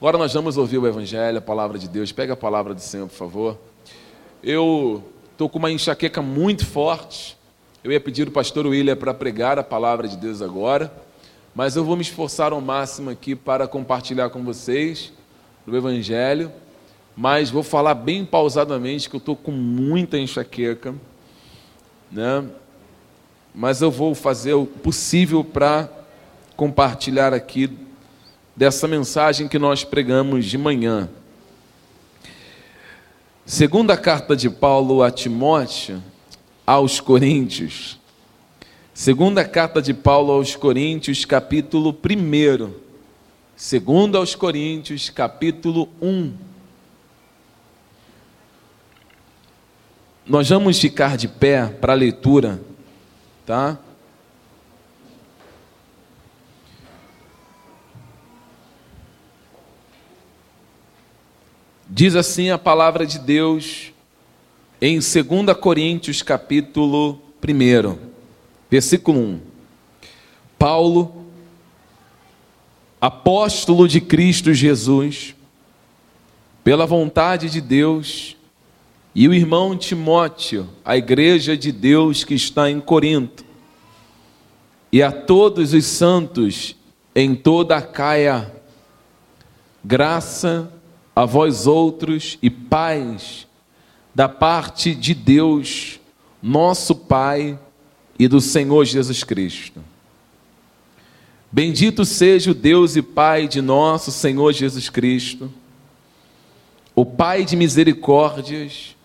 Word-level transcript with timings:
Agora 0.00 0.16
nós 0.16 0.32
vamos 0.32 0.56
ouvir 0.56 0.78
o 0.78 0.86
Evangelho, 0.86 1.36
a 1.36 1.42
palavra 1.42 1.78
de 1.78 1.86
Deus. 1.86 2.10
Pega 2.10 2.32
a 2.32 2.36
palavra 2.36 2.72
do 2.72 2.80
Senhor, 2.80 3.06
por 3.06 3.14
favor. 3.14 3.58
Eu 4.42 5.04
estou 5.30 5.46
com 5.46 5.58
uma 5.58 5.70
enxaqueca 5.70 6.22
muito 6.22 6.64
forte. 6.64 7.36
Eu 7.84 7.92
ia 7.92 8.00
pedir 8.00 8.26
o 8.26 8.30
pastor 8.30 8.66
William 8.66 8.96
para 8.96 9.12
pregar 9.12 9.58
a 9.58 9.62
palavra 9.62 10.08
de 10.08 10.16
Deus 10.16 10.40
agora, 10.40 10.90
mas 11.54 11.76
eu 11.76 11.84
vou 11.84 11.96
me 11.96 12.02
esforçar 12.02 12.50
ao 12.50 12.62
máximo 12.62 13.10
aqui 13.10 13.36
para 13.36 13.68
compartilhar 13.68 14.30
com 14.30 14.42
vocês 14.42 15.12
o 15.66 15.76
Evangelho. 15.76 16.50
Mas 17.14 17.50
vou 17.50 17.62
falar 17.62 17.92
bem 17.92 18.24
pausadamente, 18.24 19.06
que 19.06 19.16
eu 19.16 19.18
estou 19.18 19.36
com 19.36 19.52
muita 19.52 20.16
enxaqueca, 20.16 20.94
né? 22.10 22.42
Mas 23.54 23.82
eu 23.82 23.90
vou 23.90 24.14
fazer 24.14 24.54
o 24.54 24.64
possível 24.64 25.44
para 25.44 25.90
compartilhar 26.56 27.34
aqui 27.34 27.89
dessa 28.60 28.86
mensagem 28.86 29.48
que 29.48 29.58
nós 29.58 29.84
pregamos 29.84 30.44
de 30.44 30.58
manhã. 30.58 31.08
Segunda 33.46 33.96
carta 33.96 34.36
de 34.36 34.50
Paulo 34.50 35.02
a 35.02 35.10
Timóteo, 35.10 36.02
aos 36.66 37.00
Coríntios. 37.00 37.98
Segunda 38.92 39.46
carta 39.46 39.80
de 39.80 39.94
Paulo 39.94 40.32
aos 40.32 40.56
Coríntios, 40.56 41.24
capítulo 41.24 41.98
1. 42.04 42.70
Segundo 43.56 44.18
aos 44.18 44.34
Coríntios, 44.34 45.08
capítulo 45.08 45.88
1. 45.98 46.34
Nós 50.26 50.50
vamos 50.50 50.78
ficar 50.78 51.16
de 51.16 51.28
pé 51.28 51.64
para 51.66 51.94
a 51.94 51.96
leitura, 51.96 52.60
tá? 53.46 53.78
Diz 61.92 62.14
assim 62.14 62.50
a 62.50 62.56
palavra 62.56 63.04
de 63.04 63.18
Deus 63.18 63.92
em 64.80 65.00
2 65.00 65.12
Coríntios, 65.60 66.22
capítulo 66.22 67.20
1, 67.44 67.98
versículo 68.70 69.18
1. 69.18 69.40
Paulo, 70.56 71.26
apóstolo 73.00 73.88
de 73.88 74.00
Cristo 74.00 74.54
Jesus, 74.54 75.34
pela 76.62 76.86
vontade 76.86 77.50
de 77.50 77.60
Deus, 77.60 78.36
e 79.12 79.26
o 79.26 79.34
irmão 79.34 79.76
Timóteo, 79.76 80.70
a 80.84 80.96
igreja 80.96 81.56
de 81.56 81.72
Deus 81.72 82.22
que 82.22 82.34
está 82.34 82.70
em 82.70 82.80
Corinto, 82.80 83.44
e 84.92 85.02
a 85.02 85.10
todos 85.10 85.72
os 85.72 85.86
santos 85.86 86.76
em 87.16 87.34
toda 87.34 87.76
a 87.76 87.82
Caia, 87.82 88.54
graça 89.84 90.72
a 91.20 91.26
vós 91.26 91.66
outros 91.66 92.38
e 92.40 92.48
paz 92.48 93.46
da 94.14 94.26
parte 94.26 94.94
de 94.94 95.12
Deus, 95.12 96.00
nosso 96.42 96.94
Pai 96.94 97.58
e 98.18 98.26
do 98.26 98.40
Senhor 98.40 98.86
Jesus 98.86 99.22
Cristo. 99.22 99.84
Bendito 101.52 102.06
seja 102.06 102.52
o 102.52 102.54
Deus 102.54 102.96
e 102.96 103.02
Pai 103.02 103.46
de 103.46 103.60
nosso 103.60 104.10
Senhor 104.10 104.50
Jesus 104.54 104.88
Cristo, 104.88 105.52
o 106.94 107.04
Pai 107.04 107.44
de 107.44 107.54
misericórdias 107.54 108.96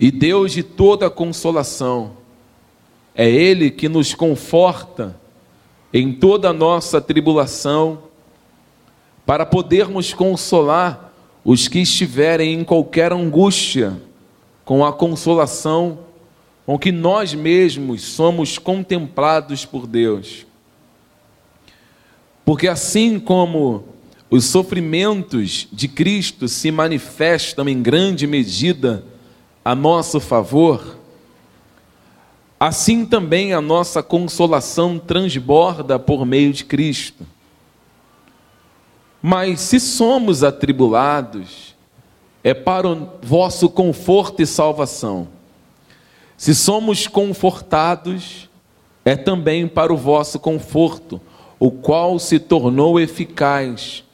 e 0.00 0.10
Deus 0.10 0.52
de 0.52 0.62
toda 0.62 1.10
consolação. 1.10 2.12
É 3.14 3.28
Ele 3.28 3.70
que 3.70 3.86
nos 3.86 4.14
conforta 4.14 5.14
em 5.92 6.10
toda 6.10 6.48
a 6.48 6.54
nossa 6.54 7.02
tribulação, 7.02 8.04
para 9.26 9.44
podermos 9.44 10.14
consolar 10.14 11.07
os 11.50 11.66
que 11.66 11.78
estiverem 11.78 12.52
em 12.52 12.62
qualquer 12.62 13.10
angústia, 13.10 13.98
com 14.66 14.84
a 14.84 14.92
consolação 14.92 16.00
com 16.66 16.78
que 16.78 16.92
nós 16.92 17.32
mesmos 17.32 18.02
somos 18.02 18.58
contemplados 18.58 19.64
por 19.64 19.86
Deus. 19.86 20.44
Porque 22.44 22.68
assim 22.68 23.18
como 23.18 23.84
os 24.28 24.44
sofrimentos 24.44 25.66
de 25.72 25.88
Cristo 25.88 26.48
se 26.48 26.70
manifestam 26.70 27.66
em 27.66 27.80
grande 27.80 28.26
medida 28.26 29.02
a 29.64 29.74
nosso 29.74 30.20
favor, 30.20 30.98
assim 32.60 33.06
também 33.06 33.54
a 33.54 33.62
nossa 33.62 34.02
consolação 34.02 34.98
transborda 34.98 35.98
por 35.98 36.26
meio 36.26 36.52
de 36.52 36.66
Cristo. 36.66 37.24
Mas 39.20 39.60
se 39.60 39.80
somos 39.80 40.44
atribulados, 40.44 41.74
é 42.42 42.54
para 42.54 42.88
o 42.88 43.08
vosso 43.22 43.68
conforto 43.68 44.40
e 44.40 44.46
salvação. 44.46 45.28
Se 46.36 46.54
somos 46.54 47.06
confortados, 47.06 48.48
é 49.04 49.16
também 49.16 49.66
para 49.66 49.92
o 49.92 49.96
vosso 49.96 50.38
conforto, 50.38 51.20
o 51.58 51.70
qual 51.70 52.18
se 52.18 52.38
tornou 52.38 53.00
eficaz, 53.00 54.04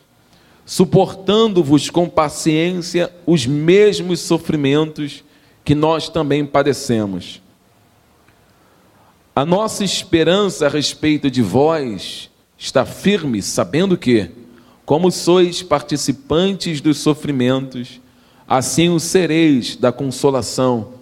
suportando-vos 0.65 1.91
com 1.91 2.09
paciência 2.09 3.15
os 3.27 3.47
mesmos 3.47 4.21
sofrimentos 4.21 5.23
que 5.63 5.75
nós 5.75 6.09
também 6.09 6.47
padecemos. 6.47 7.43
A 9.37 9.45
nossa 9.45 9.85
esperança 9.85 10.67
a 10.67 10.69
respeito 10.69 11.31
de 11.31 11.43
vós 11.43 12.31
está 12.57 12.87
firme, 12.87 13.43
sabendo 13.43 13.99
que, 13.99 14.31
como 14.85 15.11
sois 15.11 15.63
participantes 15.63 16.81
dos 16.81 16.99
sofrimentos, 16.99 18.01
assim 18.47 18.91
o 18.91 19.01
sereis 19.01 19.77
da 19.77 19.91
consolação. 19.91 20.95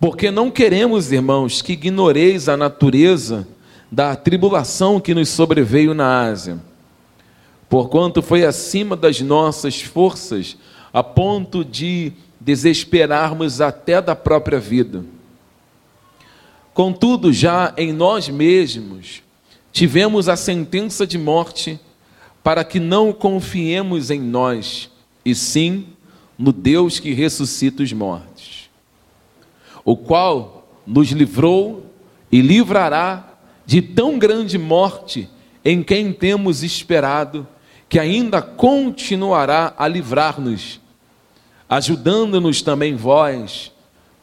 Porque 0.00 0.30
não 0.30 0.50
queremos, 0.50 1.12
irmãos, 1.12 1.62
que 1.62 1.74
ignoreis 1.74 2.48
a 2.48 2.56
natureza 2.56 3.46
da 3.90 4.16
tribulação 4.16 4.98
que 4.98 5.14
nos 5.14 5.28
sobreveio 5.28 5.94
na 5.94 6.22
Ásia, 6.22 6.58
porquanto 7.68 8.20
foi 8.20 8.44
acima 8.44 8.96
das 8.96 9.20
nossas 9.20 9.80
forças, 9.80 10.56
a 10.92 11.02
ponto 11.04 11.64
de 11.64 12.12
desesperarmos 12.40 13.60
até 13.60 14.02
da 14.02 14.16
própria 14.16 14.58
vida. 14.58 15.04
Contudo, 16.74 17.32
já 17.32 17.72
em 17.76 17.92
nós 17.92 18.28
mesmos 18.28 19.22
tivemos 19.70 20.28
a 20.28 20.36
sentença 20.36 21.06
de 21.06 21.16
morte 21.16 21.78
para 22.42 22.64
que 22.64 22.80
não 22.80 23.12
confiemos 23.12 24.10
em 24.10 24.20
nós, 24.20 24.90
e 25.24 25.34
sim 25.34 25.86
no 26.36 26.52
Deus 26.52 26.98
que 26.98 27.12
ressuscita 27.12 27.82
os 27.82 27.92
mortos, 27.92 28.68
o 29.84 29.96
qual 29.96 30.66
nos 30.86 31.10
livrou 31.10 31.86
e 32.30 32.40
livrará 32.40 33.36
de 33.64 33.80
tão 33.80 34.18
grande 34.18 34.58
morte 34.58 35.28
em 35.64 35.82
quem 35.82 36.12
temos 36.12 36.64
esperado, 36.64 37.46
que 37.88 37.98
ainda 37.98 38.42
continuará 38.42 39.74
a 39.78 39.86
livrar-nos, 39.86 40.80
ajudando-nos 41.68 42.62
também 42.62 42.96
vós, 42.96 43.70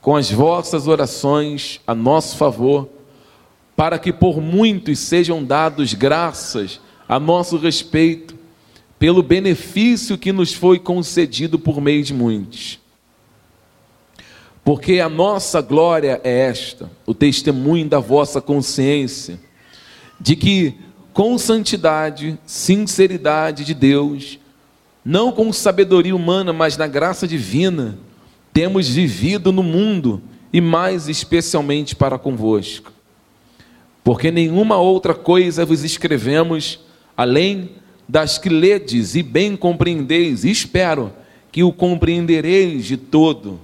com 0.01 0.15
as 0.15 0.31
vossas 0.31 0.87
orações 0.87 1.79
a 1.85 1.93
nosso 1.93 2.35
favor, 2.35 2.89
para 3.75 3.97
que 3.97 4.11
por 4.11 4.41
muitos 4.41 4.99
sejam 4.99 5.43
dados 5.43 5.93
graças 5.93 6.81
a 7.09 7.19
nosso 7.19 7.57
respeito, 7.57 8.37
pelo 8.99 9.23
benefício 9.23 10.15
que 10.15 10.31
nos 10.31 10.53
foi 10.53 10.77
concedido 10.77 11.57
por 11.57 11.81
meio 11.81 12.03
de 12.03 12.13
muitos. 12.13 12.79
Porque 14.63 14.99
a 14.99 15.09
nossa 15.09 15.59
glória 15.59 16.21
é 16.23 16.41
esta, 16.41 16.91
o 17.07 17.15
testemunho 17.15 17.89
da 17.89 17.97
vossa 17.97 18.39
consciência, 18.39 19.39
de 20.21 20.35
que 20.35 20.75
com 21.11 21.35
santidade, 21.39 22.37
sinceridade 22.45 23.65
de 23.65 23.73
Deus, 23.73 24.37
não 25.03 25.31
com 25.31 25.51
sabedoria 25.51 26.15
humana, 26.15 26.53
mas 26.53 26.77
na 26.77 26.85
graça 26.85 27.27
divina, 27.27 27.97
temos 28.53 28.87
vivido 28.87 29.51
no 29.51 29.63
mundo 29.63 30.21
e 30.53 30.61
mais 30.61 31.09
especialmente 31.09 31.95
para 31.95 32.19
convosco. 32.19 32.91
Porque 34.03 34.29
nenhuma 34.29 34.77
outra 34.77 35.15
coisa 35.15 35.65
vos 35.65 35.83
escrevemos 35.83 36.87
além 37.19 37.71
das 38.07 38.37
que 38.37 38.47
ledes 38.47 39.13
e 39.13 39.21
bem 39.21 39.57
compreendeis, 39.57 40.45
espero 40.45 41.11
que 41.51 41.61
o 41.61 41.73
compreendereis 41.73 42.85
de 42.85 42.95
todo, 42.95 43.59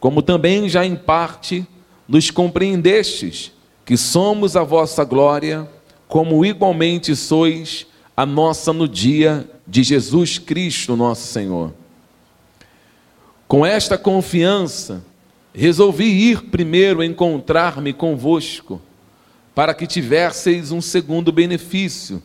como 0.00 0.20
também 0.20 0.68
já 0.68 0.84
em 0.84 0.96
parte 0.96 1.64
nos 2.08 2.28
compreendestes, 2.28 3.52
que 3.84 3.96
somos 3.96 4.56
a 4.56 4.64
vossa 4.64 5.04
glória, 5.04 5.70
como 6.08 6.44
igualmente 6.44 7.14
sois 7.14 7.86
a 8.16 8.26
nossa 8.26 8.72
no 8.72 8.88
dia 8.88 9.48
de 9.64 9.84
Jesus 9.84 10.38
Cristo, 10.38 10.96
nosso 10.96 11.28
Senhor. 11.28 11.72
Com 13.46 13.64
esta 13.64 13.96
confiança, 13.96 15.04
resolvi 15.54 16.06
ir 16.06 16.46
primeiro 16.46 17.00
encontrar-me 17.00 17.92
convosco, 17.92 18.82
para 19.54 19.72
que 19.72 19.86
tivesseis 19.86 20.72
um 20.72 20.80
segundo 20.80 21.30
benefício 21.30 22.20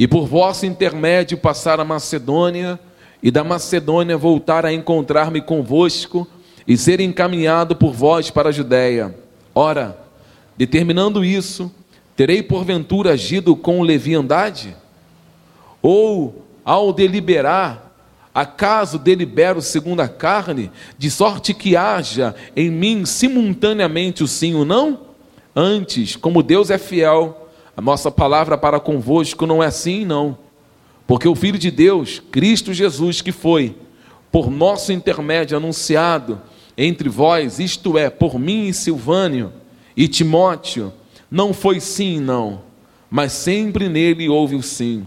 e 0.00 0.08
por 0.08 0.26
vosso 0.26 0.64
intermédio 0.64 1.36
passar 1.36 1.78
a 1.78 1.84
Macedônia, 1.84 2.80
e 3.22 3.30
da 3.30 3.44
Macedônia 3.44 4.16
voltar 4.16 4.64
a 4.64 4.72
encontrar-me 4.72 5.42
convosco 5.42 6.26
e 6.66 6.74
ser 6.74 7.00
encaminhado 7.00 7.76
por 7.76 7.92
vós 7.92 8.30
para 8.30 8.48
a 8.48 8.52
Judéia. 8.52 9.14
Ora, 9.54 9.98
determinando 10.56 11.22
isso, 11.22 11.70
terei 12.16 12.42
porventura 12.42 13.12
agido 13.12 13.54
com 13.54 13.82
leviandade? 13.82 14.74
Ou, 15.82 16.46
ao 16.64 16.94
deliberar, 16.94 17.92
acaso 18.34 18.98
delibero 18.98 19.60
segundo 19.60 20.00
a 20.00 20.08
carne, 20.08 20.70
de 20.96 21.10
sorte 21.10 21.52
que 21.52 21.76
haja 21.76 22.34
em 22.56 22.70
mim 22.70 23.04
simultaneamente 23.04 24.24
o 24.24 24.26
sim 24.26 24.54
ou 24.54 24.64
não? 24.64 24.98
Antes, 25.54 26.16
como 26.16 26.42
Deus 26.42 26.70
é 26.70 26.78
fiel, 26.78 27.49
a 27.76 27.80
nossa 27.80 28.10
palavra 28.10 28.58
para 28.58 28.80
convosco 28.80 29.46
não 29.46 29.62
é 29.62 29.70
sim, 29.70 30.04
não. 30.04 30.36
Porque 31.06 31.28
o 31.28 31.34
Filho 31.34 31.58
de 31.58 31.70
Deus, 31.70 32.22
Cristo 32.30 32.72
Jesus, 32.72 33.20
que 33.20 33.32
foi, 33.32 33.76
por 34.30 34.50
nosso 34.50 34.92
intermédio, 34.92 35.56
anunciado 35.56 36.40
entre 36.76 37.08
vós, 37.08 37.58
isto 37.58 37.98
é, 37.98 38.08
por 38.08 38.38
mim 38.38 38.68
e 38.68 38.74
Silvânio 38.74 39.52
e 39.96 40.06
Timóteo, 40.08 40.92
não 41.30 41.52
foi 41.52 41.80
sim, 41.80 42.20
não, 42.20 42.62
mas 43.10 43.32
sempre 43.32 43.88
nele 43.88 44.28
houve 44.28 44.56
o 44.56 44.62
sim. 44.62 45.06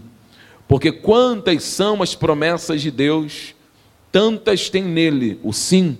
Porque 0.68 0.92
quantas 0.92 1.64
são 1.64 2.02
as 2.02 2.14
promessas 2.14 2.80
de 2.80 2.90
Deus, 2.90 3.54
tantas 4.12 4.70
tem 4.70 4.82
nele 4.82 5.38
o 5.42 5.52
sim, 5.52 5.98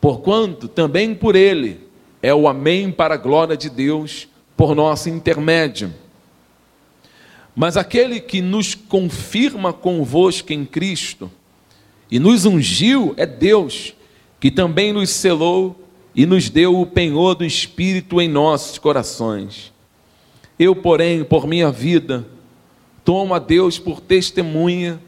porquanto 0.00 0.68
também 0.68 1.14
por 1.14 1.34
ele 1.34 1.80
é 2.22 2.34
o 2.34 2.48
amém 2.48 2.90
para 2.90 3.14
a 3.14 3.18
glória 3.18 3.56
de 3.56 3.70
Deus 3.70 4.28
por 4.60 4.74
nosso 4.74 5.08
intermédio. 5.08 5.90
Mas 7.56 7.78
aquele 7.78 8.20
que 8.20 8.42
nos 8.42 8.74
confirma 8.74 9.72
convosco 9.72 10.52
em 10.52 10.66
Cristo 10.66 11.30
e 12.10 12.18
nos 12.18 12.44
ungiu 12.44 13.14
é 13.16 13.24
Deus, 13.24 13.94
que 14.38 14.50
também 14.50 14.92
nos 14.92 15.08
selou 15.08 15.82
e 16.14 16.26
nos 16.26 16.50
deu 16.50 16.78
o 16.78 16.84
penhor 16.84 17.36
do 17.36 17.42
Espírito 17.42 18.20
em 18.20 18.28
nossos 18.28 18.76
corações. 18.76 19.72
Eu, 20.58 20.76
porém, 20.76 21.24
por 21.24 21.46
minha 21.46 21.72
vida, 21.72 22.26
tomo 23.02 23.32
a 23.32 23.38
Deus 23.38 23.78
por 23.78 23.98
testemunha 23.98 25.00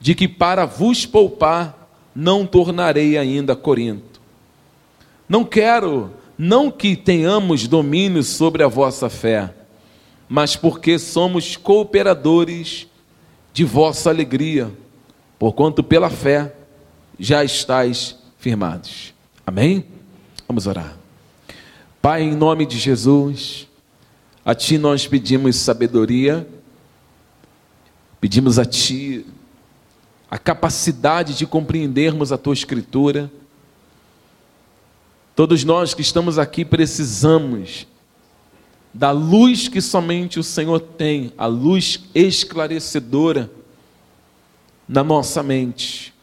de 0.00 0.14
que 0.14 0.26
para 0.26 0.64
vos 0.64 1.04
poupar 1.04 1.90
não 2.16 2.46
tornarei 2.46 3.18
ainda 3.18 3.54
Corinto. 3.54 4.18
Não 5.28 5.44
quero 5.44 6.10
não 6.36 6.70
que 6.70 6.96
tenhamos 6.96 7.68
domínio 7.68 8.22
sobre 8.22 8.62
a 8.62 8.68
vossa 8.68 9.08
fé, 9.08 9.54
mas 10.28 10.56
porque 10.56 10.98
somos 10.98 11.56
cooperadores 11.56 12.88
de 13.52 13.64
vossa 13.64 14.10
alegria, 14.10 14.70
porquanto 15.38 15.82
pela 15.82 16.10
fé 16.10 16.54
já 17.18 17.44
estáis 17.44 18.16
firmados. 18.38 19.14
Amém? 19.46 19.84
Vamos 20.48 20.66
orar. 20.66 20.96
Pai, 22.02 22.22
em 22.22 22.34
nome 22.34 22.66
de 22.66 22.78
Jesus, 22.78 23.68
a 24.44 24.54
Ti 24.54 24.76
nós 24.76 25.06
pedimos 25.06 25.56
sabedoria, 25.56 26.46
pedimos 28.20 28.58
a 28.58 28.64
Ti 28.64 29.24
a 30.30 30.38
capacidade 30.38 31.36
de 31.36 31.46
compreendermos 31.46 32.32
a 32.32 32.38
Tua 32.38 32.54
Escritura 32.54 33.30
Todos 35.34 35.64
nós 35.64 35.94
que 35.94 36.00
estamos 36.00 36.38
aqui 36.38 36.64
precisamos 36.64 37.88
da 38.92 39.10
luz 39.10 39.66
que 39.66 39.80
somente 39.80 40.38
o 40.38 40.44
Senhor 40.44 40.78
tem, 40.78 41.32
a 41.36 41.46
luz 41.46 42.04
esclarecedora 42.14 43.50
na 44.88 45.02
nossa 45.02 45.42
mente. 45.42 46.14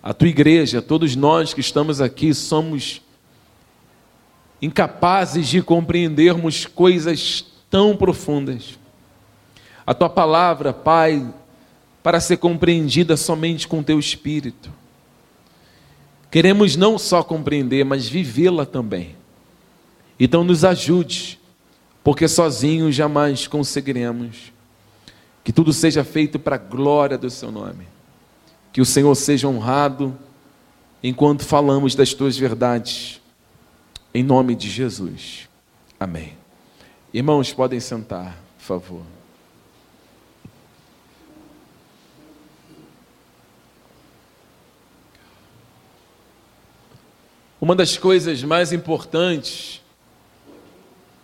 A 0.00 0.14
tua 0.14 0.28
igreja, 0.28 0.80
todos 0.80 1.16
nós 1.16 1.52
que 1.52 1.60
estamos 1.60 2.00
aqui, 2.00 2.32
somos 2.32 3.02
incapazes 4.60 5.48
de 5.48 5.60
compreendermos 5.60 6.66
coisas 6.66 7.44
tão 7.68 7.96
profundas. 7.96 8.78
A 9.84 9.92
tua 9.92 10.08
palavra, 10.08 10.72
Pai, 10.72 11.34
para 12.00 12.20
ser 12.20 12.36
compreendida 12.36 13.16
somente 13.16 13.66
com 13.66 13.82
teu 13.82 13.98
espírito. 13.98 14.70
Queremos 16.32 16.76
não 16.76 16.98
só 16.98 17.22
compreender, 17.22 17.84
mas 17.84 18.08
vivê-la 18.08 18.64
também. 18.64 19.14
Então 20.18 20.42
nos 20.42 20.64
ajude, 20.64 21.38
porque 22.02 22.26
sozinhos 22.26 22.94
jamais 22.94 23.46
conseguiremos. 23.46 24.50
Que 25.44 25.52
tudo 25.52 25.74
seja 25.74 26.02
feito 26.02 26.38
para 26.38 26.56
a 26.56 26.58
glória 26.58 27.18
do 27.18 27.28
seu 27.28 27.52
nome. 27.52 27.86
Que 28.72 28.80
o 28.80 28.86
Senhor 28.86 29.14
seja 29.14 29.46
honrado 29.46 30.16
enquanto 31.02 31.44
falamos 31.44 31.94
das 31.94 32.14
tuas 32.14 32.34
verdades. 32.38 33.20
Em 34.14 34.22
nome 34.22 34.54
de 34.54 34.70
Jesus. 34.70 35.50
Amém. 36.00 36.32
Irmãos, 37.12 37.52
podem 37.52 37.78
sentar, 37.78 38.38
por 38.56 38.64
favor. 38.64 39.21
Uma 47.62 47.76
das 47.76 47.96
coisas 47.96 48.42
mais 48.42 48.72
importantes 48.72 49.80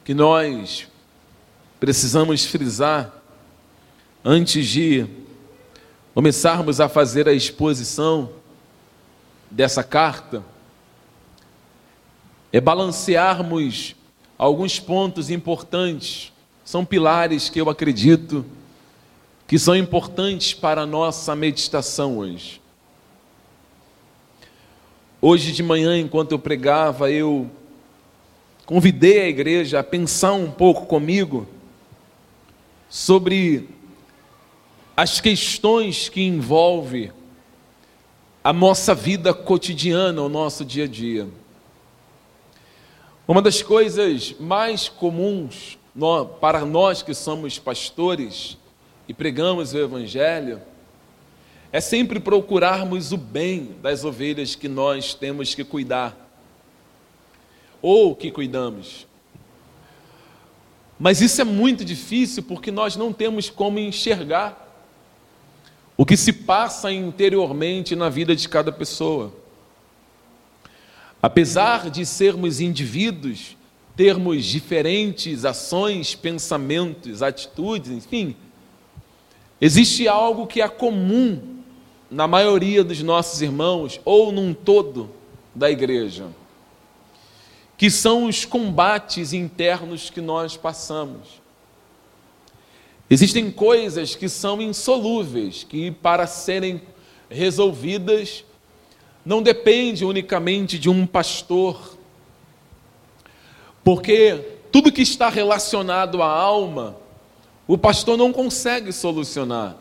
que 0.05 0.15
nós 0.15 0.87
precisamos 1.81 2.45
frisar 2.45 3.13
antes 4.25 4.65
de 4.69 5.05
começarmos 6.15 6.81
a 6.81 6.89
fazer 6.89 7.29
a 7.29 7.33
exposição 7.33 8.31
dessa 9.51 9.83
carta 9.83 10.45
é 12.53 12.61
balancearmos 12.61 13.97
alguns 14.39 14.79
pontos 14.79 15.31
importantes, 15.31 16.33
são 16.65 16.85
pilares 16.85 17.49
que 17.49 17.61
eu 17.61 17.69
acredito 17.69 18.47
que 19.45 19.59
são 19.59 19.75
importantes 19.75 20.55
para 20.55 20.83
a 20.83 20.87
nossa 20.87 21.35
meditação 21.35 22.17
hoje. 22.17 22.58
Hoje 25.21 25.51
de 25.51 25.65
manhã, 25.65 25.99
enquanto 25.99 26.31
eu 26.31 26.39
pregava, 26.39 27.11
eu 27.11 27.51
convidei 28.65 29.23
a 29.23 29.29
igreja 29.29 29.81
a 29.81 29.83
pensar 29.83 30.33
um 30.35 30.49
pouco 30.49 30.87
comigo 30.87 31.49
sobre 32.89 33.69
as 34.97 35.21
questões 35.21 36.09
que 36.09 36.23
envolvem 36.23 37.11
a 38.45 38.53
nossa 38.53 38.95
vida 38.95 39.35
cotidiana, 39.35 40.23
o 40.23 40.29
nosso 40.29 40.65
dia 40.65 40.85
a 40.85 40.89
dia. 40.89 41.27
Uma 43.27 43.43
das 43.43 43.61
coisas 43.61 44.37
mais 44.39 44.89
comuns 44.89 45.77
para 46.41 46.65
nós 46.65 47.03
que 47.03 47.13
somos 47.13 47.59
pastores 47.59 48.57
e 49.09 49.13
pregamos 49.13 49.75
o 49.75 49.79
Evangelho 49.79 50.63
é 51.73 51.81
sempre 51.81 52.19
procurarmos 52.19 53.13
o 53.13 53.17
bem 53.17 53.77
das 53.83 54.05
ovelhas 54.05 54.55
que 54.55 54.69
nós 54.69 55.15
temos 55.15 55.55
que 55.55 55.65
cuidar, 55.65 56.17
ou 57.83 58.17
que 58.17 58.31
cuidamos. 58.31 59.07
Mas 60.99 61.21
isso 61.21 61.41
é 61.41 61.45
muito 61.45 61.85
difícil 61.85 62.43
porque 62.43 62.71
nós 62.71 62.97
não 62.97 63.13
temos 63.13 63.49
como 63.51 63.79
enxergar 63.79 64.67
o 65.97 66.05
que 66.05 66.17
se 66.17 66.33
passa 66.33 66.93
interiormente 66.93 67.95
na 67.95 68.09
vida 68.09 68.35
de 68.35 68.49
cada 68.49 68.73
pessoa. 68.73 69.33
Apesar 71.21 71.91
de 71.91 72.07
sermos 72.07 72.61
indivíduos, 72.61 73.57
termos 73.97 74.45
diferentes 74.45 75.45
ações, 75.45 76.15
pensamentos, 76.15 77.23
atitudes, 77.23 77.91
enfim, 77.91 78.37
existe 79.61 80.07
algo 80.09 80.47
que 80.47 80.63
é 80.63 80.69
comum 80.69 81.58
na 82.11 82.27
maioria 82.27 82.83
dos 82.83 83.03
nossos 83.03 83.43
irmãos, 83.43 84.01
ou 84.05 84.33
num 84.33 84.55
todo 84.55 85.11
da 85.55 85.71
igreja, 85.71 86.29
que 87.77 87.91
são 87.91 88.27
os 88.27 88.45
combates 88.45 89.33
internos 89.33 90.11
que 90.11 90.21
nós 90.21 90.57
passamos. 90.57 91.41
Existem 93.11 93.51
coisas 93.51 94.15
que 94.15 94.29
são 94.29 94.61
insolúveis, 94.61 95.65
que 95.65 95.91
para 95.91 96.27
serem 96.27 96.83
resolvidas 97.31 98.45
não 99.25 99.43
depende 99.43 100.05
unicamente 100.05 100.79
de 100.79 100.89
um 100.89 101.07
pastor, 101.07 101.97
porque 103.85 104.59
tudo 104.71 104.93
que 104.93 105.03
está 105.03 105.29
relacionado 105.29 106.23
à 106.23 106.29
alma, 106.29 106.97
o 107.67 107.77
pastor 107.77 108.17
não 108.17 108.33
consegue 108.33 108.93
solucionar. 108.93 109.77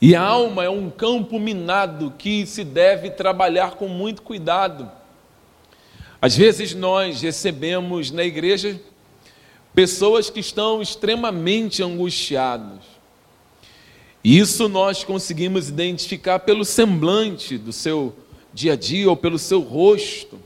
E 0.00 0.16
a 0.16 0.22
alma 0.22 0.64
é 0.64 0.70
um 0.70 0.88
campo 0.88 1.38
minado 1.38 2.14
que 2.16 2.46
se 2.46 2.64
deve 2.64 3.10
trabalhar 3.10 3.72
com 3.72 3.86
muito 3.86 4.22
cuidado. 4.22 4.90
Às 6.22 6.34
vezes 6.34 6.74
nós 6.74 7.20
recebemos 7.20 8.10
na 8.10 8.24
igreja 8.24 8.80
pessoas 9.74 10.30
que 10.30 10.40
estão 10.40 10.80
extremamente 10.80 11.82
angustiadas. 11.82 12.80
Isso 14.24 14.70
nós 14.70 15.04
conseguimos 15.04 15.68
identificar 15.68 16.38
pelo 16.40 16.64
semblante 16.64 17.58
do 17.58 17.72
seu 17.72 18.16
dia 18.54 18.72
a 18.72 18.76
dia 18.76 19.08
ou 19.08 19.16
pelo 19.16 19.38
seu 19.38 19.60
rosto. 19.60 20.38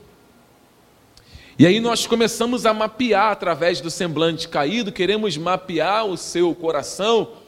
E 1.56 1.64
aí 1.64 1.78
nós 1.78 2.08
começamos 2.08 2.66
a 2.66 2.74
mapear 2.74 3.30
através 3.30 3.80
do 3.80 3.88
semblante 3.88 4.48
caído, 4.48 4.90
queremos 4.90 5.36
mapear 5.36 6.06
o 6.06 6.16
seu 6.16 6.52
coração 6.56 7.43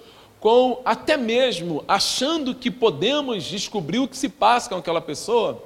com 0.46 0.80
até 0.84 1.16
mesmo 1.16 1.84
achando 1.88 2.54
que 2.54 2.70
podemos 2.70 3.42
descobrir 3.42 3.98
o 3.98 4.06
que 4.06 4.16
se 4.16 4.28
passa 4.28 4.68
com 4.68 4.76
aquela 4.76 5.00
pessoa. 5.00 5.60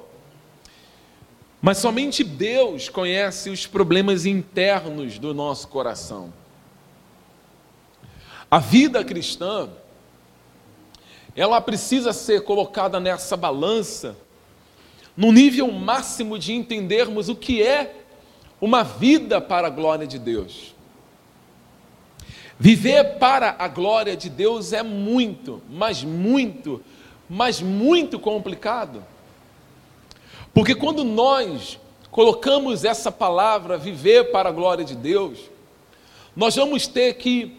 Mas 1.61 1.77
somente 1.77 2.23
Deus 2.23 2.89
conhece 2.89 3.51
os 3.51 3.67
problemas 3.67 4.25
internos 4.25 5.19
do 5.19 5.35
nosso 5.35 5.67
coração. 5.67 6.33
A 8.49 8.57
vida 8.57 9.05
cristã, 9.05 9.69
ela 11.35 11.61
precisa 11.61 12.11
ser 12.11 12.43
colocada 12.43 12.99
nessa 12.99 13.37
balança, 13.37 14.17
no 15.15 15.31
nível 15.31 15.71
máximo 15.71 16.39
de 16.39 16.53
entendermos 16.53 17.29
o 17.29 17.35
que 17.35 17.61
é 17.61 18.03
uma 18.59 18.83
vida 18.83 19.39
para 19.39 19.67
a 19.67 19.69
glória 19.69 20.07
de 20.07 20.17
Deus. 20.17 20.73
Viver 22.63 23.17
para 23.17 23.55
a 23.57 23.67
glória 23.67 24.15
de 24.15 24.29
Deus 24.29 24.71
é 24.71 24.83
muito, 24.83 25.63
mas 25.67 26.03
muito, 26.03 26.79
mas 27.27 27.59
muito 27.59 28.19
complicado. 28.19 29.03
Porque 30.53 30.75
quando 30.75 31.03
nós 31.03 31.79
colocamos 32.11 32.85
essa 32.85 33.11
palavra, 33.11 33.79
viver 33.79 34.31
para 34.31 34.49
a 34.49 34.51
glória 34.51 34.85
de 34.85 34.95
Deus, 34.95 35.39
nós 36.35 36.55
vamos 36.55 36.85
ter 36.85 37.15
que 37.15 37.57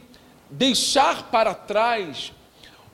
deixar 0.48 1.32
para 1.32 1.52
trás 1.52 2.32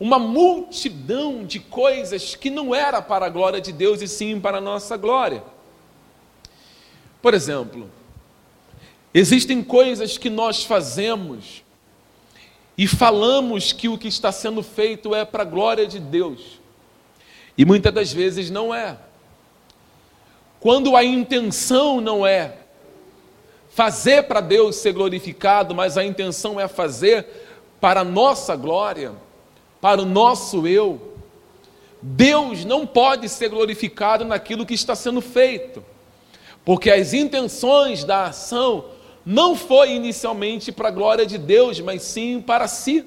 uma 0.01 0.19
multidão 0.19 1.45
de 1.45 1.61
coisas 1.61 2.35
que 2.35 2.49
não 2.49 2.75
era 2.75 3.03
para 3.03 3.27
a 3.27 3.29
glória 3.29 3.61
de 3.61 3.71
Deus 3.71 4.01
e 4.01 4.09
sim 4.09 4.41
para 4.41 4.57
a 4.57 4.63
nossa 4.63 4.97
glória. 4.97 5.45
Por 7.21 7.35
exemplo, 7.35 7.91
existem 9.13 9.63
coisas 9.63 10.17
que 10.17 10.31
nós 10.31 10.65
fazemos 10.65 11.68
e 12.79 12.87
falamos 12.87 13.73
que 13.73 13.89
o 13.89 13.99
que 13.99 14.07
está 14.07 14.31
sendo 14.31 14.63
feito 14.63 15.13
é 15.13 15.25
para 15.25 15.43
a 15.43 15.47
glória 15.47 15.85
de 15.85 15.99
Deus, 15.99 16.61
e 17.57 17.65
muitas 17.65 17.93
das 17.93 18.13
vezes 18.13 18.51
não 18.51 18.73
é. 18.73 18.97
Quando 20.61 20.95
a 20.95 21.03
intenção 21.03 22.01
não 22.01 22.25
é 22.25 22.55
fazer 23.71 24.25
para 24.25 24.41
Deus 24.41 24.77
ser 24.77 24.93
glorificado, 24.93 25.75
mas 25.75 25.99
a 25.99 26.05
intenção 26.05 26.59
é 26.61 26.69
fazer 26.69 27.27
para 27.81 28.01
a 28.01 28.05
nossa 28.05 28.55
glória, 28.55 29.13
para 29.81 30.01
o 30.01 30.05
nosso 30.05 30.67
eu, 30.67 31.17
Deus 32.01 32.65
não 32.65 32.87
pode 32.87 33.29
ser 33.29 33.49
glorificado 33.49 34.25
naquilo 34.25 34.65
que 34.65 34.75
está 34.75 34.95
sendo 34.95 35.21
feito, 35.21 35.85
porque 36.65 36.91
as 36.91 37.13
intenções 37.13 38.05
da 38.05 38.27
ação 38.27 38.85
não 39.31 39.55
foi 39.55 39.93
inicialmente 39.93 40.73
para 40.73 40.89
a 40.89 40.91
glória 40.91 41.27
de 41.27 41.37
Deus, 41.37 41.79
mas 41.81 42.01
sim 42.01 42.41
para 42.41 42.67
si. 42.67 43.05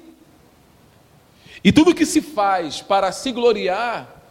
E 1.64 1.72
tudo 1.72 1.92
que 1.92 2.06
se 2.06 2.20
faz 2.20 2.80
para 2.80 3.10
se 3.10 3.32
gloriar 3.32 4.22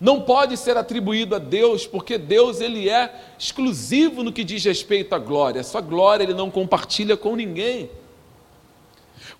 não 0.00 0.20
pode 0.20 0.56
ser 0.56 0.76
atribuído 0.76 1.34
a 1.34 1.40
Deus, 1.40 1.88
porque 1.88 2.16
Deus 2.16 2.60
ele 2.60 2.88
é 2.88 3.12
exclusivo 3.36 4.22
no 4.22 4.32
que 4.32 4.44
diz 4.44 4.64
respeito 4.64 5.12
à 5.12 5.18
glória. 5.18 5.64
Sua 5.64 5.80
glória 5.80 6.22
ele 6.22 6.34
não 6.34 6.52
compartilha 6.52 7.16
com 7.16 7.34
ninguém. 7.34 7.90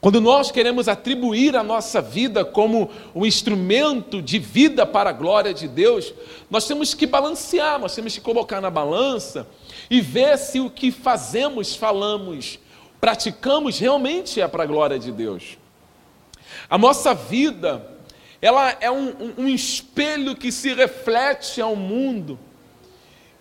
Quando 0.00 0.18
nós 0.18 0.50
queremos 0.50 0.88
atribuir 0.88 1.54
a 1.54 1.62
nossa 1.62 2.00
vida 2.00 2.42
como 2.42 2.90
um 3.14 3.26
instrumento 3.26 4.22
de 4.22 4.38
vida 4.38 4.86
para 4.86 5.10
a 5.10 5.12
glória 5.12 5.52
de 5.52 5.68
Deus, 5.68 6.14
nós 6.48 6.66
temos 6.66 6.94
que 6.94 7.06
balancear, 7.06 7.78
nós 7.78 7.94
temos 7.94 8.14
que 8.14 8.20
colocar 8.20 8.62
na 8.62 8.70
balança 8.70 9.46
e 9.90 10.00
ver 10.00 10.38
se 10.38 10.58
o 10.58 10.70
que 10.70 10.90
fazemos, 10.90 11.76
falamos, 11.76 12.58
praticamos 12.98 13.78
realmente 13.78 14.40
é 14.40 14.48
para 14.48 14.62
a 14.62 14.66
glória 14.66 14.98
de 14.98 15.12
Deus. 15.12 15.58
A 16.68 16.78
nossa 16.78 17.12
vida 17.12 17.86
ela 18.40 18.74
é 18.80 18.90
um, 18.90 19.34
um, 19.36 19.48
espelho 19.48 20.34
que 20.34 20.50
se 20.50 20.72
reflete 20.72 21.60
ao 21.60 21.76
mundo, 21.76 22.38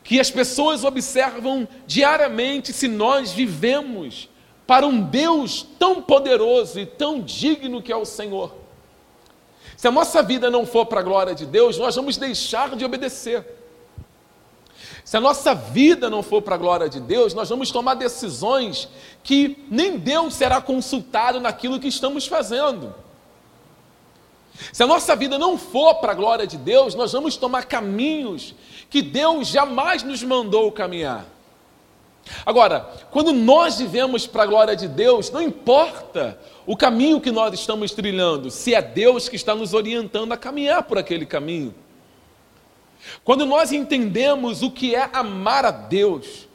que 0.04 0.20
as 0.20 0.30
pessoas 0.30 0.84
observam 0.84 1.66
diariamente 1.88 2.74
se 2.74 2.90
nós 2.90 3.32
vivemos 3.32 4.28
para 4.70 4.86
um 4.86 5.02
Deus 5.02 5.66
tão 5.80 6.00
poderoso 6.00 6.80
e 6.80 6.86
tão 6.86 7.22
digno 7.22 7.82
que 7.82 7.92
é 7.92 7.96
o 7.96 8.06
Senhor. 8.06 8.54
Se 9.76 9.88
a 9.88 9.92
nossa 9.92 10.22
vida 10.22 10.52
não 10.52 10.64
for 10.64 10.86
para 10.86 11.00
a 11.00 11.04
glória 11.04 11.34
de 11.34 11.44
Deus, 11.44 11.80
nós 11.80 11.96
vamos 11.96 12.18
deixar 12.18 12.76
de 12.76 12.86
obedecer. 12.86 13.44
Se 15.04 15.18
a 15.18 15.20
nossa 15.20 15.56
vida 15.56 16.08
não 16.08 16.22
for 16.22 16.44
para 16.44 16.54
a 16.54 16.58
glória 16.60 16.88
de 16.88 17.00
Deus, 17.00 17.34
nós 17.34 17.50
vamos 17.50 17.72
tomar 17.72 17.96
decisões 17.96 18.88
que 19.24 19.58
nem 19.72 19.98
Deus 19.98 20.36
será 20.36 20.62
consultado 20.62 21.40
naquilo 21.40 21.80
que 21.80 21.88
estamos 21.88 22.28
fazendo. 22.28 22.94
Se 24.72 24.84
a 24.84 24.86
nossa 24.88 25.16
vida 25.16 25.40
não 25.40 25.58
for 25.58 25.96
para 25.96 26.12
a 26.12 26.16
glória 26.16 26.46
de 26.46 26.58
Deus, 26.58 26.94
nós 26.94 27.12
vamos 27.12 27.36
tomar 27.36 27.66
caminhos 27.66 28.54
que 28.88 29.02
Deus 29.02 29.48
jamais 29.48 30.04
nos 30.04 30.22
mandou 30.22 30.72
caminhar. 30.72 31.26
Agora, 32.46 32.90
quando 33.12 33.34
nós 33.34 33.78
vivemos 33.78 34.28
para 34.28 34.44
a 34.44 34.46
glória 34.46 34.76
de 34.76 34.88
Deus, 34.88 35.32
não 35.32 35.42
importa 35.42 36.40
o 36.66 36.76
caminho 36.76 37.22
que 37.22 37.32
nós 37.32 37.54
estamos 37.54 37.92
trilhando, 37.92 38.52
se 38.52 38.74
é 38.74 38.82
Deus 38.82 39.28
que 39.28 39.36
está 39.36 39.56
nos 39.56 39.74
orientando 39.74 40.32
a 40.32 40.38
caminhar 40.38 40.84
por 40.84 40.98
aquele 40.98 41.26
caminho. 41.26 41.74
Quando 43.24 43.46
nós 43.46 43.72
entendemos 43.72 44.62
o 44.62 44.70
que 44.72 44.96
é 44.96 45.10
amar 45.14 45.66
a 45.66 45.72
Deus, 45.72 46.48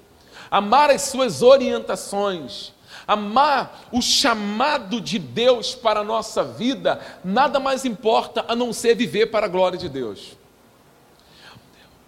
amar 0.51 0.91
as 0.91 1.03
suas 1.03 1.43
orientações, 1.43 2.75
Amar 3.07 3.87
o 3.93 4.01
chamado 4.01 5.01
de 5.01 5.19
Deus 5.19 5.75
para 5.75 6.01
a 6.01 6.05
nossa 6.05 6.43
vida, 6.43 7.01
nada 7.23 7.61
mais 7.61 7.85
importa 7.85 8.45
a 8.49 8.57
não 8.57 8.73
ser 8.73 8.95
viver 8.95 9.27
para 9.27 9.47
a 9.47 9.49
glória 9.49 9.79
de 9.79 9.89
Deus. 9.89 10.37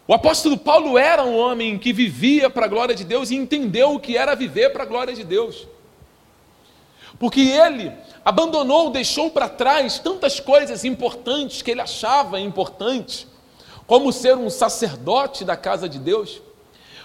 O 0.08 0.14
apóstolo 0.14 0.56
Paulo 0.56 0.96
era 0.96 1.24
um 1.24 1.36
homem 1.36 1.76
que 1.76 1.92
vivia 1.92 2.48
para 2.48 2.66
a 2.66 2.68
glória 2.68 2.94
de 2.94 3.02
Deus 3.02 3.30
e 3.30 3.34
entendeu 3.34 3.94
o 3.94 4.00
que 4.00 4.16
era 4.16 4.36
viver 4.36 4.70
para 4.72 4.84
a 4.84 4.86
glória 4.86 5.12
de 5.12 5.24
Deus. 5.24 5.66
Porque 7.18 7.40
ele 7.40 7.92
abandonou, 8.24 8.90
deixou 8.90 9.30
para 9.30 9.48
trás 9.48 9.98
tantas 9.98 10.38
coisas 10.38 10.84
importantes 10.84 11.60
que 11.60 11.72
ele 11.72 11.80
achava 11.80 12.38
importantes, 12.38 13.26
como 13.86 14.12
ser 14.12 14.36
um 14.36 14.50
sacerdote 14.50 15.44
da 15.44 15.56
casa 15.56 15.88
de 15.88 15.98
Deus, 15.98 16.40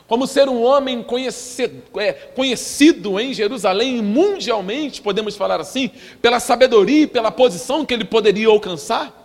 como 0.08 0.28
ser 0.28 0.50
um 0.50 0.62
homem 0.62 1.02
conhecido, 1.02 1.82
é, 2.00 2.12
conhecido 2.12 3.20
em 3.20 3.34
Jerusalém 3.34 4.02
mundialmente, 4.02 5.02
podemos 5.02 5.36
falar 5.36 5.60
assim, 5.60 5.90
pela 6.22 6.40
sabedoria 6.40 7.04
e 7.04 7.08
pela 7.08 7.32
posição 7.32 7.86
que 7.86 7.94
ele 7.94 8.04
poderia 8.06 8.48
alcançar. 8.48 9.21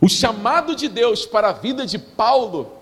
O 0.00 0.08
chamado 0.08 0.74
de 0.74 0.88
Deus 0.88 1.24
para 1.24 1.48
a 1.48 1.52
vida 1.52 1.86
de 1.86 1.98
Paulo 1.98 2.72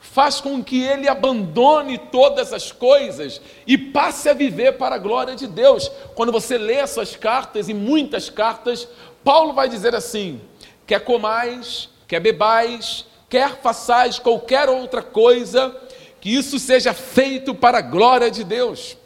faz 0.00 0.40
com 0.40 0.62
que 0.62 0.82
ele 0.82 1.08
abandone 1.08 1.96
todas 1.96 2.52
as 2.52 2.70
coisas 2.70 3.40
e 3.66 3.78
passe 3.78 4.28
a 4.28 4.34
viver 4.34 4.72
para 4.72 4.96
a 4.96 4.98
glória 4.98 5.34
de 5.34 5.46
Deus. 5.46 5.90
Quando 6.14 6.30
você 6.30 6.58
lê 6.58 6.80
as 6.80 6.90
suas 6.90 7.16
cartas, 7.16 7.68
e 7.68 7.74
muitas 7.74 8.28
cartas, 8.28 8.86
Paulo 9.24 9.54
vai 9.54 9.68
dizer 9.68 9.94
assim: 9.94 10.40
quer 10.86 11.00
comais, 11.00 11.88
quer 12.06 12.20
bebais, 12.20 13.06
quer 13.30 13.60
façais 13.60 14.18
qualquer 14.18 14.68
outra 14.68 15.02
coisa, 15.02 15.74
que 16.20 16.34
isso 16.34 16.58
seja 16.58 16.92
feito 16.92 17.54
para 17.54 17.78
a 17.78 17.82
glória 17.82 18.30
de 18.30 18.44
Deus. 18.44 18.96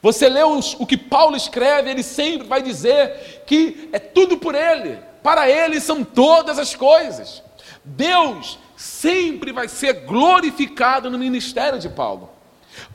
Você 0.00 0.28
lê 0.28 0.42
o 0.42 0.86
que 0.86 0.96
Paulo 0.96 1.36
escreve, 1.36 1.90
ele 1.90 2.02
sempre 2.02 2.46
vai 2.46 2.62
dizer 2.62 3.42
que 3.46 3.90
é 3.92 3.98
tudo 3.98 4.38
por 4.38 4.54
ele, 4.54 4.98
para 5.22 5.48
ele 5.48 5.80
são 5.80 6.04
todas 6.04 6.58
as 6.58 6.74
coisas. 6.74 7.42
Deus 7.84 8.58
sempre 8.76 9.52
vai 9.52 9.68
ser 9.68 10.04
glorificado 10.06 11.10
no 11.10 11.18
ministério 11.18 11.78
de 11.78 11.88
Paulo. 11.88 12.30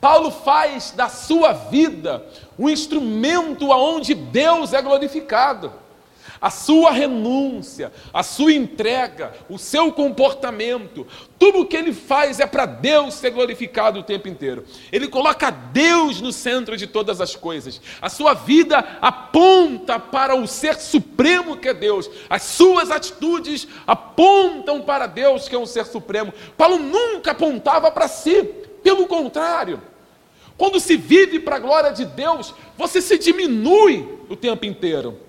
Paulo 0.02 0.32
faz 0.32 0.92
da 0.92 1.08
sua 1.08 1.54
vida 1.54 2.26
um 2.58 2.68
instrumento 2.70 3.72
aonde 3.72 4.14
Deus 4.14 4.74
é 4.74 4.82
glorificado 4.82 5.72
a 6.40 6.50
sua 6.50 6.92
renúncia, 6.92 7.92
a 8.14 8.24
sua 8.24 8.54
entrega, 8.54 9.34
o 9.50 9.58
seu 9.58 9.92
comportamento, 9.92 11.06
tudo 11.40 11.60
o 11.60 11.66
que 11.66 11.78
ele 11.78 11.94
faz 11.94 12.40
é 12.40 12.48
para 12.48 12.66
Deus 12.66 13.14
ser 13.14 13.32
glorificado 13.32 14.00
o 14.00 14.04
tempo 14.04 14.28
inteiro. 14.28 14.66
Ele 14.92 15.08
coloca 15.08 15.52
Deus 15.52 16.20
no 16.22 16.32
centro 16.32 16.76
de 16.76 16.88
todas 16.88 17.22
as 17.22 17.36
coisas. 17.36 17.80
A 18.02 18.10
sua 18.10 18.34
vida 18.34 18.98
aponta 19.02 20.00
para 20.00 20.36
o 20.36 20.48
ser 20.48 20.76
supremo 20.76 21.58
que 21.58 21.70
é 21.70 21.74
Deus. 21.74 22.10
As 22.30 22.44
suas 22.44 22.90
atitudes 22.90 23.68
apontam 23.86 24.82
para 24.82 25.08
Deus 25.08 25.48
que 25.48 25.56
é 25.56 25.60
um 25.60 25.66
ser 25.66 25.86
supremo. 25.86 26.34
Paulo 26.58 26.80
nunca 26.80 27.32
apontava 27.32 27.92
para 27.92 28.08
si, 28.08 28.44
pelo 28.84 29.08
contrário. 29.08 29.82
Quando 30.58 30.80
se 30.80 30.98
vive 30.98 31.40
para 31.40 31.58
a 31.58 31.60
glória 31.60 31.92
de 31.92 32.04
Deus, 32.04 32.54
você 32.76 33.00
se 33.00 33.18
diminui 33.20 34.08
o 34.28 34.36
tempo 34.36 34.66
inteiro. 34.66 35.27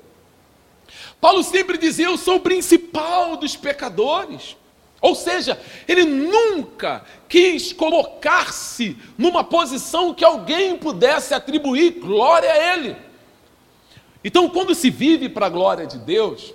Paulo 1.20 1.42
sempre 1.42 1.78
dizia: 1.78 2.06
Eu 2.06 2.16
sou 2.16 2.37
o 2.37 2.40
principal 2.40 3.37
dos 3.37 3.56
pecadores. 3.56 4.56
Ou 5.00 5.14
seja, 5.14 5.60
ele 5.87 6.04
nunca 6.04 7.04
quis 7.28 7.72
colocar-se 7.72 8.96
numa 9.16 9.44
posição 9.44 10.12
que 10.12 10.25
alguém 10.25 10.76
pudesse 10.76 11.32
atribuir 11.32 12.00
glória 12.00 12.50
a 12.50 12.75
ele. 12.75 12.96
Então, 14.25 14.48
quando 14.48 14.75
se 14.75 14.90
vive 14.90 15.28
para 15.28 15.46
a 15.46 15.50
glória 15.50 15.87
de 15.87 15.98
Deus, 15.98 16.52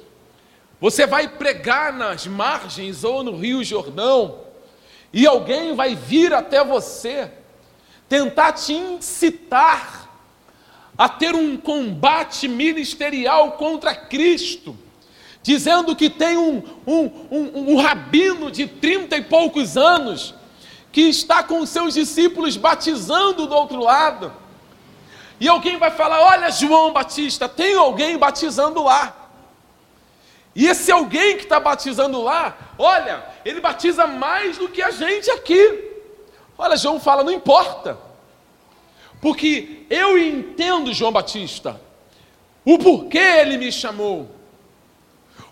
você 0.79 1.08
vai 1.08 1.29
pregar 1.29 1.93
nas 1.93 2.27
margens 2.27 3.05
ou 3.05 3.24
no 3.24 3.38
Rio 3.38 3.63
Jordão, 3.63 4.41
e 5.13 5.25
alguém 5.25 5.74
vai 5.74 5.96
vir 5.96 6.34
até 6.34 6.62
você, 6.63 7.32
tentar 8.10 8.51
te 8.51 8.74
incitar 8.74 10.02
a 10.97 11.09
ter 11.09 11.35
um 11.35 11.57
combate 11.57 12.47
ministerial 12.47 13.53
contra 13.53 13.95
Cristo 13.95 14.77
dizendo 15.43 15.93
que 15.93 16.09
tem 16.09 16.38
um, 16.38 16.63
um, 16.88 17.12
um, 17.29 17.73
um 17.73 17.81
rabino 17.81 18.50
de 18.50 18.65
trinta 18.65 19.17
e 19.17 19.21
poucos 19.21 19.75
anos 19.75 20.33
que 20.91 21.01
está 21.01 21.43
com 21.43 21.65
seus 21.65 21.93
discípulos 21.93 22.55
batizando 22.55 23.45
do 23.45 23.53
outro 23.53 23.81
lado. 23.81 24.33
E 25.39 25.47
alguém 25.50 25.77
vai 25.77 25.91
falar: 25.91 26.21
Olha, 26.21 26.50
João 26.50 26.93
Batista, 26.93 27.50
tem 27.50 27.75
alguém 27.75 28.17
batizando 28.17 28.81
lá. 28.81 29.13
E 30.55 30.67
esse 30.67 30.91
alguém 30.91 31.35
que 31.35 31.43
está 31.43 31.59
batizando 31.59 32.21
lá, 32.21 32.55
olha, 32.77 33.25
ele 33.43 33.59
batiza 33.59 34.05
mais 34.07 34.57
do 34.57 34.69
que 34.69 34.81
a 34.81 34.91
gente 34.91 35.29
aqui. 35.31 35.91
Olha, 36.57 36.77
João 36.77 37.00
fala: 37.00 37.23
Não 37.23 37.33
importa, 37.33 37.97
porque 39.24 39.86
eu 39.89 40.18
entendo, 40.18 40.94
João 40.94 41.10
Batista, 41.10 41.80
o 42.65 42.77
porquê 42.77 43.18
ele 43.18 43.58
me 43.58 43.72
chamou. 43.72 44.30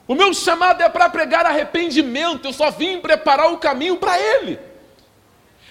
O 0.05 0.13
meu 0.13 0.33
chamado 0.33 0.83
é 0.83 0.89
para 0.89 1.09
pregar 1.09 1.45
arrependimento, 1.45 2.49
eu 2.49 2.51
só 2.51 2.69
vim 2.69 2.99
preparar 2.99 3.49
o 3.49 3.57
caminho 3.57 3.95
para 3.95 4.19
Ele. 4.19 4.59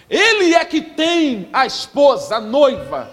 Ele 0.09 0.55
é 0.55 0.65
que 0.65 0.81
tem 0.81 1.51
a 1.53 1.67
esposa, 1.67 2.37
a 2.37 2.41
noiva. 2.41 3.11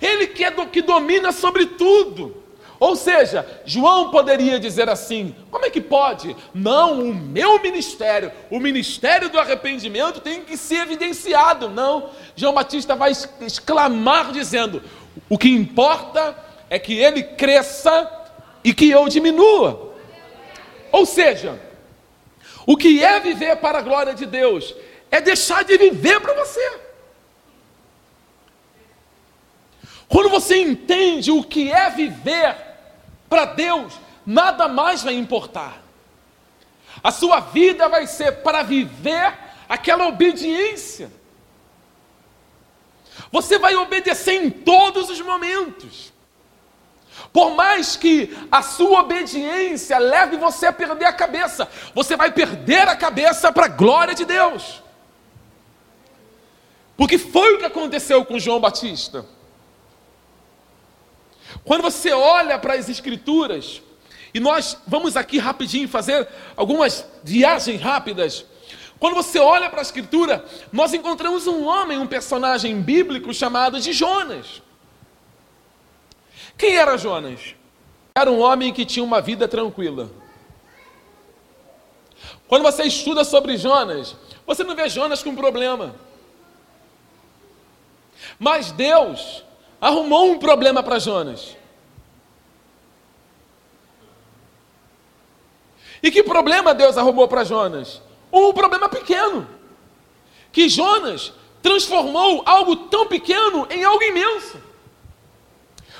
Ele 0.00 0.28
que 0.28 0.44
é 0.44 0.50
do 0.52 0.64
que 0.68 0.80
domina 0.80 1.32
sobre 1.32 1.66
tudo. 1.66 2.43
Ou 2.80 2.96
seja, 2.96 3.46
João 3.64 4.10
poderia 4.10 4.58
dizer 4.58 4.88
assim: 4.88 5.34
como 5.50 5.64
é 5.64 5.70
que 5.70 5.80
pode? 5.80 6.36
Não, 6.52 7.00
o 7.00 7.14
meu 7.14 7.60
ministério, 7.62 8.32
o 8.50 8.58
ministério 8.58 9.28
do 9.28 9.38
arrependimento 9.38 10.20
tem 10.20 10.42
que 10.42 10.56
ser 10.56 10.82
evidenciado. 10.82 11.68
Não, 11.68 12.10
João 12.34 12.54
Batista 12.54 12.96
vai 12.96 13.12
exclamar 13.40 14.32
dizendo: 14.32 14.82
o 15.28 15.38
que 15.38 15.48
importa 15.48 16.36
é 16.68 16.78
que 16.78 16.94
ele 16.94 17.22
cresça 17.22 18.10
e 18.62 18.74
que 18.74 18.90
eu 18.90 19.08
diminua. 19.08 19.94
Ou 20.90 21.06
seja, 21.06 21.60
o 22.66 22.76
que 22.76 23.02
é 23.02 23.20
viver 23.20 23.56
para 23.56 23.78
a 23.78 23.82
glória 23.82 24.14
de 24.14 24.26
Deus 24.26 24.74
é 25.10 25.20
deixar 25.20 25.64
de 25.64 25.76
viver 25.76 26.20
para 26.20 26.34
você. 26.34 26.83
Quando 30.08 30.28
você 30.28 30.60
entende 30.60 31.30
o 31.30 31.42
que 31.42 31.70
é 31.70 31.90
viver 31.90 32.56
para 33.28 33.44
Deus, 33.46 33.94
nada 34.24 34.68
mais 34.68 35.02
vai 35.02 35.14
importar. 35.14 35.82
A 37.02 37.10
sua 37.10 37.40
vida 37.40 37.88
vai 37.88 38.06
ser 38.06 38.42
para 38.42 38.62
viver 38.62 39.34
aquela 39.68 40.06
obediência. 40.06 41.10
Você 43.30 43.58
vai 43.58 43.74
obedecer 43.74 44.34
em 44.34 44.50
todos 44.50 45.10
os 45.10 45.20
momentos. 45.20 46.12
Por 47.32 47.54
mais 47.54 47.96
que 47.96 48.36
a 48.50 48.62
sua 48.62 49.00
obediência 49.00 49.98
leve 49.98 50.36
você 50.36 50.66
a 50.66 50.72
perder 50.72 51.06
a 51.06 51.12
cabeça, 51.12 51.68
você 51.94 52.16
vai 52.16 52.30
perder 52.30 52.88
a 52.88 52.96
cabeça 52.96 53.52
para 53.52 53.66
a 53.66 53.68
glória 53.68 54.14
de 54.14 54.24
Deus. 54.24 54.82
Porque 56.96 57.18
foi 57.18 57.54
o 57.54 57.58
que 57.58 57.64
aconteceu 57.64 58.24
com 58.24 58.38
João 58.38 58.60
Batista. 58.60 59.26
Quando 61.64 61.82
você 61.82 62.12
olha 62.12 62.58
para 62.58 62.74
as 62.74 62.88
Escrituras, 62.88 63.82
e 64.34 64.40
nós 64.40 64.76
vamos 64.86 65.16
aqui 65.16 65.38
rapidinho 65.38 65.88
fazer 65.88 66.28
algumas 66.56 67.06
viagens 67.22 67.80
rápidas. 67.80 68.44
Quando 68.98 69.14
você 69.14 69.38
olha 69.38 69.70
para 69.70 69.80
a 69.80 69.82
Escritura, 69.82 70.44
nós 70.72 70.92
encontramos 70.92 71.46
um 71.46 71.64
homem, 71.64 71.98
um 71.98 72.06
personagem 72.06 72.80
bíblico 72.80 73.32
chamado 73.32 73.80
de 73.80 73.92
Jonas. 73.92 74.60
Quem 76.58 76.76
era 76.76 76.98
Jonas? 76.98 77.54
Era 78.14 78.30
um 78.30 78.40
homem 78.40 78.72
que 78.72 78.84
tinha 78.84 79.04
uma 79.04 79.20
vida 79.20 79.48
tranquila. 79.48 80.10
Quando 82.46 82.62
você 82.62 82.84
estuda 82.84 83.24
sobre 83.24 83.56
Jonas, 83.56 84.16
você 84.46 84.62
não 84.64 84.76
vê 84.76 84.88
Jonas 84.88 85.22
com 85.22 85.34
problema. 85.34 85.94
Mas 88.38 88.70
Deus 88.72 89.44
arrumou 89.84 90.30
um 90.30 90.38
problema 90.38 90.82
para 90.82 90.98
Jonas. 90.98 91.54
E 96.02 96.10
que 96.10 96.22
problema 96.22 96.72
Deus 96.72 96.96
arrumou 96.96 97.28
para 97.28 97.44
Jonas? 97.44 98.00
Um 98.32 98.50
problema 98.54 98.88
pequeno. 98.88 99.46
Que 100.50 100.70
Jonas 100.70 101.34
transformou 101.62 102.42
algo 102.46 102.76
tão 102.76 103.06
pequeno 103.06 103.66
em 103.70 103.84
algo 103.84 104.02
imenso. 104.02 104.58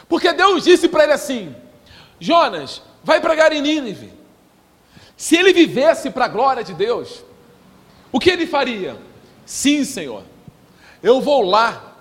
Porque 0.09 0.33
Deus 0.33 0.65
disse 0.65 0.89
para 0.89 1.05
ele 1.05 1.13
assim: 1.13 1.55
Jonas, 2.19 2.81
vai 3.03 3.21
pregar 3.21 3.53
em 3.53 3.61
Nínive. 3.61 4.15
Se 5.15 5.37
ele 5.37 5.53
vivesse 5.53 6.11
para 6.11 6.25
a 6.25 6.29
glória 6.29 6.65
de 6.65 6.73
Deus, 6.73 7.23
o 8.11 8.19
que 8.19 8.31
ele 8.31 8.47
faria? 8.47 8.97
Sim, 9.45 9.85
Senhor, 9.85 10.23
eu 11.03 11.21
vou 11.21 11.43
lá. 11.43 11.94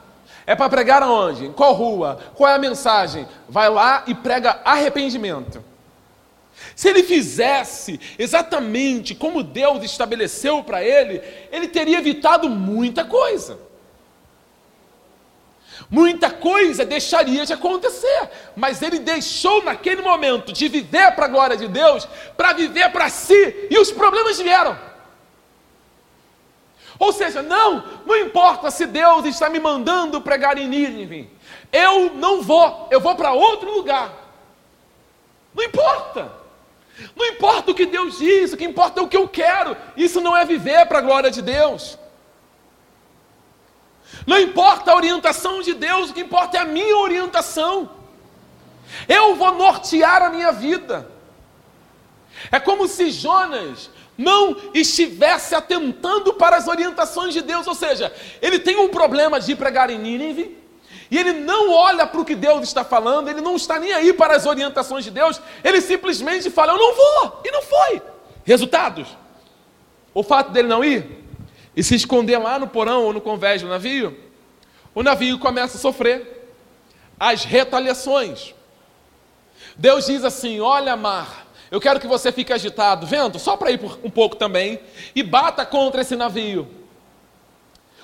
É 0.46 0.56
para 0.56 0.70
pregar 0.70 1.02
aonde? 1.02 1.46
Em 1.46 1.52
qual 1.54 1.74
rua? 1.74 2.20
Qual 2.36 2.50
é 2.50 2.56
a 2.56 2.60
mensagem? 2.60 3.28
Vai 3.48 3.70
lá 3.70 4.04
e 4.08 4.14
prega 4.14 4.60
arrependimento. 4.64 5.64
Se 6.76 6.90
ele 6.90 7.04
fizesse 7.04 8.00
exatamente 8.18 9.16
como 9.16 9.44
Deus 9.44 9.84
estabeleceu 9.84 10.64
para 10.64 10.84
ele, 10.84 11.22
ele 11.52 11.68
teria 11.68 11.98
evitado 11.98 12.50
muita 12.50 13.04
coisa 13.06 13.58
muita 15.90 16.30
coisa 16.30 16.86
deixaria 16.86 17.46
de 17.46 17.54
acontecer, 17.54 18.30
mas 18.56 18.82
ele 18.82 19.00
deixou 19.00 19.64
naquele 19.64 20.02
momento 20.02 20.52
de 20.52 20.68
viver 20.68 21.12
para 21.12 21.26
a 21.26 21.30
glória 21.30 21.58
de 21.58 21.68
Deus, 21.68 22.08
para 22.36 22.54
viver 22.54 22.92
para 22.92 23.10
si, 23.10 23.68
e 23.70 23.78
os 23.78 23.92
problemas 23.92 24.40
vieram. 24.40 24.78
Ou 27.00 27.12
seja, 27.12 27.42
não, 27.42 27.84
não 28.06 28.16
importa 28.16 28.70
se 28.70 28.86
Deus 28.86 29.26
está 29.26 29.50
me 29.50 29.60
mandando 29.60 30.22
pregar 30.22 30.58
em 30.58 30.68
Nínive, 30.68 31.30
eu 31.72 32.14
não 32.14 32.42
vou, 32.42 32.88
eu 32.92 33.02
vou 33.02 33.16
para 33.16 33.34
outro 33.34 33.74
lugar. 33.74 34.12
Não 35.54 35.64
importa. 35.64 36.32
Não 37.16 37.26
importa 37.26 37.72
o 37.72 37.76
que 37.76 37.86
Deus 37.86 38.20
diz, 38.20 38.54
o 38.54 38.58
que 38.58 38.66
importa 38.66 39.00
é 39.00 39.04
o 39.04 39.08
que 39.08 39.18
eu 39.18 39.28
quero. 39.28 39.76
Isso 39.98 40.22
não 40.22 40.38
é 40.38 40.46
viver 40.46 40.86
para 40.86 41.00
a 41.00 41.02
glória 41.02 41.32
de 41.32 41.42
Deus. 41.42 41.98
Não 44.28 44.40
importa 44.40 44.92
a 44.92 44.96
orientação 44.96 45.62
de 45.62 45.74
Deus, 45.74 46.10
o 46.10 46.14
que 46.14 46.22
importa 46.22 46.58
é 46.58 46.60
a 46.60 46.66
minha 46.66 46.98
orientação. 46.98 47.90
Eu 49.08 49.36
vou 49.36 49.54
nortear 49.56 50.22
a 50.22 50.30
minha 50.30 50.52
vida. 50.52 51.10
É 52.52 52.60
como 52.60 52.88
se 52.88 53.10
Jonas 53.10 53.90
não 54.17 54.56
estivesse 54.73 55.56
atentando 55.56 56.34
para 56.34 56.58
as 56.58 56.67
orientações 56.67 57.34
de 57.34 57.41
Deus, 57.41 57.65
ou 57.67 57.76
seja, 57.76 58.13
ele 58.41 58.60
tem 58.60 58.78
um 58.78 58.89
problema 58.89 59.39
de 59.39 59.56
pregar 59.56 59.89
em 59.89 59.97
Nínive, 59.97 60.58
e 61.10 61.17
ele 61.17 61.34
não 61.34 61.71
olha 61.71 62.08
para 62.08 62.21
o 62.21 62.26
que 62.26 62.36
Deus 62.36 62.63
está 62.63 62.84
falando, 62.84 63.30
ele 63.30 63.41
não 63.41 63.56
está 63.56 63.80
nem 63.80 63.93
aí 63.93 64.13
para 64.13 64.36
as 64.36 64.45
orientações 64.45 65.04
de 65.04 65.12
Deus, 65.12 65.39
ele 65.63 65.80
simplesmente 65.82 66.49
fala: 66.49 66.73
Eu 66.73 66.78
não 66.78 66.95
vou, 66.95 67.41
e 67.45 67.52
não 67.52 67.62
foi. 67.62 68.02
Resultados: 68.43 69.08
o 70.13 70.23
fato 70.23 70.52
dele 70.52 70.67
não 70.67 70.84
ir 70.84 71.23
e 71.76 71.84
se 71.84 71.95
esconder 71.95 72.38
lá 72.38 72.60
no 72.60 72.67
porão 72.67 73.04
ou 73.04 73.13
no 73.13 73.21
convés 73.21 73.62
do 73.62 73.67
navio, 73.67 74.17
o 74.93 75.02
navio 75.02 75.39
começa 75.39 75.78
a 75.78 75.80
sofrer 75.80 76.47
as 77.19 77.43
retaliações. 77.43 78.54
Deus 79.76 80.06
diz 80.06 80.23
assim: 80.23 80.60
Olha, 80.60 80.95
mar, 80.95 81.43
eu 81.74 81.82
quero 81.82 82.00
que 82.00 82.06
você 82.06 82.32
fique 82.32 82.54
agitado, 82.54 83.08
vento, 83.08 83.40
só 83.40 83.58
para 83.58 83.72
ir 83.72 83.80
um 84.04 84.10
pouco 84.12 84.36
também, 84.36 84.80
e 85.16 85.24
bata 85.24 85.66
contra 85.66 86.02
esse 86.02 86.16
navio. 86.16 86.68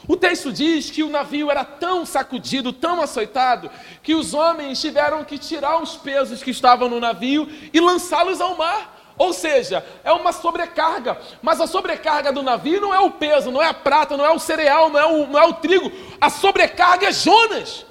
O 0.07 0.17
texto 0.17 0.51
diz 0.51 0.89
que 0.89 1.03
o 1.03 1.09
navio 1.09 1.51
era 1.51 1.63
tão 1.63 2.03
sacudido, 2.03 2.73
tão 2.73 2.99
açoitado, 2.99 3.69
que 4.01 4.15
os 4.15 4.33
homens 4.33 4.81
tiveram 4.81 5.23
que 5.23 5.37
tirar 5.37 5.79
os 5.83 5.95
pesos 5.95 6.41
que 6.41 6.49
estavam 6.49 6.89
no 6.89 6.99
navio 6.99 7.47
e 7.71 7.79
lançá-los 7.79 8.41
ao 8.41 8.57
mar. 8.57 9.13
Ou 9.15 9.33
seja, 9.33 9.85
é 10.03 10.11
uma 10.11 10.31
sobrecarga. 10.31 11.21
Mas 11.39 11.61
a 11.61 11.67
sobrecarga 11.67 12.33
do 12.33 12.41
navio 12.41 12.81
não 12.81 12.91
é 12.91 12.99
o 12.99 13.11
peso, 13.11 13.51
não 13.51 13.61
é 13.61 13.67
a 13.67 13.73
prata, 13.75 14.17
não 14.17 14.25
é 14.25 14.31
o 14.31 14.39
cereal, 14.39 14.89
não 14.89 14.99
é 14.99 15.05
o, 15.05 15.27
não 15.27 15.39
é 15.39 15.45
o 15.45 15.53
trigo. 15.53 15.91
A 16.19 16.31
sobrecarga 16.31 17.09
é 17.09 17.11
Jonas. 17.11 17.85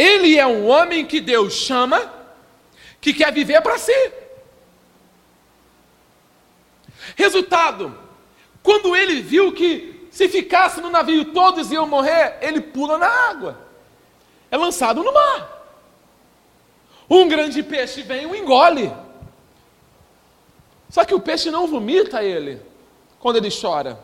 Ele 0.00 0.38
é 0.38 0.46
um 0.46 0.66
homem 0.66 1.04
que 1.04 1.20
Deus 1.20 1.52
chama, 1.52 2.10
que 3.02 3.12
quer 3.12 3.30
viver 3.30 3.60
para 3.60 3.76
si. 3.76 4.12
Resultado: 7.14 7.94
quando 8.62 8.96
ele 8.96 9.20
viu 9.20 9.52
que 9.52 10.08
se 10.10 10.26
ficasse 10.26 10.80
no 10.80 10.88
navio 10.88 11.26
todos 11.34 11.70
iam 11.70 11.86
morrer, 11.86 12.38
ele 12.40 12.62
pula 12.62 12.96
na 12.96 13.08
água, 13.28 13.60
é 14.50 14.56
lançado 14.56 15.04
no 15.04 15.12
mar. 15.12 15.66
Um 17.10 17.28
grande 17.28 17.62
peixe 17.62 18.00
vem 18.00 18.22
e 18.22 18.26
o 18.26 18.34
engole. 18.34 18.90
Só 20.88 21.04
que 21.04 21.14
o 21.14 21.20
peixe 21.20 21.50
não 21.50 21.66
vomita 21.66 22.24
ele 22.24 22.62
quando 23.18 23.36
ele 23.36 23.50
chora. 23.50 24.02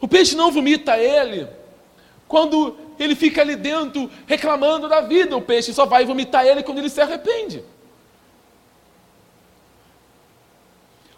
O 0.00 0.08
peixe 0.08 0.34
não 0.34 0.50
vomita 0.50 0.98
ele 0.98 1.48
quando 2.26 2.87
ele 2.98 3.14
fica 3.14 3.40
ali 3.40 3.54
dentro 3.54 4.10
reclamando 4.26 4.88
da 4.88 5.00
vida. 5.00 5.36
O 5.36 5.42
peixe 5.42 5.72
só 5.72 5.86
vai 5.86 6.04
vomitar 6.04 6.46
ele 6.46 6.62
quando 6.62 6.78
ele 6.78 6.88
se 6.88 7.00
arrepende. 7.00 7.64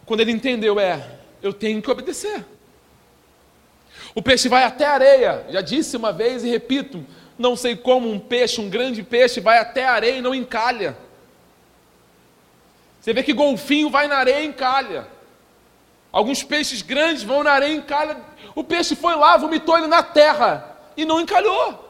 Quando 0.04 0.20
ele 0.20 0.32
entendeu, 0.32 0.78
é, 0.78 1.18
eu 1.42 1.52
tenho 1.52 1.80
que 1.80 1.90
obedecer. 1.90 2.44
O 4.14 4.20
peixe 4.20 4.48
vai 4.48 4.64
até 4.64 4.84
a 4.84 4.92
areia. 4.92 5.46
Já 5.48 5.60
disse 5.60 5.96
uma 5.96 6.12
vez 6.12 6.44
e 6.44 6.50
repito: 6.50 7.04
não 7.38 7.56
sei 7.56 7.76
como 7.76 8.10
um 8.10 8.18
peixe, 8.18 8.60
um 8.60 8.68
grande 8.68 9.02
peixe, 9.02 9.40
vai 9.40 9.58
até 9.58 9.86
a 9.86 9.92
areia 9.92 10.16
e 10.18 10.22
não 10.22 10.34
encalha. 10.34 10.96
Você 13.00 13.14
vê 13.14 13.22
que 13.22 13.32
golfinho 13.32 13.88
vai 13.88 14.06
na 14.08 14.16
areia 14.16 14.42
e 14.42 14.46
encalha. 14.46 15.06
Alguns 16.12 16.42
peixes 16.42 16.82
grandes 16.82 17.22
vão 17.22 17.42
na 17.42 17.52
areia 17.52 17.72
e 17.72 17.76
encalha. 17.76 18.18
O 18.54 18.62
peixe 18.62 18.94
foi 18.94 19.14
lá, 19.14 19.36
vomitou 19.36 19.78
ele 19.78 19.86
na 19.86 20.02
terra 20.02 20.69
e 20.96 21.04
não 21.04 21.20
encalhou. 21.20 21.88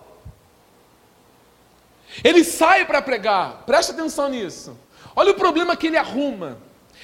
Ele 2.24 2.44
sai 2.44 2.84
para 2.84 3.00
pregar, 3.00 3.62
presta 3.64 3.92
atenção 3.92 4.28
nisso. 4.28 4.76
Olha 5.14 5.32
o 5.32 5.36
problema 5.36 5.76
que 5.76 5.86
ele 5.86 5.96
arruma. 5.96 6.58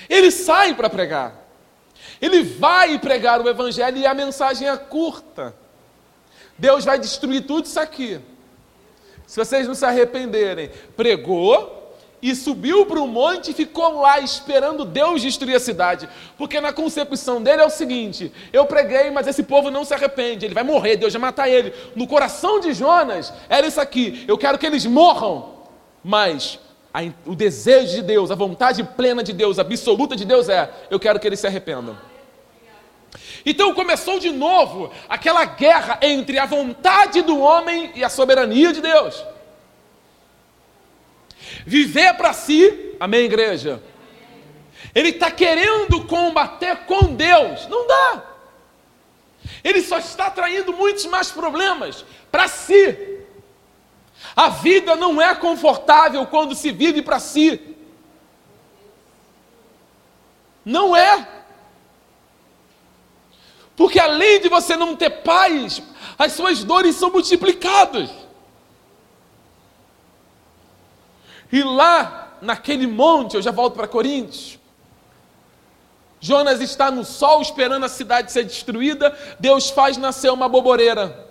Ele 0.08 0.30
sai 0.30 0.74
para 0.74 0.90
pregar. 0.90 1.34
Ele 2.20 2.42
vai 2.42 2.98
pregar 2.98 3.40
o 3.40 3.48
evangelho 3.48 3.98
e 3.98 4.06
a 4.06 4.14
mensagem 4.14 4.68
é 4.68 4.76
curta. 4.76 5.54
Deus 6.58 6.84
vai 6.84 6.98
destruir 6.98 7.46
tudo 7.46 7.66
isso 7.66 7.78
aqui. 7.78 8.20
Se 9.26 9.36
vocês 9.38 9.66
não 9.66 9.74
se 9.74 9.84
arrependerem, 9.84 10.70
pregou 10.96 11.75
e 12.20 12.34
subiu 12.34 12.86
para 12.86 13.00
o 13.00 13.06
monte 13.06 13.50
e 13.50 13.54
ficou 13.54 14.00
lá 14.00 14.18
esperando 14.20 14.84
Deus 14.84 15.22
destruir 15.22 15.56
a 15.56 15.60
cidade. 15.60 16.08
Porque 16.36 16.60
na 16.60 16.72
concepção 16.72 17.42
dele 17.42 17.62
é 17.62 17.66
o 17.66 17.70
seguinte: 17.70 18.32
eu 18.52 18.64
preguei, 18.66 19.10
mas 19.10 19.26
esse 19.26 19.42
povo 19.42 19.70
não 19.70 19.84
se 19.84 19.94
arrepende, 19.94 20.44
ele 20.44 20.54
vai 20.54 20.64
morrer, 20.64 20.96
Deus 20.96 21.12
vai 21.12 21.20
matar 21.20 21.48
ele. 21.48 21.72
No 21.94 22.06
coração 22.06 22.60
de 22.60 22.72
Jonas 22.72 23.32
era 23.48 23.66
isso 23.66 23.80
aqui: 23.80 24.24
eu 24.26 24.38
quero 24.38 24.58
que 24.58 24.66
eles 24.66 24.86
morram, 24.86 25.54
mas 26.02 26.58
a, 26.92 27.00
o 27.26 27.34
desejo 27.34 27.96
de 27.96 28.02
Deus, 28.02 28.30
a 28.30 28.34
vontade 28.34 28.82
plena 28.82 29.22
de 29.22 29.32
Deus, 29.32 29.58
absoluta 29.58 30.16
de 30.16 30.24
Deus 30.24 30.48
é: 30.48 30.70
eu 30.90 30.98
quero 30.98 31.20
que 31.20 31.26
eles 31.26 31.40
se 31.40 31.46
arrependam. 31.46 31.96
Então 33.44 33.72
começou 33.72 34.18
de 34.18 34.30
novo 34.30 34.90
aquela 35.08 35.44
guerra 35.44 35.98
entre 36.02 36.38
a 36.38 36.46
vontade 36.46 37.22
do 37.22 37.38
homem 37.38 37.92
e 37.94 38.02
a 38.02 38.08
soberania 38.08 38.72
de 38.72 38.80
Deus. 38.80 39.24
Viver 41.66 42.14
para 42.14 42.32
si, 42.32 42.94
amém, 43.00 43.24
igreja? 43.24 43.82
Ele 44.94 45.08
está 45.08 45.32
querendo 45.32 46.06
combater 46.06 46.76
com 46.86 47.14
Deus, 47.14 47.66
não 47.66 47.86
dá. 47.88 48.22
Ele 49.64 49.82
só 49.82 49.98
está 49.98 50.30
traindo 50.30 50.72
muitos 50.72 51.04
mais 51.06 51.32
problemas 51.32 52.04
para 52.30 52.46
si. 52.46 53.18
A 54.34 54.48
vida 54.48 54.94
não 54.94 55.20
é 55.20 55.34
confortável 55.34 56.24
quando 56.26 56.54
se 56.54 56.70
vive 56.70 57.02
para 57.02 57.18
si. 57.18 57.60
Não 60.64 60.96
é. 60.96 61.28
Porque 63.76 63.98
além 63.98 64.40
de 64.40 64.48
você 64.48 64.76
não 64.76 64.94
ter 64.94 65.10
paz, 65.10 65.82
as 66.16 66.32
suas 66.32 66.62
dores 66.62 66.94
são 66.94 67.10
multiplicadas. 67.10 68.25
E 71.52 71.62
lá, 71.62 72.36
naquele 72.40 72.86
monte, 72.86 73.34
eu 73.34 73.42
já 73.42 73.50
volto 73.50 73.74
para 73.74 73.86
Coríntios. 73.86 74.58
Jonas 76.20 76.60
está 76.60 76.90
no 76.90 77.04
sol 77.04 77.40
esperando 77.42 77.84
a 77.84 77.88
cidade 77.88 78.32
ser 78.32 78.44
destruída. 78.44 79.16
Deus 79.38 79.70
faz 79.70 79.96
nascer 79.96 80.30
uma 80.32 80.48
boboreira. 80.48 81.26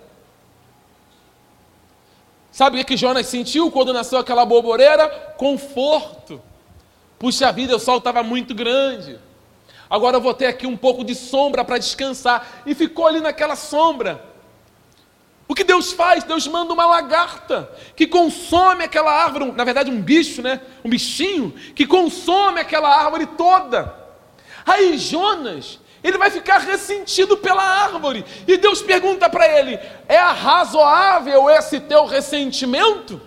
Sabe 2.51 2.80
o 2.80 2.86
que 2.86 2.95
Jonas 2.95 3.28
sentiu 3.28 3.69
quando 3.69 3.91
nasceu 3.91 4.17
aquela 4.17 4.45
boboreira? 4.45 5.10
Conforto. 5.38 6.41
Puxa 7.19 7.51
vida, 7.51 7.75
o 7.75 7.80
sol 7.80 7.97
estava 7.97 8.23
muito 8.23 8.56
grande. 8.56 9.19
Agora 9.89 10.17
eu 10.17 10.21
vou 10.21 10.34
ter 10.34 10.47
aqui 10.47 10.65
um 10.65 10.78
pouco 10.78 11.04
de 11.04 11.13
sombra 11.13 11.65
para 11.65 11.78
descansar. 11.78 12.63
E 12.65 12.73
ficou 12.73 13.08
ali 13.08 13.19
naquela 13.19 13.56
sombra. 13.56 14.23
O 15.48 15.54
que 15.54 15.64
Deus 15.64 15.92
faz? 15.92 16.24
Deus 16.24 16.48
manda 16.48 16.74
uma 16.74 16.88
lagarta 16.88 17.70
que 17.96 18.08
consome 18.08 18.84
aquela 18.84 19.12
árvore, 19.12 19.52
na 19.52 19.64
verdade 19.64 19.92
um 19.92 20.02
bicho, 20.02 20.42
né? 20.42 20.60
Um 20.84 20.90
bichinho 20.90 21.52
que 21.76 21.86
consome 21.86 22.60
aquela 22.60 22.90
árvore 22.90 23.28
toda. 23.28 23.94
Aí 24.66 24.98
Jonas, 24.98 25.80
ele 26.04 26.18
vai 26.18 26.32
ficar 26.32 26.58
ressentido 26.58 27.38
pela 27.38 27.64
árvore. 27.64 28.26
E 28.48 28.58
Deus 28.58 28.82
pergunta 28.82 29.30
para 29.30 29.48
ele: 29.48 29.80
"É 30.08 30.18
razoável 30.18 31.50
esse 31.50 31.80
teu 31.80 32.06
ressentimento?" 32.06 33.22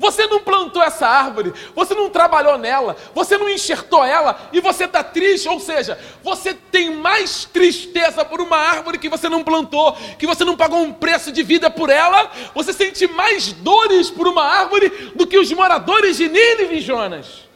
Você 0.00 0.26
não 0.26 0.40
plantou 0.40 0.82
essa 0.82 1.06
árvore, 1.06 1.52
você 1.74 1.94
não 1.94 2.08
trabalhou 2.08 2.56
nela, 2.56 2.96
você 3.14 3.36
não 3.36 3.50
enxertou 3.50 4.02
ela 4.02 4.48
e 4.50 4.58
você 4.58 4.84
está 4.84 5.04
triste. 5.04 5.46
Ou 5.46 5.60
seja, 5.60 5.98
você 6.22 6.54
tem 6.54 6.96
mais 6.96 7.44
tristeza 7.44 8.24
por 8.24 8.40
uma 8.40 8.56
árvore 8.56 8.98
que 8.98 9.10
você 9.10 9.28
não 9.28 9.44
plantou, 9.44 9.92
que 10.18 10.26
você 10.26 10.42
não 10.42 10.56
pagou 10.56 10.78
um 10.78 10.90
preço 10.90 11.30
de 11.30 11.42
vida 11.42 11.70
por 11.70 11.90
ela. 11.90 12.32
Você 12.54 12.72
sente 12.72 13.06
mais 13.08 13.52
dores 13.52 14.08
por 14.10 14.26
uma 14.26 14.42
árvore 14.42 14.88
do 15.14 15.26
que 15.26 15.38
os 15.38 15.52
moradores 15.52 16.16
de 16.16 16.30
Nínive, 16.30 16.80
Jonas. 16.80 17.46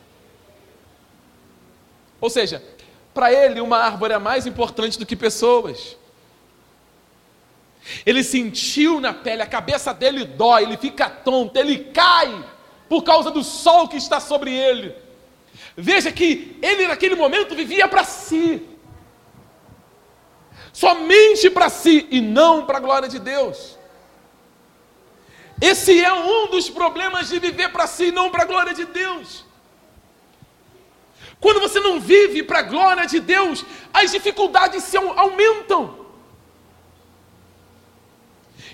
Ou 2.20 2.28
seja, 2.28 2.62
para 3.14 3.32
ele, 3.32 3.58
uma 3.62 3.78
árvore 3.78 4.12
é 4.12 4.18
mais 4.18 4.46
importante 4.46 4.98
do 4.98 5.06
que 5.06 5.16
pessoas. 5.16 5.96
Ele 8.06 8.22
sentiu 8.22 9.00
na 9.00 9.12
pele, 9.12 9.42
a 9.42 9.46
cabeça 9.46 9.92
dele 9.92 10.24
dói, 10.24 10.62
ele 10.62 10.76
fica 10.76 11.08
tonto, 11.08 11.56
ele 11.56 11.78
cai 11.92 12.44
por 12.88 13.02
causa 13.02 13.30
do 13.30 13.42
sol 13.42 13.88
que 13.88 13.96
está 13.96 14.20
sobre 14.20 14.52
ele. 14.52 14.94
Veja 15.76 16.10
que 16.12 16.58
ele 16.62 16.86
naquele 16.86 17.14
momento 17.14 17.54
vivia 17.54 17.86
para 17.88 18.04
si, 18.04 18.62
somente 20.72 21.50
para 21.50 21.68
si 21.68 22.06
e 22.10 22.20
não 22.20 22.64
para 22.64 22.78
a 22.78 22.80
glória 22.80 23.08
de 23.08 23.18
Deus. 23.18 23.78
Esse 25.60 26.02
é 26.02 26.12
um 26.12 26.48
dos 26.48 26.68
problemas 26.68 27.28
de 27.28 27.38
viver 27.38 27.70
para 27.70 27.86
si 27.86 28.06
e 28.06 28.12
não 28.12 28.30
para 28.30 28.42
a 28.42 28.46
glória 28.46 28.74
de 28.74 28.84
Deus. 28.84 29.44
Quando 31.40 31.60
você 31.60 31.78
não 31.80 32.00
vive 32.00 32.42
para 32.42 32.60
a 32.60 32.62
glória 32.62 33.06
de 33.06 33.20
Deus, 33.20 33.64
as 33.92 34.10
dificuldades 34.10 34.82
se 34.84 34.96
aumentam. 34.96 36.03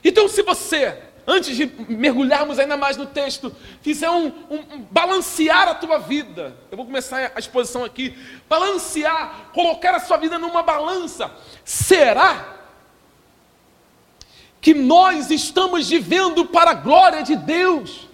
Então, 0.04 0.28
se 0.28 0.42
você, 0.42 0.96
antes 1.26 1.56
de 1.56 1.66
mergulharmos 1.88 2.58
ainda 2.58 2.76
mais 2.76 2.96
no 2.96 3.06
texto, 3.06 3.54
fizer 3.82 4.10
um, 4.10 4.26
um, 4.26 4.56
um, 4.56 4.86
balancear 4.90 5.68
a 5.68 5.74
tua 5.74 5.98
vida, 5.98 6.56
eu 6.70 6.76
vou 6.76 6.86
começar 6.86 7.32
a 7.34 7.38
exposição 7.38 7.84
aqui, 7.84 8.16
balancear, 8.48 9.50
colocar 9.52 9.94
a 9.94 10.00
sua 10.00 10.16
vida 10.16 10.38
numa 10.38 10.62
balança, 10.62 11.30
será 11.64 12.56
que 14.60 14.74
nós 14.74 15.30
estamos 15.30 15.88
vivendo 15.88 16.44
para 16.46 16.72
a 16.72 16.74
glória 16.74 17.22
de 17.22 17.36
Deus? 17.36 18.08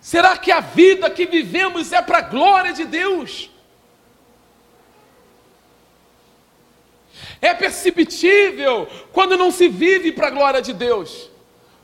Será 0.00 0.36
que 0.36 0.52
a 0.52 0.60
vida 0.60 1.08
que 1.08 1.24
vivemos 1.24 1.90
é 1.90 2.02
para 2.02 2.18
a 2.18 2.20
glória 2.20 2.74
de 2.74 2.84
Deus? 2.84 3.50
É 7.44 7.52
perceptível 7.52 8.88
quando 9.12 9.36
não 9.36 9.50
se 9.50 9.68
vive 9.68 10.10
para 10.10 10.28
a 10.28 10.30
glória 10.30 10.62
de 10.62 10.72
Deus, 10.72 11.28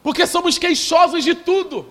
porque 0.03 0.27
somos 0.27 0.57
queixosos 0.57 1.23
de 1.23 1.35
tudo. 1.35 1.87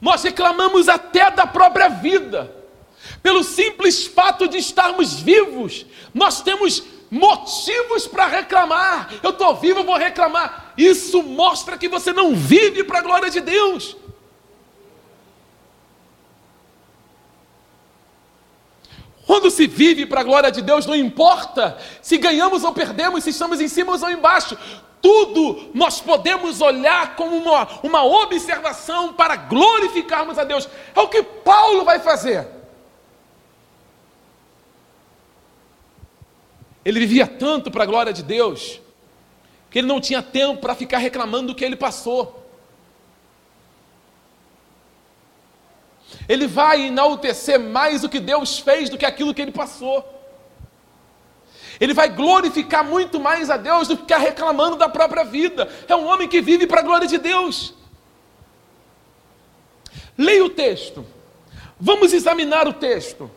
Nós 0.00 0.22
reclamamos 0.22 0.88
até 0.88 1.28
da 1.28 1.44
própria 1.44 1.88
vida, 1.88 2.54
pelo 3.20 3.42
simples 3.42 4.06
fato 4.06 4.46
de 4.46 4.58
estarmos 4.58 5.18
vivos, 5.20 5.84
nós 6.14 6.40
temos 6.40 6.84
motivos 7.10 8.06
para 8.06 8.28
reclamar. 8.28 9.12
Eu 9.24 9.30
estou 9.30 9.56
vivo, 9.56 9.80
eu 9.80 9.84
vou 9.84 9.96
reclamar. 9.96 10.72
Isso 10.78 11.20
mostra 11.20 11.76
que 11.76 11.88
você 11.88 12.12
não 12.12 12.32
vive 12.32 12.84
para 12.84 13.00
a 13.00 13.02
glória 13.02 13.28
de 13.28 13.40
Deus. 13.40 13.96
Quando 19.26 19.50
se 19.50 19.66
vive 19.66 20.04
para 20.04 20.20
a 20.20 20.24
glória 20.24 20.50
de 20.50 20.60
Deus, 20.60 20.86
não 20.86 20.94
importa 20.94 21.78
se 22.02 22.18
ganhamos 22.18 22.62
ou 22.62 22.72
perdemos, 22.72 23.24
se 23.24 23.30
estamos 23.30 23.60
em 23.60 23.68
cima 23.68 23.92
ou 23.92 24.10
embaixo, 24.10 24.56
tudo 25.00 25.70
nós 25.74 26.00
podemos 26.00 26.60
olhar 26.60 27.16
como 27.16 27.36
uma, 27.36 27.68
uma 27.82 28.04
observação 28.04 29.14
para 29.14 29.36
glorificarmos 29.36 30.38
a 30.38 30.44
Deus. 30.44 30.68
É 30.94 31.00
o 31.00 31.08
que 31.08 31.22
Paulo 31.22 31.84
vai 31.84 32.00
fazer. 32.00 32.46
Ele 36.84 37.00
vivia 37.00 37.26
tanto 37.26 37.70
para 37.70 37.84
a 37.84 37.86
glória 37.86 38.12
de 38.12 38.22
Deus, 38.22 38.78
que 39.70 39.78
ele 39.78 39.88
não 39.88 40.00
tinha 40.00 40.22
tempo 40.22 40.60
para 40.60 40.74
ficar 40.74 40.98
reclamando 40.98 41.48
do 41.48 41.54
que 41.54 41.64
ele 41.64 41.76
passou. 41.76 42.43
Ele 46.28 46.46
vai 46.46 46.86
enaltecer 46.86 47.58
mais 47.58 48.04
o 48.04 48.08
que 48.08 48.20
Deus 48.20 48.58
fez 48.58 48.88
do 48.88 48.98
que 48.98 49.06
aquilo 49.06 49.34
que 49.34 49.42
ele 49.42 49.52
passou. 49.52 50.14
Ele 51.80 51.92
vai 51.92 52.08
glorificar 52.08 52.84
muito 52.84 53.18
mais 53.18 53.50
a 53.50 53.56
Deus 53.56 53.88
do 53.88 53.96
que 53.96 54.02
ficar 54.02 54.18
reclamando 54.18 54.76
da 54.76 54.88
própria 54.88 55.24
vida. 55.24 55.68
É 55.88 55.94
um 55.94 56.06
homem 56.06 56.28
que 56.28 56.40
vive 56.40 56.66
para 56.66 56.80
a 56.80 56.84
glória 56.84 57.06
de 57.06 57.18
Deus. 57.18 57.74
Leia 60.16 60.44
o 60.44 60.50
texto. 60.50 61.04
Vamos 61.78 62.12
examinar 62.12 62.68
o 62.68 62.72
texto. 62.72 63.30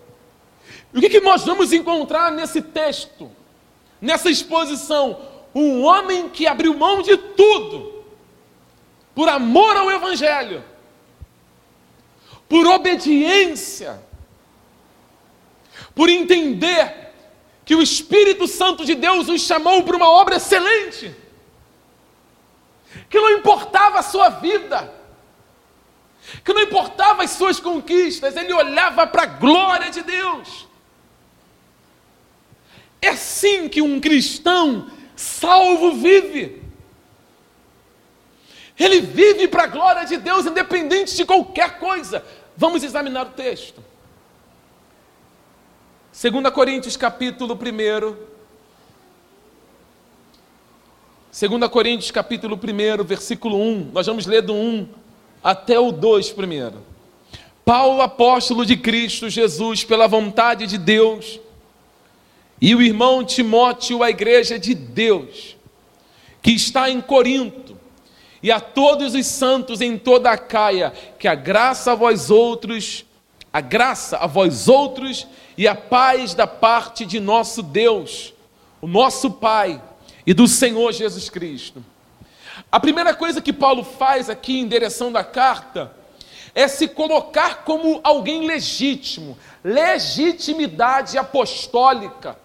O 0.93 0.99
que, 0.99 1.09
que 1.09 1.19
nós 1.19 1.43
vamos 1.43 1.73
encontrar 1.73 2.31
nesse 2.31 2.61
texto? 2.61 3.29
Nessa 3.99 4.29
exposição? 4.29 5.19
Um 5.53 5.83
homem 5.83 6.29
que 6.29 6.45
abriu 6.45 6.77
mão 6.77 7.01
de 7.01 7.17
tudo 7.17 8.03
por 9.15 9.27
amor 9.27 9.75
ao 9.75 9.89
Evangelho 9.89 10.63
por 12.47 12.65
obediência, 12.65 14.01
por 15.93 16.09
entender 16.09 17.13
que 17.65 17.75
o 17.75 17.81
Espírito 17.81 18.47
Santo 18.47 18.85
de 18.85 18.95
Deus 18.95 19.27
os 19.27 19.41
chamou 19.41 19.83
para 19.83 19.97
uma 19.97 20.09
obra 20.09 20.37
excelente, 20.37 21.13
que 23.09 23.19
não 23.19 23.31
importava 23.31 23.99
a 23.99 24.03
sua 24.03 24.29
vida, 24.29 24.93
que 26.43 26.53
não 26.53 26.61
importava 26.61 27.23
as 27.23 27.31
suas 27.31 27.59
conquistas, 27.59 28.35
ele 28.35 28.53
olhava 28.53 29.05
para 29.07 29.23
a 29.23 29.25
glória 29.25 29.89
de 29.89 30.01
Deus. 30.01 30.67
É 33.01 33.09
assim 33.09 33.69
que 33.69 33.81
um 33.81 33.99
cristão 33.99 34.89
salvo 35.15 35.93
vive. 35.93 36.66
Ele 38.79 39.01
vive 39.01 39.47
para 39.47 39.63
a 39.63 39.67
glória 39.67 40.05
de 40.05 40.17
Deus, 40.17 40.45
independente 40.45 41.15
de 41.15 41.25
qualquer 41.25 41.79
coisa. 41.79 42.23
Vamos 42.55 42.83
examinar 42.83 43.25
o 43.25 43.31
texto. 43.31 43.83
2 46.19 46.49
Coríntios 46.53 46.97
capítulo 46.97 47.53
1. 47.53 47.57
2 51.49 51.69
Coríntios 51.69 52.11
capítulo 52.11 52.55
1, 52.55 53.03
versículo 53.03 53.59
1. 53.59 53.91
Nós 53.93 54.07
vamos 54.07 54.25
ler 54.25 54.41
do 54.41 54.53
1 54.53 54.87
até 55.43 55.79
o 55.79 55.91
2 55.91 56.31
primeiro. 56.31 56.83
Paulo, 57.63 58.01
apóstolo 58.01 58.65
de 58.65 58.77
Cristo 58.77 59.29
Jesus, 59.29 59.83
pela 59.83 60.07
vontade 60.07 60.65
de 60.65 60.77
Deus, 60.77 61.39
e 62.61 62.73
o 62.73 62.81
irmão 62.81 63.23
Timóteo, 63.23 64.01
a 64.01 64.09
igreja 64.09 64.57
de 64.57 64.73
Deus, 64.73 65.55
que 66.41 66.51
está 66.51 66.89
em 66.89 67.01
Corinto, 67.01 67.76
e 68.47 68.51
a 68.51 68.61
todos 68.61 69.13
os 69.13 69.25
santos 69.25 69.81
em 69.81 69.97
toda 69.97 70.31
a 70.31 70.37
Caia, 70.37 70.93
que 71.19 71.27
a 71.27 71.35
graça 71.35 71.91
a 71.91 71.95
vós 71.95 72.31
outros, 72.31 73.03
a 73.51 73.59
graça 73.59 74.15
a 74.15 74.25
vós 74.25 74.69
outros 74.69 75.27
e 75.57 75.67
a 75.67 75.75
paz 75.75 76.33
da 76.33 76.47
parte 76.47 77.05
de 77.05 77.19
nosso 77.19 77.61
Deus, 77.61 78.33
o 78.79 78.87
nosso 78.87 79.31
Pai 79.31 79.81
e 80.25 80.33
do 80.33 80.47
Senhor 80.47 80.93
Jesus 80.93 81.29
Cristo. 81.29 81.83
A 82.71 82.79
primeira 82.79 83.13
coisa 83.13 83.41
que 83.41 83.51
Paulo 83.51 83.83
faz 83.83 84.29
aqui 84.29 84.61
em 84.61 84.65
direção 84.65 85.11
da 85.11 85.25
carta 85.25 85.91
é 86.55 86.69
se 86.69 86.87
colocar 86.87 87.65
como 87.65 87.99
alguém 88.01 88.47
legítimo, 88.47 89.37
legitimidade 89.61 91.17
apostólica. 91.17 92.39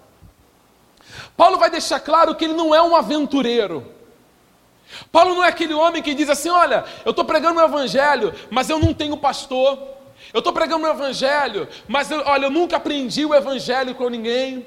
Paulo 1.37 1.59
vai 1.59 1.71
deixar 1.71 2.01
claro 2.01 2.35
que 2.35 2.47
ele 2.47 2.55
não 2.55 2.75
é 2.75 2.83
um 2.83 2.97
aventureiro. 2.97 3.92
Paulo 5.11 5.35
não 5.35 5.45
é 5.45 5.49
aquele 5.49 5.75
homem 5.75 6.03
que 6.03 6.15
diz 6.15 6.29
assim: 6.29 6.51
olha, 6.51 6.85
eu 7.05 7.11
estou 7.11 7.25
pregando 7.25 7.61
o 7.61 7.65
evangelho, 7.65 8.35
mas 8.51 8.69
eu 8.69 8.79
não 8.79 8.93
tenho 8.93 9.17
pastor. 9.17 9.79
Eu 10.33 10.39
estou 10.39 10.53
pregando 10.53 10.87
o 10.87 10.91
evangelho, 10.91 11.69
mas 11.87 12.11
eu, 12.11 12.23
olha, 12.25 12.47
eu 12.47 12.51
nunca 12.51 12.77
aprendi 12.77 13.25
o 13.25 13.35
evangelho 13.35 13.95
com 13.95 14.09
ninguém. 14.09 14.67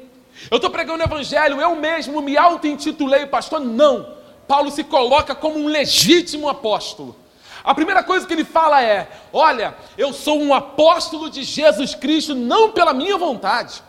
Eu 0.51 0.57
estou 0.57 0.69
pregando 0.69 1.03
o 1.03 1.07
evangelho, 1.07 1.59
eu 1.59 1.75
mesmo 1.75 2.21
me 2.21 2.37
auto-intitulei 2.37 3.25
pastor. 3.25 3.59
Não. 3.59 4.15
Paulo 4.47 4.69
se 4.69 4.83
coloca 4.83 5.33
como 5.33 5.57
um 5.57 5.67
legítimo 5.67 6.47
apóstolo. 6.47 7.15
A 7.63 7.73
primeira 7.73 8.03
coisa 8.03 8.27
que 8.27 8.33
ele 8.33 8.45
fala 8.45 8.83
é: 8.83 9.09
olha, 9.33 9.75
eu 9.97 10.13
sou 10.13 10.39
um 10.39 10.53
apóstolo 10.53 11.29
de 11.29 11.43
Jesus 11.43 11.95
Cristo, 11.95 12.35
não 12.35 12.71
pela 12.71 12.93
minha 12.93 13.17
vontade. 13.17 13.81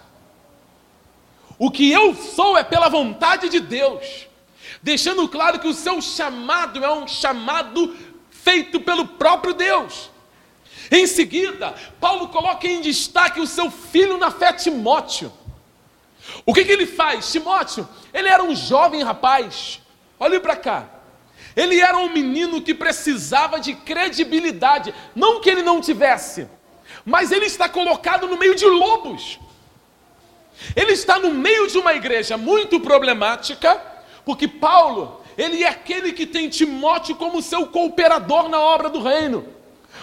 O 1.58 1.70
que 1.70 1.90
eu 1.90 2.14
sou 2.14 2.56
é 2.56 2.64
pela 2.64 2.88
vontade 2.88 3.48
de 3.48 3.60
Deus 3.60 4.25
deixando 4.86 5.28
claro 5.28 5.58
que 5.58 5.66
o 5.66 5.74
seu 5.74 6.00
chamado 6.00 6.84
é 6.84 6.88
um 6.88 7.08
chamado 7.08 7.92
feito 8.30 8.78
pelo 8.78 9.04
próprio 9.04 9.52
Deus. 9.52 10.12
Em 10.92 11.08
seguida, 11.08 11.74
Paulo 12.00 12.28
coloca 12.28 12.68
em 12.68 12.80
destaque 12.80 13.40
o 13.40 13.48
seu 13.48 13.68
filho 13.68 14.16
na 14.16 14.30
fé, 14.30 14.52
Timóteo. 14.52 15.32
O 16.44 16.54
que, 16.54 16.64
que 16.64 16.70
ele 16.70 16.86
faz? 16.86 17.32
Timóteo, 17.32 17.88
ele 18.14 18.28
era 18.28 18.44
um 18.44 18.54
jovem 18.54 19.02
rapaz, 19.02 19.82
olhe 20.20 20.38
para 20.38 20.54
cá. 20.54 20.88
Ele 21.56 21.80
era 21.80 21.98
um 21.98 22.08
menino 22.08 22.62
que 22.62 22.72
precisava 22.72 23.58
de 23.58 23.74
credibilidade, 23.74 24.94
não 25.16 25.40
que 25.40 25.50
ele 25.50 25.62
não 25.62 25.80
tivesse, 25.80 26.46
mas 27.04 27.32
ele 27.32 27.46
está 27.46 27.68
colocado 27.68 28.28
no 28.28 28.38
meio 28.38 28.54
de 28.54 28.66
lobos. 28.66 29.40
Ele 30.76 30.92
está 30.92 31.18
no 31.18 31.34
meio 31.34 31.66
de 31.66 31.76
uma 31.76 31.92
igreja 31.92 32.36
muito 32.36 32.78
problemática, 32.78 33.95
porque 34.26 34.48
Paulo, 34.48 35.22
ele 35.38 35.62
é 35.62 35.68
aquele 35.68 36.12
que 36.12 36.26
tem 36.26 36.48
Timóteo 36.48 37.14
como 37.14 37.40
seu 37.40 37.68
cooperador 37.68 38.48
na 38.48 38.60
obra 38.60 38.90
do 38.90 39.00
reino. 39.00 39.46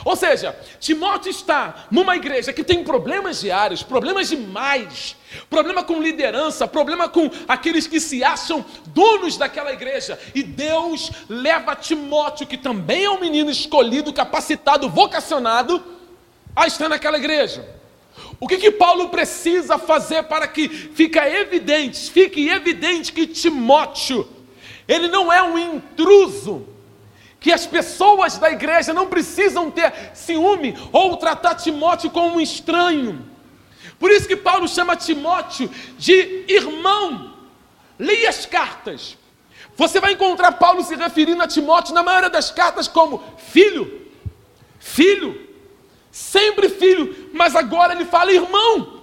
Ou 0.06 0.16
seja, 0.16 0.58
Timóteo 0.80 1.30
está 1.30 1.88
numa 1.92 2.16
igreja 2.16 2.54
que 2.54 2.64
tem 2.64 2.86
problemas 2.86 3.42
diários, 3.42 3.84
problemas 3.84 4.30
demais, 4.30 5.18
problema 5.50 5.84
com 5.84 6.02
liderança, 6.02 6.66
problema 6.66 7.10
com 7.10 7.30
aqueles 7.50 7.86
que 7.86 8.00
se 8.00 8.24
acham 8.24 8.66
donos 8.88 9.36
daquela 9.36 9.74
igreja. 9.74 10.18
E 10.34 10.42
Deus 10.42 11.12
leva 11.28 11.76
Timóteo, 11.76 12.48
que 12.48 12.58
também 12.58 13.04
é 13.04 13.10
um 13.10 13.20
menino 13.20 13.52
escolhido, 13.52 14.14
capacitado, 14.14 14.90
vocacionado, 14.90 15.84
a 16.56 16.66
estar 16.66 16.88
naquela 16.88 17.18
igreja. 17.18 17.83
O 18.44 18.48
que, 18.48 18.58
que 18.58 18.72
Paulo 18.72 19.08
precisa 19.08 19.78
fazer 19.78 20.24
para 20.24 20.46
que 20.50 20.68
fique 20.68 21.18
evidente, 21.18 22.12
fique 22.12 22.50
evidente 22.50 23.14
que 23.14 23.26
Timóteo, 23.26 24.28
ele 24.86 25.08
não 25.08 25.32
é 25.32 25.42
um 25.42 25.58
intruso, 25.58 26.68
que 27.40 27.54
as 27.54 27.66
pessoas 27.66 28.38
da 28.38 28.52
igreja 28.52 28.92
não 28.92 29.08
precisam 29.08 29.72
ter 29.72 29.94
ciúme 30.14 30.78
ou 30.92 31.16
tratar 31.16 31.56
Timóteo 31.56 32.10
como 32.10 32.36
um 32.36 32.42
estranho. 32.42 33.26
Por 33.98 34.12
isso 34.12 34.28
que 34.28 34.36
Paulo 34.36 34.68
chama 34.68 34.98
Timóteo 34.98 35.72
de 35.98 36.44
irmão. 36.50 37.36
Leia 37.98 38.28
as 38.28 38.46
cartas. 38.46 39.18
Você 39.78 40.02
vai 40.02 40.12
encontrar 40.12 40.52
Paulo 40.52 40.84
se 40.84 40.98
referindo 40.98 41.42
a 41.42 41.48
Timóteo 41.48 41.94
na 41.94 42.04
maioria 42.04 42.30
das 42.30 42.52
cartas 42.52 42.90
como 42.90 43.24
filho, 43.38 44.02
filho, 44.80 45.53
sempre 46.14 46.70
filho, 46.70 47.32
mas 47.34 47.56
agora 47.56 47.92
ele 47.92 48.06
fala 48.06 48.32
irmão. 48.32 49.02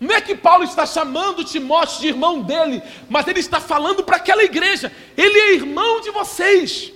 Não 0.00 0.14
é 0.14 0.22
que 0.22 0.34
Paulo 0.34 0.64
está 0.64 0.86
chamando 0.86 1.44
Timóteo 1.44 2.00
de 2.00 2.08
irmão 2.08 2.40
dele, 2.40 2.82
mas 3.10 3.28
ele 3.28 3.40
está 3.40 3.60
falando 3.60 4.02
para 4.02 4.16
aquela 4.16 4.42
igreja, 4.42 4.90
ele 5.14 5.38
é 5.38 5.52
irmão 5.52 6.00
de 6.00 6.10
vocês. 6.10 6.94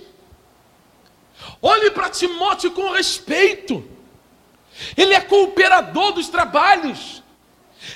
Olhe 1.61 1.91
para 1.91 2.09
Timóteo 2.09 2.71
com 2.71 2.89
respeito, 2.89 3.87
ele 4.97 5.13
é 5.13 5.21
cooperador 5.21 6.13
dos 6.13 6.27
trabalhos, 6.27 7.21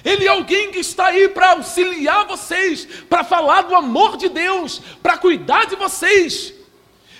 ele 0.03 0.25
é 0.25 0.29
alguém 0.29 0.71
que 0.71 0.79
está 0.79 1.07
aí 1.07 1.27
para 1.29 1.53
auxiliar 1.53 2.27
vocês, 2.27 2.85
para 3.09 3.23
falar 3.23 3.63
do 3.63 3.73
amor 3.73 4.17
de 4.17 4.29
Deus, 4.29 4.79
para 5.01 5.17
cuidar 5.17 5.65
de 5.65 5.75
vocês. 5.75 6.53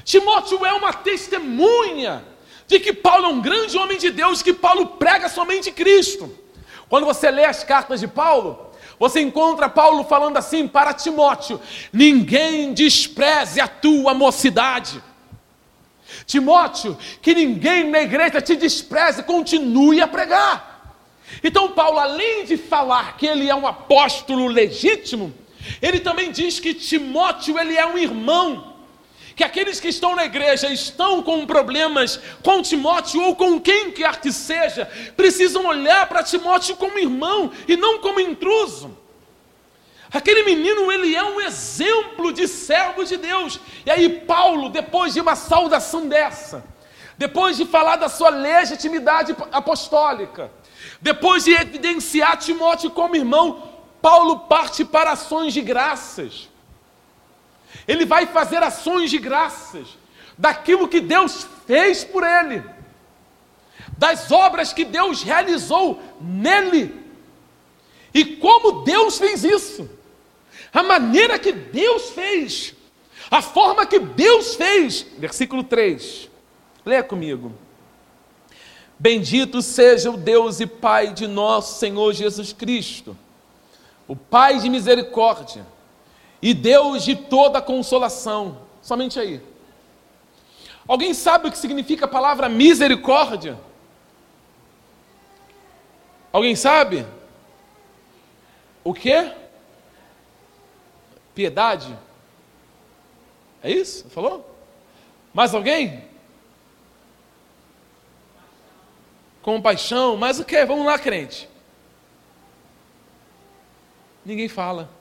Timóteo 0.04 0.63
é 0.63 0.73
uma 0.73 0.93
testemunha 0.93 2.35
de 2.67 2.80
que 2.80 2.93
Paulo 2.93 3.25
é 3.25 3.30
um 3.30 3.41
grande 3.41 3.78
homem 3.78 3.97
de 3.97 4.10
Deus, 4.10 4.41
que 4.41 4.54
Paulo 4.54 4.88
prega 4.88 5.30
somente 5.30 5.71
Cristo. 5.71 6.34
Quando 6.89 7.06
você 7.06 7.30
lê 7.30 7.45
as 7.45 7.63
cartas 7.63 7.99
de 7.99 8.08
Paulo, 8.08 8.71
você 8.99 9.19
encontra 9.19 9.69
Paulo 9.69 10.04
falando 10.06 10.38
assim 10.38 10.67
para 10.67 10.93
Timóteo: 10.93 11.60
ninguém 11.91 12.73
despreze 12.73 13.60
a 13.60 13.67
tua 13.67 14.13
mocidade. 14.13 15.01
Timóteo, 16.25 16.97
que 17.21 17.34
ninguém 17.34 17.89
na 17.89 18.01
igreja 18.01 18.41
te 18.41 18.56
despreze, 18.56 19.23
continue 19.23 20.01
a 20.01 20.08
pregar. 20.08 20.95
Então, 21.43 21.71
Paulo, 21.71 21.99
além 21.99 22.45
de 22.45 22.56
falar 22.56 23.17
que 23.17 23.25
ele 23.25 23.49
é 23.49 23.56
um 23.56 23.67
apóstolo 23.67 24.47
legítimo, 24.47 25.34
ele 25.82 25.99
também 25.99 26.32
diz 26.32 26.60
que 26.60 26.73
Timóteo 26.73 27.60
ele 27.60 27.75
é 27.75 27.86
um 27.86 27.97
irmão. 27.97 28.74
Que 29.36 29.43
aqueles 29.43 29.80
que 29.80 29.89
estão 29.89 30.15
na 30.15 30.26
igreja 30.26 30.71
estão 30.71 31.21
com 31.21 31.45
problemas 31.45 32.19
com 32.41 32.62
Timóteo 32.62 33.21
ou 33.21 33.36
com 33.36 33.60
quem 33.60 33.91
quer 33.91 34.21
que 34.21 34.32
seja, 34.32 34.89
precisam 35.17 35.65
olhar 35.65 36.08
para 36.08 36.24
Timóteo 36.24 36.78
como 36.78 36.98
irmão 36.98 37.52
e 37.67 37.76
não 37.76 38.00
como 38.00 38.19
intruso. 38.19 38.98
Aquele 40.13 40.43
menino, 40.43 40.89
ele 40.89 41.13
é 41.13 41.24
um 41.24 41.41
exemplo 41.41 42.32
de 42.32 42.48
servo 42.48 43.04
de 43.04 43.17
Deus. 43.17 43.60
E 43.86 43.91
aí, 43.91 44.08
Paulo, 44.08 44.69
depois 44.69 45.13
de 45.13 45.19
uma 45.19 45.36
saudação 45.36 46.08
dessa, 46.08 46.63
depois 47.17 47.58
de 47.58 47.65
falar 47.65 47.98
da 47.98 48.08
sua 48.08 48.30
legitimidade 48.30 49.36
apostólica, 49.52 50.50
depois 51.02 51.43
de 51.43 51.52
evidenciar 51.52 52.38
Timóteo 52.38 52.91
como 52.91 53.15
irmão, 53.17 53.74
Paulo 54.02 54.39
parte 54.41 54.86
para 54.86 55.12
ações 55.12 55.54
de 55.54 55.62
graças. 55.62 56.48
Ele 57.88 58.05
vai 58.05 58.25
fazer 58.27 58.61
ações 58.63 59.09
de 59.09 59.17
graças 59.17 59.97
daquilo 60.38 60.88
que 60.88 60.99
Deus 60.99 61.47
fez 61.65 62.03
por 62.03 62.23
ele, 62.23 62.63
das 63.97 64.31
obras 64.31 64.73
que 64.73 64.85
Deus 64.85 65.23
realizou 65.23 66.01
nele. 66.19 67.03
E 68.13 68.25
como 68.38 68.83
Deus 68.83 69.17
fez 69.17 69.43
isso? 69.43 69.89
a 70.75 70.83
maneira 70.83 71.39
que 71.39 71.53
Deus 71.53 72.09
fez, 72.09 72.75
a 73.31 73.41
forma 73.41 73.85
que 73.85 73.97
Deus 73.97 74.55
fez. 74.55 75.05
Versículo 75.17 75.63
3, 75.63 76.29
leia 76.85 77.01
comigo. 77.01 77.53
Bendito 78.99 79.61
seja 79.61 80.11
o 80.11 80.17
Deus 80.17 80.59
e 80.59 80.65
Pai 80.65 81.13
de 81.13 81.27
nosso 81.27 81.79
Senhor 81.79 82.13
Jesus 82.13 82.51
Cristo, 82.51 83.17
o 84.05 84.17
Pai 84.17 84.59
de 84.59 84.69
misericórdia 84.69 85.65
e 86.45 86.53
Deus 86.53 87.03
de 87.03 87.15
toda 87.15 87.60
consolação. 87.60 88.60
Somente 88.79 89.19
aí. 89.19 89.41
Alguém 90.88 91.12
sabe 91.12 91.47
o 91.47 91.51
que 91.51 91.58
significa 91.58 92.05
a 92.05 92.08
palavra 92.08 92.47
misericórdia? 92.47 93.60
Alguém 96.31 96.55
sabe? 96.55 97.03
O 98.84 98.93
que? 98.93 99.31
Piedade? 101.34 101.97
É 103.63 103.71
isso? 103.71 104.08
Falou? 104.12 104.47
Mais 105.34 105.51
alguém? 105.55 106.03
Compaixão, 109.41 110.15
mas 110.15 110.39
o 110.39 110.45
que? 110.45 110.63
Vamos 110.63 110.86
lá, 110.86 110.99
crente. 110.99 111.49
Ninguém 114.23 114.47
fala. 114.47 114.94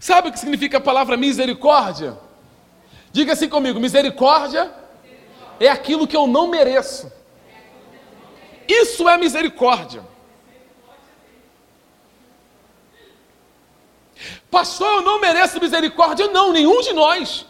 Sabe 0.00 0.28
o 0.28 0.32
que 0.32 0.38
significa 0.38 0.78
a 0.78 0.80
palavra 0.80 1.16
misericórdia? 1.16 2.18
Diga 3.12 3.32
assim 3.32 3.48
comigo: 3.48 3.80
misericórdia 3.80 4.72
é 5.58 5.68
aquilo 5.68 6.06
que 6.06 6.16
eu 6.16 6.26
não 6.26 6.48
mereço. 6.48 7.10
Isso 8.68 9.08
é 9.08 9.16
misericórdia. 9.16 10.02
Pastor, 14.50 14.98
eu 14.98 15.02
não 15.02 15.20
mereço 15.20 15.60
misericórdia. 15.60 16.28
Não, 16.28 16.52
nenhum 16.52 16.80
de 16.80 16.92
nós. 16.92 17.46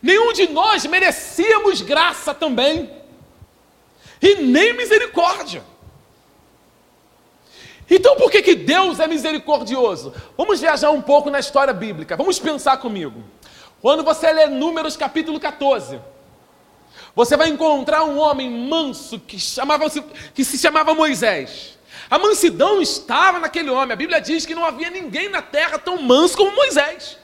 Nenhum 0.00 0.32
de 0.32 0.48
nós 0.48 0.84
merecíamos 0.84 1.80
graça 1.80 2.34
também. 2.34 2.90
E 4.20 4.36
nem 4.36 4.72
misericórdia. 4.72 5.64
Então 7.90 8.16
por 8.16 8.30
que, 8.30 8.42
que 8.42 8.54
Deus 8.54 9.00
é 9.00 9.06
misericordioso? 9.06 10.14
Vamos 10.36 10.60
viajar 10.60 10.90
um 10.90 11.02
pouco 11.02 11.30
na 11.30 11.38
história 11.38 11.72
bíblica. 11.72 12.16
Vamos 12.16 12.38
pensar 12.38 12.76
comigo. 12.78 13.22
Quando 13.80 14.02
você 14.02 14.32
lê 14.32 14.46
Números 14.46 14.96
capítulo 14.96 15.40
14, 15.40 16.00
você 17.14 17.36
vai 17.36 17.48
encontrar 17.48 18.04
um 18.04 18.18
homem 18.18 18.50
manso 18.50 19.18
que, 19.18 19.38
chamava, 19.38 19.86
que 20.34 20.44
se 20.44 20.56
chamava 20.56 20.94
Moisés. 20.94 21.78
A 22.08 22.18
mansidão 22.18 22.80
estava 22.80 23.38
naquele 23.38 23.70
homem. 23.70 23.92
A 23.92 23.96
Bíblia 23.96 24.20
diz 24.20 24.46
que 24.46 24.54
não 24.54 24.64
havia 24.64 24.90
ninguém 24.90 25.28
na 25.28 25.42
terra 25.42 25.78
tão 25.78 26.00
manso 26.00 26.36
como 26.36 26.54
Moisés. 26.54 27.18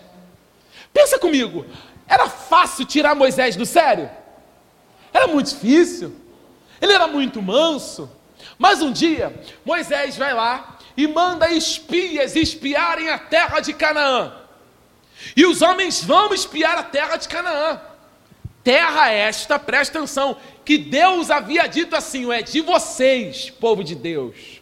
Pensa 0.92 1.18
comigo, 1.18 1.64
era 2.06 2.28
fácil 2.28 2.84
tirar 2.84 3.14
Moisés 3.14 3.54
do 3.54 3.66
sério? 3.66 4.10
Era 5.12 5.26
muito 5.26 5.50
difícil. 5.50 6.14
Ele 6.80 6.92
era 6.92 7.06
muito 7.06 7.40
manso. 7.42 8.10
Mas 8.58 8.82
um 8.82 8.90
dia, 8.90 9.32
Moisés 9.64 10.16
vai 10.16 10.34
lá 10.34 10.78
e 10.96 11.06
manda 11.06 11.50
espias 11.50 12.34
espiarem 12.34 13.08
a 13.08 13.18
terra 13.18 13.60
de 13.60 13.72
Canaã. 13.72 14.32
E 15.36 15.46
os 15.46 15.62
homens 15.62 16.02
vão 16.02 16.34
espiar 16.34 16.76
a 16.76 16.82
terra 16.82 17.16
de 17.16 17.28
Canaã. 17.28 17.80
Terra 18.64 19.10
esta, 19.10 19.58
presta 19.58 19.98
atenção, 19.98 20.36
que 20.64 20.76
Deus 20.76 21.30
havia 21.30 21.66
dito 21.68 21.94
assim: 21.94 22.30
é 22.32 22.42
de 22.42 22.60
vocês, 22.60 23.48
povo 23.48 23.84
de 23.84 23.94
Deus. 23.94 24.58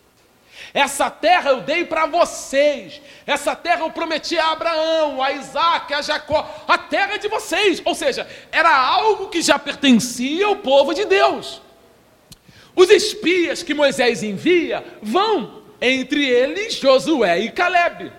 Essa 0.74 1.08
terra 1.08 1.50
eu 1.50 1.62
dei 1.62 1.86
para 1.86 2.04
vocês. 2.04 3.00
Essa 3.26 3.56
terra 3.56 3.80
eu 3.80 3.90
prometi 3.90 4.38
a 4.38 4.52
Abraão, 4.52 5.22
a 5.22 5.32
Isaac, 5.32 5.94
a 5.94 6.02
Jacó. 6.02 6.46
A 6.68 6.76
terra 6.76 7.14
é 7.14 7.18
de 7.18 7.28
vocês. 7.28 7.80
Ou 7.82 7.94
seja, 7.94 8.28
era 8.52 8.76
algo 8.76 9.28
que 9.28 9.40
já 9.40 9.58
pertencia 9.58 10.46
ao 10.46 10.56
povo 10.56 10.92
de 10.92 11.06
Deus. 11.06 11.62
Os 12.76 12.90
espias 12.90 13.62
que 13.62 13.72
Moisés 13.72 14.22
envia 14.22 14.84
vão, 15.02 15.62
entre 15.80 16.28
eles 16.28 16.74
Josué 16.74 17.40
e 17.40 17.50
Caleb. 17.50 18.12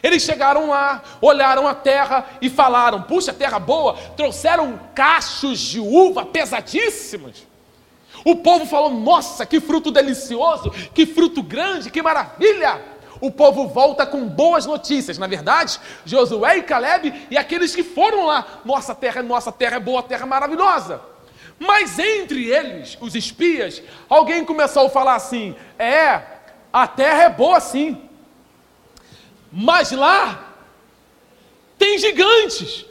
Eles 0.00 0.22
chegaram 0.22 0.70
lá, 0.70 1.02
olharam 1.20 1.66
a 1.66 1.74
terra 1.74 2.26
e 2.40 2.48
falaram: 2.48 3.02
Puxa, 3.02 3.32
terra 3.32 3.58
boa, 3.58 3.94
trouxeram 4.16 4.78
cachos 4.94 5.58
de 5.58 5.80
uva 5.80 6.24
pesadíssimos. 6.24 7.46
O 8.24 8.36
povo 8.36 8.66
falou: 8.66 8.90
Nossa, 8.90 9.44
que 9.44 9.60
fruto 9.60 9.90
delicioso, 9.90 10.70
que 10.94 11.04
fruto 11.04 11.42
grande, 11.42 11.90
que 11.90 12.02
maravilha! 12.02 12.80
O 13.20 13.30
povo 13.30 13.68
volta 13.68 14.04
com 14.04 14.26
boas 14.26 14.66
notícias. 14.66 15.16
Na 15.16 15.28
verdade, 15.28 15.78
Josué 16.04 16.58
e 16.58 16.62
Caleb 16.62 17.26
e 17.30 17.36
aqueles 17.36 17.72
que 17.72 17.84
foram 17.84 18.26
lá, 18.26 18.44
nossa 18.64 18.96
terra, 18.96 19.22
nossa 19.22 19.52
terra 19.52 19.76
é 19.76 19.80
boa, 19.80 20.02
terra 20.02 20.24
é 20.24 20.26
maravilhosa. 20.26 21.11
Mas 21.62 21.96
entre 21.96 22.50
eles, 22.50 22.98
os 23.00 23.14
espias, 23.14 23.80
alguém 24.08 24.44
começou 24.44 24.86
a 24.86 24.90
falar 24.90 25.14
assim: 25.14 25.54
É, 25.78 26.20
a 26.72 26.88
terra 26.88 27.22
é 27.22 27.28
boa 27.28 27.60
sim, 27.60 28.02
mas 29.52 29.92
lá 29.92 30.54
tem 31.78 31.98
gigantes. 31.98 32.84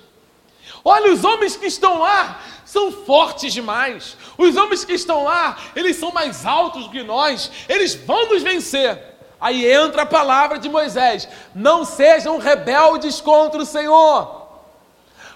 Olha 0.86 1.12
os 1.12 1.26
homens 1.26 1.58
que 1.58 1.66
estão 1.66 2.00
lá, 2.00 2.40
são 2.64 2.94
fortes 2.94 3.52
demais. 3.52 4.16
Os 4.38 4.56
homens 4.56 4.86
que 4.86 4.94
estão 4.94 5.26
lá, 5.26 5.58
eles 5.76 5.98
são 5.98 6.14
mais 6.14 6.46
altos 6.46 6.86
do 6.86 6.92
que 6.92 7.04
nós, 7.04 7.52
eles 7.68 7.94
vão 7.94 8.30
nos 8.30 8.42
vencer. 8.42 8.98
Aí 9.40 9.70
entra 9.70 10.04
a 10.04 10.06
palavra 10.06 10.58
de 10.58 10.70
Moisés: 10.70 11.28
não 11.54 11.84
sejam 11.84 12.38
rebeldes 12.38 13.20
contra 13.20 13.62
o 13.62 13.66
Senhor. 13.66 14.48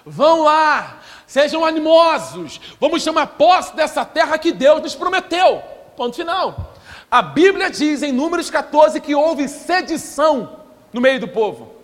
Vão 0.06 0.42
lá, 0.42 0.95
sejam 1.26 1.64
animosos. 1.64 2.60
Vamos 2.80 3.02
chamar 3.02 3.26
posse 3.28 3.74
dessa 3.74 4.04
terra 4.04 4.38
que 4.38 4.52
Deus 4.52 4.80
nos 4.80 4.94
prometeu. 4.94 5.62
Ponto 5.96 6.16
final. 6.16 6.74
A 7.10 7.22
Bíblia 7.22 7.70
diz 7.70 8.02
em 8.02 8.12
Números 8.12 8.50
14 8.50 9.00
que 9.00 9.14
houve 9.14 9.48
sedição 9.48 10.60
no 10.92 11.00
meio 11.00 11.20
do 11.20 11.28
povo. 11.28 11.74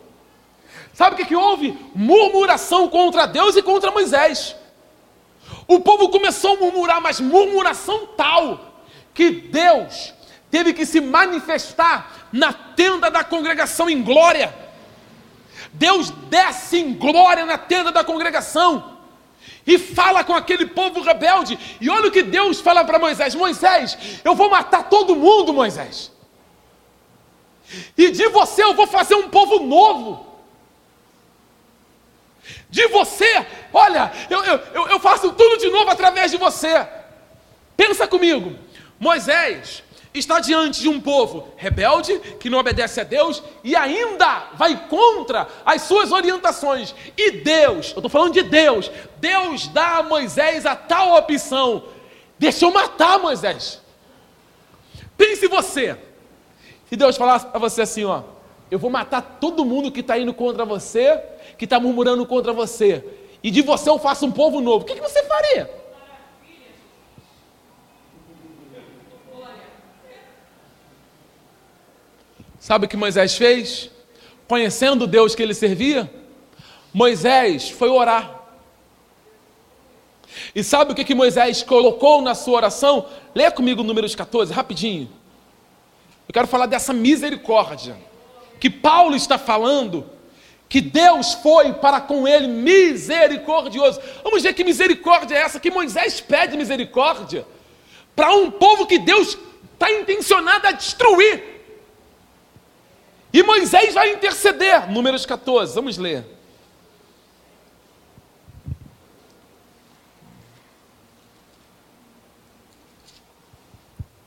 Sabe 0.93 1.15
o 1.15 1.17
que, 1.17 1.25
que 1.25 1.37
houve? 1.37 1.79
Murmuração 1.95 2.89
contra 2.89 3.27
Deus 3.27 3.57
e 3.57 3.63
contra 3.63 3.91
Moisés. 3.91 4.55
O 5.67 5.81
povo 5.81 6.09
começou 6.09 6.57
a 6.57 6.61
murmurar, 6.61 7.01
mas 7.01 7.21
murmuração 7.21 8.07
tal 8.17 8.73
que 9.15 9.31
Deus 9.31 10.13
teve 10.51 10.73
que 10.73 10.85
se 10.85 11.01
manifestar 11.01 12.29
na 12.33 12.53
tenda 12.53 13.11
da 13.11 13.25
congregação 13.25 13.89
em 13.89 14.03
glória. 14.03 14.55
Deus 15.73 16.11
desce 16.29 16.79
em 16.79 16.93
glória 16.93 17.47
na 17.47 17.57
tenda 17.57 17.91
da 17.91 18.05
congregação 18.05 18.92
e 19.67 19.79
fala 19.79 20.25
com 20.25 20.35
aquele 20.35 20.67
povo 20.67 21.01
rebelde. 21.01 21.59
E 21.81 21.89
olha 21.89 22.09
o 22.09 22.11
que 22.11 22.23
Deus 22.23 22.61
fala 22.61 22.85
para 22.85 22.99
Moisés: 22.99 23.35
Moisés, 23.35 24.21
eu 24.25 24.35
vou 24.35 24.51
matar 24.51 24.89
todo 24.89 25.17
mundo, 25.17 25.53
Moisés. 25.53 26.11
E 27.97 28.11
de 28.11 28.29
você 28.29 28.63
eu 28.63 28.75
vou 28.75 28.87
fazer 28.87 29.15
um 29.15 29.29
povo 29.29 29.61
novo. 29.61 30.33
De 32.69 32.89
você, 32.89 33.47
olha, 33.73 34.11
eu, 34.29 34.43
eu, 34.45 34.89
eu 34.89 35.01
faço 35.01 35.33
tudo 35.33 35.59
de 35.59 35.71
novo 35.71 35.91
através 35.91 36.31
de 36.31 36.37
você. 36.37 36.87
Pensa 37.77 38.07
comigo, 38.07 38.59
Moisés 38.99 39.83
está 40.15 40.41
diante 40.41 40.81
de 40.81 40.89
um 40.89 41.01
povo 41.01 41.49
rebelde, 41.57 42.19
que 42.39 42.51
não 42.51 42.59
obedece 42.59 43.01
a 43.01 43.05
Deus 43.05 43.43
e 43.65 43.75
ainda 43.75 44.51
vai 44.55 44.89
contra 44.89 45.49
as 45.65 45.83
suas 45.83 46.13
orientações. 46.13 46.95
E 47.17 47.31
Deus, 47.31 47.93
eu 47.93 47.99
estou 47.99 48.11
falando 48.11 48.35
de 48.35 48.43
Deus, 48.43 48.91
Deus 49.19 49.69
dá 49.69 49.99
a 49.99 50.03
Moisés 50.03 50.67
a 50.67 50.77
tal 50.77 51.17
opção: 51.17 51.85
deixa 52.39 52.65
eu 52.65 52.71
matar 52.71 53.19
Moisés. 53.19 53.81
Pense 55.17 55.47
você, 55.47 55.97
se 56.89 56.97
Deus 56.97 57.17
falasse 57.17 57.47
para 57.47 57.59
você 57.59 57.83
assim: 57.83 58.05
ó, 58.05 58.23
eu 58.71 58.79
vou 58.79 58.91
matar 58.91 59.39
todo 59.41 59.65
mundo 59.65 59.91
que 59.91 60.01
está 60.01 60.19
indo 60.19 60.35
contra 60.35 60.65
você, 60.65 61.19
que 61.57 61.65
está 61.65 61.81
murmurando 61.81 62.27
contra 62.27 62.53
você, 62.53 63.05
e 63.43 63.51
de 63.51 63.63
você 63.63 63.89
eu 63.89 63.99
faço 63.99 64.27
um 64.27 64.33
povo 64.33 64.61
novo, 64.61 64.85
o 64.85 64.87
que, 64.87 64.95
que 64.95 65.01
você 65.01 65.23
faria? 65.25 65.82
Sabe 72.63 72.87
o 72.87 72.89
que 72.89 72.97
Moisés 72.97 73.37
fez? 73.37 73.91
Conhecendo 74.47 75.03
o 75.03 75.07
Deus 75.09 75.35
que 75.35 75.43
ele 75.43 75.53
servia, 75.53 76.09
Moisés 76.95 77.69
foi 77.71 77.89
orar. 77.89 78.41
E 80.55 80.63
sabe 80.63 80.93
o 80.93 80.95
que, 80.95 81.03
que 81.03 81.13
Moisés 81.13 81.65
colocou 81.65 82.23
na 82.23 82.37
sua 82.37 82.59
oração? 82.59 83.07
Leia 83.35 83.51
comigo 83.51 83.83
Números 83.83 84.15
14, 84.15 84.53
rapidinho. 84.53 85.11
Eu 86.29 86.33
quero 86.33 86.47
falar 86.47 86.67
dessa 86.67 86.93
misericórdia 86.93 87.97
que 88.61 88.71
Paulo 88.71 89.17
está 89.17 89.37
falando, 89.39 90.09
que 90.69 90.81
Deus 90.81 91.35
foi 91.35 91.73
para 91.73 92.01
com 92.01 92.29
ele 92.29 92.47
misericordioso. 92.47 94.01
Vamos 94.23 94.41
ver 94.41 94.55
que 94.55 94.63
misericórdia 94.63 95.35
é 95.35 95.41
essa, 95.41 95.59
que 95.59 95.69
Moisés 95.69 96.21
pede 96.21 96.57
misericórdia 96.57 97.45
para 98.15 98.33
um 98.33 98.53
povo 98.53 98.87
que 98.87 99.01
Deus 99.01 99.37
está 99.75 99.91
intencionado 99.91 100.69
a 100.69 100.71
destruir. 100.71 101.53
E 103.33 103.43
Moisés 103.43 103.95
vai 103.95 104.13
interceder. 104.13 104.91
Números 104.91 105.25
14, 105.25 105.75
vamos 105.75 105.97
ler. 105.97 106.25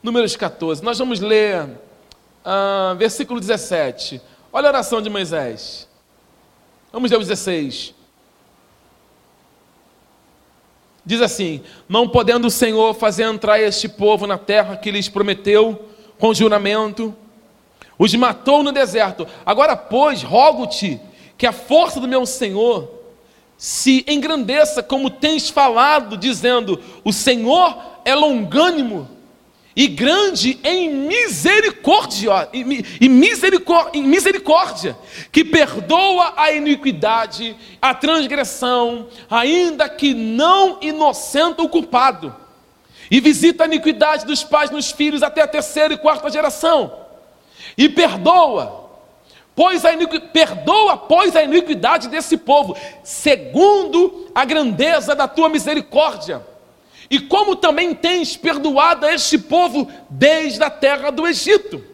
Números 0.02 0.36
14, 0.36 0.84
nós 0.84 0.98
vamos 0.98 1.18
ler 1.18 1.64
uh, 1.64 2.94
versículo 2.96 3.40
17. 3.40 4.20
Olha 4.52 4.68
a 4.68 4.70
oração 4.70 5.02
de 5.02 5.10
Moisés. 5.10 5.88
Vamos 6.92 7.10
ler 7.10 7.16
o 7.16 7.20
16. 7.20 7.94
Diz 11.04 11.20
assim: 11.20 11.62
Não 11.88 12.08
podendo 12.08 12.46
o 12.46 12.50
Senhor 12.50 12.94
fazer 12.94 13.24
entrar 13.24 13.60
este 13.60 13.88
povo 13.88 14.26
na 14.26 14.38
terra 14.38 14.76
que 14.76 14.90
lhes 14.90 15.08
prometeu 15.08 15.88
com 16.18 16.32
juramento, 16.32 17.14
os 17.98 18.14
matou 18.14 18.62
no 18.62 18.72
deserto. 18.72 19.26
Agora, 19.44 19.76
pois, 19.76 20.22
rogo-te 20.22 21.00
que 21.36 21.46
a 21.46 21.52
força 21.52 22.00
do 22.00 22.08
meu 22.08 22.26
Senhor 22.26 22.90
se 23.56 24.04
engrandeça, 24.06 24.82
como 24.82 25.10
tens 25.10 25.48
falado, 25.48 26.16
dizendo: 26.16 26.80
O 27.04 27.12
Senhor 27.12 27.76
é 28.04 28.14
longânimo 28.14 29.08
e 29.74 29.86
grande 29.86 30.58
em 30.64 30.88
misericórdia, 30.90 32.48
e 32.52 33.08
misericórdia, 33.08 34.02
misericórdia, 34.02 34.96
que 35.30 35.44
perdoa 35.44 36.32
a 36.36 36.50
iniquidade, 36.52 37.54
a 37.80 37.94
transgressão, 37.94 39.08
ainda 39.28 39.86
que 39.86 40.14
não 40.14 40.78
inocenta 40.80 41.62
o 41.62 41.68
culpado, 41.68 42.34
e 43.10 43.20
visita 43.20 43.64
a 43.64 43.66
iniquidade 43.66 44.24
dos 44.24 44.42
pais 44.42 44.70
nos 44.70 44.90
filhos 44.90 45.22
até 45.22 45.42
a 45.42 45.46
terceira 45.46 45.92
e 45.94 45.98
quarta 45.98 46.30
geração 46.30 47.05
e 47.76 47.88
perdoa, 47.88 48.90
pois 49.54 49.84
a 49.84 49.92
iniquidade, 49.92 50.32
perdoa, 50.32 50.96
pois 50.96 51.36
a 51.36 51.42
iniquidade 51.42 52.08
desse 52.08 52.36
povo, 52.36 52.76
segundo 53.02 54.30
a 54.34 54.44
grandeza 54.44 55.14
da 55.14 55.28
tua 55.28 55.48
misericórdia. 55.48 56.44
E 57.10 57.20
como 57.20 57.54
também 57.54 57.94
tens 57.94 58.36
perdoado 58.36 59.06
a 59.06 59.12
este 59.12 59.38
povo 59.38 59.90
desde 60.10 60.62
a 60.62 60.70
terra 60.70 61.10
do 61.10 61.26
Egito. 61.26 61.84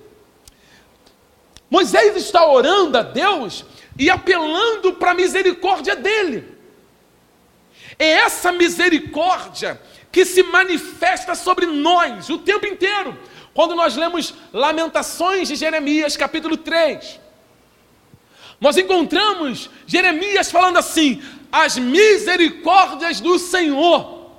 Moisés 1.68 2.16
está 2.16 2.46
orando 2.46 2.98
a 2.98 3.02
Deus 3.02 3.64
e 3.98 4.10
apelando 4.10 4.94
para 4.94 5.12
a 5.12 5.14
misericórdia 5.14 5.96
dele. 5.96 6.44
É 7.98 8.06
essa 8.06 8.52
misericórdia 8.52 9.80
que 10.10 10.24
se 10.24 10.42
manifesta 10.42 11.34
sobre 11.34 11.66
nós 11.66 12.28
o 12.28 12.38
tempo 12.38 12.66
inteiro. 12.66 13.16
Quando 13.54 13.74
nós 13.74 13.96
lemos 13.96 14.34
Lamentações 14.52 15.48
de 15.48 15.56
Jeremias, 15.56 16.16
capítulo 16.16 16.56
3, 16.56 17.20
nós 18.60 18.76
encontramos 18.76 19.68
Jeremias 19.86 20.50
falando 20.50 20.78
assim: 20.78 21.22
as 21.50 21.76
misericórdias 21.76 23.20
do 23.20 23.38
Senhor 23.38 24.30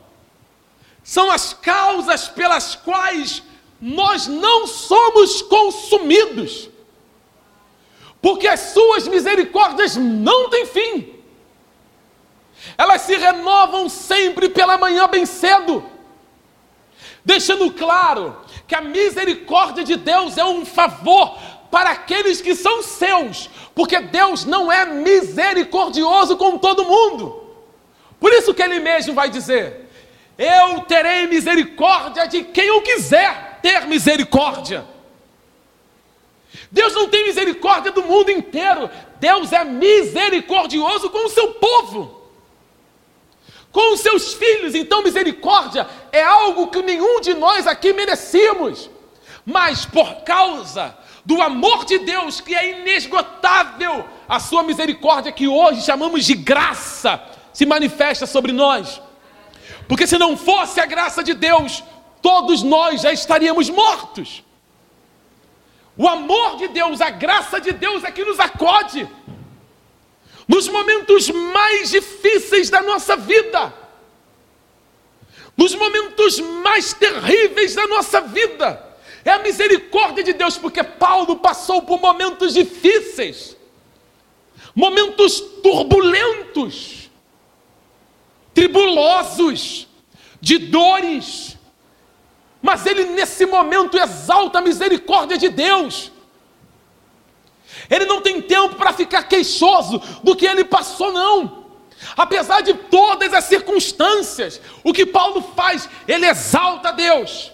são 1.04 1.30
as 1.30 1.54
causas 1.54 2.28
pelas 2.28 2.76
quais 2.76 3.44
nós 3.80 4.28
não 4.28 4.66
somos 4.66 5.42
consumidos, 5.42 6.70
porque 8.22 8.48
as 8.48 8.60
suas 8.62 9.08
misericórdias 9.08 9.96
não 9.96 10.50
têm 10.50 10.66
fim, 10.66 11.14
elas 12.78 13.02
se 13.02 13.16
renovam 13.16 13.90
sempre 13.90 14.50
pela 14.50 14.78
manhã 14.78 15.08
bem 15.08 15.26
cedo, 15.26 15.84
deixando 17.26 17.72
claro 17.72 18.43
que 18.74 18.78
a 18.78 18.82
misericórdia 18.82 19.84
de 19.84 19.96
Deus 19.96 20.36
é 20.36 20.44
um 20.44 20.66
favor 20.66 21.38
para 21.70 21.92
aqueles 21.92 22.42
que 22.42 22.56
são 22.56 22.82
seus, 22.82 23.48
porque 23.76 24.00
Deus 24.00 24.46
não 24.46 24.72
é 24.72 24.84
misericordioso 24.84 26.36
com 26.38 26.58
todo 26.58 26.84
mundo. 26.84 27.54
Por 28.20 28.34
isso 28.34 28.52
que 28.52 28.64
ele 28.64 28.80
mesmo 28.80 29.14
vai 29.14 29.30
dizer: 29.30 29.88
Eu 30.40 30.80
terei 30.88 31.28
misericórdia 31.28 32.28
de 32.28 32.46
quem 32.46 32.66
eu 32.66 32.82
quiser 32.82 33.60
ter 33.62 33.86
misericórdia. 33.86 34.84
Deus 36.72 36.96
não 36.96 37.08
tem 37.10 37.26
misericórdia 37.26 37.92
do 37.92 38.02
mundo 38.02 38.32
inteiro, 38.32 38.90
Deus 39.20 39.54
é 39.54 39.64
misericordioso 39.64 41.12
com 41.12 41.28
o 41.28 41.30
seu 41.30 41.54
povo 41.54 42.23
com 43.74 43.94
os 43.94 44.00
seus 44.00 44.34
filhos. 44.36 44.76
Então, 44.76 45.04
misericórdia 45.04 45.86
é 46.12 46.24
algo 46.24 46.68
que 46.68 46.82
nenhum 46.82 47.20
de 47.20 47.34
nós 47.34 47.68
aqui 47.68 47.92
merecíamos, 47.92 48.90
mas 49.44 49.86
por 49.86 50.24
causa 50.24 50.96
do 51.26 51.42
amor 51.42 51.84
de 51.84 51.98
Deus, 52.00 52.40
que 52.40 52.54
é 52.54 52.80
inesgotável, 52.80 54.06
a 54.30 54.40
sua 54.40 54.62
misericórdia, 54.64 55.32
que 55.32 55.48
hoje 55.48 55.82
chamamos 55.82 56.24
de 56.26 56.36
graça, 56.36 57.22
se 57.52 57.66
manifesta 57.66 58.26
sobre 58.26 58.52
nós. 58.52 59.02
Porque 59.88 60.06
se 60.06 60.18
não 60.18 60.38
fosse 60.38 60.80
a 60.80 60.86
graça 60.86 61.24
de 61.24 61.34
Deus, 61.34 61.84
todos 62.22 62.62
nós 62.62 63.02
já 63.02 63.12
estaríamos 63.12 63.70
mortos. 63.70 64.44
O 65.98 66.08
amor 66.08 66.58
de 66.58 66.68
Deus, 66.68 67.02
a 67.02 67.10
graça 67.10 67.60
de 67.60 67.72
Deus 67.72 68.04
é 68.04 68.12
que 68.12 68.24
nos 68.24 68.40
acode 68.40 69.08
nos 70.48 70.68
momentos 70.68 71.30
mais 71.30 71.92
difíceis 71.92 72.70
da 72.70 72.82
nossa 72.82 73.16
vida, 73.16 73.74
nos 75.56 75.74
momentos 75.76 76.40
mais 76.40 76.94
terríveis 76.94 77.76
da 77.76 77.88
nossa 77.88 78.22
vida. 78.22 78.92
É 79.26 79.32
a 79.32 79.40
misericórdia 79.40 80.24
de 80.24 80.34
Deus, 80.34 80.58
porque 80.58 80.84
Paulo 80.84 81.38
passou 81.38 81.82
por 81.82 82.00
momentos 82.02 82.54
difíceis, 82.54 83.56
momentos 84.76 85.40
turbulentos, 85.62 87.10
tribulosos, 88.54 89.88
de 90.42 90.58
dores, 90.58 91.58
mas 92.62 92.86
ele 92.86 93.06
nesse 93.06 93.46
momento 93.46 93.98
exalta 93.98 94.60
a 94.60 94.62
misericórdia 94.62 95.38
de 95.38 95.48
Deus. 95.48 96.13
Ele 97.90 98.06
não 98.06 98.22
tem 98.22 98.42
tempo 98.42 98.76
para 98.76 98.94
ficar 98.94 99.24
queixoso 99.24 100.02
do 100.24 100.36
que 100.36 100.46
ele 100.46 100.64
passou, 100.64 101.12
não. 101.12 101.64
Apesar 102.18 102.62
de 102.62 102.74
todas 102.74 103.34
as 103.34 103.46
circunstâncias, 103.46 104.60
o 104.84 104.94
que 104.94 105.06
Paulo 105.06 105.42
faz, 105.56 105.90
ele 106.08 106.26
exalta 106.26 106.92
Deus. 106.92 107.52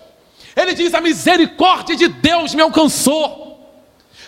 Ele 0.55 0.73
diz: 0.73 0.93
A 0.93 1.01
misericórdia 1.01 1.95
de 1.95 2.07
Deus 2.07 2.53
me 2.53 2.61
alcançou. 2.61 3.49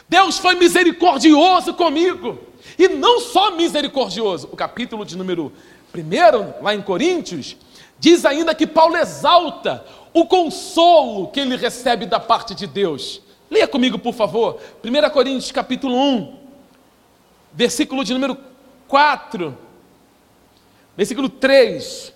Deus 0.07 0.37
foi 0.37 0.55
misericordioso 0.55 1.73
comigo. 1.73 2.39
E 2.77 2.87
não 2.87 3.19
só 3.19 3.51
misericordioso. 3.51 4.49
O 4.51 4.55
capítulo 4.55 5.05
de 5.05 5.17
número 5.17 5.51
1, 5.95 6.63
lá 6.63 6.73
em 6.73 6.81
Coríntios, 6.81 7.55
diz 7.99 8.25
ainda 8.25 8.55
que 8.55 8.67
Paulo 8.67 8.97
exalta 8.97 9.85
o 10.13 10.25
consolo 10.25 11.29
que 11.29 11.39
ele 11.39 11.55
recebe 11.55 12.05
da 12.05 12.19
parte 12.19 12.53
de 12.53 12.67
Deus. 12.67 13.21
Leia 13.51 13.67
comigo, 13.67 13.99
por 13.99 14.13
favor, 14.13 14.61
1 14.81 15.09
Coríntios 15.09 15.51
capítulo 15.51 15.93
1, 15.93 16.39
versículo 17.51 18.01
de 18.01 18.13
número 18.13 18.37
4, 18.87 19.57
versículo 20.95 21.27
3. 21.27 22.13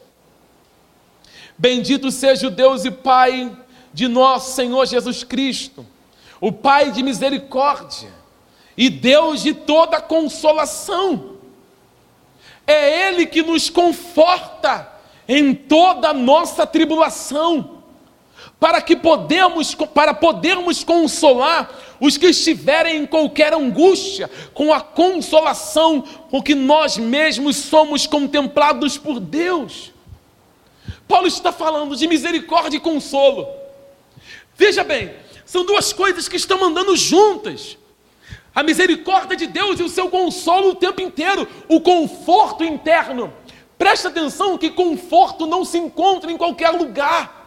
Bendito 1.58 2.10
seja 2.10 2.48
o 2.48 2.50
Deus 2.50 2.86
e 2.86 2.92
Pai 2.92 3.54
de 3.94 4.08
nosso 4.08 4.54
Senhor 4.54 4.86
Jesus 4.86 5.26
Cristo, 5.26 5.86
o 6.40 6.54
Pai 6.54 6.92
de 6.92 7.04
misericórdia 7.04 8.14
e 8.78 8.90
Deus 8.90 9.44
de 9.44 9.54
toda 9.54 10.00
consolação. 10.00 11.36
É 12.66 13.10
Ele 13.10 13.26
que 13.26 13.44
nos 13.44 13.70
conforta 13.70 14.90
em 15.28 15.54
toda 15.54 16.12
a 16.12 16.14
nossa 16.14 16.66
tribulação, 16.66 17.75
para 18.60 18.82
que 18.82 18.96
podemos, 18.96 19.76
para 19.76 20.14
podermos 20.14 20.84
consolar 20.84 21.70
os 22.00 22.18
que 22.18 22.28
estiverem 22.28 22.98
em 22.98 23.06
qualquer 23.06 23.54
angústia, 23.54 24.30
com 24.54 24.74
a 24.74 24.82
consolação 24.82 26.02
com 26.30 26.42
que 26.42 26.56
nós 26.56 26.98
mesmos 26.98 27.58
somos 27.58 28.06
contemplados 28.08 28.98
por 28.98 29.20
Deus. 29.20 29.92
Paulo 31.08 31.28
está 31.28 31.52
falando 31.52 31.96
de 31.96 32.08
misericórdia 32.08 32.78
e 32.78 32.82
consolo. 32.82 33.48
Veja 34.56 34.84
bem, 34.84 35.14
são 35.46 35.66
duas 35.66 35.94
coisas 35.94 36.28
que 36.28 36.38
estão 36.38 36.64
andando 36.64 36.96
juntas. 36.96 37.78
A 38.54 38.64
misericórdia 38.64 39.36
de 39.36 39.48
Deus 39.48 39.80
e 39.80 39.84
o 39.84 39.90
seu 39.90 40.10
consolo 40.10 40.70
o 40.70 40.76
tempo 40.76 41.02
inteiro, 41.02 41.48
o 41.68 41.82
conforto 41.82 42.64
interno. 42.64 43.34
Presta 43.78 44.08
atenção 44.08 44.58
que 44.58 44.70
conforto 44.70 45.46
não 45.46 45.66
se 45.66 45.78
encontra 45.78 46.32
em 46.32 46.38
qualquer 46.38 46.70
lugar. 46.70 47.45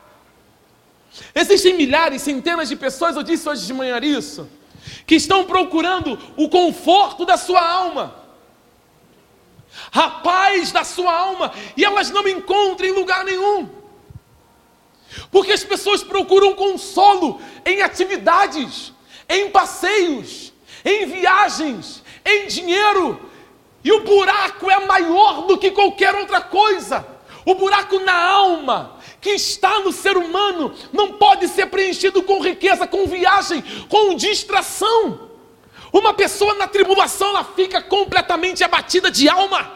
Existem 1.34 1.74
milhares, 1.74 2.22
centenas 2.22 2.68
de 2.68 2.76
pessoas, 2.76 3.16
eu 3.16 3.22
disse 3.22 3.48
hoje 3.48 3.66
de 3.66 3.74
manhã 3.74 3.98
isso, 4.00 4.48
que 5.06 5.14
estão 5.14 5.44
procurando 5.44 6.18
o 6.36 6.48
conforto 6.48 7.24
da 7.24 7.36
sua 7.36 7.60
alma, 7.60 8.14
a 9.92 10.08
paz 10.08 10.72
da 10.72 10.84
sua 10.84 11.12
alma, 11.12 11.52
e 11.76 11.84
elas 11.84 12.10
não 12.10 12.26
encontram 12.26 12.88
em 12.88 12.92
lugar 12.92 13.24
nenhum, 13.24 13.68
porque 15.30 15.52
as 15.52 15.64
pessoas 15.64 16.02
procuram 16.02 16.54
consolo 16.54 17.40
em 17.64 17.82
atividades, 17.82 18.92
em 19.28 19.50
passeios, 19.50 20.52
em 20.84 21.06
viagens, 21.06 22.02
em 22.24 22.46
dinheiro, 22.46 23.28
e 23.82 23.92
o 23.92 24.00
buraco 24.00 24.70
é 24.70 24.84
maior 24.86 25.46
do 25.46 25.56
que 25.56 25.70
qualquer 25.70 26.14
outra 26.14 26.40
coisa. 26.40 27.06
O 27.44 27.54
buraco 27.54 27.98
na 28.00 28.14
alma 28.14 28.97
que 29.28 29.34
está 29.34 29.80
no 29.80 29.92
ser 29.92 30.16
humano 30.16 30.74
não 30.90 31.12
pode 31.12 31.48
ser 31.48 31.66
preenchido 31.66 32.22
com 32.22 32.40
riqueza, 32.40 32.86
com 32.86 33.06
viagem, 33.06 33.62
com 33.86 34.14
distração. 34.14 35.28
Uma 35.92 36.14
pessoa 36.14 36.54
na 36.54 36.66
tribulação, 36.66 37.28
ela 37.28 37.44
fica 37.44 37.82
completamente 37.82 38.64
abatida 38.64 39.10
de 39.10 39.28
alma. 39.28 39.70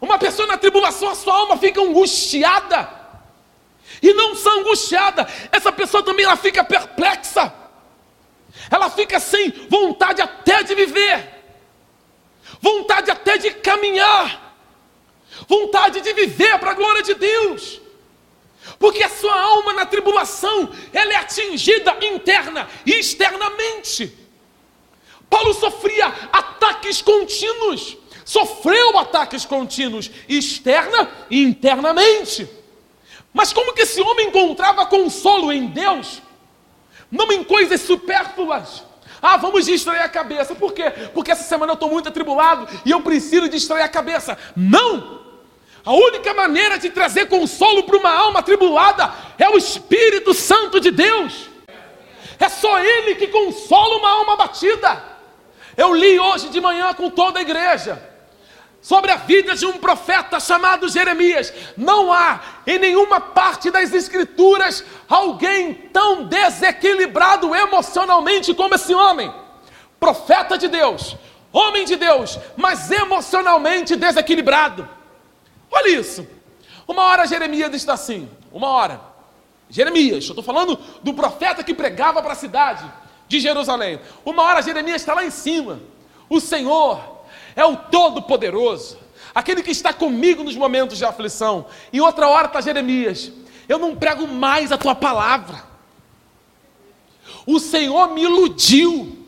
Uma 0.00 0.18
pessoa 0.18 0.48
na 0.48 0.56
tribulação, 0.56 1.10
a 1.10 1.14
sua 1.14 1.34
alma 1.34 1.58
fica 1.58 1.78
angustiada. 1.78 2.90
E 4.00 4.14
não 4.14 4.34
só 4.34 4.60
angustiada, 4.60 5.28
essa 5.52 5.70
pessoa 5.70 6.02
também 6.02 6.24
ela 6.24 6.36
fica 6.36 6.64
perplexa. 6.64 7.52
Ela 8.70 8.88
fica 8.88 9.20
sem 9.20 9.50
vontade 9.68 10.22
até 10.22 10.62
de 10.62 10.74
viver, 10.74 11.34
vontade 12.62 13.10
até 13.10 13.36
de 13.36 13.50
caminhar, 13.50 14.56
vontade 15.46 16.00
de 16.00 16.12
viver 16.14 16.58
para 16.58 16.70
a 16.70 16.74
glória 16.74 17.02
de 17.02 17.12
Deus. 17.12 17.85
Porque 18.78 19.02
a 19.02 19.08
sua 19.08 19.38
alma 19.38 19.72
na 19.72 19.86
tribulação, 19.86 20.70
ela 20.92 21.12
é 21.12 21.16
atingida 21.16 21.96
interna 22.02 22.68
e 22.84 22.92
externamente. 22.92 24.12
Paulo 25.28 25.54
sofria 25.54 26.06
ataques 26.32 27.02
contínuos, 27.02 27.96
sofreu 28.24 28.98
ataques 28.98 29.44
contínuos, 29.44 30.10
externa 30.28 31.10
e 31.30 31.42
internamente. 31.42 32.48
Mas 33.32 33.52
como 33.52 33.72
que 33.72 33.82
esse 33.82 34.00
homem 34.00 34.28
encontrava 34.28 34.86
consolo 34.86 35.52
em 35.52 35.66
Deus? 35.66 36.22
Não 37.10 37.30
em 37.32 37.44
coisas 37.44 37.80
supérfluas. 37.82 38.82
Ah, 39.20 39.36
vamos 39.36 39.66
distrair 39.66 40.00
a 40.00 40.08
cabeça. 40.08 40.54
Por 40.54 40.72
quê? 40.72 40.90
Porque 41.12 41.30
essa 41.30 41.42
semana 41.42 41.72
eu 41.72 41.74
estou 41.74 41.90
muito 41.90 42.08
atribulado 42.08 42.68
e 42.84 42.90
eu 42.90 43.00
preciso 43.00 43.48
distrair 43.48 43.82
a 43.82 43.88
cabeça. 43.88 44.38
Não! 44.54 45.25
A 45.86 45.92
única 45.92 46.34
maneira 46.34 46.80
de 46.80 46.90
trazer 46.90 47.26
consolo 47.28 47.84
para 47.84 47.96
uma 47.96 48.10
alma 48.10 48.40
atribulada 48.40 49.14
é 49.38 49.48
o 49.48 49.56
Espírito 49.56 50.34
Santo 50.34 50.80
de 50.80 50.90
Deus. 50.90 51.48
É 52.40 52.48
só 52.48 52.80
Ele 52.80 53.14
que 53.14 53.28
consola 53.28 53.98
uma 53.98 54.10
alma 54.10 54.34
batida. 54.34 55.00
Eu 55.76 55.94
li 55.94 56.18
hoje 56.18 56.48
de 56.48 56.60
manhã 56.60 56.92
com 56.92 57.08
toda 57.08 57.38
a 57.38 57.42
igreja 57.42 58.02
sobre 58.82 59.12
a 59.12 59.16
vida 59.16 59.54
de 59.54 59.64
um 59.64 59.74
profeta 59.74 60.40
chamado 60.40 60.88
Jeremias. 60.88 61.54
Não 61.76 62.12
há 62.12 62.40
em 62.66 62.80
nenhuma 62.80 63.20
parte 63.20 63.70
das 63.70 63.94
Escrituras 63.94 64.84
alguém 65.08 65.72
tão 65.72 66.24
desequilibrado 66.24 67.54
emocionalmente 67.54 68.52
como 68.54 68.74
esse 68.74 68.92
homem. 68.92 69.32
Profeta 70.00 70.58
de 70.58 70.66
Deus, 70.66 71.16
homem 71.52 71.84
de 71.84 71.94
Deus, 71.94 72.40
mas 72.56 72.90
emocionalmente 72.90 73.94
desequilibrado. 73.94 74.96
Olha 75.76 75.90
isso. 75.90 76.26
Uma 76.88 77.02
hora 77.02 77.26
Jeremias 77.26 77.74
está 77.74 77.92
assim, 77.92 78.30
uma 78.50 78.70
hora. 78.70 78.98
Jeremias, 79.68 80.24
eu 80.24 80.30
estou 80.30 80.42
falando 80.42 80.78
do 81.02 81.12
profeta 81.12 81.62
que 81.62 81.74
pregava 81.74 82.22
para 82.22 82.32
a 82.32 82.36
cidade 82.36 82.90
de 83.28 83.38
Jerusalém. 83.38 84.00
Uma 84.24 84.42
hora 84.42 84.62
Jeremias 84.62 85.02
está 85.02 85.12
lá 85.12 85.22
em 85.22 85.30
cima. 85.30 85.78
O 86.30 86.40
Senhor 86.40 87.26
é 87.54 87.62
o 87.62 87.76
Todo-Poderoso, 87.76 88.96
aquele 89.34 89.62
que 89.62 89.70
está 89.70 89.92
comigo 89.92 90.42
nos 90.42 90.56
momentos 90.56 90.96
de 90.96 91.04
aflição. 91.04 91.66
Em 91.92 92.00
outra 92.00 92.26
hora 92.26 92.46
está 92.46 92.62
Jeremias. 92.62 93.30
Eu 93.68 93.78
não 93.78 93.94
prego 93.94 94.26
mais 94.26 94.72
a 94.72 94.78
tua 94.78 94.94
palavra. 94.94 95.62
O 97.46 97.60
Senhor 97.60 98.14
me 98.14 98.22
iludiu. 98.22 99.26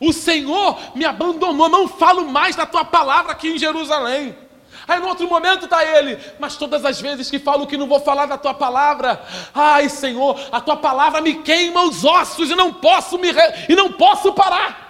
O 0.00 0.10
Senhor 0.10 0.78
me 0.94 1.04
abandonou. 1.04 1.68
Não 1.68 1.86
falo 1.86 2.26
mais 2.30 2.56
da 2.56 2.64
tua 2.64 2.84
palavra 2.84 3.32
aqui 3.32 3.48
em 3.48 3.58
Jerusalém. 3.58 4.43
Aí 4.86 5.00
no 5.00 5.08
outro 5.08 5.26
momento 5.26 5.64
está 5.64 5.84
ele, 5.84 6.18
mas 6.38 6.56
todas 6.56 6.84
as 6.84 7.00
vezes 7.00 7.30
que 7.30 7.38
falo 7.38 7.66
que 7.66 7.76
não 7.76 7.88
vou 7.88 8.00
falar 8.00 8.26
da 8.26 8.36
tua 8.36 8.52
palavra, 8.52 9.22
ai 9.54 9.88
Senhor, 9.88 10.38
a 10.52 10.60
tua 10.60 10.76
palavra 10.76 11.20
me 11.20 11.42
queima 11.42 11.82
os 11.84 12.04
ossos 12.04 12.50
e 12.50 12.54
não 12.54 12.72
posso 12.72 13.18
me 13.18 13.32
re... 13.32 13.66
e 13.68 13.74
não 13.74 13.92
posso 13.92 14.32
parar. 14.32 14.84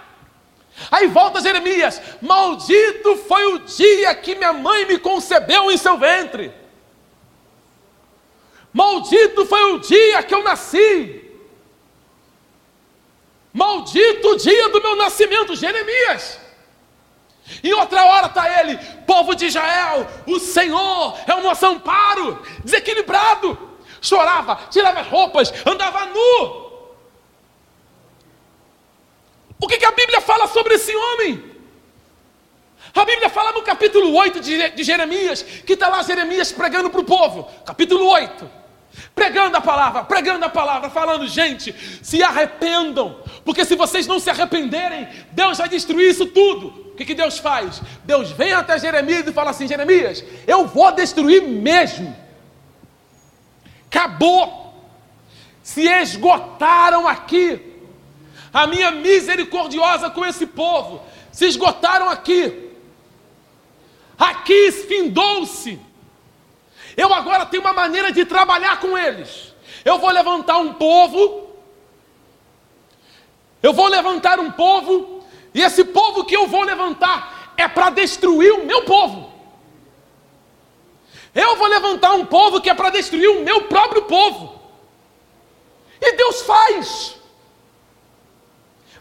Aí 0.91 1.07
volta 1.07 1.41
Jeremias: 1.41 2.01
Maldito 2.21 3.15
foi 3.27 3.45
o 3.53 3.59
dia 3.59 4.13
que 4.15 4.35
minha 4.35 4.51
mãe 4.51 4.85
me 4.85 4.97
concebeu 4.97 5.71
em 5.71 5.77
seu 5.77 5.97
ventre. 5.97 6.53
Maldito 8.73 9.45
foi 9.45 9.71
o 9.71 9.79
dia 9.79 10.21
que 10.23 10.35
eu 10.35 10.43
nasci. 10.43 11.23
Maldito 13.53 14.31
o 14.31 14.35
dia 14.35 14.67
do 14.67 14.81
meu 14.81 14.97
nascimento, 14.97 15.55
Jeremias. 15.55 16.44
Em 17.63 17.73
outra 17.73 18.03
hora 18.05 18.27
está 18.27 18.61
ele, 18.61 18.77
povo 19.05 19.35
de 19.35 19.45
Israel, 19.45 20.07
o 20.25 20.39
Senhor 20.39 21.17
é 21.27 21.33
o 21.35 21.43
nosso 21.43 21.65
amparo, 21.65 22.41
desequilibrado, 22.63 23.57
chorava, 24.01 24.59
tirava 24.71 25.01
roupas, 25.01 25.53
andava 25.65 26.07
nu. 26.07 26.65
O 29.61 29.67
que, 29.67 29.77
que 29.77 29.85
a 29.85 29.91
Bíblia 29.91 30.21
fala 30.21 30.47
sobre 30.47 30.75
esse 30.75 30.95
homem? 30.95 31.55
A 32.93 33.05
Bíblia 33.05 33.29
fala 33.29 33.51
no 33.51 33.61
capítulo 33.61 34.15
8 34.15 34.39
de, 34.39 34.69
de 34.69 34.83
Jeremias, 34.83 35.41
que 35.41 35.73
está 35.73 35.87
lá 35.87 36.01
Jeremias 36.01 36.51
pregando 36.51 36.89
para 36.89 37.01
o 37.01 37.05
povo, 37.05 37.49
capítulo 37.65 38.07
8 38.07 38.65
pregando 39.13 39.57
a 39.57 39.61
palavra, 39.61 40.03
pregando 40.03 40.45
a 40.45 40.49
palavra, 40.49 40.89
falando, 40.89 41.27
gente, 41.27 41.73
se 42.01 42.23
arrependam, 42.23 43.19
porque 43.45 43.63
se 43.63 43.75
vocês 43.75 44.07
não 44.07 44.19
se 44.19 44.27
arrependerem, 44.31 45.07
Deus 45.31 45.59
vai 45.59 45.69
destruir 45.69 46.09
isso 46.09 46.25
tudo. 46.25 46.67
O 46.91 46.95
que, 46.95 47.05
que 47.05 47.13
Deus 47.13 47.37
faz? 47.37 47.79
Deus 48.03 48.31
vem 48.31 48.53
até 48.53 48.79
Jeremias 48.79 49.27
e 49.27 49.31
fala 49.31 49.51
assim: 49.51 49.67
Jeremias, 49.67 50.23
eu 50.47 50.65
vou 50.65 50.91
destruir 50.91 51.43
mesmo. 51.43 52.15
Acabou. 53.87 54.73
Se 55.61 55.87
esgotaram 55.87 57.07
aqui. 57.07 57.73
A 58.51 58.65
minha 58.65 58.89
misericordiosa 58.89 60.09
com 60.09 60.25
esse 60.25 60.47
povo. 60.47 61.01
Se 61.31 61.45
esgotaram 61.45 62.09
aqui. 62.09 62.71
Aqui 64.17 64.71
findou-se. 64.71 65.79
Eu 66.97 67.13
agora 67.13 67.45
tenho 67.45 67.61
uma 67.61 67.73
maneira 67.73 68.11
de 68.11 68.25
trabalhar 68.25 68.79
com 68.79 68.97
eles. 68.97 69.53
Eu 69.83 69.99
vou 69.99 70.09
levantar 70.09 70.57
um 70.57 70.73
povo. 70.73 71.44
Eu 73.65 73.73
vou 73.73 73.87
levantar 73.87 74.39
um 74.39 74.51
povo 74.51 75.23
e 75.51 75.59
esse 75.59 75.83
povo 75.85 76.23
que 76.23 76.37
eu 76.37 76.45
vou 76.45 76.61
levantar 76.61 77.53
é 77.57 77.67
para 77.67 77.89
destruir 77.89 78.53
o 78.53 78.63
meu 78.63 78.83
povo. 78.83 79.27
Eu 81.33 81.55
vou 81.55 81.67
levantar 81.67 82.13
um 82.13 82.27
povo 82.27 82.61
que 82.61 82.69
é 82.69 82.75
para 82.75 82.91
destruir 82.91 83.27
o 83.27 83.43
meu 83.43 83.63
próprio 83.63 84.03
povo. 84.03 84.61
E 85.99 86.11
Deus 86.11 86.43
faz. 86.43 87.15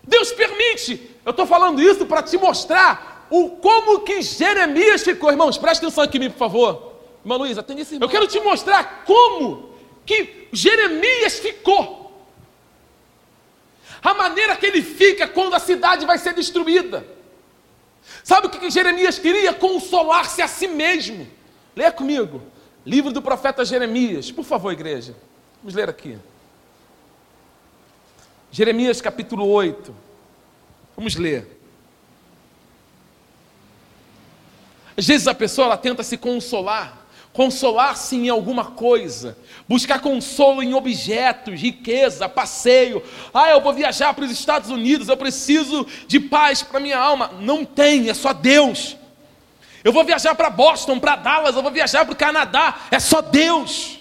Deus 0.02 0.32
permite. 0.32 1.10
Eu 1.26 1.32
estou 1.32 1.44
falando 1.44 1.82
isso 1.82 2.06
para 2.06 2.22
te 2.22 2.38
mostrar 2.38 3.26
o 3.28 3.50
como 3.50 4.00
que 4.00 4.22
Jeremias 4.22 5.02
ficou. 5.02 5.30
Irmãos, 5.30 5.58
presta 5.58 5.84
atenção 5.84 6.02
aqui, 6.02 6.18
por 6.30 6.38
favor. 6.38 6.94
Irmã 7.22 7.36
Luísa, 7.36 7.62
tem 7.62 7.78
esse 7.80 8.00
Eu 8.00 8.08
quero 8.08 8.26
te 8.26 8.40
mostrar 8.40 9.04
como 9.04 9.74
que 10.06 10.48
Jeremias 10.52 11.38
ficou. 11.38 12.03
A 14.02 14.14
maneira 14.14 14.56
que 14.56 14.66
ele 14.66 14.82
fica 14.82 15.26
quando 15.26 15.54
a 15.54 15.58
cidade 15.58 16.04
vai 16.04 16.18
ser 16.18 16.34
destruída. 16.34 17.06
Sabe 18.22 18.46
o 18.46 18.50
que 18.50 18.70
Jeremias 18.70 19.18
queria? 19.18 19.52
Consolar-se 19.52 20.42
a 20.42 20.48
si 20.48 20.68
mesmo. 20.68 21.26
Leia 21.74 21.92
comigo. 21.92 22.42
Livro 22.84 23.12
do 23.12 23.22
profeta 23.22 23.64
Jeremias. 23.64 24.30
Por 24.30 24.44
favor, 24.44 24.72
igreja. 24.72 25.14
Vamos 25.62 25.74
ler 25.74 25.88
aqui. 25.88 26.18
Jeremias 28.50 29.00
capítulo 29.00 29.48
8. 29.48 29.94
Vamos 30.96 31.16
ler. 31.16 31.60
Às 34.96 35.06
vezes 35.06 35.26
a 35.26 35.34
pessoa 35.34 35.66
ela 35.66 35.76
tenta 35.76 36.02
se 36.02 36.16
consolar 36.16 37.03
consolar-se 37.34 38.14
em 38.14 38.28
alguma 38.28 38.64
coisa, 38.64 39.36
buscar 39.68 40.00
consolo 40.00 40.62
em 40.62 40.72
objetos, 40.72 41.60
riqueza, 41.60 42.28
passeio. 42.28 43.02
Ah, 43.34 43.50
eu 43.50 43.60
vou 43.60 43.72
viajar 43.72 44.14
para 44.14 44.24
os 44.24 44.30
Estados 44.30 44.70
Unidos, 44.70 45.08
eu 45.08 45.16
preciso 45.16 45.84
de 46.06 46.20
paz 46.20 46.62
para 46.62 46.78
minha 46.78 46.96
alma. 46.96 47.32
Não 47.40 47.64
tem, 47.64 48.08
é 48.08 48.14
só 48.14 48.32
Deus. 48.32 48.96
Eu 49.82 49.92
vou 49.92 50.04
viajar 50.04 50.34
para 50.36 50.48
Boston, 50.48 51.00
para 51.00 51.16
Dallas, 51.16 51.56
eu 51.56 51.62
vou 51.62 51.72
viajar 51.72 52.04
para 52.04 52.14
o 52.14 52.16
Canadá, 52.16 52.82
é 52.88 53.00
só 53.00 53.20
Deus. 53.20 53.98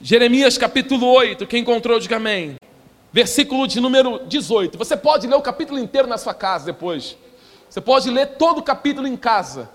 Jeremias 0.00 0.56
capítulo 0.56 1.04
8, 1.04 1.48
quem 1.48 1.62
encontrou, 1.62 1.98
diga 1.98 2.16
amém. 2.16 2.54
Versículo 3.12 3.66
de 3.66 3.80
número 3.80 4.20
18. 4.28 4.78
Você 4.78 4.96
pode 4.96 5.26
ler 5.26 5.34
o 5.34 5.42
capítulo 5.42 5.80
inteiro 5.80 6.06
na 6.06 6.16
sua 6.16 6.32
casa 6.32 6.66
depois. 6.66 7.16
Você 7.68 7.80
pode 7.80 8.08
ler 8.08 8.36
todo 8.38 8.58
o 8.58 8.62
capítulo 8.62 9.08
em 9.08 9.16
casa. 9.16 9.68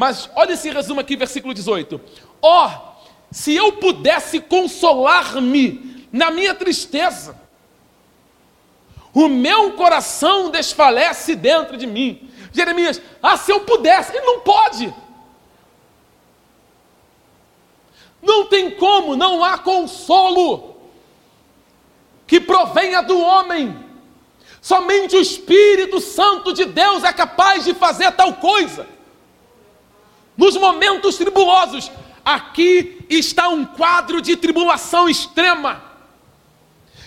Mas 0.00 0.30
olha 0.34 0.54
esse 0.54 0.70
resumo 0.70 0.98
aqui, 0.98 1.14
versículo 1.14 1.52
18: 1.52 2.00
Ó, 2.40 2.66
oh, 2.66 3.04
se 3.30 3.54
eu 3.54 3.72
pudesse 3.72 4.40
consolar-me 4.40 6.06
na 6.10 6.30
minha 6.30 6.54
tristeza, 6.54 7.38
o 9.12 9.28
meu 9.28 9.74
coração 9.74 10.50
desfalece 10.50 11.36
dentro 11.36 11.76
de 11.76 11.86
mim. 11.86 12.30
Jeremias, 12.50 12.98
ah, 13.22 13.36
se 13.36 13.52
eu 13.52 13.60
pudesse, 13.60 14.16
ele 14.16 14.24
não 14.24 14.40
pode. 14.40 14.94
Não 18.22 18.46
tem 18.46 18.70
como, 18.70 19.14
não 19.14 19.44
há 19.44 19.58
consolo 19.58 20.76
que 22.26 22.40
provenha 22.40 23.02
do 23.02 23.20
homem. 23.20 23.78
Somente 24.62 25.14
o 25.14 25.20
Espírito 25.20 26.00
Santo 26.00 26.54
de 26.54 26.64
Deus 26.64 27.04
é 27.04 27.12
capaz 27.12 27.66
de 27.66 27.74
fazer 27.74 28.10
tal 28.12 28.32
coisa 28.32 28.98
nos 30.40 30.56
momentos 30.56 31.18
tribulosos. 31.18 31.92
Aqui 32.24 33.04
está 33.10 33.50
um 33.50 33.62
quadro 33.62 34.22
de 34.22 34.36
tribulação 34.36 35.06
extrema. 35.06 35.84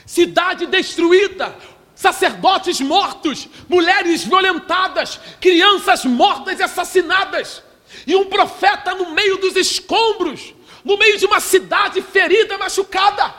Cidade 0.05 0.67
destruída, 0.67 1.55
sacerdotes 1.95 2.79
mortos, 2.79 3.49
mulheres 3.67 4.23
violentadas, 4.23 5.19
crianças 5.41 6.05
mortas 6.05 6.59
e 6.59 6.63
assassinadas, 6.63 7.63
e 8.05 8.15
um 8.15 8.25
profeta 8.25 8.93
no 8.93 9.09
meio 9.09 9.37
dos 9.37 9.55
escombros, 9.55 10.53
no 10.85 10.95
meio 10.95 11.17
de 11.17 11.25
uma 11.25 11.39
cidade 11.39 12.03
ferida, 12.03 12.57
machucada. 12.59 13.33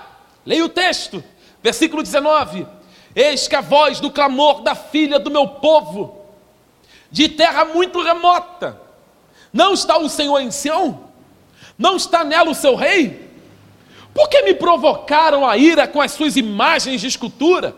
Leia 0.45 0.65
o 0.65 0.69
texto, 0.69 1.23
versículo 1.63 2.03
19: 2.03 2.67
Eis 3.15 3.47
que 3.47 3.55
a 3.55 3.61
voz 3.61 4.01
do 4.01 4.11
clamor 4.11 4.63
da 4.63 4.75
filha 4.75 5.21
do 5.21 5.31
meu 5.31 5.47
povo, 5.47 6.21
de 7.13 7.29
terra 7.29 7.65
muito 7.65 8.03
remota, 8.03 8.84
não 9.55 9.73
está 9.73 9.97
o 9.97 10.09
Senhor 10.09 10.41
em 10.41 10.51
Sião? 10.51 11.05
Não 11.79 11.95
está 11.95 12.25
nela 12.25 12.51
o 12.51 12.55
seu 12.57 12.75
rei? 12.75 13.31
Por 14.13 14.29
que 14.29 14.43
me 14.43 14.53
provocaram 14.53 15.47
a 15.47 15.57
ira 15.57 15.87
com 15.87 16.01
as 16.01 16.11
suas 16.11 16.37
imagens 16.37 17.01
de 17.01 17.07
escultura? 17.07 17.75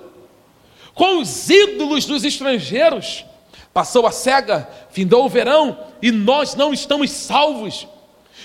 Com 0.95 1.19
os 1.19 1.51
ídolos 1.51 2.07
dos 2.07 2.25
estrangeiros? 2.25 3.27
Passou 3.75 4.07
a 4.07 4.11
cega, 4.11 4.67
findou 4.91 5.27
o 5.27 5.29
verão 5.29 5.79
e 6.01 6.11
nós 6.11 6.55
não 6.55 6.73
estamos 6.73 7.11
salvos. 7.11 7.87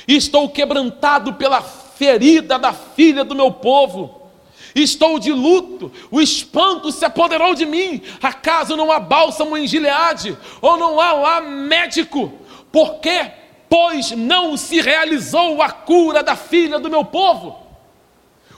Estou 0.06 0.50
quebrantado 0.50 1.34
pela 1.36 1.62
ferida 1.62 2.60
da 2.60 2.74
filha 2.74 3.24
do 3.24 3.34
meu 3.34 3.50
povo. 3.50 4.30
Estou 4.76 5.20
de 5.20 5.32
luto, 5.32 5.90
o 6.10 6.22
espanto 6.22 6.92
se 6.92 7.06
apoderou 7.06 7.56
de 7.56 7.66
mim. 7.66 8.02
Acaso 8.22 8.76
não 8.76 8.92
há 8.92 9.00
bálsamo 9.00 9.56
em 9.56 9.68
Gileade? 9.68 10.38
Ou 10.62 10.78
não 10.78 11.00
há 11.00 11.14
lá 11.14 11.42
médico? 11.42 12.41
Por 12.72 13.00
quê? 13.00 13.32
Pois 13.70 14.12
não 14.12 14.58
se 14.58 14.82
realizou 14.82 15.62
a 15.62 15.72
cura 15.72 16.24
da 16.24 16.36
filha 16.36 16.80
do 16.80 16.90
meu 16.90 17.06
povo. 17.06 17.58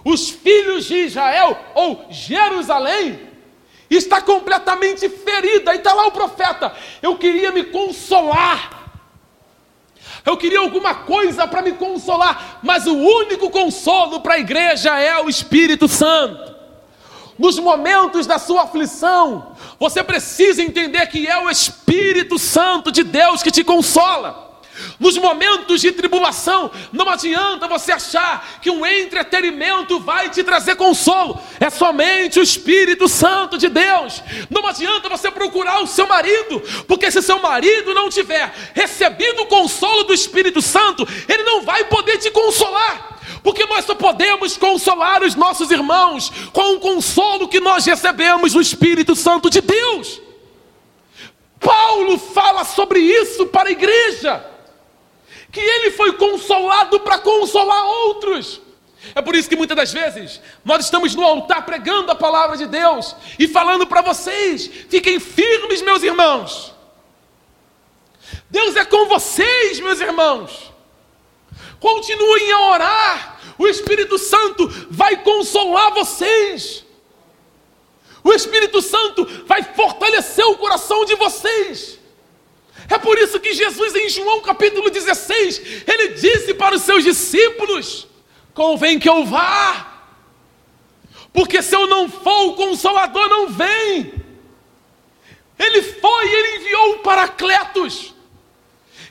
Os 0.04 0.30
filhos 0.30 0.86
de 0.86 0.96
Israel, 0.96 1.58
ou 1.76 2.06
Jerusalém, 2.10 3.20
está 3.90 4.22
completamente 4.22 5.08
ferida. 5.10 5.74
E 5.74 5.78
está 5.78 5.94
lá 5.94 6.08
o 6.08 6.12
profeta. 6.12 6.74
Eu 7.02 7.18
queria 7.18 7.52
me 7.52 7.64
consolar. 7.64 8.84
Eu 10.26 10.38
queria 10.38 10.60
alguma 10.60 10.96
coisa 10.96 11.48
para 11.48 11.62
me 11.62 11.74
consolar, 11.74 12.60
mas 12.64 12.88
o 12.88 12.96
único 12.96 13.50
consolo 13.50 14.22
para 14.22 14.36
a 14.36 14.40
igreja 14.40 14.98
é 14.98 15.22
o 15.22 15.28
Espírito 15.28 15.88
Santo. 15.88 16.53
Nos 17.38 17.58
momentos 17.58 18.28
da 18.28 18.38
sua 18.38 18.64
aflição, 18.64 19.56
você 19.80 20.04
precisa 20.04 20.62
entender 20.62 21.06
que 21.08 21.28
é 21.28 21.38
o 21.38 21.50
Espírito 21.50 22.38
Santo 22.38 22.92
de 22.92 23.04
Deus 23.04 23.42
que 23.42 23.52
te 23.52 23.64
consola. 23.64 24.44
Nos 25.00 25.18
momentos 25.18 25.82
de 25.82 25.92
tribulação, 25.92 26.72
não 26.92 27.08
adianta 27.10 27.68
você 27.68 27.92
achar 27.92 28.60
que 28.62 28.70
um 28.70 28.86
entretenimento 28.86 30.00
vai 30.00 30.30
te 30.30 30.44
trazer 30.44 30.76
consolo, 30.76 31.40
é 31.60 31.70
somente 31.70 32.40
o 32.40 32.44
Espírito 32.44 33.08
Santo 33.08 33.58
de 33.58 33.70
Deus. 33.70 34.24
Não 34.50 34.66
adianta 34.66 35.10
você 35.10 35.30
procurar 35.30 35.82
o 35.82 35.88
seu 35.88 36.08
marido, 36.08 36.60
porque 36.88 37.12
se 37.12 37.22
seu 37.22 37.40
marido 37.40 37.94
não 37.94 38.10
tiver 38.10 38.54
recebido 38.74 39.44
o 39.44 39.48
consolo 39.48 40.04
do 40.04 40.14
Espírito 40.14 40.62
Santo, 40.62 41.08
ele 41.28 41.44
não 41.44 41.62
vai 41.62 41.84
poder 41.86 42.18
te 42.18 42.32
consolar 42.32 43.13
porque 43.44 43.66
nós 43.66 43.86
só 43.86 43.94
podemos 43.94 44.56
consolar 44.56 45.22
os 45.22 45.36
nossos 45.36 45.70
irmãos 45.70 46.32
com 46.54 46.76
o 46.76 46.80
consolo 46.80 47.48
que 47.48 47.60
nós 47.60 47.86
recebemos 47.86 48.54
do 48.54 48.62
Espírito 48.62 49.16
Santo 49.16 49.50
de 49.50 49.60
Deus. 49.60 50.22
Paulo 51.60 52.18
fala 52.18 52.64
sobre 52.64 53.00
isso 53.00 53.48
para 53.48 53.70
a 53.70 53.72
igreja, 53.72 54.46
que 55.52 55.60
ele 55.60 55.92
foi 55.92 56.14
consolado 56.14 57.00
para 57.02 57.20
consolar 57.20 57.86
outros. 57.86 58.62
É 59.14 59.22
por 59.22 59.36
isso 59.36 59.50
que 59.50 59.56
muitas 59.56 59.76
das 59.76 59.92
vezes 59.92 60.42
nós 60.64 60.86
estamos 60.86 61.14
no 61.14 61.24
altar 61.24 61.66
pregando 61.66 62.12
a 62.12 62.16
palavra 62.16 62.56
de 62.56 62.66
Deus 62.66 63.16
e 63.38 63.48
falando 63.48 63.86
para 63.86 64.02
vocês: 64.02 64.70
fiquem 64.90 65.20
firmes, 65.20 65.82
meus 65.82 66.02
irmãos. 66.04 66.74
Deus 68.50 68.76
é 68.76 68.86
com 68.86 69.08
vocês, 69.08 69.80
meus 69.80 70.00
irmãos. 70.00 70.73
Continuem 71.84 72.50
a 72.54 72.62
orar, 72.70 73.42
o 73.58 73.68
Espírito 73.68 74.18
Santo 74.18 74.70
vai 74.90 75.22
consolar 75.22 75.94
vocês. 75.94 76.86
O 78.24 78.32
Espírito 78.32 78.82
Santo 78.82 79.26
vai 79.46 79.62
fortalecer 79.62 80.46
o 80.46 80.56
coração 80.56 81.04
de 81.04 81.14
vocês. 81.16 82.00
É 82.90 82.98
por 82.98 83.18
isso 83.18 83.38
que 83.38 83.54
Jesus, 83.54 83.94
em 83.96 84.08
João 84.08 84.40
capítulo 84.40 84.90
16, 84.90 85.84
ele 85.86 86.08
disse 86.14 86.54
para 86.54 86.74
os 86.74 86.84
seus 86.84 87.04
discípulos: 87.04 88.08
convém 88.54 88.98
que 88.98 89.10
eu 89.10 89.26
vá, 89.26 90.06
porque 91.34 91.62
se 91.62 91.76
eu 91.76 91.86
não 91.86 92.08
for, 92.08 92.48
o 92.48 92.54
consolador 92.54 93.28
não 93.28 93.50
vem. 93.50 94.14
Ele 95.60 95.82
foi, 95.82 96.34
ele 96.34 96.56
enviou 96.60 96.94
o 96.94 97.00
Paracletos, 97.00 98.16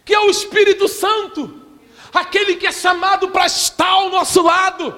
que 0.06 0.14
é 0.14 0.20
o 0.20 0.30
Espírito 0.30 0.88
Santo 0.88 1.60
aquele 2.12 2.56
que 2.56 2.66
é 2.66 2.72
chamado 2.72 3.28
para 3.28 3.46
estar 3.46 3.88
ao 3.88 4.10
nosso 4.10 4.42
lado. 4.42 4.94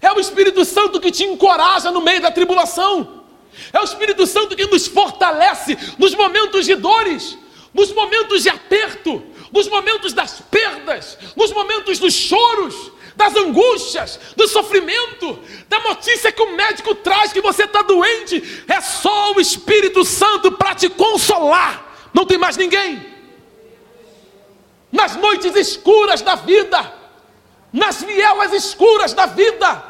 É 0.00 0.12
o 0.12 0.20
Espírito 0.20 0.64
Santo 0.64 1.00
que 1.00 1.10
te 1.10 1.24
encoraja 1.24 1.90
no 1.90 2.00
meio 2.00 2.20
da 2.20 2.30
tribulação. 2.30 3.24
É 3.72 3.80
o 3.80 3.84
Espírito 3.84 4.26
Santo 4.26 4.56
que 4.56 4.66
nos 4.66 4.86
fortalece 4.86 5.76
nos 5.98 6.14
momentos 6.14 6.66
de 6.66 6.74
dores, 6.74 7.36
nos 7.74 7.92
momentos 7.92 8.42
de 8.42 8.48
aperto, 8.48 9.22
nos 9.52 9.68
momentos 9.68 10.12
das 10.12 10.40
perdas, 10.50 11.18
nos 11.36 11.52
momentos 11.52 11.98
dos 11.98 12.14
choros, 12.14 12.92
das 13.16 13.34
angústias, 13.34 14.20
do 14.36 14.46
sofrimento, 14.46 15.38
da 15.68 15.80
notícia 15.80 16.30
que 16.30 16.42
o 16.42 16.54
médico 16.54 16.94
traz 16.94 17.32
que 17.32 17.40
você 17.40 17.64
está 17.64 17.82
doente. 17.82 18.64
É 18.68 18.80
só 18.80 19.32
o 19.32 19.40
Espírito 19.40 20.04
Santo 20.04 20.52
para 20.52 20.74
te 20.74 20.88
consolar. 20.88 22.08
Não 22.14 22.24
tem 22.24 22.38
mais 22.38 22.56
ninguém 22.56 23.17
nas 24.90 25.16
noites 25.16 25.54
escuras 25.54 26.22
da 26.22 26.34
vida, 26.34 26.92
nas 27.72 28.02
vielas 28.02 28.52
escuras 28.52 29.12
da 29.12 29.26
vida, 29.26 29.84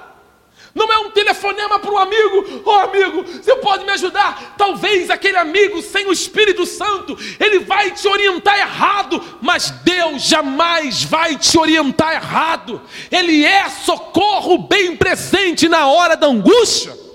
Não 0.74 0.92
é 0.92 0.98
um 0.98 1.10
telefonema 1.10 1.80
para 1.80 1.90
um 1.90 1.98
amigo, 1.98 2.62
ô 2.64 2.70
oh, 2.70 2.80
amigo, 2.80 3.24
você 3.24 3.56
pode 3.56 3.84
me 3.84 3.90
ajudar? 3.90 4.54
Talvez 4.56 5.10
aquele 5.10 5.36
amigo 5.36 5.82
sem 5.82 6.06
o 6.06 6.12
Espírito 6.12 6.64
Santo, 6.66 7.18
ele 7.40 7.60
vai 7.60 7.90
te 7.90 8.06
orientar 8.06 8.56
errado, 8.56 9.20
mas 9.40 9.70
Deus 9.82 10.22
jamais 10.22 11.02
vai 11.02 11.36
te 11.36 11.58
orientar 11.58 12.14
errado. 12.14 12.80
Ele 13.10 13.44
é 13.44 13.68
socorro 13.68 14.58
bem 14.58 14.94
presente 14.94 15.68
na 15.68 15.88
hora 15.88 16.16
da 16.16 16.28
angústia. 16.28 17.07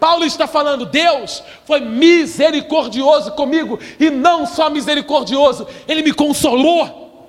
Paulo 0.00 0.24
está 0.24 0.46
falando, 0.46 0.86
Deus 0.86 1.42
foi 1.66 1.80
misericordioso 1.80 3.32
comigo, 3.32 3.78
e 4.00 4.08
não 4.08 4.46
só 4.46 4.70
misericordioso, 4.70 5.68
Ele 5.86 6.02
me 6.02 6.12
consolou 6.12 7.28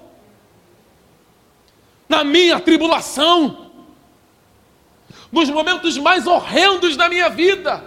na 2.08 2.24
minha 2.24 2.60
tribulação 2.60 3.70
nos 5.32 5.50
momentos 5.50 5.98
mais 5.98 6.26
horrendos 6.28 6.98
da 6.98 7.08
minha 7.08 7.30
vida, 7.30 7.84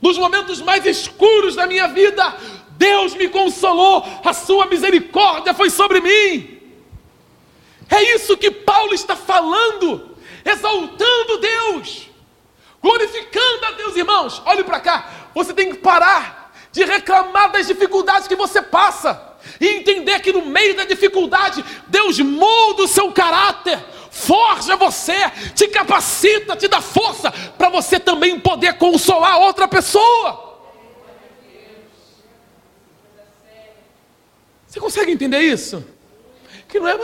nos 0.00 0.16
momentos 0.16 0.60
mais 0.60 0.86
escuros 0.86 1.56
da 1.56 1.66
minha 1.66 1.88
vida, 1.88 2.36
Deus 2.70 3.14
me 3.14 3.28
consolou, 3.28 4.04
a 4.24 4.32
sua 4.32 4.66
misericórdia 4.66 5.52
foi 5.52 5.68
sobre 5.68 6.00
mim. 6.00 6.58
É 7.90 8.14
isso 8.14 8.36
que 8.36 8.50
Paulo 8.50 8.94
está 8.94 9.16
falando, 9.16 10.16
exaltando 10.44 11.38
Deus, 11.38 12.07
glorificando 12.82 13.66
a 13.66 13.72
Deus, 13.72 13.96
irmãos. 13.96 14.42
Olhe 14.44 14.64
para 14.64 14.80
cá, 14.80 15.28
você 15.34 15.52
tem 15.52 15.70
que 15.70 15.78
parar 15.78 16.52
de 16.70 16.84
reclamar 16.84 17.50
das 17.50 17.66
dificuldades 17.66 18.28
que 18.28 18.36
você 18.36 18.62
passa 18.62 19.36
e 19.60 19.66
entender 19.68 20.20
que 20.20 20.32
no 20.32 20.44
meio 20.46 20.76
da 20.76 20.84
dificuldade, 20.84 21.64
Deus 21.86 22.18
molda 22.20 22.82
o 22.82 22.88
seu 22.88 23.10
caráter, 23.12 23.78
forja 24.10 24.76
você, 24.76 25.30
te 25.54 25.68
capacita, 25.68 26.56
te 26.56 26.68
dá 26.68 26.80
força 26.80 27.30
para 27.56 27.68
você 27.68 27.98
também 27.98 28.38
poder 28.38 28.74
consolar 28.74 29.38
outra 29.38 29.66
pessoa. 29.66 30.46
Você 34.66 34.78
consegue 34.80 35.12
entender 35.12 35.40
isso? 35.40 35.84
Que 36.68 36.78
não 36.78 36.88
é, 36.88 36.94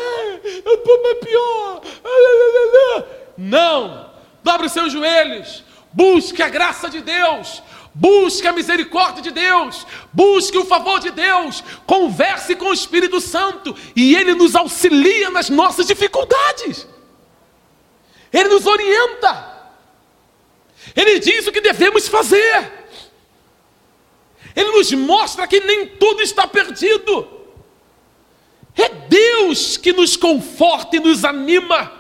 eu 0.65 0.75
estou 0.75 1.17
pior. 1.17 1.81
Não, 3.39 4.14
dobre 4.45 4.67
os 4.67 4.73
seus 4.73 4.93
joelhos, 4.93 5.65
busque 5.91 6.43
a 6.43 6.49
graça 6.51 6.91
de 6.91 7.01
Deus, 7.01 7.63
busque 7.95 8.47
a 8.47 8.53
misericórdia 8.53 9.23
de 9.23 9.31
Deus, 9.31 9.87
busque 10.13 10.59
o 10.59 10.67
favor 10.67 11.01
de 11.01 11.11
Deus, 11.11 11.65
converse 11.87 12.55
com 12.55 12.67
o 12.67 12.75
Espírito 12.75 13.21
Santo 13.21 13.75
e 13.97 14.15
ele 14.15 14.35
nos 14.35 14.55
auxilia 14.55 15.31
nas 15.31 15.49
nossas 15.49 15.87
dificuldades. 15.87 16.87
Ele 18.31 18.51
nos 18.51 18.67
orienta. 18.67 19.55
Ele 20.95 21.19
diz 21.19 21.47
o 21.47 21.53
que 21.53 21.61
devemos 21.61 22.07
fazer. 22.07 22.73
Ele 24.55 24.71
nos 24.73 24.93
mostra 24.93 25.47
que 25.47 25.61
nem 25.61 25.87
tudo 25.87 26.21
está 26.21 26.47
perdido. 26.47 27.27
É 28.77 28.89
Deus 28.89 29.77
que 29.77 29.93
nos 29.93 30.17
conforta 30.17 30.97
e 30.97 31.01
nos 31.01 31.25
anima 31.25 31.94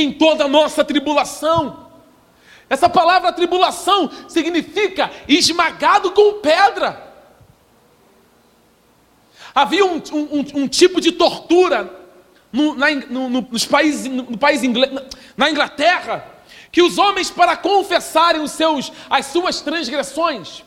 em 0.00 0.12
toda 0.12 0.44
a 0.44 0.48
nossa 0.48 0.84
tribulação. 0.84 1.86
Essa 2.68 2.88
palavra 2.88 3.32
tribulação 3.32 4.10
significa 4.28 5.10
esmagado 5.28 6.12
com 6.12 6.40
pedra. 6.40 7.04
Havia 9.54 9.84
um, 9.84 10.02
um, 10.12 10.62
um 10.62 10.68
tipo 10.68 11.00
de 11.00 11.12
tortura 11.12 11.90
no, 12.52 12.74
na, 12.74 12.90
no, 12.90 13.28
no, 13.28 13.48
nos 13.50 13.64
países, 13.64 14.10
no 14.10 14.36
país 14.36 14.62
inglês, 14.62 14.92
na 15.36 15.50
Inglaterra, 15.50 16.26
que 16.72 16.82
os 16.82 16.98
homens, 16.98 17.30
para 17.30 17.56
confessarem 17.56 18.42
os 18.42 18.50
seus, 18.50 18.92
as 19.08 19.26
suas 19.26 19.60
transgressões, 19.60 20.62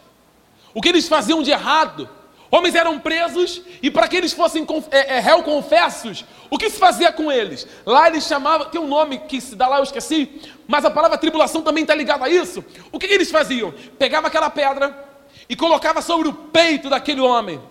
o 0.74 0.82
que 0.82 0.90
eles 0.90 1.08
faziam 1.08 1.44
de 1.44 1.52
errado, 1.52 2.10
homens 2.52 2.76
eram 2.76 3.00
presos 3.00 3.62
e 3.82 3.92
para 3.92 4.08
que 4.08 4.16
eles 4.16 4.34
fossem 4.34 4.66
é, 4.92 5.18
é, 5.18 5.20
réu 5.20 5.44
confessos, 5.44 6.26
o 6.50 6.58
que 6.58 6.70
se 6.70 6.80
fazia 6.80 7.12
com 7.12 7.32
eles? 7.32 7.68
Lá 7.86 8.08
eles 8.08 8.26
chamavam, 8.26 8.70
tem 8.70 8.82
um 8.82 8.88
nome 8.88 9.20
que 9.20 9.40
se 9.40 9.56
dá 9.56 9.68
lá, 9.68 9.78
eu 9.78 9.84
esqueci, 9.84 10.42
mas 10.68 10.84
a 10.84 10.90
palavra 10.90 11.18
tribulação 11.18 11.62
também 11.62 11.84
está 11.84 11.94
ligada 11.94 12.26
a 12.26 12.30
isso. 12.30 12.64
O 12.92 13.00
que, 13.00 13.08
que 13.08 13.14
eles 13.14 13.30
faziam? 13.30 13.74
Pegava 13.98 14.28
aquela 14.28 14.50
pedra 14.50 15.08
e 15.48 15.56
colocava 15.56 16.02
sobre 16.02 16.28
o 16.28 16.34
peito 16.34 16.90
daquele 16.90 17.22
homem. 17.22 17.62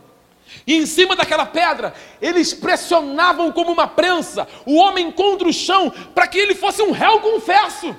E 0.66 0.76
em 0.76 0.86
cima 0.86 1.14
daquela 1.14 1.44
pedra, 1.44 1.94
eles 2.20 2.54
pressionavam 2.54 3.52
como 3.52 3.72
uma 3.72 3.86
prensa 3.86 4.48
o 4.64 4.76
homem 4.76 5.10
contra 5.10 5.48
o 5.48 5.52
chão 5.52 5.92
para 6.14 6.26
que 6.26 6.38
ele 6.38 6.54
fosse 6.54 6.82
um 6.82 6.90
réu 6.90 7.20
confesso. 7.20 7.94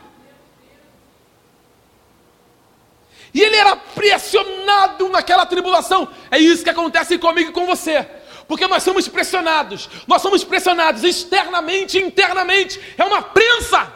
E 3.34 3.42
ele 3.42 3.56
era 3.56 3.76
pressionado 3.76 5.10
naquela 5.10 5.46
tribulação. 5.46 6.08
É 6.32 6.40
isso 6.40 6.64
que 6.64 6.70
acontece 6.70 7.18
comigo 7.18 7.50
e 7.50 7.54
com 7.54 7.66
você. 7.66 8.08
Porque 8.48 8.68
nós 8.68 8.82
somos 8.82 9.08
pressionados. 9.08 9.90
Nós 10.08 10.22
somos 10.22 10.44
pressionados 10.44 11.04
externamente 11.04 12.00
e 12.00 12.02
internamente. 12.02 12.82
É 12.98 13.04
uma 13.04 13.22
prensa. 13.22 13.94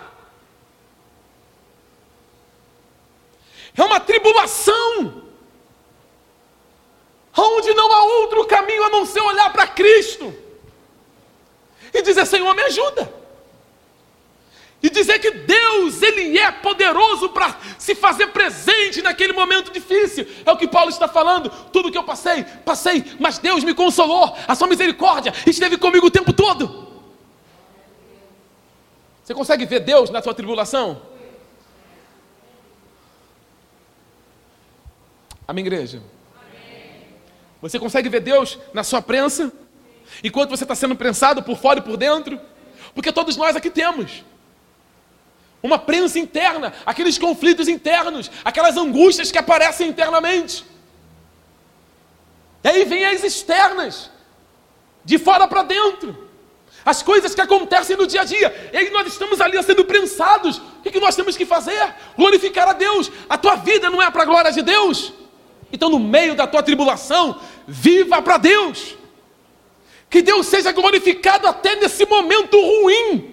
É 3.75 3.83
uma 3.83 3.99
tribulação 3.99 5.23
onde 7.35 7.73
não 7.73 7.91
há 7.91 8.03
outro 8.03 8.45
caminho 8.45 8.83
a 8.83 8.89
não 8.89 9.05
ser 9.05 9.21
olhar 9.21 9.51
para 9.51 9.65
Cristo 9.65 10.33
e 11.91 12.01
dizer: 12.01 12.25
Senhor, 12.25 12.53
me 12.53 12.61
ajuda. 12.61 13.22
E 14.83 14.89
dizer 14.89 15.17
que 15.19 15.31
Deus, 15.31 16.01
Ele 16.01 16.37
é 16.37 16.51
poderoso 16.51 17.29
para 17.29 17.57
se 17.79 17.95
fazer 17.95 18.27
presente 18.27 19.01
naquele 19.01 19.31
momento 19.31 19.71
difícil. 19.71 20.27
É 20.45 20.51
o 20.51 20.57
que 20.57 20.67
Paulo 20.67 20.89
está 20.89 21.07
falando. 21.07 21.49
Tudo 21.71 21.89
que 21.89 21.97
eu 21.97 22.03
passei, 22.03 22.43
passei, 22.43 23.05
mas 23.17 23.37
Deus 23.37 23.63
me 23.63 23.73
consolou. 23.73 24.35
A 24.45 24.53
sua 24.53 24.67
misericórdia 24.67 25.33
esteve 25.47 25.77
comigo 25.77 26.07
o 26.07 26.11
tempo 26.11 26.33
todo. 26.33 26.91
Você 29.23 29.33
consegue 29.33 29.65
ver 29.65 29.79
Deus 29.79 30.09
na 30.09 30.21
sua 30.21 30.33
tribulação? 30.33 31.01
Amém, 35.47 35.63
igreja? 35.63 36.03
Você 37.61 37.79
consegue 37.79 38.09
ver 38.09 38.19
Deus 38.19 38.59
na 38.73 38.83
sua 38.83 39.01
prensa? 39.01 39.49
Enquanto 40.21 40.49
você 40.49 40.65
está 40.65 40.75
sendo 40.75 40.93
prensado 40.93 41.41
por 41.41 41.57
fora 41.57 41.79
e 41.79 41.81
por 41.81 41.95
dentro? 41.95 42.37
Porque 42.93 43.13
todos 43.13 43.37
nós 43.37 43.55
aqui 43.55 43.69
temos 43.69 44.25
uma 45.63 45.79
prensa 45.79 46.19
interna, 46.19 46.73
aqueles 46.85 47.17
conflitos 47.17 47.69
internos, 47.69 48.29
aquelas 48.43 48.75
angústias 48.75 49.31
que 49.31 49.37
aparecem 49.37 49.87
internamente. 49.87 50.65
E 52.61 52.67
aí 52.67 52.83
vem 52.83 53.05
as 53.05 53.23
externas, 53.23 54.11
de 55.05 55.17
fora 55.17 55.47
para 55.47 55.63
dentro. 55.63 56.29
As 56.85 57.01
coisas 57.01 57.33
que 57.33 57.39
acontecem 57.39 57.95
no 57.95 58.05
dia 58.05 58.21
a 58.21 58.25
dia. 58.25 58.69
E 58.73 58.77
aí 58.77 58.89
nós 58.89 59.07
estamos 59.07 59.39
ali 59.39 59.61
sendo 59.63 59.85
prensados. 59.85 60.57
O 60.57 60.91
que 60.91 60.99
nós 60.99 61.15
temos 61.15 61.37
que 61.37 61.45
fazer? 61.45 61.95
Glorificar 62.17 62.67
a 62.67 62.73
Deus. 62.73 63.09
A 63.29 63.37
tua 63.37 63.55
vida 63.55 63.89
não 63.89 64.01
é 64.01 64.11
para 64.11 64.23
a 64.23 64.25
glória 64.25 64.51
de 64.51 64.61
Deus? 64.61 65.13
Então, 65.71 65.89
no 65.89 65.99
meio 65.99 66.35
da 66.35 66.45
tua 66.45 66.61
tribulação, 66.61 67.39
viva 67.65 68.21
para 68.21 68.37
Deus. 68.37 68.95
Que 70.09 70.21
Deus 70.21 70.45
seja 70.45 70.73
glorificado 70.73 71.47
até 71.47 71.75
nesse 71.77 72.05
momento 72.05 72.59
ruim. 72.59 73.32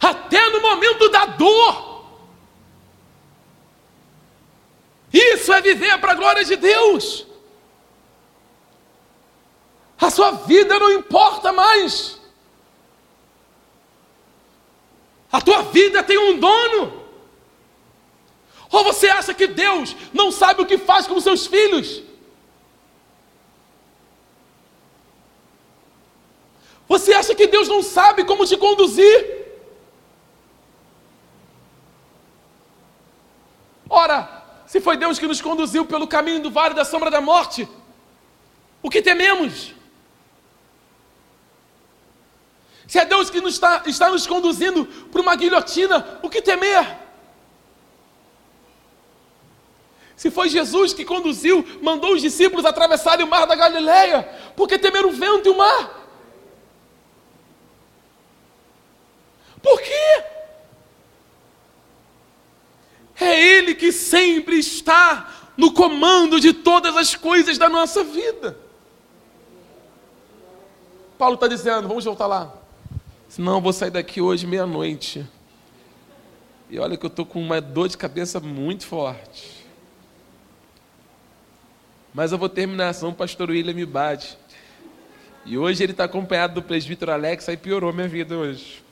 Até 0.00 0.50
no 0.50 0.60
momento 0.60 1.08
da 1.08 1.26
dor. 1.26 2.04
Isso 5.12 5.52
é 5.52 5.60
viver 5.60 5.98
para 5.98 6.12
a 6.12 6.14
glória 6.14 6.44
de 6.44 6.56
Deus. 6.56 7.26
A 9.98 10.10
sua 10.10 10.32
vida 10.32 10.78
não 10.78 10.90
importa 10.92 11.52
mais. 11.52 12.20
A 15.32 15.40
tua 15.40 15.62
vida 15.62 16.02
tem 16.02 16.18
um 16.18 16.38
dono. 16.38 17.04
Ou 18.70 18.84
você 18.84 19.08
acha 19.08 19.32
que 19.32 19.46
Deus 19.46 19.96
não 20.12 20.30
sabe 20.30 20.62
o 20.62 20.66
que 20.66 20.76
faz 20.76 21.06
com 21.06 21.14
os 21.14 21.24
seus 21.24 21.46
filhos? 21.46 22.02
Você 26.88 27.12
acha 27.12 27.34
que 27.34 27.46
Deus 27.46 27.68
não 27.68 27.82
sabe 27.82 28.24
como 28.24 28.46
te 28.46 28.56
conduzir? 28.56 29.45
Ora, 33.96 34.28
se 34.66 34.78
foi 34.78 34.98
Deus 34.98 35.18
que 35.18 35.26
nos 35.26 35.40
conduziu 35.40 35.86
pelo 35.86 36.06
caminho 36.06 36.42
do 36.42 36.50
vale 36.50 36.74
da 36.74 36.84
sombra 36.84 37.10
da 37.10 37.18
morte, 37.18 37.66
o 38.82 38.90
que 38.90 39.00
tememos? 39.00 39.72
Se 42.86 42.98
é 42.98 43.06
Deus 43.06 43.30
que 43.30 43.40
nos 43.40 43.54
está, 43.54 43.84
está 43.86 44.10
nos 44.10 44.26
conduzindo 44.26 44.84
para 44.84 45.22
uma 45.22 45.34
guilhotina, 45.34 46.20
o 46.22 46.28
que 46.28 46.42
temer? 46.42 46.86
Se 50.14 50.30
foi 50.30 50.50
Jesus 50.50 50.92
que 50.92 51.02
conduziu, 51.02 51.66
mandou 51.80 52.12
os 52.12 52.20
discípulos 52.20 52.66
atravessarem 52.66 53.24
o 53.24 53.30
mar 53.30 53.46
da 53.46 53.54
Galileia, 53.54 54.24
porque 54.54 54.78
temer 54.78 55.06
o 55.06 55.10
vento 55.10 55.48
e 55.48 55.52
o 55.52 55.56
mar? 55.56 56.06
Por 59.62 59.80
quê? 59.80 60.35
É 63.26 63.58
Ele 63.58 63.74
que 63.74 63.90
sempre 63.90 64.58
está 64.58 65.50
no 65.56 65.72
comando 65.72 66.38
de 66.38 66.52
todas 66.52 66.96
as 66.96 67.14
coisas 67.14 67.58
da 67.58 67.68
nossa 67.68 68.04
vida. 68.04 68.56
Paulo 71.18 71.34
está 71.34 71.48
dizendo, 71.48 71.88
vamos 71.88 72.04
voltar 72.04 72.26
lá. 72.26 72.54
Senão 73.28 73.56
eu 73.56 73.60
vou 73.60 73.72
sair 73.72 73.90
daqui 73.90 74.20
hoje 74.20 74.46
meia-noite. 74.46 75.26
E 76.70 76.78
olha 76.78 76.96
que 76.96 77.04
eu 77.04 77.08
estou 77.08 77.24
com 77.26 77.40
uma 77.40 77.60
dor 77.60 77.88
de 77.88 77.96
cabeça 77.96 78.38
muito 78.38 78.86
forte. 78.86 79.66
Mas 82.14 82.32
eu 82.32 82.38
vou 82.38 82.48
terminar, 82.48 82.92
senão 82.94 83.10
o 83.10 83.14
pastor 83.14 83.50
William 83.50 83.74
me 83.74 83.84
bate. 83.84 84.38
E 85.44 85.58
hoje 85.58 85.82
ele 85.82 85.92
está 85.92 86.04
acompanhado 86.04 86.54
do 86.54 86.62
presbítero 86.62 87.12
Alex, 87.12 87.48
aí 87.48 87.56
piorou 87.56 87.92
minha 87.92 88.08
vida 88.08 88.36
hoje. 88.36 88.85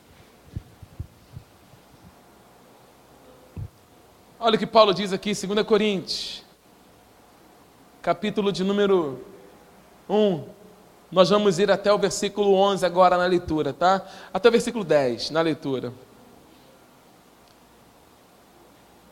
Olha 4.46 4.56
o 4.56 4.58
que 4.58 4.66
Paulo 4.66 4.92
diz 4.92 5.10
aqui, 5.10 5.32
2 5.32 5.66
Coríntios, 5.66 6.42
capítulo 8.02 8.52
de 8.52 8.62
número 8.62 9.18
1. 10.06 10.44
Nós 11.10 11.30
vamos 11.30 11.58
ir 11.58 11.70
até 11.70 11.90
o 11.90 11.96
versículo 11.96 12.52
11 12.52 12.84
agora 12.84 13.16
na 13.16 13.24
leitura, 13.24 13.72
tá? 13.72 14.06
Até 14.34 14.50
o 14.50 14.52
versículo 14.52 14.84
10 14.84 15.30
na 15.30 15.40
leitura. 15.40 15.94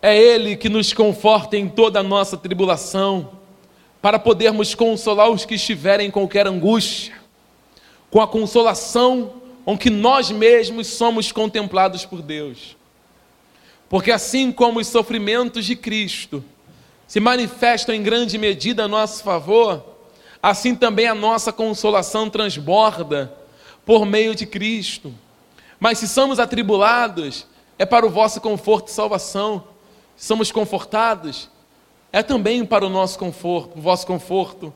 É 0.03 0.15
Ele 0.15 0.55
que 0.55 0.69
nos 0.69 0.93
conforta 0.93 1.57
em 1.57 1.67
toda 1.67 2.01
a 2.01 2.03
nossa 2.03 2.37
tribulação, 2.37 3.31
para 4.03 4.19
podermos 4.19 4.75
consolar 4.75 5.31
os 5.31 5.47
que 5.47 5.55
estiverem 5.55 6.09
em 6.09 6.11
qualquer 6.11 6.47
angústia, 6.47 7.15
com 8.11 8.21
a 8.21 8.29
consolação 8.29 9.33
com 9.65 9.79
que 9.79 9.89
nós 9.89 10.31
mesmos 10.31 10.89
somos 10.89 11.33
contemplados 11.33 12.05
por 12.05 12.21
Deus. 12.21 12.77
Porque 13.93 14.11
assim 14.11 14.51
como 14.51 14.81
os 14.81 14.87
sofrimentos 14.87 15.67
de 15.67 15.77
Cristo 15.77 16.43
se 17.07 17.21
manifestam 17.21 17.95
em 17.95 18.03
grande 18.03 18.39
medida 18.39 18.85
a 18.85 18.89
nosso 18.89 19.23
favor, 19.23 19.85
assim 20.43 20.75
também 20.75 21.07
a 21.07 21.15
nossa 21.15 21.53
consolação 21.53 22.31
transborda 22.31 23.31
por 23.85 24.07
meio 24.07 24.35
de 24.35 24.47
Cristo. 24.47 25.13
Mas 25.79 25.99
se 25.99 26.09
somos 26.09 26.39
atribulados, 26.39 27.47
é 27.79 27.85
para 27.85 28.07
o 28.07 28.09
vosso 28.09 28.41
conforto 28.41 28.89
e 28.89 28.93
salvação. 28.93 29.63
Se 30.17 30.25
somos 30.25 30.51
confortados, 30.51 31.51
é 32.11 32.23
também 32.23 32.65
para 32.65 32.87
o 32.87 32.89
nosso 32.89 33.19
conforto, 33.19 33.77
o 33.77 33.83
vosso 33.83 34.07
conforto, 34.07 34.73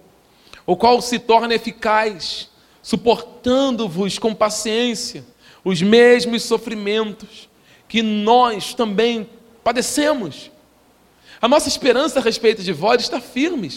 o 0.67 0.77
qual 0.77 1.01
se 1.01 1.19
torna 1.19 1.55
eficaz, 1.55 2.51
suportando-vos 2.83 4.19
com 4.19 4.35
paciência 4.35 5.25
os 5.65 5.81
mesmos 5.81 6.43
sofrimentos 6.43 7.49
que 7.97 8.03
nós 8.03 8.75
também 8.75 9.27
padecemos. 9.65 10.51
A 11.41 11.49
nossa 11.49 11.67
esperança 11.67 12.19
a 12.19 12.23
respeito 12.23 12.63
de 12.63 12.71
vós 12.71 13.01
está 13.01 13.23
firme, 13.23 13.73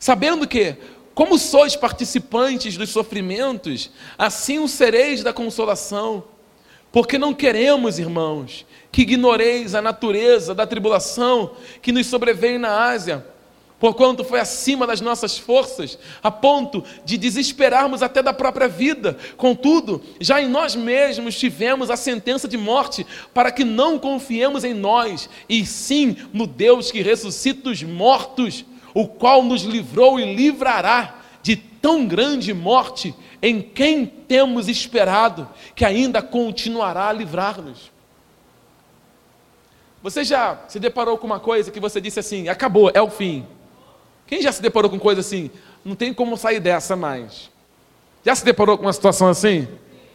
sabendo 0.00 0.48
que 0.48 0.74
como 1.14 1.36
sois 1.36 1.76
participantes 1.76 2.78
dos 2.78 2.88
sofrimentos, 2.88 3.90
assim 4.16 4.58
o 4.58 4.66
sereis 4.66 5.22
da 5.22 5.34
consolação. 5.34 6.24
Porque 6.90 7.18
não 7.18 7.34
queremos, 7.34 7.98
irmãos, 7.98 8.64
que 8.90 9.02
ignoreis 9.02 9.74
a 9.74 9.82
natureza 9.82 10.54
da 10.54 10.66
tribulação 10.66 11.50
que 11.82 11.92
nos 11.92 12.06
sobreveio 12.06 12.58
na 12.58 12.88
Ásia, 12.90 13.22
porquanto 13.82 14.22
foi 14.22 14.38
acima 14.38 14.86
das 14.86 15.00
nossas 15.00 15.36
forças, 15.36 15.98
a 16.22 16.30
ponto 16.30 16.84
de 17.04 17.18
desesperarmos 17.18 18.00
até 18.00 18.22
da 18.22 18.32
própria 18.32 18.68
vida. 18.68 19.18
Contudo, 19.36 20.00
já 20.20 20.40
em 20.40 20.48
nós 20.48 20.76
mesmos 20.76 21.36
tivemos 21.36 21.90
a 21.90 21.96
sentença 21.96 22.46
de 22.46 22.56
morte, 22.56 23.04
para 23.34 23.50
que 23.50 23.64
não 23.64 23.98
confiemos 23.98 24.62
em 24.62 24.72
nós, 24.72 25.28
e 25.48 25.66
sim 25.66 26.16
no 26.32 26.46
Deus 26.46 26.92
que 26.92 27.02
ressuscita 27.02 27.70
os 27.70 27.82
mortos 27.82 28.64
o 28.94 29.08
qual 29.08 29.42
nos 29.42 29.62
livrou 29.62 30.20
e 30.20 30.32
livrará 30.32 31.16
de 31.42 31.56
tão 31.56 32.06
grande 32.06 32.54
morte, 32.54 33.12
em 33.42 33.60
quem 33.60 34.06
temos 34.06 34.68
esperado, 34.68 35.48
que 35.74 35.84
ainda 35.84 36.22
continuará 36.22 37.08
a 37.08 37.12
livrar-nos. 37.12 37.90
Você 40.04 40.22
já 40.22 40.60
se 40.68 40.78
deparou 40.78 41.18
com 41.18 41.26
uma 41.26 41.40
coisa 41.40 41.72
que 41.72 41.80
você 41.80 42.00
disse 42.00 42.20
assim: 42.20 42.48
acabou, 42.48 42.88
é 42.94 43.02
o 43.02 43.10
fim. 43.10 43.44
Quem 44.32 44.40
já 44.40 44.50
se 44.50 44.62
deparou 44.62 44.90
com 44.90 44.98
coisa 44.98 45.20
assim? 45.20 45.50
Não 45.84 45.94
tem 45.94 46.14
como 46.14 46.38
sair 46.38 46.58
dessa 46.58 46.96
mais. 46.96 47.50
Já 48.24 48.34
se 48.34 48.42
deparou 48.42 48.78
com 48.78 48.86
uma 48.86 48.92
situação 48.94 49.28
assim? 49.28 49.68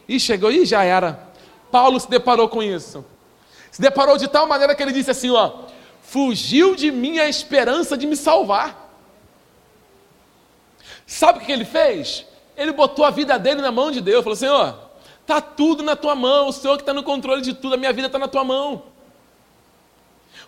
E 0.08 0.18
chegou, 0.18 0.50
e 0.50 0.66
já 0.66 0.82
era. 0.82 1.28
Paulo 1.70 2.00
se 2.00 2.10
deparou 2.10 2.48
com 2.48 2.60
isso. 2.60 3.04
Se 3.70 3.80
deparou 3.80 4.18
de 4.18 4.26
tal 4.26 4.48
maneira 4.48 4.74
que 4.74 4.82
ele 4.82 4.90
disse 4.90 5.12
assim: 5.12 5.30
ó, 5.30 5.66
fugiu 6.02 6.74
de 6.74 6.90
mim 6.90 7.20
a 7.20 7.28
esperança 7.28 7.96
de 7.96 8.08
me 8.08 8.16
salvar. 8.16 8.92
Sabe 11.06 11.38
o 11.38 11.42
que 11.42 11.52
ele 11.52 11.64
fez? 11.64 12.26
Ele 12.56 12.72
botou 12.72 13.04
a 13.04 13.10
vida 13.10 13.38
dele 13.38 13.62
na 13.62 13.70
mão 13.70 13.92
de 13.92 14.00
Deus, 14.00 14.24
falou: 14.24 14.34
Senhor, 14.34 14.76
está 15.20 15.40
tudo 15.40 15.80
na 15.84 15.94
tua 15.94 16.16
mão, 16.16 16.48
o 16.48 16.52
Senhor 16.52 16.74
que 16.74 16.82
está 16.82 16.92
no 16.92 17.04
controle 17.04 17.40
de 17.40 17.54
tudo, 17.54 17.74
a 17.74 17.78
minha 17.78 17.92
vida 17.92 18.08
está 18.08 18.18
na 18.18 18.26
tua 18.26 18.42
mão. 18.42 18.82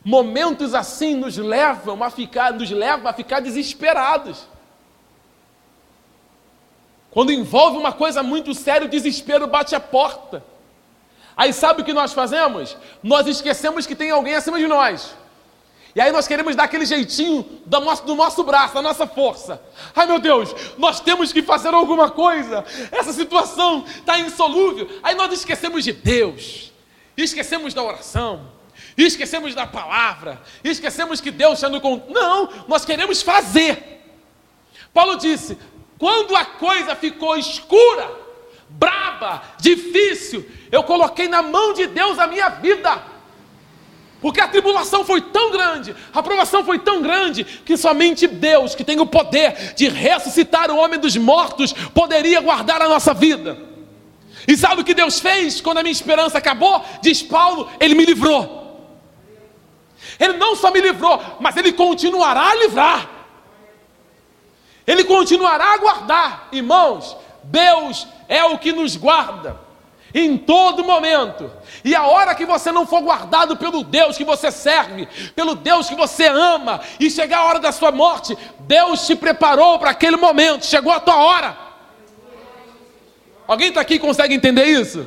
Momentos 0.05 0.75
assim 0.75 1.15
nos 1.15 1.37
levam 1.37 2.03
a 2.03 2.11
ficar, 2.11 2.53
nos 2.53 2.71
levam 2.71 3.09
a 3.09 3.13
ficar 3.13 3.41
desesperados. 3.41 4.47
Quando 7.11 7.33
envolve 7.33 7.77
uma 7.77 7.93
coisa 7.93 8.23
muito 8.23 8.55
séria, 8.55 8.87
o 8.87 8.91
desespero 8.91 9.47
bate 9.47 9.75
a 9.75 9.81
porta. 9.81 10.45
Aí 11.37 11.53
sabe 11.53 11.83
o 11.83 11.85
que 11.85 11.93
nós 11.93 12.13
fazemos? 12.13 12.77
Nós 13.03 13.27
esquecemos 13.27 13.87
que 13.87 13.97
tem 13.97 14.11
alguém 14.11 14.35
acima 14.35 14.59
de 14.59 14.67
nós. 14.67 15.15
E 15.95 16.01
aí 16.01 16.13
nós 16.13 16.29
queremos 16.29 16.55
dar 16.55 16.65
aquele 16.65 16.87
jeitinho 16.87 17.45
do 17.67 17.81
nosso, 17.81 18.05
do 18.05 18.15
nosso 18.15 18.45
braço, 18.45 18.75
da 18.75 18.83
nossa 18.83 19.07
força. 19.07 19.61
Ai 19.95 20.07
meu 20.07 20.21
Deus, 20.21 20.55
nós 20.79 21.01
temos 21.01 21.33
que 21.33 21.43
fazer 21.43 21.75
alguma 21.75 22.11
coisa. 22.11 22.65
Essa 22.93 23.13
situação 23.13 23.85
está 23.87 24.19
insolúvel. 24.19 24.89
Aí 25.03 25.17
nós 25.17 25.33
esquecemos 25.33 25.83
de 25.83 25.93
Deus, 25.93 26.73
esquecemos 27.17 27.75
da 27.75 27.83
oração, 27.83 28.47
esquecemos 29.07 29.55
da 29.55 29.67
palavra, 29.67 30.41
esquecemos 30.65 31.21
que 31.21 31.31
Deus 31.31 31.61
no 31.63 31.81
controle. 31.81 32.13
Não, 32.13 32.49
nós 32.69 32.85
queremos 32.85 33.23
fazer. 33.23 34.03
Paulo 34.93 35.17
disse: 35.17 35.57
quando 35.99 36.35
a 36.35 36.45
coisa 36.45 36.97
ficou 36.97 37.37
escura, 37.37 38.11
braba, 38.69 39.43
difícil, 39.59 40.49
eu 40.73 40.83
coloquei 40.83 41.29
na 41.29 41.43
mão 41.43 41.73
de 41.73 41.87
Deus 41.87 42.19
a 42.19 42.27
minha 42.27 42.49
vida. 42.49 43.11
Porque 44.21 44.41
a 44.41 44.49
tribulação 44.49 45.05
foi 45.05 45.21
tão 45.23 45.51
grande, 45.51 45.97
a 46.13 46.23
provação 46.23 46.63
foi 46.63 46.79
tão 46.79 47.01
grande, 47.01 47.43
que 47.45 47.77
somente 47.77 48.27
Deus, 48.27 48.75
que 48.75 48.85
tem 48.85 49.01
o 49.01 49.07
poder 49.07 49.75
de 49.75 49.89
ressuscitar 49.89 50.71
o 50.71 50.77
homem 50.77 50.99
dos 50.99 51.17
mortos, 51.17 51.73
poderia 51.73 52.41
guardar 52.41 52.83
a 52.83 52.89
nossa 52.89 53.15
vida. 53.15 53.59
E 54.47 54.57
sabe 54.57 54.83
o 54.83 54.85
que 54.85 54.95
Deus 54.95 55.21
fez 55.21 55.61
quando 55.61 55.79
a 55.79 55.83
minha 55.83 55.93
esperança 55.93 56.37
acabou? 56.39 56.85
Diz 57.03 57.23
Paulo, 57.23 57.71
Ele 57.81 57.95
me 57.95 58.05
livrou. 58.05 58.61
Ele 60.21 60.35
não 60.35 60.55
só 60.55 60.71
me 60.71 60.81
livrou, 60.81 61.19
mas 61.41 61.57
Ele 61.57 61.73
continuará 61.73 62.51
a 62.51 62.55
livrar. 62.55 63.09
Ele 64.87 65.03
continuará 65.05 65.73
a 65.73 65.79
guardar. 65.79 66.49
Irmãos, 66.53 67.17
Deus 67.43 68.07
é 68.29 68.45
o 68.45 68.59
que 68.59 68.71
nos 68.71 68.97
guarda 68.97 69.59
em 70.15 70.37
todo 70.37 70.85
momento. 70.85 71.51
E 71.85 71.95
a 71.95 72.07
hora 72.07 72.35
que 72.35 72.45
você 72.45 72.71
não 72.71 72.87
for 72.87 73.01
guardado 73.01 73.57
pelo 73.57 73.83
Deus 73.83 74.17
que 74.17 74.25
você 74.25 74.51
serve, 74.51 75.09
pelo 75.35 75.55
Deus 75.55 75.89
que 75.89 75.95
você 75.95 76.27
ama, 76.27 76.81
e 76.99 77.11
chegar 77.11 77.39
a 77.39 77.45
hora 77.45 77.59
da 77.59 77.73
sua 77.73 77.91
morte, 77.91 78.37
Deus 78.61 79.07
te 79.07 79.17
preparou 79.17 79.79
para 79.79 79.91
aquele 79.91 80.17
momento, 80.17 80.67
chegou 80.67 80.93
a 80.93 81.01
tua 81.01 81.17
hora. 81.17 81.57
Alguém 83.47 83.69
está 83.69 83.81
aqui 83.81 83.95
e 83.95 83.99
consegue 83.99 84.35
entender 84.35 84.65
isso? 84.67 85.07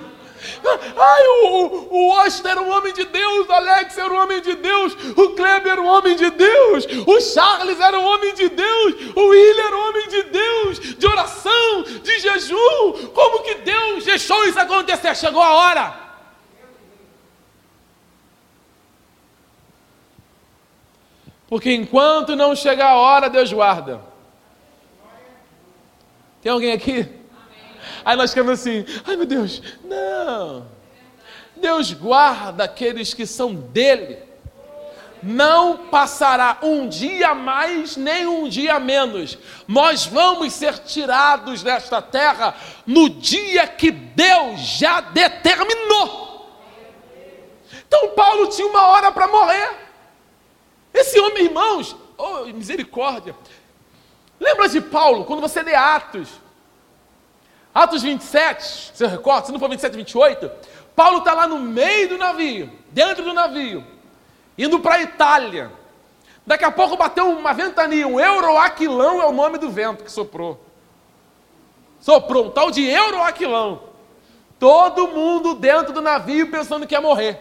Ai, 0.98 1.28
o, 1.28 1.88
o 1.90 2.12
Oster 2.20 2.52
era 2.52 2.62
um 2.62 2.70
homem 2.72 2.94
de 2.94 3.06
Deus, 3.06 3.48
o 3.48 3.52
Alex 3.52 3.98
era 3.98 4.14
um 4.14 4.22
homem 4.22 4.42
de 4.42 4.56
Deus, 4.56 4.94
o 5.16 5.30
Kleber 5.30 5.74
era 5.74 5.82
um 5.82 5.88
homem 5.88 6.16
de 6.16 6.30
Deus, 6.30 6.86
o 7.08 7.22
Charles 7.22 7.80
era 7.80 7.98
um 7.98 8.06
homem 8.06 8.34
de 8.34 8.50
Deus, 8.50 8.96
o 9.16 9.28
William 9.28 9.64
era 9.64 9.78
um 9.78 9.90
homem 9.90 10.08
de 10.08 10.24
Deus, 10.24 10.80
de 10.98 11.08
oração, 11.08 11.84
de 11.84 12.20
jejum. 12.20 13.10
Como 13.14 13.44
que 13.44 13.56
Deus 13.56 14.06
deixou 14.06 14.46
isso 14.46 14.60
acontecer? 14.60 15.16
Chegou 15.16 15.42
a 15.42 15.54
hora. 15.54 16.04
Porque 21.48 21.72
enquanto 21.72 22.36
não 22.36 22.56
chegar 22.56 22.90
a 22.90 22.96
hora, 22.96 23.30
Deus 23.30 23.54
guarda. 23.54 24.02
Tem 26.42 26.52
alguém 26.52 26.74
aqui? 26.74 27.23
Aí 28.04 28.16
nós 28.16 28.32
ficamos 28.32 28.54
assim, 28.54 28.86
ai 29.06 29.16
meu 29.16 29.26
Deus, 29.26 29.62
não. 29.84 30.68
Deus 31.56 31.94
guarda 31.94 32.66
aqueles 32.66 33.14
que 33.14 33.26
são 33.26 33.54
dele. 33.54 34.20
Não 35.22 35.88
passará 35.88 36.58
um 36.62 36.90
dia 36.90 37.34
mais, 37.34 37.96
nem 37.96 38.28
um 38.28 38.50
dia 38.50 38.78
menos. 38.78 39.38
Nós 39.66 40.06
vamos 40.06 40.52
ser 40.52 40.80
tirados 40.80 41.64
desta 41.64 42.02
terra 42.02 42.54
no 42.86 43.10
dia 43.10 43.66
que 43.66 43.90
Deus 43.90 44.60
já 44.60 45.00
determinou. 45.00 46.52
Então 47.88 48.10
Paulo 48.10 48.48
tinha 48.48 48.68
uma 48.68 48.88
hora 48.88 49.12
para 49.14 49.28
morrer. 49.28 49.70
Esse 50.94 51.18
homem, 51.20 51.46
irmãos, 51.46 51.96
oh, 52.18 52.46
misericórdia. 52.48 53.34
Lembra 54.40 54.68
de 54.68 54.82
Paulo, 54.82 55.24
quando 55.24 55.40
você 55.40 55.64
lê 55.64 55.74
Atos, 55.74 56.28
Atos 57.74 58.04
27, 58.04 58.92
você 58.94 59.08
recorda? 59.08 59.48
Se 59.48 59.52
não 59.52 59.60
for 59.60 59.70
27, 59.70 59.96
28, 59.96 60.52
Paulo 60.96 61.20
está 61.20 61.34
lá 61.34 61.48
no 61.48 61.60
meio 61.60 62.10
do 62.10 62.18
navio, 62.18 62.72
dentro 62.92 63.24
do 63.24 63.34
navio, 63.34 63.84
indo 64.58 64.80
para 64.80 64.96
a 64.96 65.02
Itália. 65.02 65.72
Daqui 66.46 66.66
a 66.66 66.72
pouco 66.72 66.96
bateu 66.96 67.30
uma 67.30 67.54
ventania, 67.54 68.08
um 68.08 68.20
euroaquilão 68.20 69.22
é 69.22 69.26
o 69.26 69.32
nome 69.32 69.58
do 69.58 69.72
vento 69.72 70.04
que 70.04 70.12
soprou. 70.12 70.64
Soprou 72.00 72.48
um 72.48 72.50
tal 72.52 72.70
de 72.70 72.84
euroaquilão. 72.86 73.82
Todo 74.60 75.08
mundo 75.08 75.56
dentro 75.56 75.94
do 75.94 76.02
navio 76.02 76.52
pensando 76.52 76.86
que 76.86 76.94
ia 76.94 77.02
morrer. 77.02 77.40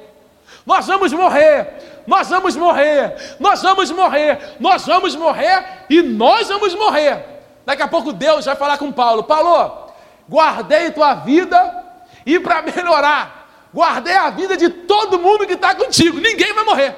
Nós 0.64 0.86
vamos 0.86 1.12
morrer, 1.12 2.02
nós 2.06 2.28
vamos 2.28 2.56
morrer, 2.56 3.36
nós 3.40 3.62
vamos 3.62 3.90
morrer, 3.90 4.56
nós 4.60 4.86
vamos 4.86 5.16
morrer 5.16 5.84
e 5.90 6.00
nós 6.02 6.48
vamos 6.48 6.74
morrer. 6.74 7.24
Daqui 7.66 7.82
a 7.82 7.88
pouco 7.88 8.12
Deus 8.12 8.44
vai 8.44 8.56
falar 8.56 8.78
com 8.78 8.92
Paulo: 8.92 9.24
Paulo, 9.24 9.91
guardei 10.28 10.90
tua 10.90 11.14
vida 11.14 11.84
e 12.24 12.38
para 12.38 12.62
melhorar, 12.62 13.68
guardei 13.72 14.14
a 14.14 14.30
vida 14.30 14.56
de 14.56 14.68
todo 14.68 15.18
mundo 15.18 15.46
que 15.46 15.54
está 15.54 15.74
contigo, 15.74 16.18
ninguém 16.18 16.52
vai 16.52 16.64
morrer. 16.64 16.96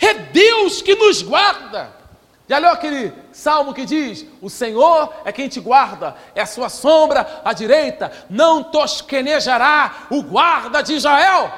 É 0.00 0.14
Deus 0.14 0.80
que 0.80 0.94
nos 0.94 1.22
guarda. 1.22 1.96
Já 2.48 2.56
leu 2.58 2.70
aquele 2.70 3.12
salmo 3.30 3.74
que 3.74 3.84
diz: 3.84 4.24
O 4.40 4.48
Senhor 4.48 5.12
é 5.24 5.30
quem 5.30 5.48
te 5.48 5.60
guarda, 5.60 6.16
é 6.34 6.40
a 6.40 6.46
sua 6.46 6.70
sombra 6.70 7.42
à 7.44 7.52
direita, 7.52 8.10
não 8.30 8.64
tosquenejará 8.64 10.06
o 10.10 10.22
guarda 10.22 10.82
de 10.82 10.94
Israel. 10.94 11.52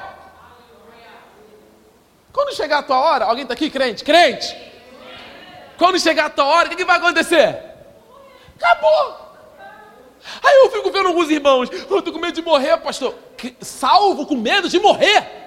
Quando 2.33 2.55
chegar 2.55 2.79
a 2.79 2.83
tua 2.83 2.99
hora, 2.99 3.25
alguém 3.25 3.43
está 3.43 3.53
aqui 3.53 3.69
crente? 3.69 4.03
Crente? 4.03 4.55
Quando 5.77 5.99
chegar 5.99 6.25
a 6.25 6.29
tua 6.29 6.45
hora, 6.45 6.67
o 6.67 6.69
que, 6.69 6.77
que 6.77 6.85
vai 6.85 6.97
acontecer? 6.97 7.70
Acabou. 8.61 9.31
Aí 10.43 10.55
eu 10.57 10.71
fico 10.71 10.91
vendo 10.91 11.07
alguns 11.07 11.29
irmãos, 11.31 11.69
eu 11.71 11.97
estou 11.97 12.13
com 12.13 12.19
medo 12.19 12.35
de 12.35 12.43
morrer, 12.43 12.77
pastor. 12.77 13.15
Salvo 13.59 14.25
com 14.25 14.35
medo 14.35 14.69
de 14.69 14.79
morrer. 14.79 15.41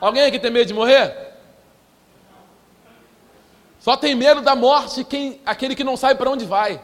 Alguém 0.00 0.24
aqui 0.24 0.38
tem 0.38 0.50
medo 0.50 0.66
de 0.66 0.74
morrer? 0.74 1.34
Só 3.78 3.96
tem 3.96 4.14
medo 4.14 4.40
da 4.40 4.56
morte 4.56 5.04
quem, 5.04 5.40
aquele 5.44 5.74
que 5.74 5.84
não 5.84 5.96
sabe 5.96 6.18
para 6.18 6.30
onde 6.30 6.46
vai. 6.46 6.80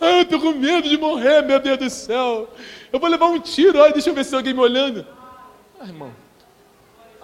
Ah, 0.00 0.10
eu 0.10 0.22
estou 0.22 0.40
com 0.40 0.52
medo 0.52 0.88
de 0.88 0.96
morrer, 0.96 1.42
meu 1.42 1.58
Deus 1.58 1.78
do 1.78 1.90
céu. 1.90 2.48
Eu 2.92 3.00
vou 3.00 3.08
levar 3.08 3.26
um 3.26 3.40
tiro, 3.40 3.80
olha, 3.80 3.92
deixa 3.92 4.10
eu 4.10 4.14
ver 4.14 4.24
se 4.24 4.30
tem 4.30 4.38
alguém 4.38 4.54
me 4.54 4.60
olhando. 4.60 5.06
Ah, 5.80 5.86
irmão. 5.86 6.12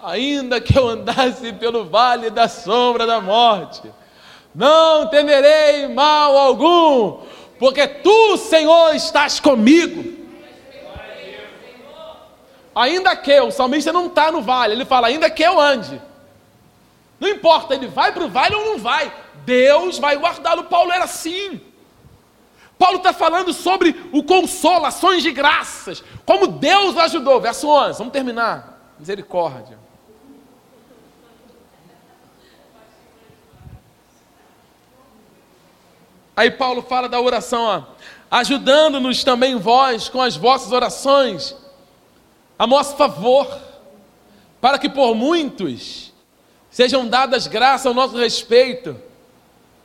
Ainda 0.04 0.60
que 0.60 0.78
eu 0.78 0.86
andasse 0.86 1.50
pelo 1.54 1.86
vale 1.86 2.28
da 2.28 2.46
sombra 2.46 3.06
da 3.06 3.22
morte, 3.22 3.90
não 4.54 5.08
temerei 5.08 5.88
mal 5.88 6.36
algum, 6.36 7.22
porque 7.58 7.86
tu, 7.86 8.36
Senhor, 8.36 8.94
estás 8.94 9.40
comigo. 9.40 10.12
Ainda 12.74 13.16
que 13.16 13.40
o 13.40 13.50
salmista 13.50 13.94
não 13.94 14.06
está 14.06 14.30
no 14.30 14.42
vale, 14.42 14.74
ele 14.74 14.84
fala, 14.84 15.06
ainda 15.06 15.30
que 15.30 15.42
eu 15.42 15.58
ande. 15.58 16.02
Não 17.18 17.28
importa, 17.28 17.74
ele 17.74 17.86
vai 17.86 18.12
para 18.12 18.24
o 18.24 18.28
vale 18.28 18.54
ou 18.56 18.64
não 18.66 18.78
vai, 18.78 19.10
Deus 19.46 19.98
vai 19.98 20.16
guardá-lo. 20.18 20.64
Paulo 20.64 20.92
era 20.92 21.04
assim. 21.04 21.58
Paulo 22.78 22.98
está 22.98 23.14
falando 23.14 23.54
sobre 23.54 23.96
o 24.12 24.22
consolo, 24.22 24.84
ações 24.84 25.22
de 25.22 25.30
graças, 25.30 26.04
como 26.26 26.46
Deus 26.46 26.94
o 26.94 27.00
ajudou. 27.00 27.40
Verso 27.40 27.68
11, 27.68 27.96
vamos 27.96 28.12
terminar. 28.12 28.94
Misericórdia. 28.98 29.83
Aí 36.36 36.50
Paulo 36.50 36.82
fala 36.82 37.08
da 37.08 37.20
oração, 37.20 37.86
ajudando-nos 38.30 39.22
também 39.22 39.56
vós 39.56 40.08
com 40.08 40.20
as 40.20 40.36
vossas 40.36 40.72
orações 40.72 41.54
a 42.58 42.66
nosso 42.66 42.96
favor, 42.96 43.46
para 44.60 44.78
que 44.78 44.88
por 44.88 45.14
muitos 45.14 46.12
sejam 46.70 47.06
dadas 47.06 47.46
graças 47.46 47.86
ao 47.86 47.94
nosso 47.94 48.16
respeito, 48.16 49.00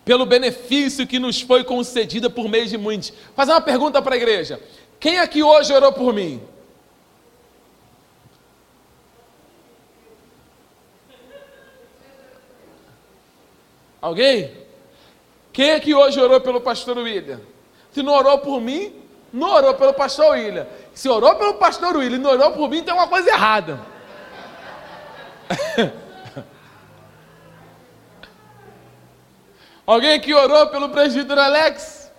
pelo 0.04 0.26
benefício 0.26 1.06
que 1.06 1.20
nos 1.20 1.39
foi 1.39 1.64
concedido 1.64 2.32
por 2.32 2.50
meio 2.50 2.68
de 2.68 2.78
muitos. 2.78 3.14
Fazer 3.36 3.52
uma 3.52 3.62
pergunta 3.62 4.02
para 4.02 4.16
a 4.16 4.18
igreja: 4.18 4.60
quem 5.00 5.20
aqui 5.20 5.43
hoje 5.43 5.72
orou 5.72 5.93
por 5.93 6.14
mim? 6.14 6.41
Alguém? 14.02 14.59
Quem 15.60 15.72
aqui 15.72 15.93
hoje 15.93 16.18
orou 16.18 16.39
pelo 16.39 16.62
pastor 16.62 16.97
William? 16.99 17.41
Se 17.91 18.01
não 18.01 18.14
orou 18.14 18.38
por 18.38 18.62
mim, 18.62 18.95
não 19.34 19.49
orou 19.49 19.74
pelo 19.74 19.93
pastor 19.93 20.32
William. 20.32 20.66
Se 20.93 21.10
orou 21.10 21.36
pelo 21.36 21.55
pastor 21.55 21.97
William 21.97 22.16
e 22.16 22.20
não 22.22 22.32
orou 22.32 22.53
por 22.53 22.70
mim, 22.70 22.82
tem 22.82 22.93
uma 22.93 23.10
coisa 23.10 23.30
errada. 23.30 23.78
Alguém 29.86 30.14
aqui 30.14 30.34
orou 30.34 30.68
pelo 30.68 30.88
presbítero 30.88 31.41
Alex? 31.41 32.10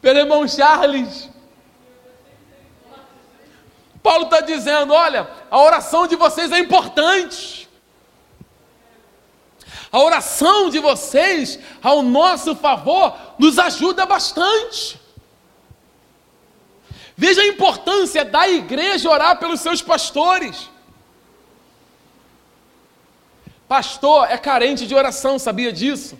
Pelo 0.00 0.20
irmão 0.20 0.46
Charles? 0.46 1.28
Paulo 4.00 4.26
está 4.26 4.42
dizendo: 4.42 4.92
olha, 4.92 5.28
a 5.50 5.60
oração 5.60 6.06
de 6.06 6.14
vocês 6.14 6.52
é 6.52 6.60
importante. 6.60 7.57
A 9.90 9.98
oração 10.00 10.68
de 10.68 10.78
vocês 10.78 11.58
ao 11.82 12.02
nosso 12.02 12.54
favor 12.54 13.16
nos 13.38 13.58
ajuda 13.58 14.04
bastante. 14.04 15.00
Veja 17.16 17.40
a 17.40 17.46
importância 17.46 18.24
da 18.24 18.48
igreja 18.48 19.10
orar 19.10 19.38
pelos 19.38 19.60
seus 19.60 19.82
pastores. 19.82 20.70
Pastor 23.66 24.30
é 24.30 24.38
carente 24.38 24.86
de 24.86 24.94
oração, 24.94 25.38
sabia 25.38 25.72
disso? 25.72 26.18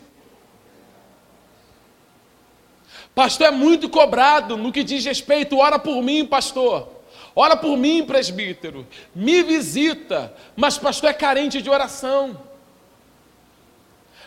Pastor 3.15 3.49
é 3.49 3.51
muito 3.51 3.89
cobrado 3.89 4.57
no 4.57 4.73
que 4.73 4.85
diz 4.85 5.05
respeito, 5.05 5.59
ora 5.59 5.79
por 5.79 6.03
mim, 6.03 6.25
pastor. 6.25 6.89
Ora 7.35 7.57
por 7.57 7.77
mim, 7.77 8.05
presbítero. 8.05 8.87
Me 9.15 9.43
visita. 9.43 10.35
Mas 10.57 10.79
pastor 10.79 11.11
é 11.11 11.13
carente 11.13 11.63
de 11.63 11.71
oração. 11.71 12.48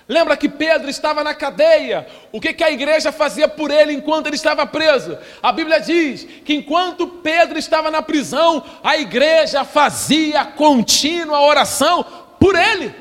Lembra 0.08 0.36
que 0.36 0.50
Pedro 0.50 0.90
estava 0.90 1.24
na 1.24 1.34
cadeia? 1.34 2.08
O 2.32 2.42
que, 2.42 2.54
que 2.54 2.64
a 2.64 2.72
igreja 2.72 3.12
fazia 3.12 3.48
por 3.48 3.72
ele 3.72 3.94
enquanto 3.94 4.28
ele 4.28 4.36
estava 4.36 4.66
preso? 4.66 5.18
A 5.42 5.52
Bíblia 5.52 5.80
diz 5.80 6.24
que 6.44 6.54
enquanto 6.54 7.08
Pedro 7.08 7.58
estava 7.58 7.92
na 7.92 8.02
prisão, 8.02 8.64
a 8.84 8.98
igreja 8.98 9.64
fazia 9.64 10.44
contínua 10.46 11.42
oração 11.42 12.04
por 12.40 12.56
ele. 12.56 12.94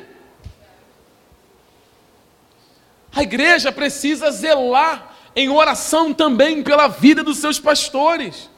A 3.15 3.23
igreja 3.23 3.73
precisa 3.73 4.31
zelar 4.31 5.17
em 5.35 5.49
oração 5.49 6.13
também 6.13 6.63
pela 6.63 6.87
vida 6.87 7.25
dos 7.25 7.39
seus 7.39 7.59
pastores. 7.59 8.49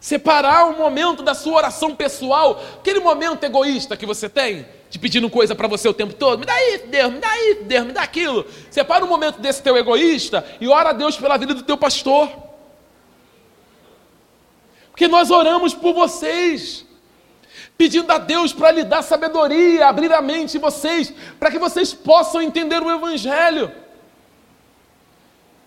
Separar 0.00 0.66
um 0.66 0.78
momento 0.78 1.22
da 1.22 1.34
sua 1.34 1.56
oração 1.56 1.94
pessoal, 1.94 2.62
aquele 2.78 3.00
momento 3.00 3.44
egoísta 3.44 3.96
que 3.96 4.06
você 4.06 4.28
tem, 4.28 4.66
de 4.90 4.98
pedindo 4.98 5.28
coisa 5.28 5.54
para 5.54 5.68
você 5.68 5.88
o 5.88 5.94
tempo 5.94 6.14
todo. 6.14 6.40
Me 6.40 6.46
dá 6.46 6.74
isso, 6.74 6.86
Deus, 6.86 7.12
me 7.12 7.18
dá 7.18 7.42
isso, 7.42 7.64
Deus, 7.64 7.86
me 7.86 7.92
dá 7.92 8.02
aquilo. 8.02 8.46
Separa 8.70 9.04
um 9.04 9.08
momento 9.08 9.38
desse 9.40 9.62
teu 9.62 9.76
egoísta 9.76 10.44
e 10.60 10.68
ora 10.68 10.90
a 10.90 10.92
Deus 10.92 11.16
pela 11.16 11.36
vida 11.36 11.54
do 11.54 11.62
teu 11.62 11.76
pastor. 11.76 12.30
Porque 14.90 15.06
nós 15.06 15.30
oramos 15.30 15.74
por 15.74 15.92
vocês, 15.94 16.84
pedindo 17.76 18.10
a 18.10 18.18
Deus 18.18 18.52
para 18.52 18.70
lhe 18.70 18.82
dar 18.82 19.02
sabedoria, 19.02 19.86
abrir 19.86 20.12
a 20.12 20.20
mente 20.20 20.52
de 20.52 20.58
vocês, 20.58 21.12
para 21.38 21.50
que 21.50 21.58
vocês 21.58 21.92
possam 21.92 22.40
entender 22.42 22.82
o 22.82 22.90
Evangelho. 22.90 23.70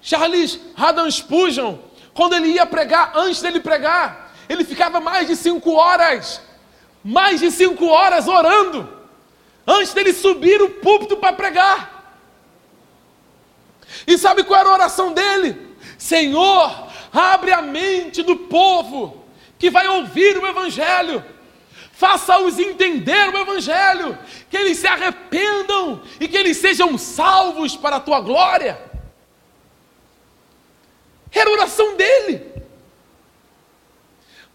Charles 0.02 0.60
Haddon 0.76 1.10
Spurgeon, 1.10 1.78
quando 2.14 2.34
ele 2.34 2.48
ia 2.48 2.66
pregar, 2.66 3.12
antes 3.16 3.42
dele 3.42 3.60
pregar, 3.60 4.34
ele 4.50 4.66
ficava 4.66 5.00
mais 5.00 5.28
de 5.28 5.36
cinco 5.36 5.74
horas, 5.74 6.42
mais 7.04 7.40
de 7.40 7.52
cinco 7.52 7.86
horas 7.86 8.28
orando 8.28 9.01
antes 9.66 9.93
dele 9.93 10.14
subir 10.14 10.62
o 10.62 10.70
púlpito 10.70 11.18
para 11.18 11.34
pregar. 11.34 12.01
E 14.07 14.18
sabe 14.18 14.43
qual 14.43 14.59
era 14.59 14.70
a 14.70 14.74
oração 14.74 15.14
dele? 15.14 15.76
Senhor, 15.97 16.88
abre 17.12 17.51
a 17.51 17.62
mente 17.62 18.24
do 18.24 18.36
povo 18.36 19.26
que 19.59 19.70
vai 19.70 19.88
ouvir 19.88 20.38
o 20.38 20.47
Evangelho, 20.47 21.24
faça-os 21.91 22.57
entender 22.57 23.30
o 23.30 23.38
Evangelho, 23.38 24.18
que 24.49 24.57
eles 24.57 24.80
se 24.80 24.88
arrependam 24.88 26.01
e 26.20 26.28
que 26.28 26.38
eles 26.38 26.57
sejam 26.57 26.97
salvos 26.97 27.76
para 27.76 27.97
a 27.97 27.99
tua 27.99 28.20
glória. 28.22 28.82
Era 31.32 31.49
a 31.49 31.53
oração 31.53 31.95
dele. 31.95 32.51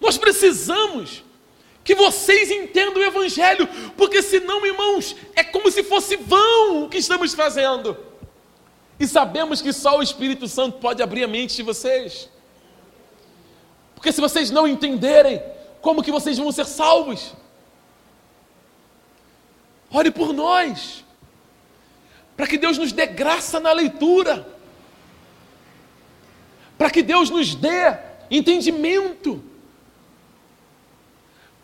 Nós 0.00 0.18
precisamos 0.18 1.24
que 1.86 1.94
vocês 1.94 2.50
entendam 2.50 3.00
o 3.00 3.04
Evangelho, 3.04 3.68
porque 3.96 4.20
senão, 4.20 4.66
irmãos, 4.66 5.14
é 5.36 5.44
como 5.44 5.70
se 5.70 5.84
fosse 5.84 6.16
vão 6.16 6.82
o 6.82 6.88
que 6.88 6.98
estamos 6.98 7.32
fazendo. 7.32 7.96
E 8.98 9.06
sabemos 9.06 9.62
que 9.62 9.72
só 9.72 9.96
o 9.96 10.02
Espírito 10.02 10.48
Santo 10.48 10.78
pode 10.78 11.00
abrir 11.00 11.22
a 11.22 11.28
mente 11.28 11.54
de 11.54 11.62
vocês. 11.62 12.28
Porque 13.94 14.10
se 14.10 14.20
vocês 14.20 14.50
não 14.50 14.66
entenderem, 14.66 15.40
como 15.80 16.02
que 16.02 16.10
vocês 16.10 16.36
vão 16.36 16.50
ser 16.50 16.66
salvos? 16.66 17.34
Ore 19.88 20.10
por 20.10 20.32
nós, 20.32 21.04
para 22.36 22.48
que 22.48 22.58
Deus 22.58 22.78
nos 22.78 22.90
dê 22.90 23.06
graça 23.06 23.60
na 23.60 23.70
leitura, 23.70 24.44
para 26.76 26.90
que 26.90 27.00
Deus 27.00 27.30
nos 27.30 27.54
dê 27.54 27.96
entendimento 28.28 29.40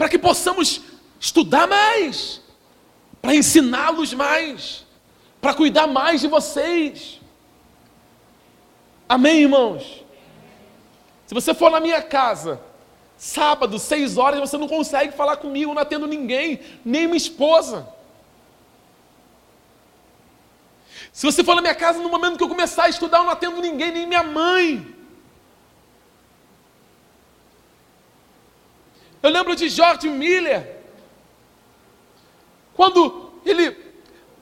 para 0.02 0.08
que 0.08 0.18
possamos 0.18 0.80
estudar 1.20 1.68
mais, 1.68 2.40
para 3.20 3.36
ensiná-los 3.36 4.12
mais, 4.12 4.84
para 5.40 5.54
cuidar 5.54 5.86
mais 5.86 6.20
de 6.20 6.26
vocês. 6.26 7.20
Amém, 9.08 9.42
irmãos? 9.42 10.04
Se 11.24 11.32
você 11.32 11.54
for 11.54 11.70
na 11.70 11.78
minha 11.78 12.02
casa, 12.02 12.60
sábado, 13.16 13.78
seis 13.78 14.18
horas, 14.18 14.40
você 14.40 14.58
não 14.58 14.66
consegue 14.66 15.12
falar 15.12 15.36
comigo, 15.36 15.72
não 15.72 15.82
atendo 15.82 16.08
ninguém, 16.08 16.58
nem 16.84 17.06
minha 17.06 17.16
esposa. 17.16 17.86
Se 21.12 21.24
você 21.24 21.44
for 21.44 21.54
na 21.54 21.62
minha 21.62 21.76
casa 21.76 22.00
no 22.00 22.08
momento 22.08 22.38
que 22.38 22.42
eu 22.42 22.48
começar 22.48 22.86
a 22.86 22.88
estudar, 22.88 23.18
eu 23.18 23.24
não 23.26 23.30
atendo 23.30 23.60
ninguém, 23.60 23.92
nem 23.92 24.04
minha 24.04 24.24
mãe. 24.24 24.91
Eu 29.22 29.30
lembro 29.30 29.54
de 29.54 29.68
George 29.68 30.08
Miller, 30.08 30.82
quando 32.74 33.32
ele, 33.44 33.76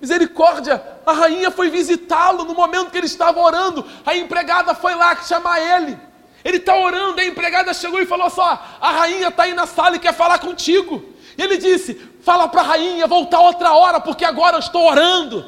misericórdia, 0.00 0.82
a 1.04 1.12
rainha 1.12 1.50
foi 1.50 1.68
visitá-lo 1.68 2.44
no 2.44 2.54
momento 2.54 2.90
que 2.90 2.96
ele 2.96 3.06
estava 3.06 3.40
orando, 3.40 3.86
a 4.06 4.16
empregada 4.16 4.74
foi 4.74 4.94
lá 4.94 5.14
chamar 5.16 5.60
ele. 5.60 5.98
Ele 6.42 6.56
está 6.56 6.74
orando, 6.74 7.20
a 7.20 7.24
empregada 7.24 7.74
chegou 7.74 8.00
e 8.00 8.06
falou 8.06 8.30
só: 8.30 8.64
a 8.80 8.90
rainha 8.92 9.28
está 9.28 9.42
aí 9.42 9.52
na 9.52 9.66
sala 9.66 9.96
e 9.96 10.00
quer 10.00 10.14
falar 10.14 10.38
contigo. 10.38 11.04
E 11.36 11.42
ele 11.42 11.58
disse: 11.58 11.94
fala 12.22 12.48
para 12.48 12.62
a 12.62 12.64
rainha 12.64 13.06
voltar 13.06 13.40
outra 13.40 13.74
hora, 13.74 14.00
porque 14.00 14.24
agora 14.24 14.56
eu 14.56 14.60
estou 14.60 14.86
orando. 14.88 15.44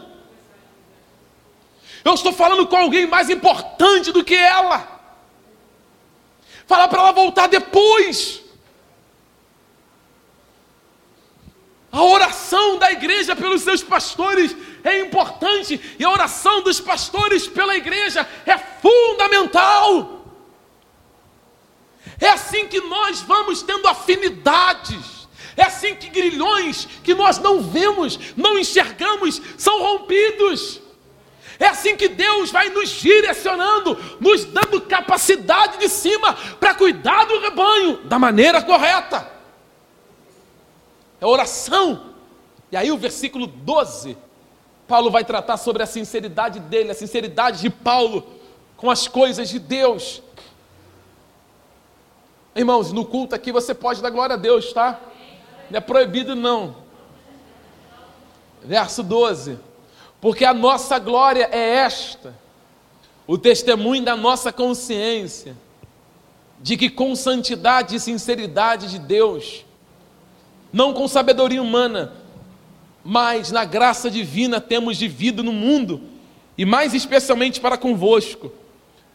Eu 2.05 2.15
estou 2.15 2.33
falando 2.33 2.67
com 2.67 2.77
alguém 2.77 3.07
mais 3.07 3.31
importante 3.31 4.13
do 4.13 4.25
que 4.25 4.35
ela. 4.35 4.87
Fala 6.67 6.89
para 6.89 7.01
ela 7.01 7.13
voltar 7.13 7.47
depois. 7.47 8.42
A 11.93 12.03
oração 12.03 12.79
da 12.79 12.91
igreja 12.91 13.37
pelos 13.37 13.61
seus 13.61 13.83
pastores 13.83 14.57
é 14.83 15.01
importante 15.01 15.79
e 15.99 16.03
a 16.03 16.11
oração 16.11 16.63
dos 16.63 16.81
pastores 16.81 17.47
pela 17.47 17.77
igreja 17.77 18.27
é 18.47 18.57
fundamental. 18.57 20.25
É 22.19 22.31
assim 22.31 22.67
que 22.67 22.81
nós 22.81 23.21
vamos 23.21 23.61
tendo 23.61 23.87
afinidades. 23.87 25.29
É 25.55 25.65
assim 25.65 25.95
que 25.95 26.09
grilhões 26.09 26.89
que 27.05 27.15
nós 27.15 27.37
não 27.37 27.61
vemos, 27.61 28.19
não 28.39 28.59
enxergamos, 28.59 29.43
são 29.59 29.83
rompidos. 29.83 30.81
É 31.59 31.67
assim 31.67 31.95
que 31.95 32.09
Deus 32.09 32.51
vai 32.51 32.71
nos 32.71 32.89
direcionando, 32.89 33.99
nos 34.19 34.47
dando 34.47 34.81
capacidade 34.81 35.77
de 35.77 35.91
cima 35.91 36.33
para 36.59 36.75
cuidar 36.75 37.27
do 37.27 37.39
rebanho 37.39 37.99
da 38.05 38.19
maneira 38.19 38.63
correta 38.63 39.42
é 41.23 41.27
oração. 41.27 42.15
E 42.73 42.77
aí 42.77 42.91
o 42.91 42.99
versículo 42.99 43.47
12, 43.47 44.17
Paulo 44.89 45.09
vai 45.09 45.25
tratar 45.25 45.57
sobre 45.57 45.81
a 45.81 45.87
sinceridade 45.87 46.59
dele, 46.59 46.91
a 46.91 46.95
sinceridade 46.95 47.61
de 47.61 47.71
Paulo 47.71 48.27
com 48.77 48.91
as 48.91 49.07
coisas 49.07 49.49
de 49.49 49.61
Deus. 49.61 50.21
Irmãos, 52.57 52.93
no 52.93 53.05
culto 53.05 53.37
aqui 53.37 53.53
você 53.53 53.73
pode 53.73 54.03
dar 54.03 54.11
glória 54.11 54.35
a 54.35 54.37
Deus, 54.37 54.73
tá? 54.73 55.01
Não 55.71 55.79
é 55.79 55.81
proibido 55.81 56.35
não. 56.35 56.75
Verso 58.65 59.05
12. 59.05 59.61
Porque 60.21 60.45
a 60.45 60.53
nossa 60.53 60.99
glória 60.99 61.49
é 61.53 61.77
esta, 61.77 62.35
o 63.29 63.39
testemunho 63.39 64.05
da 64.05 64.17
nossa 64.17 64.53
consciência, 64.53 65.57
de 66.59 66.77
que 66.77 66.91
com 66.91 67.15
santidade 67.15 67.95
e 67.95 68.01
sinceridade 68.01 68.91
de 68.91 68.99
Deus, 68.99 69.65
não 70.73 70.93
com 70.95 71.07
sabedoria 71.07 71.63
humana, 71.63 72.13
mas 73.05 73.51
na 73.51 73.65
graça 73.65 74.11
divina 74.11 74.61
temos 74.61 74.99
vivido 74.99 75.43
no 75.43 75.53
mundo, 75.53 76.01
e 76.57 76.65
mais 76.65 76.95
especialmente 76.95 77.61
para 77.61 77.77
convosco, 77.77 78.53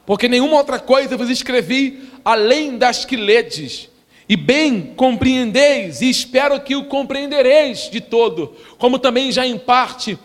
porque 0.06 0.28
nenhuma 0.28 0.58
outra 0.58 0.80
coisa 0.80 1.18
vos 1.18 1.30
escrevi 1.30 2.10
além 2.24 2.78
das 2.78 3.06
que 3.06 3.16
ledes, 3.16 3.90
e 4.30 4.36
bem 4.36 4.94
compreendeis, 4.96 6.02
e 6.02 6.10
espero 6.10 6.60
que 6.60 6.76
o 6.76 6.86
compreendereis 6.86 7.90
de 7.90 8.02
todo, 8.02 8.56
como 8.78 9.00
também 9.00 9.32
já 9.32 9.46
em 9.48 9.58
parte 9.58 10.20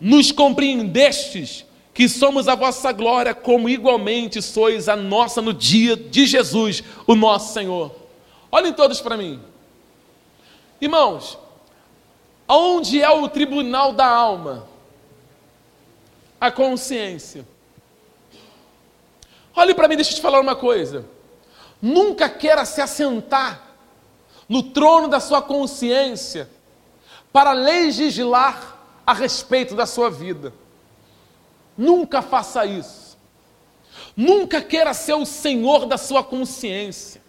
nos 0.00 0.32
compreendestes, 0.32 1.64
que 1.94 2.08
somos 2.08 2.46
a 2.46 2.54
vossa 2.54 2.92
glória, 2.92 3.34
como 3.34 3.68
igualmente 3.68 4.40
sois 4.40 4.88
a 4.88 4.94
nossa 4.94 5.42
no 5.42 5.52
dia 5.52 5.96
de 5.96 6.26
Jesus, 6.26 6.82
o 7.06 7.16
nosso 7.16 7.52
Senhor. 7.52 7.92
Olhem 8.52 8.72
todos 8.72 9.00
para 9.00 9.16
mim. 9.16 9.40
Irmãos, 10.80 11.38
onde 12.48 13.02
é 13.02 13.10
o 13.10 13.28
tribunal 13.28 13.92
da 13.92 14.06
alma? 14.06 14.68
A 16.40 16.50
consciência. 16.50 17.44
Olhe 19.54 19.74
para 19.74 19.88
mim, 19.88 19.96
deixa 19.96 20.12
eu 20.12 20.16
te 20.16 20.22
falar 20.22 20.40
uma 20.40 20.54
coisa. 20.54 21.04
Nunca 21.82 22.28
queira 22.28 22.64
se 22.64 22.80
assentar 22.80 23.60
no 24.48 24.62
trono 24.62 25.08
da 25.08 25.18
sua 25.18 25.42
consciência 25.42 26.48
para 27.32 27.52
legislar 27.52 28.78
a 29.04 29.12
respeito 29.12 29.74
da 29.74 29.84
sua 29.84 30.08
vida. 30.08 30.52
Nunca 31.76 32.22
faça 32.22 32.64
isso. 32.64 33.18
Nunca 34.16 34.62
queira 34.62 34.94
ser 34.94 35.14
o 35.14 35.26
senhor 35.26 35.86
da 35.86 35.98
sua 35.98 36.22
consciência. 36.22 37.20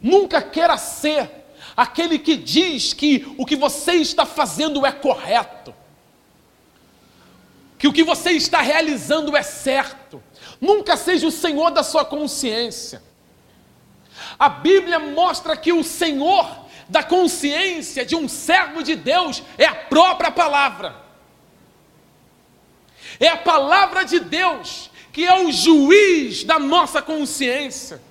Nunca 0.00 0.40
queira 0.40 0.76
ser 0.76 1.45
aquele 1.76 2.18
que 2.18 2.36
diz 2.36 2.92
que 2.92 3.26
o 3.36 3.44
que 3.44 3.56
você 3.56 3.92
está 3.94 4.24
fazendo 4.24 4.86
é 4.86 4.92
correto, 4.92 5.74
que 7.78 7.86
o 7.86 7.92
que 7.92 8.02
você 8.02 8.30
está 8.32 8.60
realizando 8.60 9.36
é 9.36 9.42
certo. 9.42 10.22
Nunca 10.60 10.96
seja 10.96 11.26
o 11.26 11.32
senhor 11.32 11.70
da 11.70 11.82
sua 11.82 12.04
consciência. 12.04 13.02
A 14.38 14.48
Bíblia 14.48 14.98
mostra 14.98 15.56
que 15.56 15.72
o 15.72 15.84
senhor 15.84 16.66
da 16.88 17.02
consciência 17.02 18.06
de 18.06 18.16
um 18.16 18.28
servo 18.28 18.82
de 18.82 18.96
Deus 18.96 19.42
é 19.58 19.66
a 19.66 19.74
própria 19.74 20.30
palavra. 20.30 20.96
É 23.20 23.28
a 23.28 23.36
palavra 23.36 24.04
de 24.04 24.20
Deus 24.20 24.90
que 25.16 25.24
é 25.24 25.34
o 25.34 25.50
juiz 25.50 26.44
da 26.44 26.58
nossa 26.58 27.00
consciência. 27.00 28.02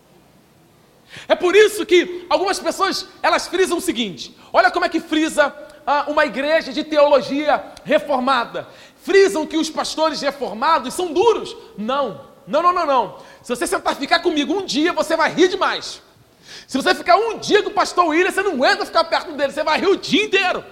É 1.27 1.35
por 1.35 1.55
isso 1.55 1.85
que 1.85 2.25
algumas 2.29 2.59
pessoas 2.59 3.07
elas 3.21 3.47
frisam 3.47 3.77
o 3.77 3.81
seguinte: 3.81 4.35
olha 4.51 4.71
como 4.71 4.85
é 4.85 4.89
que 4.89 4.99
frisa 4.99 5.53
ah, 5.85 6.05
uma 6.07 6.25
igreja 6.25 6.73
de 6.73 6.83
teologia 6.83 7.63
reformada. 7.83 8.67
Frisam 9.03 9.45
que 9.45 9.57
os 9.57 9.69
pastores 9.69 10.21
reformados 10.21 10.93
são 10.93 11.13
duros. 11.13 11.55
Não, 11.77 12.21
não, 12.47 12.61
não, 12.61 12.73
não, 12.73 12.85
não. 12.85 13.17
Se 13.41 13.55
você 13.55 13.67
sentar 13.67 13.95
ficar 13.95 14.19
comigo 14.19 14.53
um 14.53 14.65
dia, 14.65 14.93
você 14.93 15.15
vai 15.15 15.31
rir 15.31 15.47
demais. 15.47 16.01
Se 16.67 16.77
você 16.77 16.95
ficar 16.95 17.15
um 17.17 17.37
dia 17.37 17.61
com 17.61 17.69
o 17.69 17.73
pastor 17.73 18.07
William, 18.07 18.31
você 18.31 18.41
não 18.41 18.53
aguenta 18.53 18.85
ficar 18.85 19.03
perto 19.03 19.31
dele, 19.33 19.51
você 19.51 19.63
vai 19.63 19.79
rir 19.79 19.87
o 19.87 19.97
dia 19.97 20.23
inteiro. 20.23 20.63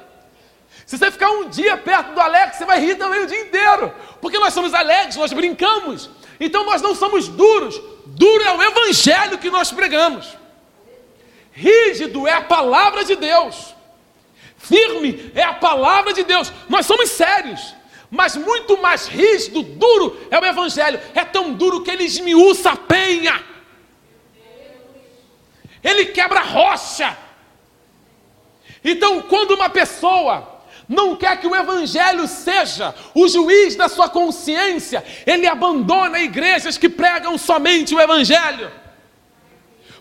Se 0.86 0.98
você 0.98 1.10
ficar 1.12 1.30
um 1.32 1.50
dia 1.50 1.78
perto 1.78 2.14
do 2.14 2.20
Alex, 2.20 2.58
você 2.58 2.66
vai 2.66 2.80
rir 2.80 2.96
também 2.96 3.22
o 3.22 3.28
dia 3.28 3.42
inteiro. 3.42 3.94
Porque 4.22 4.38
nós 4.38 4.54
somos 4.54 4.74
alegres, 4.74 5.16
nós 5.16 5.32
brincamos. 5.32 6.10
Então 6.40 6.66
nós 6.66 6.82
não 6.82 6.94
somos 6.94 7.28
duros. 7.28 7.82
Duro 8.06 8.44
é 8.44 8.52
o 8.52 8.62
evangelho 8.62 9.38
que 9.38 9.50
nós 9.50 9.72
pregamos. 9.72 10.38
Rígido 11.52 12.28
é 12.28 12.34
a 12.34 12.42
palavra 12.42 13.06
de 13.06 13.16
Deus. 13.16 13.74
Firme 14.58 15.32
é 15.36 15.44
a 15.44 15.54
palavra 15.54 16.14
de 16.14 16.24
Deus. 16.24 16.52
Nós 16.68 16.86
somos 16.86 17.10
sérios, 17.10 17.76
mas 18.10 18.36
muito 18.36 18.78
mais 18.78 19.08
rígido, 19.08 19.62
duro 19.62 20.18
é 20.30 20.40
o 20.40 20.46
evangelho. 20.46 21.00
É 21.14 21.24
tão 21.24 21.54
duro 21.54 21.82
que 21.82 21.92
ele 21.92 22.04
esmiuça 22.04 22.72
a 22.72 22.76
penha. 22.78 23.44
Ele 25.84 26.06
quebra 26.08 26.40
a 26.40 26.44
rocha. 26.44 27.18
Então, 28.84 29.22
quando 29.24 29.52
uma 29.52 29.70
pessoa 29.70 30.53
não 30.88 31.16
quer 31.16 31.40
que 31.40 31.48
o 31.48 31.56
Evangelho 31.56 32.28
seja 32.28 32.94
o 33.14 33.28
juiz 33.28 33.76
da 33.76 33.88
sua 33.88 34.10
consciência, 34.10 35.04
ele 35.26 35.48
abandona 35.48 36.20
igrejas 36.20 36.78
que 36.78 36.90
pregam 36.90 37.38
somente 37.38 37.96
o 37.96 38.02
Evangelho, 38.02 38.72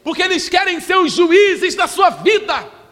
porque 0.03 0.23
eles 0.23 0.49
querem 0.49 0.81
ser 0.81 0.97
os 0.97 1.13
juízes 1.13 1.75
da 1.75 1.87
sua 1.87 2.11
vida. 2.11 2.83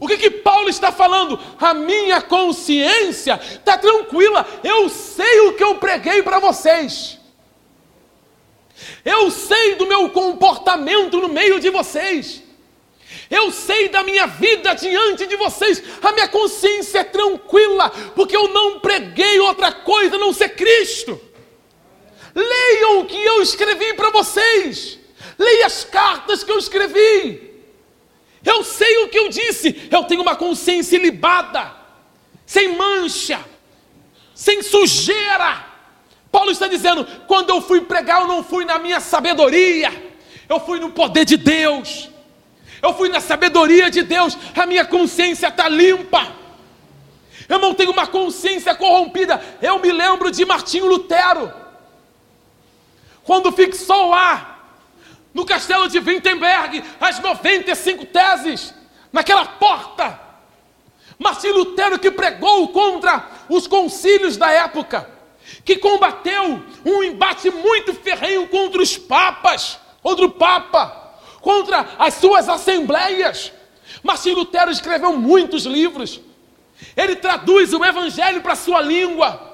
O 0.00 0.08
que, 0.08 0.16
que 0.16 0.30
Paulo 0.30 0.68
está 0.68 0.90
falando? 0.90 1.38
A 1.60 1.74
minha 1.74 2.22
consciência 2.22 3.38
está 3.42 3.76
tranquila, 3.76 4.46
eu 4.62 4.88
sei 4.88 5.40
o 5.48 5.52
que 5.54 5.62
eu 5.62 5.74
preguei 5.76 6.22
para 6.22 6.38
vocês, 6.38 7.18
eu 9.04 9.30
sei 9.30 9.74
do 9.74 9.86
meu 9.86 10.08
comportamento 10.10 11.20
no 11.20 11.28
meio 11.28 11.60
de 11.60 11.70
vocês. 11.70 12.43
Eu 13.34 13.50
sei 13.50 13.88
da 13.88 14.04
minha 14.04 14.28
vida 14.28 14.74
diante 14.74 15.26
de 15.26 15.34
vocês, 15.34 15.82
a 16.00 16.12
minha 16.12 16.28
consciência 16.28 17.00
é 17.00 17.04
tranquila, 17.04 17.90
porque 18.14 18.36
eu 18.36 18.46
não 18.46 18.78
preguei 18.78 19.40
outra 19.40 19.72
coisa 19.72 20.14
a 20.14 20.18
não 20.20 20.32
ser 20.32 20.50
Cristo. 20.50 21.20
Leiam 22.32 23.00
o 23.00 23.06
que 23.06 23.20
eu 23.20 23.42
escrevi 23.42 23.92
para 23.94 24.10
vocês, 24.10 25.00
leiam 25.36 25.66
as 25.66 25.82
cartas 25.82 26.44
que 26.44 26.52
eu 26.52 26.58
escrevi. 26.58 27.50
Eu 28.44 28.62
sei 28.62 28.98
o 28.98 29.08
que 29.08 29.18
eu 29.18 29.28
disse, 29.28 29.88
eu 29.90 30.04
tenho 30.04 30.22
uma 30.22 30.36
consciência 30.36 30.96
ilibada, 30.96 31.74
sem 32.46 32.76
mancha, 32.76 33.44
sem 34.32 34.62
sujeira. 34.62 35.66
Paulo 36.30 36.52
está 36.52 36.68
dizendo: 36.68 37.04
quando 37.26 37.50
eu 37.50 37.60
fui 37.60 37.80
pregar, 37.80 38.20
eu 38.20 38.28
não 38.28 38.44
fui 38.44 38.64
na 38.64 38.78
minha 38.78 39.00
sabedoria, 39.00 39.90
eu 40.48 40.60
fui 40.60 40.78
no 40.78 40.92
poder 40.92 41.24
de 41.24 41.36
Deus 41.36 42.13
eu 42.84 42.92
fui 42.92 43.08
na 43.08 43.18
sabedoria 43.18 43.90
de 43.90 44.02
Deus, 44.02 44.36
a 44.54 44.66
minha 44.66 44.84
consciência 44.84 45.48
está 45.48 45.70
limpa. 45.70 46.30
Eu 47.48 47.58
não 47.58 47.72
tenho 47.72 47.90
uma 47.90 48.06
consciência 48.06 48.74
corrompida. 48.74 49.42
Eu 49.62 49.78
me 49.78 49.90
lembro 49.90 50.30
de 50.30 50.44
Martinho 50.44 50.86
Lutero, 50.86 51.50
quando 53.24 53.50
fixou 53.52 54.10
lá, 54.10 54.66
no 55.32 55.46
castelo 55.46 55.88
de 55.88 55.98
Wittenberg, 55.98 56.84
as 57.00 57.20
95 57.20 58.04
teses, 58.04 58.74
naquela 59.10 59.46
porta. 59.46 60.20
Martinho 61.18 61.54
Lutero 61.54 61.98
que 61.98 62.10
pregou 62.10 62.68
contra 62.68 63.30
os 63.48 63.66
concílios 63.66 64.36
da 64.36 64.50
época, 64.50 65.08
que 65.64 65.76
combateu 65.76 66.62
um 66.84 67.02
embate 67.02 67.48
muito 67.50 67.94
ferrenho 67.94 68.46
contra 68.46 68.82
os 68.82 68.98
papas, 68.98 69.78
contra 70.02 70.26
o 70.26 70.32
Papa 70.32 71.03
contra 71.44 71.86
as 71.98 72.14
suas 72.14 72.48
assembleias. 72.48 73.52
Martim 74.02 74.32
Lutero 74.32 74.70
escreveu 74.70 75.14
muitos 75.16 75.66
livros. 75.66 76.20
Ele 76.96 77.14
traduz 77.14 77.72
o 77.74 77.84
evangelho 77.84 78.40
para 78.40 78.54
a 78.54 78.56
sua 78.56 78.80
língua. 78.80 79.52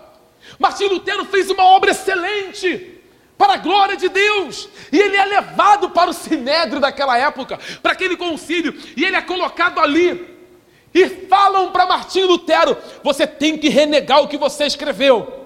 Martim 0.59 0.85
Lutero 0.85 1.25
fez 1.25 1.51
uma 1.51 1.65
obra 1.65 1.91
excelente 1.91 2.99
para 3.37 3.55
a 3.55 3.57
glória 3.57 3.97
de 3.97 4.09
Deus. 4.09 4.69
E 4.93 4.99
ele 4.99 5.17
é 5.17 5.25
levado 5.25 5.91
para 5.91 6.11
o 6.11 6.15
sinédrio 6.15 6.81
daquela 6.81 7.19
época, 7.19 7.59
para 7.83 7.93
aquele 7.93 8.17
concílio, 8.17 8.73
e 8.97 9.05
ele 9.05 9.17
é 9.17 9.23
colocado 9.23 9.81
ali. 9.81 10.39
E 10.95 11.09
falam 11.09 11.73
para 11.73 11.87
Martim 11.87 12.23
Lutero: 12.23 12.77
você 13.03 13.27
tem 13.27 13.59
que 13.59 13.69
renegar 13.69 14.23
o 14.23 14.29
que 14.29 14.39
você 14.39 14.65
escreveu. 14.65 15.40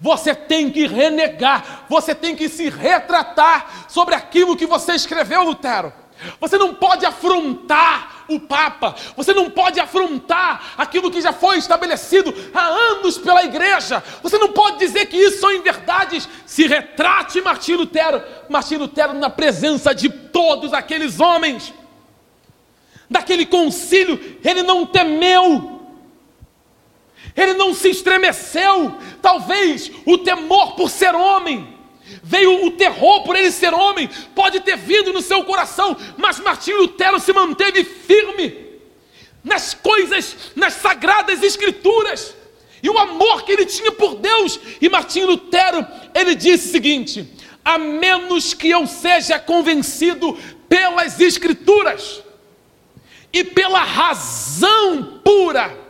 Você 0.00 0.34
tem 0.34 0.70
que 0.70 0.86
renegar, 0.86 1.86
você 1.88 2.14
tem 2.14 2.36
que 2.36 2.48
se 2.48 2.68
retratar 2.68 3.86
sobre 3.88 4.14
aquilo 4.14 4.56
que 4.56 4.66
você 4.66 4.92
escreveu, 4.92 5.42
Lutero. 5.42 5.92
Você 6.40 6.56
não 6.56 6.74
pode 6.74 7.04
afrontar 7.04 8.24
o 8.28 8.40
Papa, 8.40 8.94
você 9.16 9.32
não 9.32 9.50
pode 9.50 9.78
afrontar 9.78 10.74
aquilo 10.76 11.10
que 11.10 11.20
já 11.20 11.32
foi 11.32 11.58
estabelecido 11.58 12.34
há 12.54 12.66
anos 12.66 13.18
pela 13.18 13.44
igreja, 13.44 14.02
você 14.22 14.36
não 14.38 14.52
pode 14.52 14.78
dizer 14.78 15.06
que 15.06 15.16
isso 15.16 15.40
são 15.40 15.52
inverdades. 15.52 16.28
Se 16.44 16.66
retrate 16.66 17.40
Martim 17.40 17.74
Lutero, 17.74 18.22
Martim 18.48 18.76
Lutero 18.76 19.12
na 19.14 19.30
presença 19.30 19.94
de 19.94 20.08
todos 20.08 20.72
aqueles 20.72 21.20
homens, 21.20 21.72
daquele 23.08 23.46
concílio, 23.46 24.38
ele 24.42 24.62
não 24.62 24.84
temeu 24.84 25.75
ele 27.36 27.54
não 27.54 27.74
se 27.74 27.90
estremeceu. 27.90 28.96
Talvez 29.20 29.90
o 30.04 30.18
temor 30.18 30.74
por 30.74 30.88
ser 30.88 31.14
homem, 31.14 31.76
veio 32.22 32.64
o 32.64 32.70
terror 32.70 33.22
por 33.22 33.36
ele 33.36 33.50
ser 33.50 33.74
homem, 33.74 34.08
pode 34.34 34.60
ter 34.60 34.76
vindo 34.76 35.12
no 35.12 35.20
seu 35.20 35.44
coração, 35.44 35.96
mas 36.16 36.40
Martinho 36.40 36.78
Lutero 36.78 37.20
se 37.20 37.32
manteve 37.32 37.84
firme 37.84 38.66
nas 39.44 39.74
coisas, 39.74 40.36
nas 40.56 40.74
sagradas 40.74 41.42
escrituras, 41.42 42.34
e 42.82 42.88
o 42.88 42.98
amor 42.98 43.44
que 43.44 43.52
ele 43.52 43.66
tinha 43.66 43.92
por 43.92 44.16
Deus. 44.16 44.58
E 44.80 44.88
Martinho 44.88 45.26
Lutero, 45.26 45.84
ele 46.14 46.34
disse 46.34 46.68
o 46.68 46.72
seguinte: 46.72 47.26
a 47.64 47.78
menos 47.78 48.54
que 48.54 48.68
eu 48.68 48.86
seja 48.86 49.38
convencido 49.38 50.38
pelas 50.68 51.18
escrituras 51.20 52.22
e 53.32 53.42
pela 53.42 53.82
razão 53.82 55.20
pura 55.24 55.85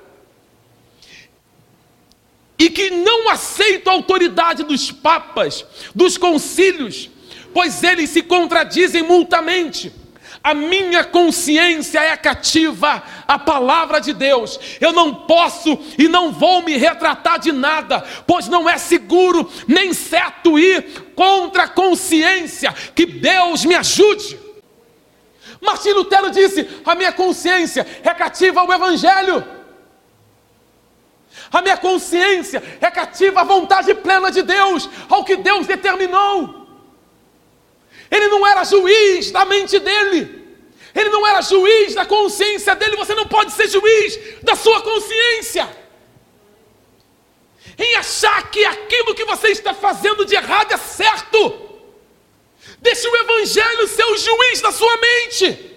e 2.58 2.70
que 2.70 2.90
não 2.90 3.28
aceito 3.28 3.88
a 3.88 3.92
autoridade 3.92 4.62
dos 4.62 4.90
papas, 4.90 5.64
dos 5.94 6.16
concílios, 6.16 7.10
pois 7.52 7.82
eles 7.82 8.10
se 8.10 8.22
contradizem 8.22 9.02
multamente. 9.02 9.92
A 10.42 10.54
minha 10.54 11.02
consciência 11.02 11.98
é 11.98 12.16
cativa 12.16 13.02
à 13.26 13.36
palavra 13.36 14.00
de 14.00 14.12
Deus. 14.12 14.60
Eu 14.80 14.92
não 14.92 15.12
posso 15.12 15.76
e 15.98 16.06
não 16.06 16.30
vou 16.30 16.62
me 16.62 16.76
retratar 16.76 17.40
de 17.40 17.50
nada, 17.50 18.00
pois 18.26 18.46
não 18.46 18.68
é 18.68 18.78
seguro 18.78 19.50
nem 19.66 19.92
certo 19.92 20.56
ir 20.56 21.10
contra 21.16 21.64
a 21.64 21.68
consciência. 21.68 22.72
Que 22.94 23.04
Deus 23.04 23.64
me 23.64 23.74
ajude. 23.74 24.38
Martim 25.60 25.90
Lutero 25.90 26.30
disse: 26.30 26.68
A 26.84 26.94
minha 26.94 27.10
consciência 27.10 27.84
é 28.04 28.14
cativa 28.14 28.60
ao 28.60 28.72
Evangelho. 28.72 29.55
A 31.52 31.62
minha 31.62 31.76
consciência 31.76 32.62
é 32.80 32.90
cativa 32.90 33.40
à 33.40 33.44
vontade 33.44 33.94
plena 33.94 34.30
de 34.30 34.42
Deus, 34.42 34.88
ao 35.08 35.24
que 35.24 35.36
Deus 35.36 35.66
determinou. 35.66 36.66
Ele 38.10 38.28
não 38.28 38.46
era 38.46 38.64
juiz 38.64 39.30
da 39.30 39.44
mente 39.44 39.78
dele. 39.78 40.44
Ele 40.94 41.10
não 41.10 41.26
era 41.26 41.42
juiz 41.42 41.94
da 41.94 42.06
consciência 42.06 42.74
dele. 42.74 42.96
Você 42.96 43.14
não 43.14 43.26
pode 43.26 43.52
ser 43.52 43.68
juiz 43.68 44.18
da 44.42 44.54
sua 44.54 44.80
consciência. 44.82 45.68
Em 47.78 47.96
achar 47.96 48.50
que 48.50 48.64
aquilo 48.64 49.14
que 49.14 49.24
você 49.24 49.48
está 49.48 49.74
fazendo 49.74 50.24
de 50.24 50.34
errado 50.34 50.72
é 50.72 50.78
certo. 50.78 51.66
Deixe 52.80 53.06
o 53.06 53.16
Evangelho 53.16 53.88
ser 53.88 54.04
o 54.04 54.16
juiz 54.16 54.60
da 54.62 54.72
sua 54.72 54.96
mente. 54.96 55.75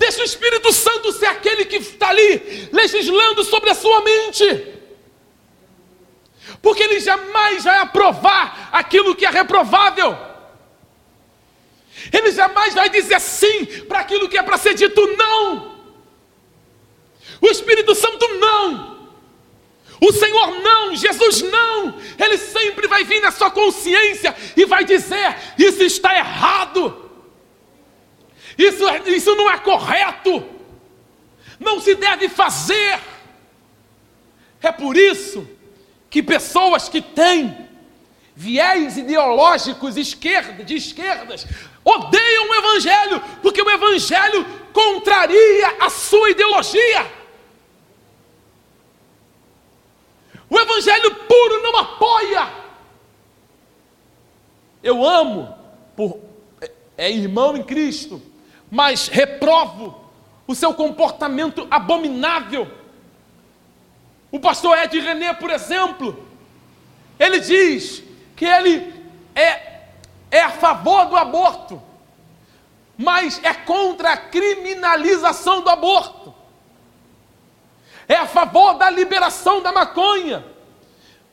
Deixa 0.00 0.22
o 0.22 0.24
Espírito 0.24 0.72
Santo 0.72 1.12
ser 1.12 1.26
aquele 1.26 1.66
que 1.66 1.76
está 1.76 2.08
ali 2.08 2.70
legislando 2.72 3.44
sobre 3.44 3.68
a 3.68 3.74
sua 3.74 4.00
mente. 4.00 4.66
Porque 6.62 6.82
ele 6.82 7.00
jamais 7.00 7.64
vai 7.64 7.76
aprovar 7.76 8.70
aquilo 8.72 9.14
que 9.14 9.26
é 9.26 9.28
reprovável. 9.28 10.16
Ele 12.10 12.32
jamais 12.32 12.72
vai 12.72 12.88
dizer 12.88 13.20
sim 13.20 13.66
para 13.86 13.98
aquilo 13.98 14.26
que 14.26 14.38
é 14.38 14.42
para 14.42 14.56
ser 14.56 14.72
dito 14.72 15.06
não. 15.18 15.78
O 17.38 17.48
Espírito 17.48 17.94
Santo 17.94 18.26
não. 18.36 19.10
O 20.00 20.12
Senhor 20.14 20.62
não, 20.62 20.96
Jesus 20.96 21.42
não. 21.42 22.00
Ele 22.18 22.38
sempre 22.38 22.88
vai 22.88 23.04
vir 23.04 23.20
na 23.20 23.30
sua 23.30 23.50
consciência 23.50 24.34
e 24.56 24.64
vai 24.64 24.82
dizer: 24.82 25.36
Isso 25.58 25.82
está 25.82 26.16
errado. 26.16 27.09
Isso, 28.60 28.86
é, 28.86 29.08
isso 29.08 29.34
não 29.36 29.50
é 29.50 29.56
correto, 29.56 30.44
não 31.58 31.80
se 31.80 31.94
deve 31.94 32.28
fazer. 32.28 33.00
É 34.60 34.70
por 34.70 34.98
isso 34.98 35.48
que 36.10 36.22
pessoas 36.22 36.86
que 36.86 37.00
têm 37.00 37.56
viés 38.36 38.98
ideológicos 38.98 39.96
esquerda, 39.96 40.62
de 40.62 40.74
esquerdas 40.76 41.46
odeiam 41.82 42.50
o 42.50 42.54
Evangelho, 42.54 43.22
porque 43.40 43.62
o 43.62 43.70
Evangelho 43.70 44.44
contraria 44.74 45.76
a 45.80 45.88
sua 45.88 46.28
ideologia. 46.28 47.10
O 50.50 50.60
Evangelho 50.60 51.14
puro 51.14 51.62
não 51.62 51.78
apoia. 51.78 52.52
Eu 54.82 55.02
amo, 55.02 55.56
por, 55.96 56.20
é, 56.60 56.70
é 56.98 57.10
irmão 57.10 57.56
em 57.56 57.62
Cristo, 57.62 58.29
mas 58.70 59.08
reprovo 59.08 59.98
o 60.46 60.54
seu 60.54 60.72
comportamento 60.72 61.66
abominável. 61.70 62.70
O 64.30 64.38
pastor 64.38 64.78
Ed 64.78 64.98
René, 65.00 65.32
por 65.34 65.50
exemplo, 65.50 66.26
ele 67.18 67.40
diz 67.40 68.02
que 68.36 68.44
ele 68.44 68.94
é, 69.34 69.82
é 70.30 70.40
a 70.40 70.50
favor 70.50 71.06
do 71.06 71.16
aborto, 71.16 71.82
mas 72.96 73.40
é 73.42 73.52
contra 73.52 74.12
a 74.12 74.16
criminalização 74.16 75.62
do 75.62 75.70
aborto. 75.70 76.34
É 78.06 78.16
a 78.16 78.26
favor 78.26 78.74
da 78.74 78.90
liberação 78.90 79.62
da 79.62 79.72
maconha, 79.72 80.44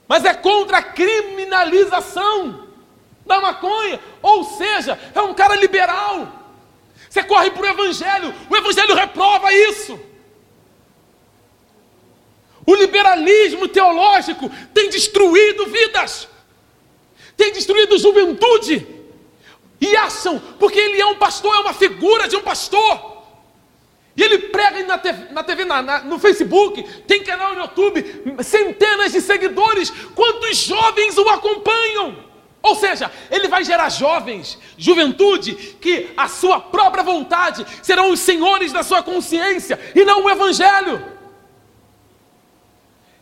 mas 0.07 0.25
é 0.25 0.33
contra 0.33 0.77
a 0.77 0.83
criminalização 0.83 2.67
da 3.25 3.41
maconha. 3.41 3.99
Ou 4.21 4.43
seja, 4.43 4.99
é 5.13 5.21
um 5.21 5.33
cara 5.33 5.55
liberal. 5.55 6.27
Você 7.09 7.23
corre 7.23 7.51
para 7.51 7.61
o 7.61 7.65
Evangelho, 7.65 8.33
o 8.49 8.55
Evangelho 8.55 8.95
reprova 8.95 9.53
isso. 9.53 9.99
O 12.65 12.75
liberalismo 12.75 13.67
teológico 13.67 14.49
tem 14.73 14.89
destruído 14.89 15.67
vidas, 15.67 16.27
tem 17.37 17.53
destruído 17.53 17.97
juventude. 17.97 18.85
E 19.79 19.95
acham, 19.95 20.39
porque 20.59 20.79
ele 20.79 20.99
é 20.99 21.05
um 21.05 21.15
pastor, 21.15 21.55
é 21.55 21.59
uma 21.59 21.73
figura 21.73 22.27
de 22.27 22.35
um 22.35 22.41
pastor. 22.41 23.15
E 24.17 24.23
ele 24.23 24.39
prega 24.39 24.83
na 24.83 24.97
TV, 24.97 25.31
na 25.31 25.43
TV 25.43 25.63
na, 25.63 25.81
na, 25.81 25.99
no 25.99 26.17
Facebook, 26.17 26.83
tem 27.07 27.23
canal 27.23 27.53
no 27.53 27.61
YouTube, 27.61 28.03
centenas 28.43 29.11
de 29.11 29.21
seguidores. 29.21 29.91
Quantos 30.15 30.57
jovens 30.57 31.17
o 31.17 31.29
acompanham? 31.29 32.26
Ou 32.67 32.75
seja, 32.75 33.09
ele 33.31 33.47
vai 33.47 33.63
gerar 33.63 33.87
jovens, 33.87 34.57
juventude, 34.77 35.53
que 35.79 36.09
a 36.17 36.27
sua 36.27 36.59
própria 36.59 37.01
vontade 37.01 37.65
serão 37.81 38.11
os 38.11 38.19
senhores 38.19 38.73
da 38.73 38.83
sua 38.83 39.01
consciência 39.01 39.79
e 39.95 40.03
não 40.03 40.25
o 40.25 40.29
Evangelho. 40.29 41.01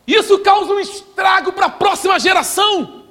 Isso 0.04 0.40
causa 0.40 0.72
um 0.72 0.80
estrago 0.80 1.52
para 1.52 1.66
a 1.66 1.70
próxima 1.70 2.18
geração. 2.18 3.04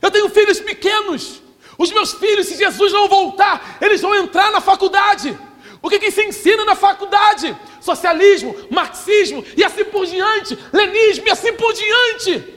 Eu 0.00 0.10
tenho 0.10 0.30
filhos 0.30 0.60
pequenos. 0.60 1.42
Os 1.76 1.92
meus 1.92 2.14
filhos, 2.14 2.46
se 2.46 2.56
Jesus 2.56 2.92
não 2.92 3.06
voltar, 3.06 3.76
eles 3.82 4.00
vão 4.00 4.14
entrar 4.14 4.50
na 4.50 4.62
faculdade. 4.62 5.38
O 5.82 5.90
que, 5.90 5.98
que 5.98 6.10
se 6.10 6.24
ensina 6.24 6.64
na 6.64 6.74
faculdade? 6.74 7.54
Socialismo, 7.82 8.56
marxismo 8.70 9.44
e 9.54 9.62
assim 9.62 9.84
por 9.84 10.06
diante, 10.06 10.58
lenismo 10.72 11.28
e 11.28 11.30
assim 11.30 11.52
por 11.52 11.70
diante. 11.74 12.53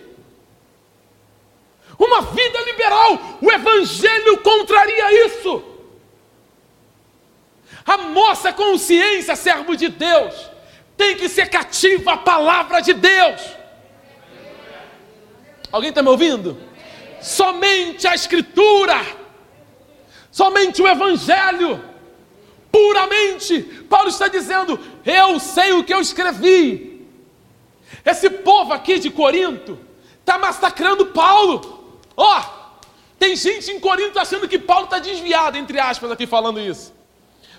Uma 1.97 2.21
vida 2.21 2.61
liberal, 2.61 3.19
o 3.41 3.51
Evangelho 3.51 4.37
contraria 4.37 5.25
isso. 5.25 5.63
A 7.85 7.97
nossa 7.97 8.53
consciência, 8.53 9.35
servo 9.35 9.75
de 9.75 9.87
Deus, 9.87 10.51
tem 10.95 11.15
que 11.15 11.29
ser 11.29 11.49
cativa 11.49 12.13
à 12.13 12.17
palavra 12.17 12.81
de 12.81 12.93
Deus. 12.93 13.41
Alguém 15.71 15.89
está 15.89 16.01
me 16.01 16.09
ouvindo? 16.09 16.57
Somente 17.21 18.07
a 18.07 18.13
Escritura, 18.13 19.05
somente 20.31 20.81
o 20.81 20.87
Evangelho, 20.87 21.83
puramente. 22.71 23.61
Paulo 23.89 24.09
está 24.09 24.27
dizendo: 24.27 24.79
Eu 25.05 25.39
sei 25.39 25.73
o 25.73 25.83
que 25.83 25.93
eu 25.93 26.01
escrevi. 26.01 27.07
Esse 28.05 28.29
povo 28.29 28.73
aqui 28.73 28.99
de 28.99 29.09
Corinto 29.09 29.79
está 30.19 30.37
massacrando 30.37 31.07
Paulo. 31.07 31.76
Ó, 32.17 32.39
oh, 32.39 32.43
tem 33.19 33.35
gente 33.35 33.71
em 33.71 33.79
Corinto 33.79 34.19
achando 34.19 34.47
que 34.47 34.57
Paulo 34.57 34.85
está 34.85 34.97
desviado, 34.97 35.57
entre 35.57 35.79
aspas, 35.79 36.09
aqui 36.11 36.25
falando 36.25 36.59
isso. 36.59 36.91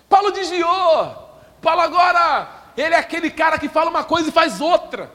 Paulo 0.09 0.33
desviou. 0.33 1.29
Paulo 1.63 1.81
agora 1.81 2.49
ele 2.77 2.95
é 2.95 2.99
aquele 2.99 3.31
cara 3.31 3.59
que 3.59 3.69
fala 3.69 3.91
uma 3.91 4.05
coisa 4.05 4.29
e 4.29 4.33
faz 4.33 4.61
outra. 4.61 5.11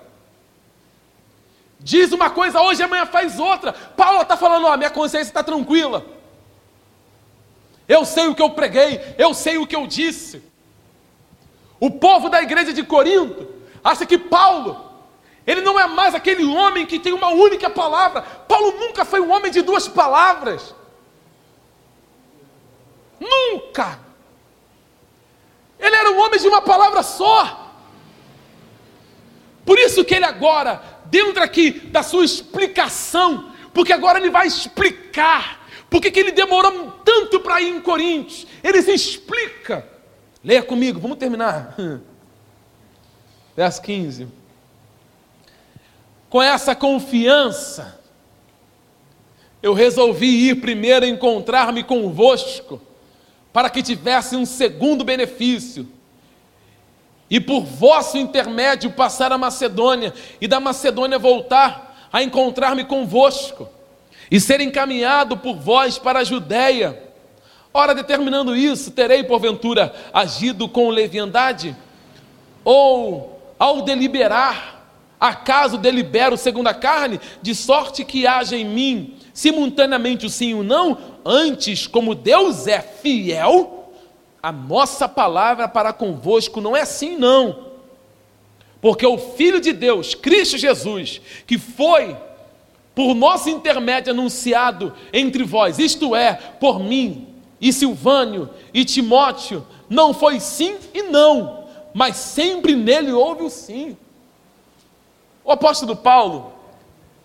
Diz 1.79 2.11
uma 2.13 2.29
coisa 2.29 2.61
hoje 2.61 2.81
e 2.81 2.83
amanhã 2.83 3.05
faz 3.05 3.39
outra. 3.39 3.73
Paulo 3.73 4.21
está 4.21 4.37
falando: 4.37 4.65
ó, 4.65 4.77
minha 4.77 4.89
consciência 4.89 5.29
está 5.29 5.43
tranquila. 5.43 6.05
Eu 7.87 8.05
sei 8.05 8.27
o 8.27 8.35
que 8.35 8.41
eu 8.41 8.51
preguei, 8.51 9.15
eu 9.17 9.33
sei 9.33 9.57
o 9.57 9.67
que 9.67 9.75
eu 9.75 9.85
disse. 9.85 10.41
O 11.79 11.91
povo 11.91 12.29
da 12.29 12.41
igreja 12.41 12.71
de 12.71 12.83
Corinto 12.83 13.47
acha 13.83 14.05
que 14.05 14.17
Paulo, 14.17 14.92
ele 15.45 15.61
não 15.61 15.79
é 15.79 15.87
mais 15.87 16.15
aquele 16.15 16.45
homem 16.45 16.85
que 16.85 16.99
tem 16.99 17.13
uma 17.13 17.29
única 17.29 17.69
palavra. 17.69 18.21
Paulo 18.21 18.79
nunca 18.79 19.03
foi 19.03 19.19
um 19.19 19.31
homem 19.31 19.51
de 19.51 19.61
duas 19.61 19.87
palavras. 19.87 20.73
Nunca. 23.19 23.99
Ele 25.79 25.95
era 25.95 26.11
um 26.11 26.19
homem 26.19 26.39
de 26.39 26.47
uma 26.47 26.61
palavra 26.61 27.03
só. 27.03 27.71
Por 29.65 29.77
isso 29.77 30.03
que 30.03 30.15
ele 30.15 30.25
agora, 30.25 30.81
dentro 31.05 31.43
aqui 31.43 31.71
da 31.71 32.03
sua 32.03 32.23
explicação, 32.23 33.51
porque 33.73 33.93
agora 33.93 34.19
ele 34.19 34.29
vai 34.29 34.47
explicar 34.47 35.63
porque 35.93 36.09
que 36.09 36.19
ele 36.19 36.31
demorou 36.31 36.91
tanto 37.05 37.39
para 37.39 37.61
ir 37.61 37.69
em 37.69 37.79
Coríntios. 37.79 38.47
Ele 38.63 38.81
se 38.81 38.91
explica. 38.91 39.87
Leia 40.43 40.63
comigo, 40.63 40.99
vamos 40.99 41.19
terminar. 41.19 41.75
Verso 43.55 43.79
15. 43.83 44.27
Com 46.33 46.41
essa 46.41 46.73
confiança, 46.73 47.99
eu 49.61 49.71
resolvi 49.71 50.49
ir 50.49 50.55
primeiro 50.55 51.05
encontrar-me 51.05 51.83
convosco 51.83 52.81
para 53.53 53.69
que 53.69 53.83
tivesse 53.83 54.35
um 54.35 54.43
segundo 54.43 55.03
benefício, 55.03 55.87
e 57.29 57.39
por 57.39 57.61
vosso 57.61 58.17
intermédio 58.17 58.89
passar 58.89 59.31
a 59.31 59.37
Macedônia, 59.37 60.11
e 60.41 60.47
da 60.47 60.59
Macedônia 60.59 61.19
voltar 61.19 62.09
a 62.11 62.23
encontrar-me 62.23 62.83
convosco, 62.83 63.69
e 64.31 64.39
ser 64.39 64.59
encaminhado 64.59 65.37
por 65.37 65.57
vós 65.57 65.99
para 65.99 66.21
a 66.21 66.23
Judéia. 66.23 66.99
Ora, 67.71 67.93
determinando 67.93 68.55
isso, 68.55 68.89
terei 68.89 69.23
porventura 69.23 69.93
agido 70.11 70.67
com 70.67 70.89
leviandade? 70.89 71.77
Ou, 72.65 73.39
ao 73.59 73.83
deliberar, 73.83 74.72
acaso 75.23 75.77
delibero 75.77 76.35
segundo 76.35 76.67
a 76.67 76.73
carne, 76.73 77.17
de 77.41 77.55
sorte 77.55 78.03
que 78.03 78.27
haja 78.27 78.57
em 78.57 78.65
mim 78.65 79.15
simultaneamente 79.33 80.25
o 80.25 80.29
sim 80.29 80.49
e 80.49 80.53
o 80.53 80.63
não, 80.63 80.97
antes, 81.25 81.87
como 81.87 82.13
Deus 82.13 82.67
é 82.67 82.81
fiel, 82.81 83.93
a 84.41 84.51
nossa 84.51 85.07
palavra 85.07 85.65
para 85.69 85.93
convosco 85.93 86.59
não 86.59 86.75
é 86.75 86.81
assim, 86.81 87.15
não. 87.15 87.71
Porque 88.81 89.05
o 89.05 89.17
Filho 89.17 89.61
de 89.61 89.71
Deus, 89.71 90.13
Cristo 90.13 90.57
Jesus, 90.57 91.21
que 91.47 91.57
foi 91.57 92.17
por 92.93 93.15
nosso 93.15 93.49
intermédio 93.49 94.11
anunciado 94.11 94.93
entre 95.13 95.45
vós, 95.45 95.79
isto 95.79 96.13
é, 96.13 96.33
por 96.59 96.81
mim, 96.81 97.29
e 97.61 97.71
Silvânio, 97.71 98.49
e 98.73 98.83
Timóteo, 98.83 99.65
não 99.89 100.13
foi 100.13 100.41
sim 100.41 100.75
e 100.93 101.03
não, 101.03 101.63
mas 101.93 102.17
sempre 102.17 102.75
nele 102.75 103.13
houve 103.13 103.43
o 103.43 103.49
sim. 103.49 103.95
O 105.43 105.51
apóstolo 105.51 105.95
Paulo, 105.95 106.53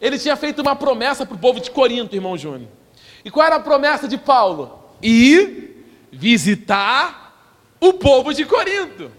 ele 0.00 0.18
tinha 0.18 0.36
feito 0.36 0.60
uma 0.60 0.74
promessa 0.74 1.24
para 1.24 1.34
o 1.34 1.38
povo 1.38 1.60
de 1.60 1.70
Corinto, 1.70 2.14
irmão 2.14 2.36
Júnior. 2.36 2.68
E 3.24 3.30
qual 3.30 3.46
era 3.46 3.56
a 3.56 3.60
promessa 3.60 4.08
de 4.08 4.16
Paulo? 4.16 4.78
Ir 5.02 5.84
visitar 6.10 7.28
o 7.80 7.92
povo 7.94 8.32
de 8.32 8.44
Corinto. 8.44 9.10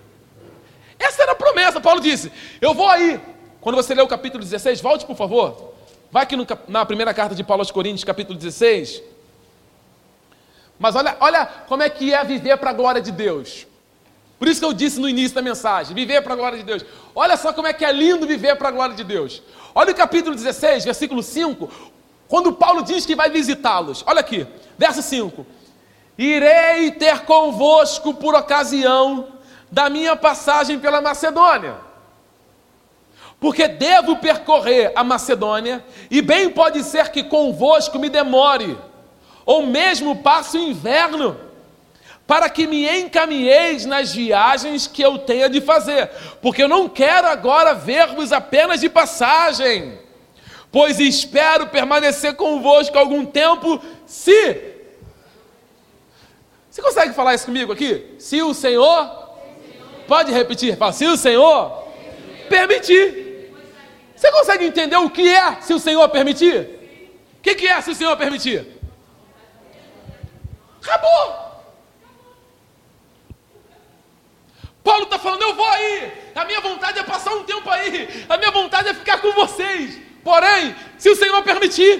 Essa 0.97 1.23
era 1.23 1.31
a 1.31 1.35
promessa. 1.35 1.79
Paulo 1.79 2.01
disse: 2.01 2.31
Eu 2.59 2.73
vou 2.73 2.89
aí. 2.89 3.19
Quando 3.61 3.75
você 3.75 3.93
lê 3.93 4.01
o 4.01 4.07
capítulo 4.07 4.43
16, 4.43 4.81
volte 4.81 5.05
por 5.05 5.15
favor. 5.15 5.73
Vai 6.11 6.23
aqui 6.23 6.35
no, 6.35 6.45
na 6.67 6.85
primeira 6.85 7.13
carta 7.13 7.35
de 7.35 7.43
Paulo 7.43 7.61
aos 7.61 7.71
Coríntios, 7.71 8.03
capítulo 8.03 8.37
16. 8.37 9.01
Mas 10.77 10.95
olha, 10.95 11.15
olha 11.19 11.45
como 11.67 11.83
é 11.83 11.89
que 11.89 12.13
é 12.13 12.23
viver 12.23 12.57
para 12.57 12.69
a 12.69 12.73
glória 12.73 13.01
de 13.01 13.11
Deus. 13.11 13.67
Por 14.39 14.47
isso 14.47 14.61
que 14.61 14.65
eu 14.65 14.71
disse 14.73 14.99
no 14.99 15.09
início 15.09 15.35
da 15.35 15.41
mensagem: 15.41 15.93
viver 15.93 16.21
para 16.21 16.33
a 16.33 16.37
glória 16.37 16.57
de 16.57 16.63
Deus. 16.63 16.85
Olha 17.21 17.35
só 17.35 17.51
como 17.51 17.67
é 17.67 17.73
que 17.73 17.83
é 17.83 17.91
lindo 17.91 18.25
viver 18.25 18.55
para 18.55 18.69
a 18.69 18.71
glória 18.71 18.95
de 18.95 19.03
Deus. 19.03 19.43
Olha 19.75 19.91
o 19.91 19.95
capítulo 19.95 20.33
16, 20.33 20.85
versículo 20.85 21.21
5, 21.21 21.69
quando 22.29 22.53
Paulo 22.53 22.81
diz 22.81 23.05
que 23.05 23.13
vai 23.13 23.29
visitá-los. 23.29 24.05
Olha 24.07 24.21
aqui, 24.21 24.47
verso 24.77 25.01
5: 25.01 25.45
Irei 26.17 26.91
ter 26.91 27.25
convosco 27.25 28.13
por 28.13 28.33
ocasião 28.35 29.33
da 29.69 29.89
minha 29.89 30.15
passagem 30.15 30.79
pela 30.79 31.01
Macedônia, 31.01 31.75
porque 33.37 33.67
devo 33.67 34.15
percorrer 34.15 34.93
a 34.95 35.03
Macedônia, 35.03 35.83
e 36.09 36.21
bem 36.21 36.49
pode 36.49 36.85
ser 36.85 37.09
que 37.09 37.21
convosco 37.21 37.99
me 37.99 38.07
demore, 38.07 38.77
ou 39.45 39.65
mesmo 39.65 40.23
passe 40.23 40.57
o 40.57 40.61
inverno 40.61 41.37
para 42.29 42.47
que 42.47 42.67
me 42.67 42.87
encaminheis 42.87 43.87
nas 43.87 44.13
viagens 44.13 44.85
que 44.85 45.01
eu 45.01 45.17
tenha 45.17 45.49
de 45.49 45.59
fazer, 45.59 46.11
porque 46.43 46.61
eu 46.61 46.67
não 46.67 46.87
quero 46.87 47.25
agora 47.25 47.73
ver-vos 47.73 48.31
apenas 48.31 48.81
de 48.81 48.87
passagem, 48.87 49.97
pois 50.71 50.99
espero 50.99 51.65
permanecer 51.65 52.35
convosco 52.35 52.95
algum 52.99 53.25
tempo, 53.25 53.81
se. 54.05 54.75
Você 56.69 56.83
consegue 56.83 57.15
falar 57.15 57.33
isso 57.33 57.47
comigo 57.47 57.73
aqui? 57.73 58.13
Se 58.19 58.43
o 58.43 58.53
Senhor. 58.53 59.27
Pode 60.07 60.31
repetir, 60.31 60.77
fala, 60.77 60.93
se 60.93 61.07
o 61.07 61.17
Senhor 61.17 61.83
permitir. 62.47 63.51
Você 64.15 64.31
consegue 64.31 64.65
entender 64.65 64.97
o 64.97 65.09
que 65.09 65.27
é 65.27 65.61
se 65.61 65.73
o 65.73 65.79
Senhor 65.79 66.07
permitir? 66.09 66.59
O 67.39 67.41
que, 67.41 67.55
que 67.55 67.65
é 67.65 67.81
se 67.81 67.89
o 67.89 67.95
Senhor 67.95 68.15
permitir? 68.17 68.67
Acabou. 70.79 71.48
Paulo 74.89 75.03
está 75.03 75.19
falando: 75.19 75.43
eu 75.43 75.53
vou 75.53 75.67
aí, 75.67 76.11
a 76.33 76.45
minha 76.45 76.59
vontade 76.61 76.97
é 76.97 77.03
passar 77.03 77.35
um 77.35 77.43
tempo 77.43 77.69
aí, 77.69 78.25
a 78.27 78.37
minha 78.37 78.49
vontade 78.49 78.89
é 78.89 78.93
ficar 78.95 79.21
com 79.21 79.31
vocês. 79.33 79.99
Porém, 80.23 80.75
se 80.97 81.07
o 81.11 81.15
Senhor 81.15 81.43
permitir, 81.43 81.93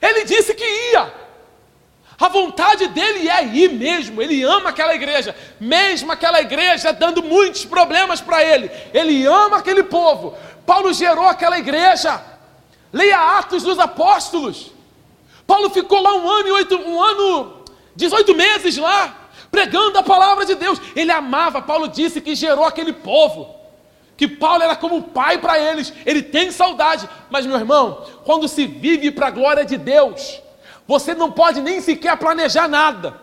ele 0.00 0.24
disse 0.24 0.54
que 0.54 0.64
ia. 0.64 1.20
A 2.18 2.28
vontade 2.28 2.86
dele 2.88 3.28
é 3.28 3.44
ir 3.44 3.72
mesmo, 3.72 4.22
ele 4.22 4.42
ama 4.42 4.70
aquela 4.70 4.94
igreja, 4.94 5.36
mesmo 5.60 6.10
aquela 6.10 6.40
igreja 6.40 6.94
dando 6.94 7.22
muitos 7.22 7.66
problemas 7.66 8.22
para 8.22 8.42
ele, 8.42 8.70
ele 8.94 9.26
ama 9.26 9.58
aquele 9.58 9.82
povo. 9.82 10.34
Paulo 10.64 10.94
gerou 10.94 11.26
aquela 11.26 11.58
igreja, 11.58 12.22
leia 12.90 13.38
Atos 13.38 13.64
dos 13.64 13.78
Apóstolos. 13.78 14.72
Paulo 15.46 15.68
ficou 15.68 16.00
lá 16.00 16.14
um 16.14 16.30
ano 16.30 16.48
e 16.48 16.52
oito, 16.52 16.76
um 16.76 17.02
ano, 17.02 17.64
18 17.96 18.34
meses 18.34 18.78
lá, 18.78 19.21
pregando 19.52 19.98
a 19.98 20.02
palavra 20.02 20.46
de 20.46 20.54
Deus. 20.54 20.80
Ele 20.96 21.12
amava, 21.12 21.60
Paulo 21.60 21.86
disse 21.86 22.22
que 22.22 22.34
gerou 22.34 22.64
aquele 22.64 22.92
povo, 22.92 23.54
que 24.16 24.26
Paulo 24.26 24.62
era 24.62 24.74
como 24.74 25.02
pai 25.02 25.38
para 25.38 25.58
eles, 25.58 25.92
ele 26.06 26.22
tem 26.22 26.50
saudade, 26.50 27.08
mas 27.30 27.44
meu 27.44 27.56
irmão, 27.56 28.04
quando 28.24 28.48
se 28.48 28.66
vive 28.66 29.10
para 29.10 29.28
a 29.28 29.30
glória 29.30 29.64
de 29.64 29.76
Deus, 29.76 30.40
você 30.88 31.14
não 31.14 31.30
pode 31.30 31.60
nem 31.60 31.80
sequer 31.80 32.16
planejar 32.16 32.66
nada. 32.66 33.20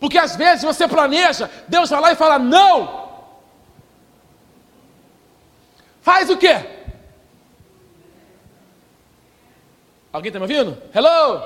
Porque 0.00 0.18
às 0.18 0.36
vezes 0.36 0.64
você 0.64 0.86
planeja, 0.86 1.48
Deus 1.68 1.88
vai 1.88 2.00
lá 2.00 2.12
e 2.12 2.16
fala: 2.16 2.38
não. 2.38 3.06
Faz 6.02 6.28
o 6.28 6.36
quê? 6.36 6.54
Alguém 10.12 10.28
está 10.28 10.38
me 10.38 10.44
ouvindo? 10.44 10.80
Hello? 10.94 11.42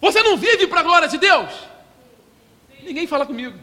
Você 0.00 0.22
não 0.22 0.36
vive 0.36 0.66
para 0.66 0.80
a 0.80 0.82
glória 0.82 1.08
de 1.08 1.18
Deus? 1.18 1.73
Ninguém 2.84 3.06
fala 3.06 3.26
comigo. 3.26 3.58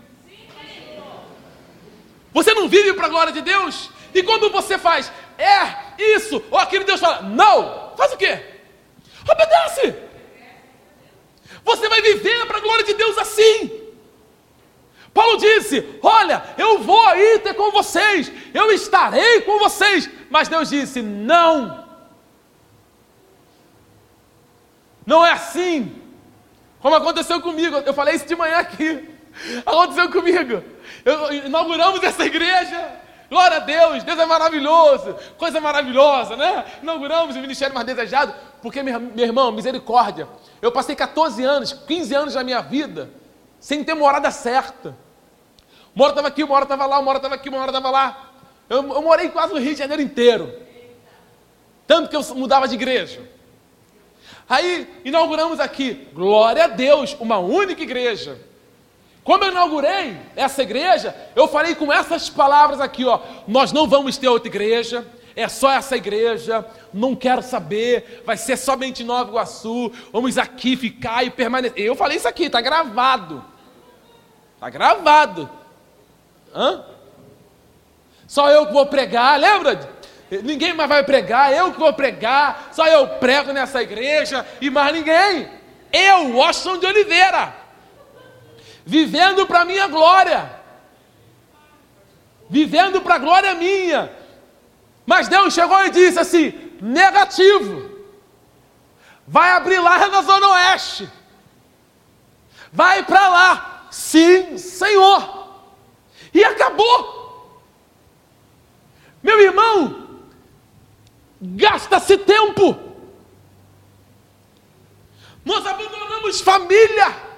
Você 2.34 2.54
não 2.54 2.68
vive 2.68 2.94
para 2.94 3.08
a 3.08 3.10
glória 3.10 3.34
de 3.34 3.42
Deus? 3.42 3.90
E 4.14 4.24
quando 4.24 4.50
você 4.50 4.78
faz, 4.78 5.12
é 5.38 6.14
isso, 6.16 6.44
ou 6.50 6.58
aquilo, 6.58 6.86
Deus 6.86 7.00
fala, 7.00 7.22
não, 7.22 7.94
faz 7.96 8.14
o 8.14 8.18
quê? 8.18 8.44
Obedece. 9.30 9.96
Você 11.64 11.88
vai 11.88 12.02
viver 12.02 12.46
para 12.48 12.58
a 12.58 12.62
glória 12.62 12.84
de 12.84 12.94
Deus 12.94 13.18
assim. 13.18 13.82
Paulo 15.14 15.38
disse: 15.38 16.00
Olha, 16.02 16.44
eu 16.58 16.80
vou 16.80 17.06
aí 17.08 17.40
ter 17.40 17.54
com 17.54 17.70
vocês, 17.72 18.32
eu 18.54 18.72
estarei 18.72 19.42
com 19.42 19.60
vocês. 19.60 20.10
Mas 20.30 20.48
Deus 20.48 20.70
disse: 20.70 21.02
Não. 21.02 21.88
Não 25.06 25.26
é 25.26 25.34
assim. 25.34 26.02
Como 26.80 26.96
aconteceu 26.96 27.42
comigo. 27.42 27.76
Eu 27.78 27.94
falei 27.94 28.16
isso 28.16 28.26
de 28.26 28.36
manhã 28.36 28.58
aqui. 28.58 29.11
Aconteceu 29.66 30.12
comigo. 30.12 30.64
Eu, 31.06 31.34
inauguramos 31.34 32.02
essa 32.04 32.26
igreja. 32.26 33.02
Glória 33.30 33.58
a 33.58 33.60
Deus, 33.62 34.04
Deus 34.04 34.20
é 34.20 34.26
maravilhoso, 34.26 35.16
coisa 35.38 35.62
maravilhosa, 35.62 36.36
né? 36.36 36.66
Inauguramos 36.84 37.34
o 37.34 37.40
ministério 37.40 37.74
mais 37.74 37.88
desejado, 37.88 38.36
porque, 38.62 38.84
meu, 38.84 39.14
irmão, 39.16 39.54
misericórdia. 39.54 40.28
Eu 40.62 40.70
passei 40.70 40.98
14 40.98 41.42
anos, 41.42 41.72
15 41.72 42.14
anos 42.14 42.34
da 42.34 42.44
minha 42.44 42.60
vida, 42.60 43.10
sem 43.58 43.86
ter 43.86 43.94
morada 43.94 44.30
certa. 44.32 44.98
Uma 45.96 46.04
hora 46.04 46.12
estava 46.12 46.28
aqui, 46.28 46.44
uma 46.44 46.56
hora 46.56 46.66
estava 46.66 46.86
lá, 46.86 47.00
uma 47.00 47.10
hora 47.10 47.20
estava 47.20 47.36
aqui, 47.36 47.48
uma 47.48 47.60
hora 47.60 47.70
estava 47.70 47.90
lá. 47.90 48.32
Eu, 48.70 48.80
eu 48.94 49.02
morei 49.02 49.30
quase 49.30 49.54
no 49.54 49.60
Rio 49.62 49.72
de 49.72 49.80
Janeiro 49.80 50.02
inteiro. 50.02 50.54
Tanto 51.88 52.10
que 52.10 52.16
eu 52.18 52.36
mudava 52.36 52.68
de 52.68 52.76
igreja. 52.76 53.22
Aí 54.50 54.90
inauguramos 55.06 55.62
aqui, 55.62 56.10
glória 56.14 56.66
a 56.66 56.68
Deus, 56.68 57.16
uma 57.18 57.38
única 57.38 57.82
igreja. 57.82 58.38
Como 59.24 59.44
eu 59.44 59.52
inaugurei 59.52 60.18
essa 60.36 60.64
igreja, 60.64 61.16
eu 61.36 61.48
falei 61.48 61.76
com 61.76 61.94
essas 61.94 62.30
palavras 62.30 62.82
aqui, 62.82 63.06
ó. 63.06 63.20
Nós 63.48 63.72
não 63.72 63.88
vamos 63.88 64.18
ter 64.18 64.28
outra 64.28 64.50
igreja, 64.50 65.06
é 65.36 65.48
só 65.48 65.72
essa 65.72 65.96
igreja, 65.96 66.66
não 66.92 67.16
quero 67.16 67.44
saber, 67.44 68.24
vai 68.26 68.36
ser 68.36 68.58
somente 68.58 69.04
Nova 69.04 69.30
Iguaçu, 69.30 69.92
vamos 70.12 70.38
aqui 70.38 70.76
ficar 70.76 71.24
e 71.24 71.30
permanecer. 71.30 71.80
Eu 71.80 71.96
falei 71.96 72.18
isso 72.18 72.28
aqui, 72.28 72.46
está 72.46 72.62
gravado. 72.62 73.44
Está 74.56 74.70
gravado. 74.70 75.50
Hã? 76.54 76.84
Só 78.28 78.50
eu 78.50 78.66
que 78.68 78.74
vou 78.74 78.88
pregar, 78.88 79.40
lembra? 79.40 80.02
Ninguém 80.44 80.74
mais 80.74 80.90
vai 80.90 81.04
pregar, 81.04 81.54
eu 81.54 81.72
que 81.72 81.80
vou 81.80 81.94
pregar, 81.94 82.70
só 82.72 82.88
eu 82.88 83.08
prego 83.20 83.54
nessa 83.54 83.84
igreja 83.84 84.48
e 84.60 84.70
mais 84.70 84.94
ninguém. 84.94 85.48
Eu, 85.92 86.38
Washington 86.38 86.80
de 86.80 86.86
Oliveira 86.88 87.61
vivendo 88.86 89.46
para 89.46 89.62
a 89.62 89.66
minha 89.66 89.88
glória, 89.88 90.60
vivendo 92.50 93.02
para 93.02 93.16
a 93.16 93.20
glória 93.20 93.56
minha. 93.56 94.12
Mas 95.06 95.28
Deus 95.28 95.54
chegou 95.54 95.84
e 95.86 95.90
disse 95.90 96.20
assim: 96.20 96.72
negativo, 96.82 97.90
vai 99.28 99.52
abrir 99.52 99.80
lá 99.80 100.08
na 100.08 100.22
Zona 100.22 100.50
Oeste, 100.50 101.10
vai 102.72 103.04
para 103.04 103.30
lá, 103.30 103.88
sim, 103.92 104.58
Senhor, 104.58 105.48
e 106.34 106.44
acabou. 106.44 107.20
Meu 109.22 109.40
irmão, 109.40 110.20
gasta-se 111.40 112.18
tempo, 112.18 112.78
nós 115.46 115.66
abandonamos 115.66 116.42
família, 116.42 117.31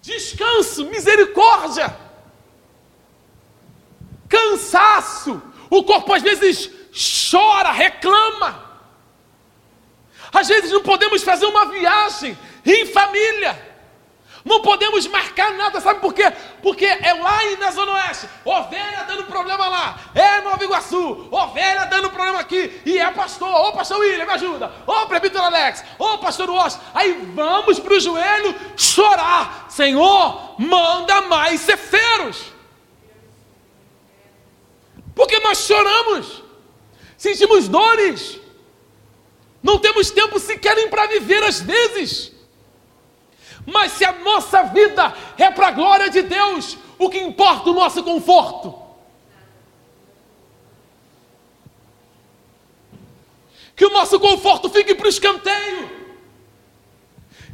descanso, 0.00 0.86
misericórdia, 0.86 1.96
cansaço. 4.28 5.42
O 5.68 5.84
corpo 5.84 6.12
às 6.12 6.22
vezes 6.22 6.70
chora, 7.30 7.70
reclama. 7.70 8.68
Às 10.32 10.48
vezes 10.48 10.70
não 10.70 10.82
podemos 10.82 11.22
fazer 11.22 11.46
uma 11.46 11.66
viagem 11.66 12.36
em 12.64 12.86
família. 12.86 13.69
Não 14.44 14.62
podemos 14.62 15.06
marcar 15.06 15.52
nada, 15.52 15.80
sabe 15.80 16.00
por 16.00 16.14
quê? 16.14 16.32
Porque 16.62 16.86
é 16.86 17.12
lá 17.12 17.38
na 17.58 17.70
Zona 17.70 17.92
Oeste, 17.92 18.26
ovelha 18.44 19.04
dando 19.06 19.24
problema 19.24 19.68
lá, 19.68 19.98
é 20.14 20.40
Nova 20.40 20.64
Iguaçu, 20.64 21.28
ovelha 21.30 21.84
dando 21.84 22.10
problema 22.10 22.40
aqui, 22.40 22.80
e 22.86 22.98
é 22.98 23.10
pastor, 23.10 23.48
ô 23.48 23.72
pastor 23.72 23.98
William, 23.98 24.24
me 24.24 24.32
ajuda, 24.32 24.72
ô 24.86 25.06
presbítero 25.06 25.44
Alex, 25.44 25.84
ô 25.98 26.18
pastor 26.18 26.48
Washington, 26.48 26.84
aí 26.94 27.12
vamos 27.34 27.78
para 27.78 27.92
o 27.92 28.00
joelho 28.00 28.54
chorar, 28.76 29.66
Senhor, 29.68 30.54
manda 30.58 31.20
mais 31.22 31.60
ceferos, 31.60 32.42
porque 35.14 35.38
nós 35.40 35.58
choramos, 35.58 36.42
sentimos 37.18 37.68
dores, 37.68 38.40
não 39.62 39.78
temos 39.78 40.10
tempo 40.10 40.38
sequer 40.38 40.88
para 40.88 41.06
viver 41.08 41.44
às 41.44 41.60
vezes, 41.60 42.32
mas 43.72 43.92
se 43.92 44.04
a 44.04 44.12
nossa 44.12 44.64
vida 44.64 45.14
é 45.38 45.50
para 45.50 45.68
a 45.68 45.72
glória 45.72 46.10
de 46.10 46.22
Deus, 46.22 46.76
o 46.98 47.08
que 47.08 47.18
importa 47.18 47.70
o 47.70 47.74
nosso 47.74 48.02
conforto. 48.02 48.74
Que 53.74 53.86
o 53.86 53.90
nosso 53.90 54.20
conforto 54.20 54.68
fique 54.68 54.94
para 54.94 55.06
o 55.06 55.08
escanteio. 55.08 55.90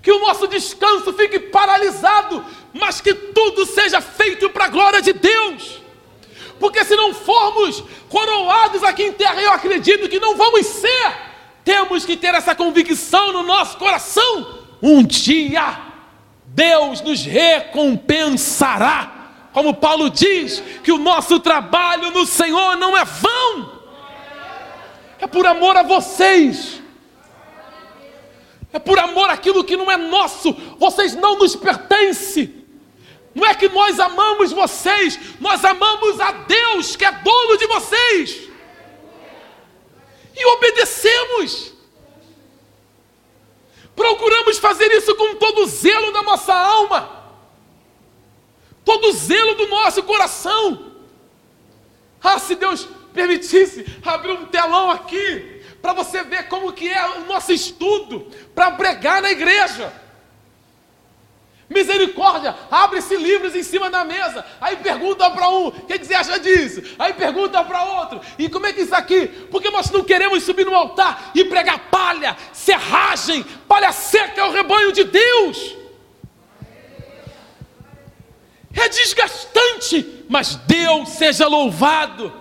Que 0.02 0.10
o 0.10 0.20
nosso 0.20 0.48
descanso 0.48 1.12
fique 1.12 1.38
paralisado, 1.38 2.44
mas 2.72 3.01
que 3.01 3.14
tudo 3.14 3.64
seja 3.66 4.01
feito 4.01 4.51
para 4.51 4.64
a 4.64 4.68
glória 4.68 5.02
de 5.02 5.12
Deus. 5.12 5.82
Porque 6.59 6.84
se 6.84 6.97
não 6.97 7.12
formos 7.12 7.84
coroados 8.09 8.82
aqui 8.82 9.05
em 9.05 9.12
terra, 9.12 9.40
eu 9.40 9.52
acredito 9.52 10.09
que 10.09 10.18
não 10.18 10.36
vamos 10.36 10.66
ser. 10.66 11.12
Temos 11.64 12.05
que 12.05 12.16
ter 12.16 12.34
essa 12.34 12.55
convicção 12.55 13.32
no 13.32 13.43
nosso 13.43 13.76
coração. 13.76 14.64
Um 14.82 15.02
dia 15.02 15.85
Deus 16.56 17.02
nos 17.02 17.22
recompensará. 17.22 19.12
Como 19.52 19.74
Paulo 19.74 20.08
diz, 20.08 20.62
que 20.82 20.90
o 20.90 20.96
nosso 20.98 21.38
trabalho 21.38 22.10
no 22.10 22.26
Senhor 22.26 22.76
não 22.76 22.96
é 22.96 23.04
vão, 23.04 23.82
é 25.18 25.26
por 25.26 25.46
amor 25.46 25.76
a 25.76 25.82
vocês, 25.82 26.80
é 28.72 28.78
por 28.78 28.98
amor 28.98 29.30
àquilo 29.30 29.64
que 29.64 29.76
não 29.76 29.90
é 29.90 29.96
nosso, 29.96 30.52
vocês 30.78 31.14
não 31.14 31.38
nos 31.38 31.54
pertencem. 31.54 32.64
Não 33.34 33.46
é 33.46 33.54
que 33.54 33.68
nós 33.68 34.00
amamos 34.00 34.50
vocês, 34.50 35.18
nós 35.40 35.62
amamos 35.62 36.18
a 36.20 36.32
Deus 36.32 36.96
que 36.96 37.04
é 37.04 37.12
dono 37.12 37.58
de 37.58 37.66
vocês. 37.66 38.48
E 40.34 40.46
obedecemos. 40.46 41.76
Procuramos 43.97 44.59
fazer 44.59 44.93
isso 44.93 45.14
com 45.14 45.36
todo 45.36 45.62
o 45.62 45.66
zelo 45.66 46.12
da 46.12 46.23
nossa 46.23 46.55
alma, 46.55 47.24
todo 48.85 49.09
o 49.09 49.12
zelo 49.12 49.55
do 49.55 49.66
nosso 49.66 50.02
coração. 50.02 50.93
Ah, 52.23 52.39
se 52.39 52.55
Deus 52.55 52.86
permitisse 53.14 53.86
abrir 54.05 54.32
um 54.32 54.47
telão 54.47 54.90
aqui 54.90 55.62
para 55.81 55.94
você 55.94 56.23
ver 56.23 56.48
como 56.48 56.73
que 56.73 56.89
é 56.89 57.06
o 57.18 57.27
nosso 57.27 57.52
estudo 57.52 58.31
para 58.55 58.73
pregar 58.73 59.23
na 59.23 59.31
igreja. 59.31 60.05
Misericórdia, 61.68 62.55
abre-se 62.70 63.16
livros 63.16 63.56
em 63.56 63.62
cima 63.62 63.90
da 63.90 64.05
mesa. 64.05 64.44
Aí 64.60 64.76
pergunta 64.76 65.28
para 65.30 65.48
um, 65.48 65.66
o 65.66 65.72
que, 65.72 65.98
você 65.98 66.14
acha 66.14 66.38
disso? 66.38 66.80
Aí 66.97 67.12
pergunta 67.12 67.62
para 67.64 67.82
outro, 67.82 68.20
e 68.38 68.48
como 68.48 68.66
é 68.66 68.72
que 68.72 68.82
isso 68.82 68.94
aqui? 68.94 69.26
Porque 69.51 69.68
nós 69.70 69.90
não 69.90 70.05
queremos 70.05 70.44
subir 70.44 70.64
no 70.64 70.74
altar 70.74 71.32
e 71.34 71.44
pregar 71.44 71.90
palha, 71.90 72.36
serragem, 72.52 73.44
palha 73.66 73.90
seca 73.90 74.40
é 74.40 74.44
o 74.44 74.52
rebanho 74.52 74.93
de 74.93 75.05
Deus. 75.05 75.76
É 78.72 78.88
desgastante, 78.88 80.24
mas 80.28 80.55
Deus 80.55 81.09
seja 81.09 81.48
louvado, 81.48 82.32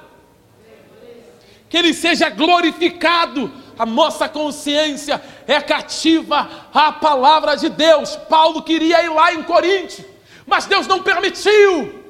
que 1.67 1.77
Ele 1.77 1.93
seja 1.93 2.29
glorificado 2.29 3.51
a 3.77 3.85
nossa 3.85 4.27
consciência 4.29 5.21
é 5.47 5.59
cativa 5.61 6.49
à 6.73 6.91
palavra 6.91 7.55
de 7.55 7.69
Deus. 7.69 8.15
Paulo 8.15 8.63
queria 8.63 9.03
ir 9.03 9.09
lá 9.09 9.33
em 9.33 9.43
Coríntio, 9.43 10.05
mas 10.45 10.65
Deus 10.65 10.87
não 10.87 11.03
permitiu, 11.03 12.03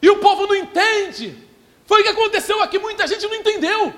e 0.00 0.10
o 0.10 0.18
povo 0.18 0.46
não 0.46 0.54
entende. 0.54 1.36
Foi 1.84 2.00
o 2.00 2.04
que 2.04 2.10
aconteceu 2.10 2.62
aqui, 2.62 2.78
muita 2.78 3.06
gente 3.06 3.26
não 3.26 3.34
entendeu. 3.34 3.92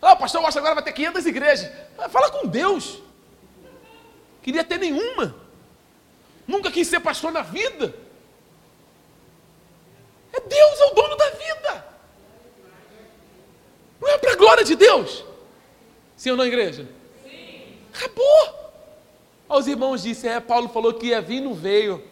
Ah, 0.00 0.12
o 0.12 0.16
pastor 0.16 0.40
Washington 0.40 0.60
agora 0.60 0.74
vai 0.76 0.84
ter 0.84 0.92
500 0.92 1.26
igrejas. 1.26 1.72
Ah, 1.98 2.08
fala 2.08 2.30
com 2.30 2.46
Deus. 2.46 3.00
Queria 4.42 4.62
ter 4.62 4.78
nenhuma. 4.78 5.34
Nunca 6.46 6.70
quis 6.70 6.86
ser 6.86 7.00
pastor 7.00 7.32
na 7.32 7.42
vida. 7.42 7.94
É 10.32 10.40
Deus, 10.40 10.80
é 10.80 10.84
o 10.86 10.94
dono 10.94 11.16
da 11.16 11.30
vida. 11.30 11.86
Não 14.00 14.08
é 14.08 14.18
para 14.18 14.32
a 14.32 14.36
glória 14.36 14.64
de 14.64 14.76
Deus. 14.76 15.24
Sim 16.18 16.32
ou 16.32 16.36
não, 16.36 16.44
igreja? 16.44 16.84
Sim. 17.22 17.60
Acabou. 17.94 18.72
Os 19.48 19.68
irmãos 19.68 20.02
disseram, 20.02 20.36
é, 20.36 20.40
Paulo 20.40 20.68
falou 20.68 20.92
que 20.92 21.06
ia 21.06 21.22
vir, 21.22 21.40
não 21.40 21.54
veio. 21.54 22.02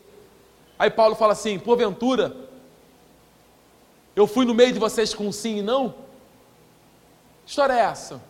Aí 0.78 0.89
Paulo 0.89 1.16
fala 1.16 1.33
assim: 1.33 1.59
porventura, 1.59 2.35
eu 4.15 4.28
fui 4.28 4.47
no 4.47 4.55
meio 4.55 4.73
de 4.73 4.78
vocês 4.78 5.12
com 5.12 5.31
sim 5.33 5.59
e 5.59 5.62
não? 5.62 5.91
Que 7.45 7.51
história 7.51 7.73
é 7.73 7.81
essa? 7.81 8.23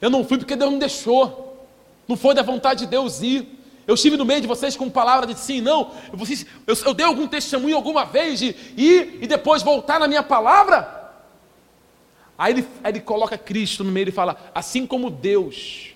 Eu 0.00 0.08
não 0.08 0.24
fui 0.24 0.38
porque 0.38 0.56
Deus 0.56 0.72
não 0.72 0.78
deixou. 0.78 1.68
Não 2.08 2.16
foi 2.16 2.34
da 2.34 2.42
vontade 2.42 2.80
de 2.80 2.86
Deus 2.86 3.20
ir. 3.20 3.46
Eu 3.86 3.96
estive 3.96 4.16
no 4.16 4.24
meio 4.24 4.40
de 4.40 4.46
vocês 4.46 4.76
com 4.76 4.88
palavra 4.88 5.26
de 5.26 5.38
sim 5.38 5.58
e 5.58 5.60
não. 5.60 5.92
Eu, 6.10 6.18
eu, 6.66 6.76
eu 6.86 6.94
dei 6.94 7.04
algum 7.04 7.28
testemunho 7.28 7.76
alguma 7.76 8.06
vez 8.06 8.38
de 8.38 8.56
ir 8.78 9.18
e 9.20 9.26
depois 9.26 9.62
voltar 9.62 10.00
na 10.00 10.08
minha 10.08 10.22
palavra? 10.22 11.05
Aí 12.38 12.52
ele, 12.52 12.68
ele 12.84 13.00
coloca 13.00 13.38
Cristo 13.38 13.82
no 13.82 13.90
meio 13.90 14.08
e 14.08 14.12
fala: 14.12 14.50
assim 14.54 14.86
como 14.86 15.10
Deus, 15.10 15.94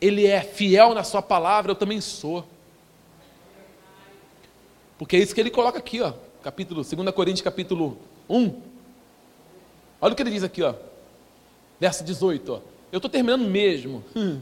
Ele 0.00 0.26
é 0.26 0.42
fiel 0.42 0.94
na 0.94 1.02
Sua 1.02 1.22
palavra, 1.22 1.72
eu 1.72 1.76
também 1.76 2.00
sou. 2.00 2.44
Porque 4.98 5.16
é 5.16 5.18
isso 5.18 5.34
que 5.34 5.40
ele 5.40 5.50
coloca 5.50 5.78
aqui, 5.78 6.00
ó, 6.00 6.12
capítulo, 6.42 6.82
2 6.82 7.14
Coríntios, 7.14 7.42
capítulo 7.42 7.98
1. 8.28 8.62
Olha 10.00 10.12
o 10.12 10.16
que 10.16 10.22
ele 10.22 10.30
diz 10.30 10.42
aqui, 10.42 10.62
ó, 10.62 10.74
verso 11.80 12.04
18. 12.04 12.52
Ó. 12.52 12.60
Eu 12.92 12.98
estou 12.98 13.10
terminando 13.10 13.42
mesmo. 13.42 14.04
Hum. 14.14 14.40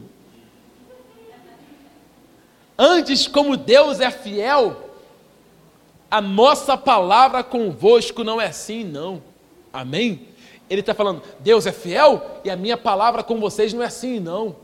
Antes, 2.77 3.27
como 3.27 3.55
Deus 3.55 3.99
é 3.99 4.11
fiel, 4.11 4.89
a 6.09 6.21
nossa 6.21 6.77
palavra 6.77 7.43
convosco 7.43 8.23
não 8.23 8.39
é 8.39 8.51
sim, 8.51 8.83
não. 8.83 9.21
Amém? 9.71 10.27
Ele 10.73 10.81
está 10.81 10.95
falando, 10.95 11.21
Deus 11.39 11.67
é 11.67 11.71
fiel 11.71 12.39
e 12.43 12.49
a 12.49 12.55
minha 12.55 12.75
palavra 12.75 13.21
com 13.21 13.39
vocês 13.39 13.71
não 13.73 13.83
é 13.83 13.85
assim, 13.85 14.19
não. 14.19 14.55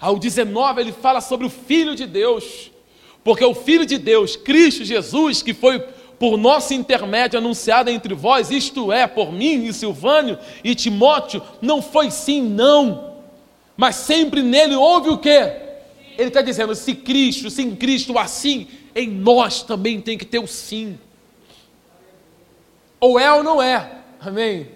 Ao 0.00 0.16
19, 0.16 0.80
ele 0.80 0.92
fala 0.92 1.20
sobre 1.20 1.44
o 1.44 1.50
Filho 1.50 1.96
de 1.96 2.06
Deus, 2.06 2.70
porque 3.24 3.44
o 3.44 3.52
Filho 3.52 3.84
de 3.84 3.98
Deus, 3.98 4.36
Cristo 4.36 4.84
Jesus, 4.84 5.42
que 5.42 5.52
foi 5.52 5.80
por 6.20 6.36
nosso 6.36 6.72
intermédio 6.72 7.36
anunciado 7.36 7.90
entre 7.90 8.14
vós, 8.14 8.52
isto 8.52 8.92
é, 8.92 9.08
por 9.08 9.32
mim 9.32 9.64
e 9.64 9.72
Silvânio 9.72 10.38
e 10.62 10.72
Timóteo, 10.72 11.42
não 11.60 11.82
foi 11.82 12.12
sim, 12.12 12.40
não, 12.40 13.14
mas 13.76 13.96
sempre 13.96 14.40
nele 14.40 14.76
houve 14.76 15.10
o 15.10 15.18
quê? 15.18 15.52
Ele 16.16 16.28
está 16.28 16.42
dizendo: 16.42 16.76
se 16.76 16.94
Cristo, 16.94 17.50
se 17.50 17.60
em 17.60 17.74
Cristo 17.74 18.16
assim, 18.16 18.68
em 18.94 19.08
nós 19.08 19.62
também 19.62 20.00
tem 20.00 20.16
que 20.16 20.24
ter 20.24 20.38
o 20.38 20.46
sim. 20.46 20.96
Ou 23.00 23.18
é 23.18 23.32
ou 23.32 23.42
não 23.42 23.60
é. 23.60 24.03
Amém? 24.26 24.70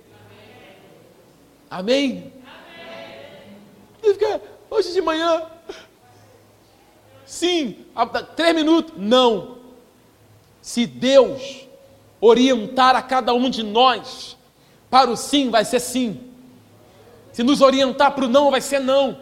Amém? 1.71 2.33
Amém? 4.03 4.41
Hoje 4.69 4.93
de 4.93 5.01
manhã. 5.01 5.43
Sim. 7.25 7.77
Três 8.37 8.55
minutos. 8.55 8.93
Não. 8.99 9.57
Se 10.61 10.87
Deus 10.87 11.67
orientar 12.21 12.95
a 12.95 13.01
cada 13.01 13.33
um 13.33 13.49
de 13.49 13.63
nós 13.63 14.37
para 14.91 15.11
o 15.11 15.17
sim, 15.17 15.49
vai 15.49 15.65
ser 15.65 15.81
sim. 15.81 16.21
Se 17.33 17.43
nos 17.43 17.63
orientar 17.63 18.13
para 18.13 18.27
o 18.27 18.29
não, 18.29 18.51
vai 18.51 18.61
ser 18.61 18.81
não. 18.81 19.19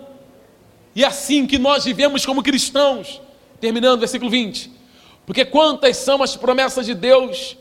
E 0.93 1.05
é 1.05 1.07
assim 1.07 1.47
que 1.47 1.57
nós 1.57 1.85
vivemos 1.85 2.27
como 2.27 2.43
cristãos. 2.43 3.23
Terminando, 3.61 4.01
versículo 4.01 4.31
20. 4.31 4.73
Porque 5.25 5.45
quantas 5.45 5.99
são 5.99 6.21
as 6.21 6.35
promessas 6.35 6.85
de 6.85 6.95
Deus, 6.95 7.57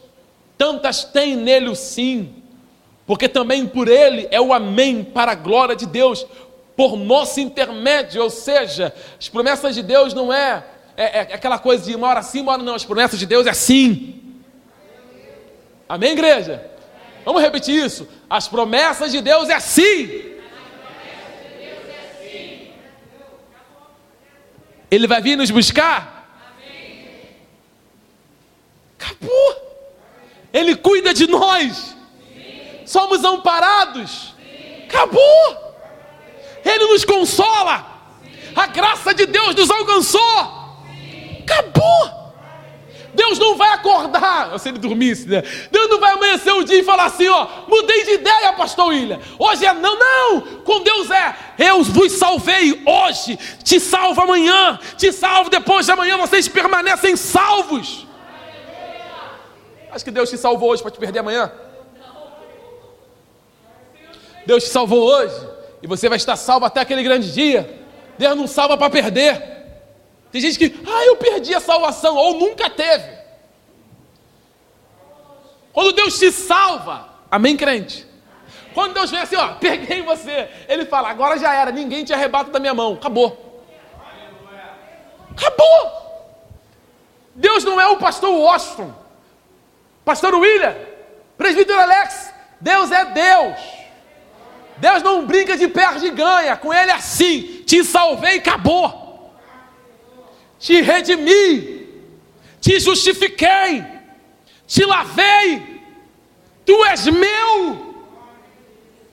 tantas 0.58 1.04
tem 1.04 1.36
nele 1.36 1.70
o 1.70 1.76
sim 1.76 2.42
porque 3.06 3.30
também 3.30 3.68
por 3.68 3.88
ele 3.88 4.28
é 4.32 4.42
o 4.42 4.54
amém 4.54 5.04
para 5.04 5.34
a 5.34 5.36
glória 5.36 5.76
de 5.76 5.86
Deus, 5.86 6.26
por 6.76 6.98
nosso 6.98 7.40
intermédio, 7.40 8.22
ou 8.22 8.30
seja, 8.30 8.94
as 9.20 9.30
promessas 9.30 9.76
de 9.76 9.84
Deus 9.84 10.14
não 10.14 10.34
é, 10.34 10.66
é, 10.98 11.20
é 11.20 11.20
aquela 11.22 11.60
coisa 11.60 11.86
de 11.86 11.96
uma 11.96 12.08
hora 12.08 12.22
sim, 12.24 12.42
uma 12.42 12.54
hora 12.54 12.64
não, 12.64 12.76
as 12.76 12.84
promessas 12.84 13.20
de 13.20 13.26
Deus 13.26 13.46
é 13.46 13.54
sim. 13.54 14.22
Amém, 15.88 16.14
igreja? 16.14 16.72
Vamos 17.24 17.42
repetir 17.42 17.86
isso. 17.86 18.08
As 18.30 18.48
promessas 18.48 19.12
de 19.12 19.22
Deus 19.22 19.50
é 19.50 19.60
sim. 19.60 20.34
Ele 24.90 25.08
vai 25.08 25.22
vir 25.22 25.38
nos 25.38 25.52
buscar? 25.52 26.40
Acabou. 28.98 29.86
Ele 30.52 30.76
cuida 30.76 31.14
de 31.14 31.28
nós 31.28 31.95
somos 32.86 33.24
amparados. 33.24 34.34
Acabou. 34.88 35.76
Ele 36.64 36.86
nos 36.88 37.04
consola. 37.04 37.86
A 38.56 38.68
graça 38.68 39.14
de 39.14 39.26
Deus 39.26 39.54
nos 39.56 39.70
alcançou. 39.70 40.76
Acabou. 41.44 42.26
Deus 43.16 43.40
não 43.40 43.56
vai 43.56 43.70
acordar, 43.70 44.60
se 44.60 44.70
ele 44.70 44.78
dormisse, 44.78 45.28
né? 45.28 45.42
Deus 45.72 45.90
não 45.90 46.00
vai 46.00 46.12
amanhecer 46.12 46.52
o 46.52 46.64
dia 46.64 46.80
e 46.80 46.84
falar 46.84 47.06
assim, 47.06 47.28
ó, 47.30 47.48
mudei 47.68 48.04
de 48.04 48.12
ideia, 48.12 48.54
pastor 48.54 48.88
William. 48.88 49.20
Hoje 49.40 49.66
é 49.66 49.74
não, 49.74 49.98
não. 49.98 50.42
Com 50.64 50.82
Deus 50.84 51.10
é, 51.10 51.36
eu 51.58 51.82
vos 51.82 52.12
salvei 52.12 52.84
hoje, 52.86 53.38
te 53.64 53.80
salvo 53.80 54.22
amanhã, 54.22 54.78
te 54.98 55.14
salvo 55.14 55.50
depois 55.50 55.86
de 55.86 55.94
amanhã, 55.94 56.18
vocês 56.18 56.48
permanecem 56.48 57.16
salvos. 57.16 58.06
Acho 59.92 60.04
que 60.04 60.12
Deus 60.12 60.30
te 60.30 60.38
salvou 60.38 60.72
hoje 60.72 60.82
para 60.82 60.92
te 60.92 61.00
perder 61.00 61.20
amanhã. 61.20 61.50
Deus 64.46 64.64
te 64.64 64.70
salvou 64.70 65.04
hoje 65.04 65.36
e 65.82 65.88
você 65.88 66.08
vai 66.08 66.18
estar 66.18 66.36
salvo 66.36 66.66
até 66.66 66.82
aquele 66.82 67.04
grande 67.04 67.32
dia. 67.32 67.82
Deus 68.18 68.36
não 68.36 68.48
salva 68.48 68.78
para 68.78 68.90
perder. 68.90 69.56
Tem 70.32 70.42
gente 70.42 70.58
que, 70.58 70.80
ah, 70.86 71.06
eu 71.06 71.16
perdi 71.16 71.54
a 71.56 71.60
salvação, 71.60 72.16
ou 72.16 72.36
nunca 72.38 72.70
teve. 72.70 73.10
Quando 75.72 75.94
Deus 75.94 76.18
te 76.20 76.32
salva, 76.32 77.08
amém, 77.30 77.56
crente? 77.56 78.06
Quando 78.74 78.94
Deus 78.94 79.12
vem 79.12 79.22
assim, 79.22 79.36
ó, 79.38 79.54
peguei 79.60 80.02
você, 80.02 80.50
Ele 80.68 80.86
fala, 80.86 81.10
agora 81.10 81.38
já 81.38 81.54
era, 81.54 81.72
ninguém 81.72 82.04
te 82.04 82.14
arrebata 82.14 82.52
da 82.52 82.60
minha 82.60 82.74
mão, 82.74 82.94
acabou. 82.94 83.64
Acabou. 85.32 86.06
Deus 87.34 87.64
não 87.64 87.80
é 87.80 87.88
o 87.88 87.98
pastor 87.98 88.32
Washington, 88.32 88.94
pastor 90.04 90.34
William, 90.34 90.76
presbítero 91.38 91.80
Alex, 91.80 92.34
Deus 92.62 92.92
é 92.92 93.06
Deus. 93.06 93.85
Deus 94.78 95.02
não 95.02 95.26
brinca 95.26 95.58
de 95.58 95.68
perde 95.68 96.08
e 96.08 96.12
ganha, 96.12 96.58
com 96.58 96.74
Ele 96.74 96.92
é 96.92 96.96
assim: 96.96 97.64
te 97.66 97.84
salvei 97.84 98.36
e 98.36 98.40
acabou, 98.40 99.34
te 100.60 100.82
redimi, 100.82 101.88
te 102.60 102.80
justifiquei, 102.80 103.84
te 104.68 104.86
lavei, 104.86 105.82
tu 106.66 106.84
és 106.86 107.08
meu, 107.08 108.04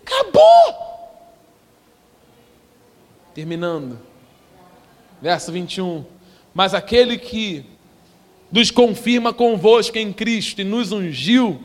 acabou. 0.05 0.83
Terminando, 3.35 3.99
verso 5.21 5.51
21. 5.53 6.05
Mas 6.53 6.75
aquele 6.75 7.17
que 7.17 7.65
nos 8.51 8.71
confirma 8.71 9.33
convosco 9.33 9.97
em 9.97 10.13
Cristo 10.13 10.61
e 10.61 10.65
nos 10.65 10.93
ungiu 10.93 11.63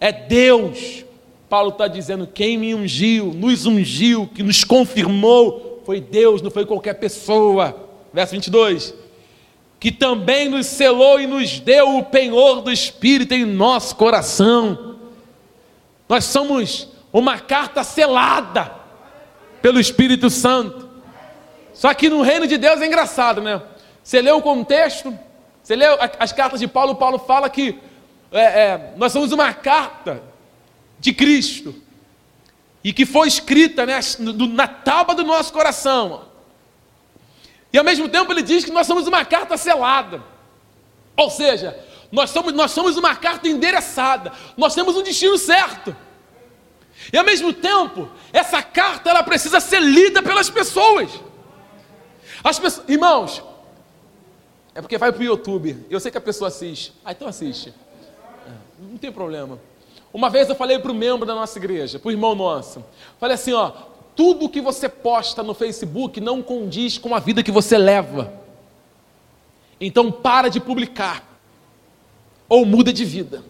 é 0.00 0.10
Deus 0.10 1.05
Paulo 1.48 1.70
está 1.70 1.86
dizendo: 1.88 2.26
quem 2.26 2.58
me 2.58 2.74
ungiu, 2.74 3.26
nos 3.26 3.66
ungiu, 3.66 4.28
que 4.34 4.42
nos 4.42 4.64
confirmou, 4.64 5.82
foi 5.84 6.00
Deus, 6.00 6.42
não 6.42 6.50
foi 6.50 6.66
qualquer 6.66 6.94
pessoa. 6.94 7.88
verso 8.12 8.32
22. 8.32 8.94
Que 9.78 9.92
também 9.92 10.48
nos 10.48 10.66
selou 10.66 11.20
e 11.20 11.26
nos 11.26 11.60
deu 11.60 11.98
o 11.98 12.04
penhor 12.04 12.62
do 12.62 12.72
Espírito 12.72 13.34
em 13.34 13.44
nosso 13.44 13.94
coração. 13.94 14.96
Nós 16.08 16.24
somos 16.24 16.88
uma 17.12 17.38
carta 17.38 17.84
selada 17.84 18.72
pelo 19.60 19.78
Espírito 19.78 20.30
Santo. 20.30 20.88
Só 21.72 21.92
que 21.92 22.08
no 22.08 22.22
reino 22.22 22.46
de 22.46 22.56
Deus 22.56 22.80
é 22.80 22.86
engraçado, 22.86 23.40
né? 23.40 23.60
Você 24.02 24.22
lê 24.22 24.30
o 24.30 24.40
contexto, 24.40 25.16
você 25.62 25.76
lê 25.76 25.84
as 26.18 26.32
cartas 26.32 26.60
de 26.60 26.66
Paulo, 26.66 26.94
Paulo 26.94 27.18
fala 27.18 27.50
que 27.50 27.78
é, 28.32 28.40
é, 28.40 28.94
nós 28.96 29.12
somos 29.12 29.32
uma 29.32 29.52
carta 29.52 30.22
de 30.98 31.12
Cristo 31.12 31.74
e 32.82 32.92
que 32.92 33.04
foi 33.04 33.28
escrita 33.28 33.84
né, 33.84 33.98
na 34.50 34.68
tábua 34.68 35.14
do 35.14 35.24
nosso 35.24 35.52
coração. 35.52 36.26
E 37.72 37.78
ao 37.78 37.84
mesmo 37.84 38.08
tempo 38.08 38.32
ele 38.32 38.42
diz 38.42 38.64
que 38.64 38.70
nós 38.70 38.86
somos 38.86 39.06
uma 39.06 39.24
carta 39.24 39.56
selada. 39.56 40.22
Ou 41.16 41.30
seja, 41.30 41.78
nós 42.12 42.30
somos, 42.30 42.52
nós 42.52 42.70
somos 42.70 42.96
uma 42.96 43.16
carta 43.16 43.48
endereçada, 43.48 44.32
nós 44.56 44.74
temos 44.74 44.96
um 44.96 45.02
destino 45.02 45.36
certo. 45.36 45.96
E 47.12 47.18
ao 47.18 47.24
mesmo 47.24 47.52
tempo, 47.52 48.08
essa 48.32 48.62
carta 48.62 49.10
ela 49.10 49.22
precisa 49.22 49.60
ser 49.60 49.80
lida 49.80 50.22
pelas 50.22 50.48
pessoas. 50.48 51.10
As 52.42 52.58
pessoas, 52.58 52.88
irmãos, 52.88 53.42
é 54.74 54.80
porque 54.80 54.98
vai 54.98 55.12
para 55.12 55.20
o 55.20 55.24
YouTube. 55.24 55.84
Eu 55.90 55.98
sei 55.98 56.10
que 56.10 56.18
a 56.18 56.20
pessoa 56.20 56.48
assiste. 56.48 56.92
Ah, 57.04 57.12
então 57.12 57.26
assiste. 57.26 57.74
É, 58.46 58.50
não 58.78 58.96
tem 58.96 59.10
problema. 59.10 59.58
Uma 60.12 60.30
vez 60.30 60.48
eu 60.48 60.54
falei 60.54 60.78
para 60.78 60.92
o 60.92 60.94
membro 60.94 61.26
da 61.26 61.34
nossa 61.34 61.58
igreja, 61.58 61.98
para 61.98 62.08
o 62.08 62.12
irmão 62.12 62.34
nosso. 62.34 62.84
Falei 63.18 63.34
assim: 63.34 63.52
ó, 63.52 63.70
tudo 64.14 64.48
que 64.48 64.60
você 64.60 64.88
posta 64.88 65.42
no 65.42 65.52
Facebook 65.54 66.20
não 66.20 66.42
condiz 66.42 66.96
com 66.96 67.14
a 67.14 67.18
vida 67.18 67.42
que 67.42 67.50
você 67.50 67.76
leva. 67.76 68.32
Então 69.80 70.10
para 70.10 70.48
de 70.48 70.58
publicar. 70.58 71.22
Ou 72.48 72.64
muda 72.64 72.92
de 72.92 73.04
vida. 73.04 73.44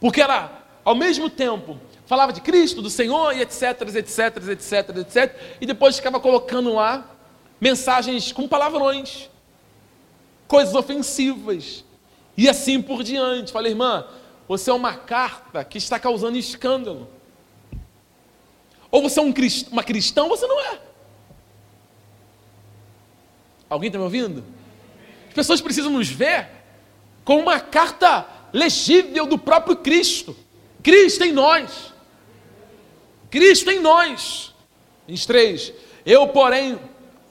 Porque 0.00 0.20
ela, 0.20 0.66
ao 0.84 0.94
mesmo 0.94 1.30
tempo, 1.30 1.78
falava 2.06 2.32
de 2.32 2.40
Cristo, 2.40 2.82
do 2.82 2.90
Senhor 2.90 3.36
e 3.36 3.42
etc, 3.42 3.82
etc, 3.94 4.36
etc, 4.50 4.96
etc, 4.96 5.36
e 5.60 5.66
depois 5.66 5.96
ficava 5.96 6.18
colocando 6.18 6.74
lá 6.74 7.08
mensagens 7.60 8.32
com 8.32 8.48
palavrões, 8.48 9.28
coisas 10.48 10.74
ofensivas, 10.74 11.84
e 12.40 12.48
assim 12.48 12.80
por 12.80 13.02
diante. 13.02 13.52
Falei, 13.52 13.72
irmã, 13.72 14.06
você 14.48 14.70
é 14.70 14.72
uma 14.72 14.94
carta 14.94 15.62
que 15.62 15.76
está 15.76 15.98
causando 15.98 16.38
escândalo. 16.38 17.06
Ou 18.90 19.02
você 19.02 19.20
é 19.20 19.22
um 19.22 19.30
crist... 19.30 19.68
uma 19.70 19.82
cristã 19.84 20.22
ou 20.22 20.30
você 20.30 20.46
não 20.46 20.58
é. 20.58 20.80
Alguém 23.68 23.88
está 23.88 23.98
me 23.98 24.04
ouvindo? 24.04 24.42
As 25.28 25.34
pessoas 25.34 25.60
precisam 25.60 25.92
nos 25.92 26.08
ver 26.08 26.48
como 27.26 27.42
uma 27.42 27.60
carta 27.60 28.26
legível 28.54 29.26
do 29.26 29.36
próprio 29.36 29.76
Cristo. 29.76 30.34
Cristo 30.82 31.24
em 31.24 31.32
nós. 31.32 31.92
Cristo 33.28 33.70
em 33.70 33.80
nós. 33.80 34.54
23. 35.06 35.74
Eu, 36.06 36.26
porém, 36.28 36.80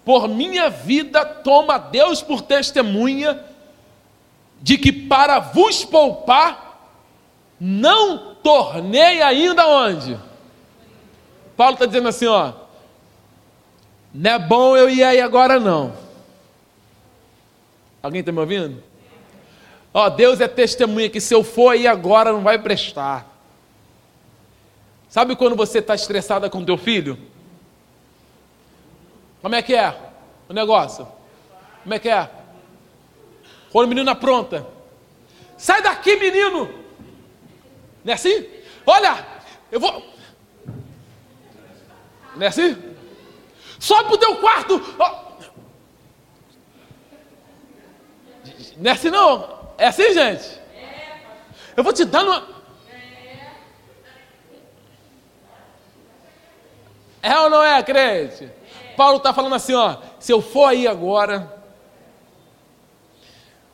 por 0.05 0.27
minha 0.27 0.69
vida, 0.69 1.25
tomo 1.25 1.71
a 1.71 1.79
Deus 1.79 2.21
por 2.21 2.43
testemunha 2.43 3.48
de 4.61 4.77
que 4.77 4.91
para 4.91 5.39
vos 5.39 5.85
poupar, 5.85 6.69
não 7.59 8.35
tornei 8.35 9.21
ainda 9.21 9.67
onde? 9.67 10.17
Paulo 11.55 11.73
está 11.73 11.85
dizendo 11.85 12.07
assim, 12.07 12.25
ó, 12.25 12.53
não 14.13 14.31
é 14.31 14.39
bom 14.39 14.75
eu 14.75 14.89
ir 14.89 15.03
aí 15.03 15.19
agora 15.19 15.59
não. 15.59 15.93
Alguém 18.01 18.21
está 18.21 18.31
me 18.31 18.39
ouvindo? 18.39 18.81
Ó, 19.93 20.09
Deus 20.09 20.39
é 20.39 20.47
testemunha 20.47 21.09
que 21.09 21.19
se 21.19 21.33
eu 21.33 21.43
for 21.43 21.71
aí 21.71 21.87
agora 21.87 22.31
não 22.31 22.41
vai 22.41 22.57
prestar. 22.57 23.27
Sabe 25.09 25.35
quando 25.35 25.55
você 25.55 25.79
está 25.79 25.95
estressada 25.95 26.49
com 26.49 26.63
teu 26.63 26.77
filho? 26.77 27.17
Como 29.41 29.55
é 29.55 29.61
que 29.61 29.75
é 29.75 29.97
o 30.47 30.53
negócio? 30.53 31.07
Como 31.83 31.93
é 31.93 31.99
que 31.99 32.09
é? 32.09 32.29
Quando 33.71 33.85
o 33.85 33.89
menino 33.89 34.09
apronta. 34.09 34.65
Sai 35.57 35.81
daqui, 35.81 36.15
menino! 36.15 36.67
Não 38.03 38.11
é 38.11 38.15
assim? 38.15 38.47
Olha, 38.85 39.25
eu 39.71 39.79
vou. 39.79 40.03
Não 42.35 42.43
é 42.43 42.47
assim? 42.47 42.77
Sobe 43.79 44.05
pro 44.05 44.17
teu 44.17 44.35
quarto! 44.37 44.81
Oh. 44.97 45.29
Não 48.77 48.89
é 48.89 48.93
assim 48.93 49.09
não? 49.09 49.59
É 49.77 49.87
assim, 49.87 50.13
gente? 50.13 50.59
Eu 51.75 51.83
vou 51.83 51.93
te 51.93 52.05
dar 52.05 52.23
uma. 52.23 52.47
É 57.21 57.37
ou 57.37 57.49
não 57.49 57.61
é, 57.61 57.83
crente? 57.83 58.49
Paulo 58.95 59.17
está 59.17 59.33
falando 59.33 59.55
assim, 59.55 59.73
ó. 59.73 59.97
Se 60.19 60.31
eu 60.31 60.41
for 60.41 60.65
aí 60.65 60.87
agora, 60.87 61.58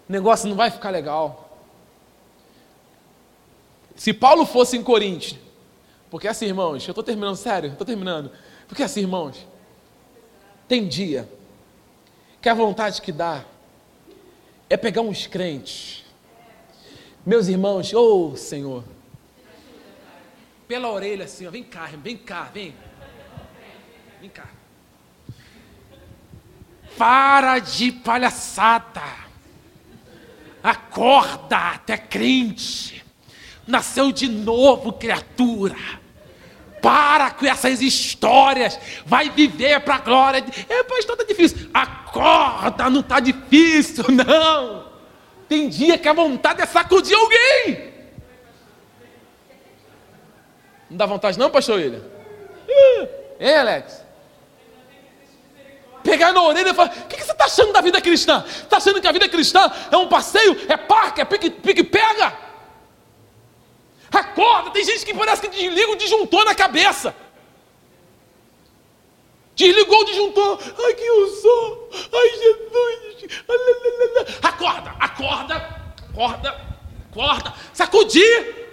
o 0.07 0.11
negócio 0.11 0.47
não 0.47 0.55
vai 0.55 0.69
ficar 0.69 0.89
legal. 0.89 1.59
Se 3.95 4.13
Paulo 4.13 4.45
fosse 4.45 4.77
em 4.77 4.83
Coríntios, 4.83 5.39
porque 6.09 6.27
assim, 6.27 6.45
irmãos, 6.45 6.85
eu 6.87 6.91
estou 6.91 7.03
terminando, 7.03 7.35
sério, 7.35 7.71
estou 7.71 7.85
terminando. 7.85 8.31
Porque 8.67 8.83
assim, 8.83 9.01
irmãos, 9.01 9.45
tem 10.67 10.87
dia 10.87 11.29
que 12.41 12.49
a 12.49 12.53
vontade 12.53 13.01
que 13.01 13.11
dá 13.11 13.43
é 14.69 14.77
pegar 14.77 15.01
uns 15.01 15.27
crentes, 15.27 16.03
meus 17.25 17.47
irmãos, 17.47 17.93
ô 17.93 18.31
oh, 18.31 18.35
Senhor, 18.35 18.83
pela 20.67 20.91
orelha 20.91 21.25
assim, 21.25 21.47
ó, 21.47 21.51
vem 21.51 21.63
cá, 21.63 21.89
vem 21.97 22.17
cá, 22.17 22.43
vem, 22.53 22.75
vem 24.19 24.29
cá. 24.29 24.49
Para 26.97 27.59
de 27.59 27.91
palhaçada. 27.91 29.24
Acorda, 30.65 31.73
até 31.75 31.95
crente. 31.95 33.05
Nasceu 33.67 34.11
de 34.11 34.27
novo, 34.27 34.93
criatura. 34.93 35.75
Para 36.81 37.29
com 37.29 37.45
essas 37.45 37.83
histórias. 37.83 38.79
Vai 39.05 39.29
viver 39.29 39.79
para 39.81 39.95
a 39.95 39.99
glória. 39.99 40.43
É, 40.67 40.83
pastor, 40.83 41.13
está 41.13 41.23
difícil. 41.23 41.69
Acorda, 41.71 42.89
não 42.89 43.01
está 43.01 43.19
difícil, 43.19 44.05
não. 44.09 44.87
Tem 45.47 45.69
dia 45.69 45.99
que 45.99 46.07
a 46.07 46.13
vontade 46.13 46.63
é 46.63 46.65
sacudir 46.65 47.15
alguém. 47.15 47.93
Não 50.89 50.97
dá 50.97 51.05
vontade, 51.05 51.37
não, 51.37 51.51
pastor 51.51 51.77
William? 51.77 52.01
Hein, 53.39 53.55
Alex? 53.55 54.04
Pegar 56.05 56.31
na 56.31 56.41
orelha 56.43 56.69
e 56.69 56.73
falar: 56.73 56.89
O 56.89 57.07
que, 57.07 57.17
que 57.17 57.23
você 57.23 57.31
está 57.31 57.45
achando 57.45 57.73
da 57.73 57.81
vida 57.81 57.99
cristã? 57.99 58.45
Está 58.47 58.77
achando 58.77 59.01
que 59.01 59.07
a 59.07 59.11
vida 59.11 59.27
cristã 59.27 59.69
é 59.91 59.97
um 59.97 60.07
passeio? 60.07 60.55
É 60.69 60.77
parque? 60.77 61.19
É 61.19 61.25
pique-pega? 61.25 62.37
Acorda! 64.13 64.69
Tem 64.69 64.85
gente 64.85 65.03
que 65.03 65.13
parece 65.13 65.41
que 65.41 65.49
desliga 65.49 65.91
o 65.91 65.95
disjuntor 65.97 66.45
na 66.45 66.55
cabeça. 66.55 67.13
Desligou 69.55 69.99
o 70.01 70.05
disjuntor. 70.05 70.59
Ai, 70.85 70.93
que 70.93 71.03
eu 71.03 71.27
sou. 71.27 71.89
Ai, 72.13 72.29
Jesus. 72.29 72.65
Acorda, 74.43 74.95
acorda, 74.99 75.55
acorda, 76.11 76.61
acorda. 77.11 77.53
Sacudir. 77.73 78.63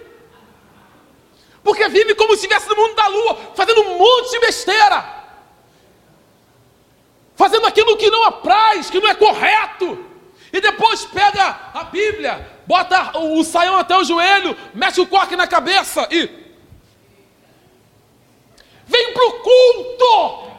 Porque 1.63 1.87
vive 1.87 2.13
como 2.13 2.35
se 2.35 2.45
estivesse 2.45 2.69
no 2.69 2.75
mundo 2.75 2.93
da 2.93 3.07
lua, 3.07 3.37
fazendo 3.55 3.81
um 3.81 3.97
monte 3.97 4.31
de 4.31 4.39
besteira 4.39 5.22
fazendo 7.43 7.67
aquilo 7.67 7.97
que 7.97 8.09
não 8.09 8.23
apraz, 8.23 8.89
que 8.89 9.01
não 9.01 9.09
é 9.09 9.15
correto, 9.15 10.05
e 10.53 10.61
depois 10.61 11.03
pega 11.03 11.71
a 11.73 11.83
Bíblia, 11.83 12.61
bota 12.65 13.17
o 13.17 13.43
saião 13.43 13.75
até 13.75 13.97
o 13.97 14.03
joelho, 14.05 14.55
mete 14.73 15.01
o 15.01 15.07
coque 15.07 15.35
na 15.35 15.45
cabeça 15.45 16.07
e 16.09 16.25
vem 18.85 19.13
para 19.13 19.25
o 19.25 19.31
culto. 19.41 20.53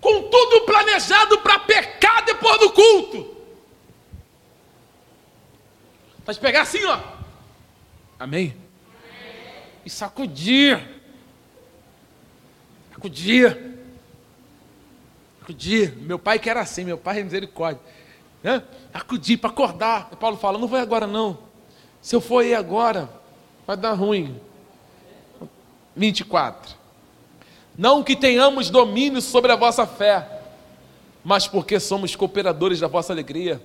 Com 0.00 0.22
tudo 0.30 0.60
planejado 0.60 1.38
para 1.38 1.58
pecar 1.58 2.24
depois 2.24 2.58
do 2.60 2.70
culto. 2.70 3.36
Mas 6.24 6.38
pegar 6.38 6.62
assim, 6.62 6.84
ó. 6.84 7.00
Amém? 8.16 8.56
E 9.84 9.90
sacudir 9.90 10.99
Acudia. 13.00 13.78
Acudir. 15.40 15.96
Meu 15.96 16.18
pai 16.18 16.38
que 16.38 16.50
era 16.50 16.60
assim, 16.60 16.84
meu 16.84 16.98
pai 16.98 17.20
é 17.20 17.24
misericórdia. 17.24 17.80
Né? 18.42 18.62
Acudir 18.92 19.38
para 19.38 19.48
acordar. 19.48 20.10
E 20.12 20.16
Paulo 20.16 20.36
fala: 20.36 20.58
não 20.58 20.68
vai 20.68 20.82
agora 20.82 21.06
não. 21.06 21.38
Se 22.02 22.14
eu 22.14 22.20
for 22.20 22.44
aí 22.44 22.54
agora, 22.54 23.08
vai 23.66 23.74
dar 23.74 23.94
ruim. 23.94 24.38
24. 25.96 26.76
Não 27.76 28.04
que 28.04 28.14
tenhamos 28.14 28.68
domínio 28.68 29.22
sobre 29.22 29.50
a 29.50 29.56
vossa 29.56 29.86
fé, 29.86 30.42
mas 31.24 31.48
porque 31.48 31.80
somos 31.80 32.14
cooperadores 32.14 32.80
da 32.80 32.86
vossa 32.86 33.14
alegria, 33.14 33.62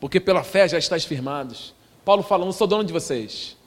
porque 0.00 0.18
pela 0.18 0.42
fé 0.42 0.66
já 0.66 0.78
estáis 0.78 1.04
firmados. 1.04 1.74
Paulo 2.02 2.22
fala: 2.22 2.46
não 2.46 2.52
sou 2.52 2.66
dono 2.66 2.84
de 2.84 2.94
vocês, 2.94 3.58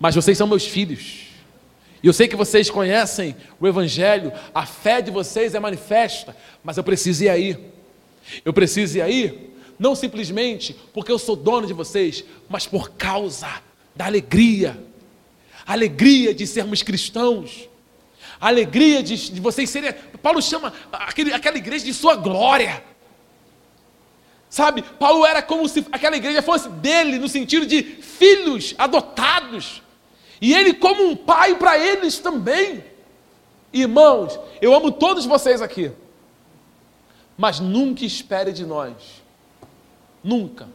mas 0.00 0.16
vocês 0.16 0.36
são 0.36 0.48
meus 0.48 0.66
filhos. 0.66 1.29
E 2.02 2.06
eu 2.06 2.12
sei 2.12 2.26
que 2.28 2.36
vocês 2.36 2.70
conhecem 2.70 3.36
o 3.58 3.66
Evangelho, 3.66 4.32
a 4.54 4.64
fé 4.64 5.02
de 5.02 5.10
vocês 5.10 5.54
é 5.54 5.60
manifesta, 5.60 6.34
mas 6.64 6.76
eu 6.76 6.84
preciso 6.84 7.24
ir 7.24 7.28
aí. 7.28 7.58
Eu 8.44 8.52
preciso 8.52 8.98
ir 8.98 9.02
aí, 9.02 9.50
não 9.78 9.94
simplesmente 9.94 10.76
porque 10.92 11.10
eu 11.10 11.18
sou 11.18 11.34
dono 11.36 11.66
de 11.66 11.72
vocês, 11.72 12.24
mas 12.48 12.66
por 12.66 12.90
causa 12.92 13.48
da 13.94 14.06
alegria, 14.06 14.78
a 15.66 15.72
alegria 15.72 16.34
de 16.34 16.46
sermos 16.46 16.82
cristãos, 16.82 17.68
a 18.40 18.48
alegria 18.48 19.02
de, 19.02 19.32
de 19.32 19.40
vocês 19.40 19.68
serem. 19.68 19.92
Paulo 20.22 20.40
chama 20.40 20.72
aquele, 20.90 21.32
aquela 21.32 21.58
igreja 21.58 21.84
de 21.84 21.92
sua 21.92 22.16
glória. 22.16 22.82
Sabe, 24.48 24.82
Paulo 24.82 25.24
era 25.24 25.42
como 25.42 25.68
se 25.68 25.86
aquela 25.92 26.16
igreja 26.16 26.42
fosse 26.42 26.68
dele, 26.68 27.18
no 27.18 27.28
sentido 27.28 27.66
de 27.66 27.82
filhos 27.82 28.74
adotados, 28.78 29.82
e 30.40 30.54
ele, 30.54 30.74
como 30.74 31.04
um 31.04 31.16
pai 31.16 31.54
para 31.56 31.78
eles 31.78 32.18
também. 32.18 32.84
Irmãos, 33.72 34.38
eu 34.60 34.74
amo 34.74 34.90
todos 34.90 35.26
vocês 35.26 35.62
aqui, 35.62 35.92
mas 37.36 37.60
nunca 37.60 38.04
espere 38.04 38.52
de 38.52 38.66
nós, 38.66 39.22
nunca, 40.24 40.68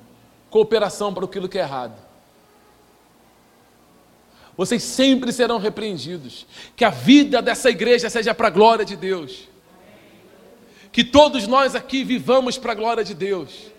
cooperação 0.49 1.13
para 1.13 1.25
aquilo 1.25 1.49
que 1.49 1.57
é 1.57 1.61
errado 1.61 2.05
vocês 4.57 4.83
sempre 4.83 5.33
serão 5.33 5.57
repreendidos. 5.57 6.45
Que 6.75 6.85
a 6.85 6.89
vida 6.89 7.41
dessa 7.41 7.69
igreja 7.69 8.09
seja 8.09 8.33
para 8.33 8.47
a 8.47 8.51
glória 8.51 8.85
de 8.85 8.95
Deus. 8.95 9.49
Que 10.91 11.03
todos 11.03 11.45
nós 11.45 11.75
aqui 11.75 12.03
vivamos 12.03 12.57
para 12.57 12.71
a 12.71 12.75
glória 12.75 13.03
de 13.03 13.13
Deus. 13.13 13.71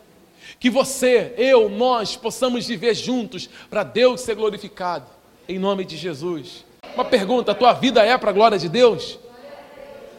Que 0.60 0.68
você, 0.68 1.34
eu, 1.38 1.68
nós 1.68 2.16
possamos 2.16 2.66
viver 2.66 2.94
juntos 2.94 3.48
para 3.70 3.82
Deus 3.82 4.20
ser 4.20 4.34
glorificado. 4.34 5.06
Em 5.48 5.58
nome 5.58 5.84
de 5.84 5.96
Jesus. 5.96 6.64
Uma 6.94 7.04
pergunta: 7.04 7.52
a 7.52 7.54
tua 7.54 7.72
vida 7.72 8.04
é 8.04 8.16
para 8.18 8.30
a 8.30 8.32
glória 8.32 8.58
de 8.58 8.68
Deus? 8.68 9.18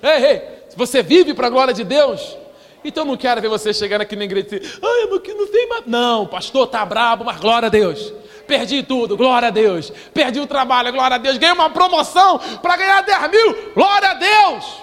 Ei, 0.01 0.25
ei, 0.25 0.41
você 0.75 1.01
vive 1.01 1.33
para 1.33 1.47
a 1.47 1.49
glória 1.49 1.73
de 1.73 1.83
Deus? 1.83 2.37
Então 2.83 3.03
não 3.03 3.17
quero 3.17 3.41
ver 3.41 3.49
você 3.49 3.73
chegar 3.73 3.99
aqui 3.99 4.15
na 4.15 4.23
igreja 4.23 4.47
e 4.47 4.59
dizer, 4.59 4.79
eu 4.81 5.09
não, 5.09 5.19
tem 5.19 5.67
mais. 5.67 5.85
Não, 5.87 6.27
pastor 6.27 6.65
está 6.65 6.85
brabo, 6.85 7.25
mas 7.25 7.39
glória 7.39 7.67
a 7.67 7.69
Deus 7.69 8.13
perdi 8.47 8.81
tudo, 8.81 9.17
glória 9.17 9.49
a 9.49 9.51
Deus. 9.51 9.91
Perdi 10.13 10.39
o 10.39 10.47
trabalho, 10.47 10.91
glória 10.91 11.15
a 11.15 11.17
Deus. 11.17 11.37
Ganhei 11.37 11.53
uma 11.53 11.69
promoção 11.69 12.39
para 12.61 12.77
ganhar 12.77 13.01
10 13.01 13.29
mil, 13.29 13.73
glória 13.73 14.09
a 14.09 14.13
Deus. 14.13 14.81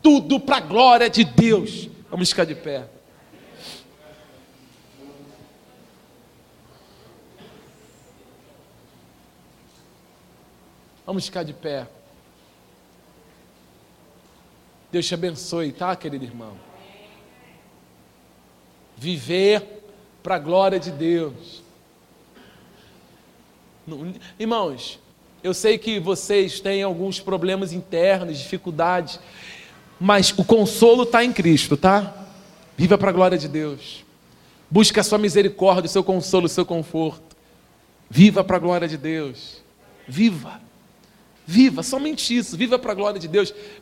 Tudo 0.00 0.38
para 0.38 0.58
a 0.58 0.60
glória 0.60 1.10
de 1.10 1.24
Deus. 1.24 1.88
Vamos 2.10 2.30
ficar 2.30 2.44
de 2.44 2.54
pé. 2.54 2.84
Vamos 11.06 11.26
ficar 11.26 11.42
de 11.42 11.52
pé. 11.52 11.86
Deus 14.90 15.06
te 15.06 15.14
abençoe, 15.14 15.72
tá, 15.72 15.94
querido 15.96 16.24
irmão? 16.24 16.56
Viver 18.96 19.84
para 20.22 20.36
a 20.36 20.38
glória 20.38 20.78
de 20.80 20.90
Deus. 20.90 21.62
Irmãos, 24.38 24.98
eu 25.42 25.52
sei 25.52 25.76
que 25.76 26.00
vocês 26.00 26.58
têm 26.58 26.82
alguns 26.82 27.20
problemas 27.20 27.72
internos, 27.72 28.38
dificuldades, 28.38 29.20
mas 30.00 30.32
o 30.38 30.44
consolo 30.44 31.02
está 31.02 31.22
em 31.22 31.32
Cristo, 31.32 31.76
tá? 31.76 32.26
Viva 32.76 32.96
para 32.96 33.10
a 33.10 33.12
glória 33.12 33.36
de 33.36 33.46
Deus. 33.46 34.04
Busque 34.70 34.98
a 34.98 35.04
sua 35.04 35.18
misericórdia, 35.18 35.86
o 35.86 35.92
seu 35.92 36.02
consolo, 36.02 36.46
o 36.46 36.48
seu 36.48 36.64
conforto. 36.64 37.36
Viva 38.08 38.42
para 38.42 38.56
a 38.56 38.60
glória 38.60 38.88
de 38.88 38.96
Deus. 38.96 39.62
Viva. 40.08 40.63
Viva, 41.46 41.82
somente 41.82 42.36
isso. 42.36 42.56
Viva 42.56 42.78
para 42.78 42.92
a 42.92 42.94
glória 42.94 43.20
de 43.20 43.28
Deus. 43.28 43.52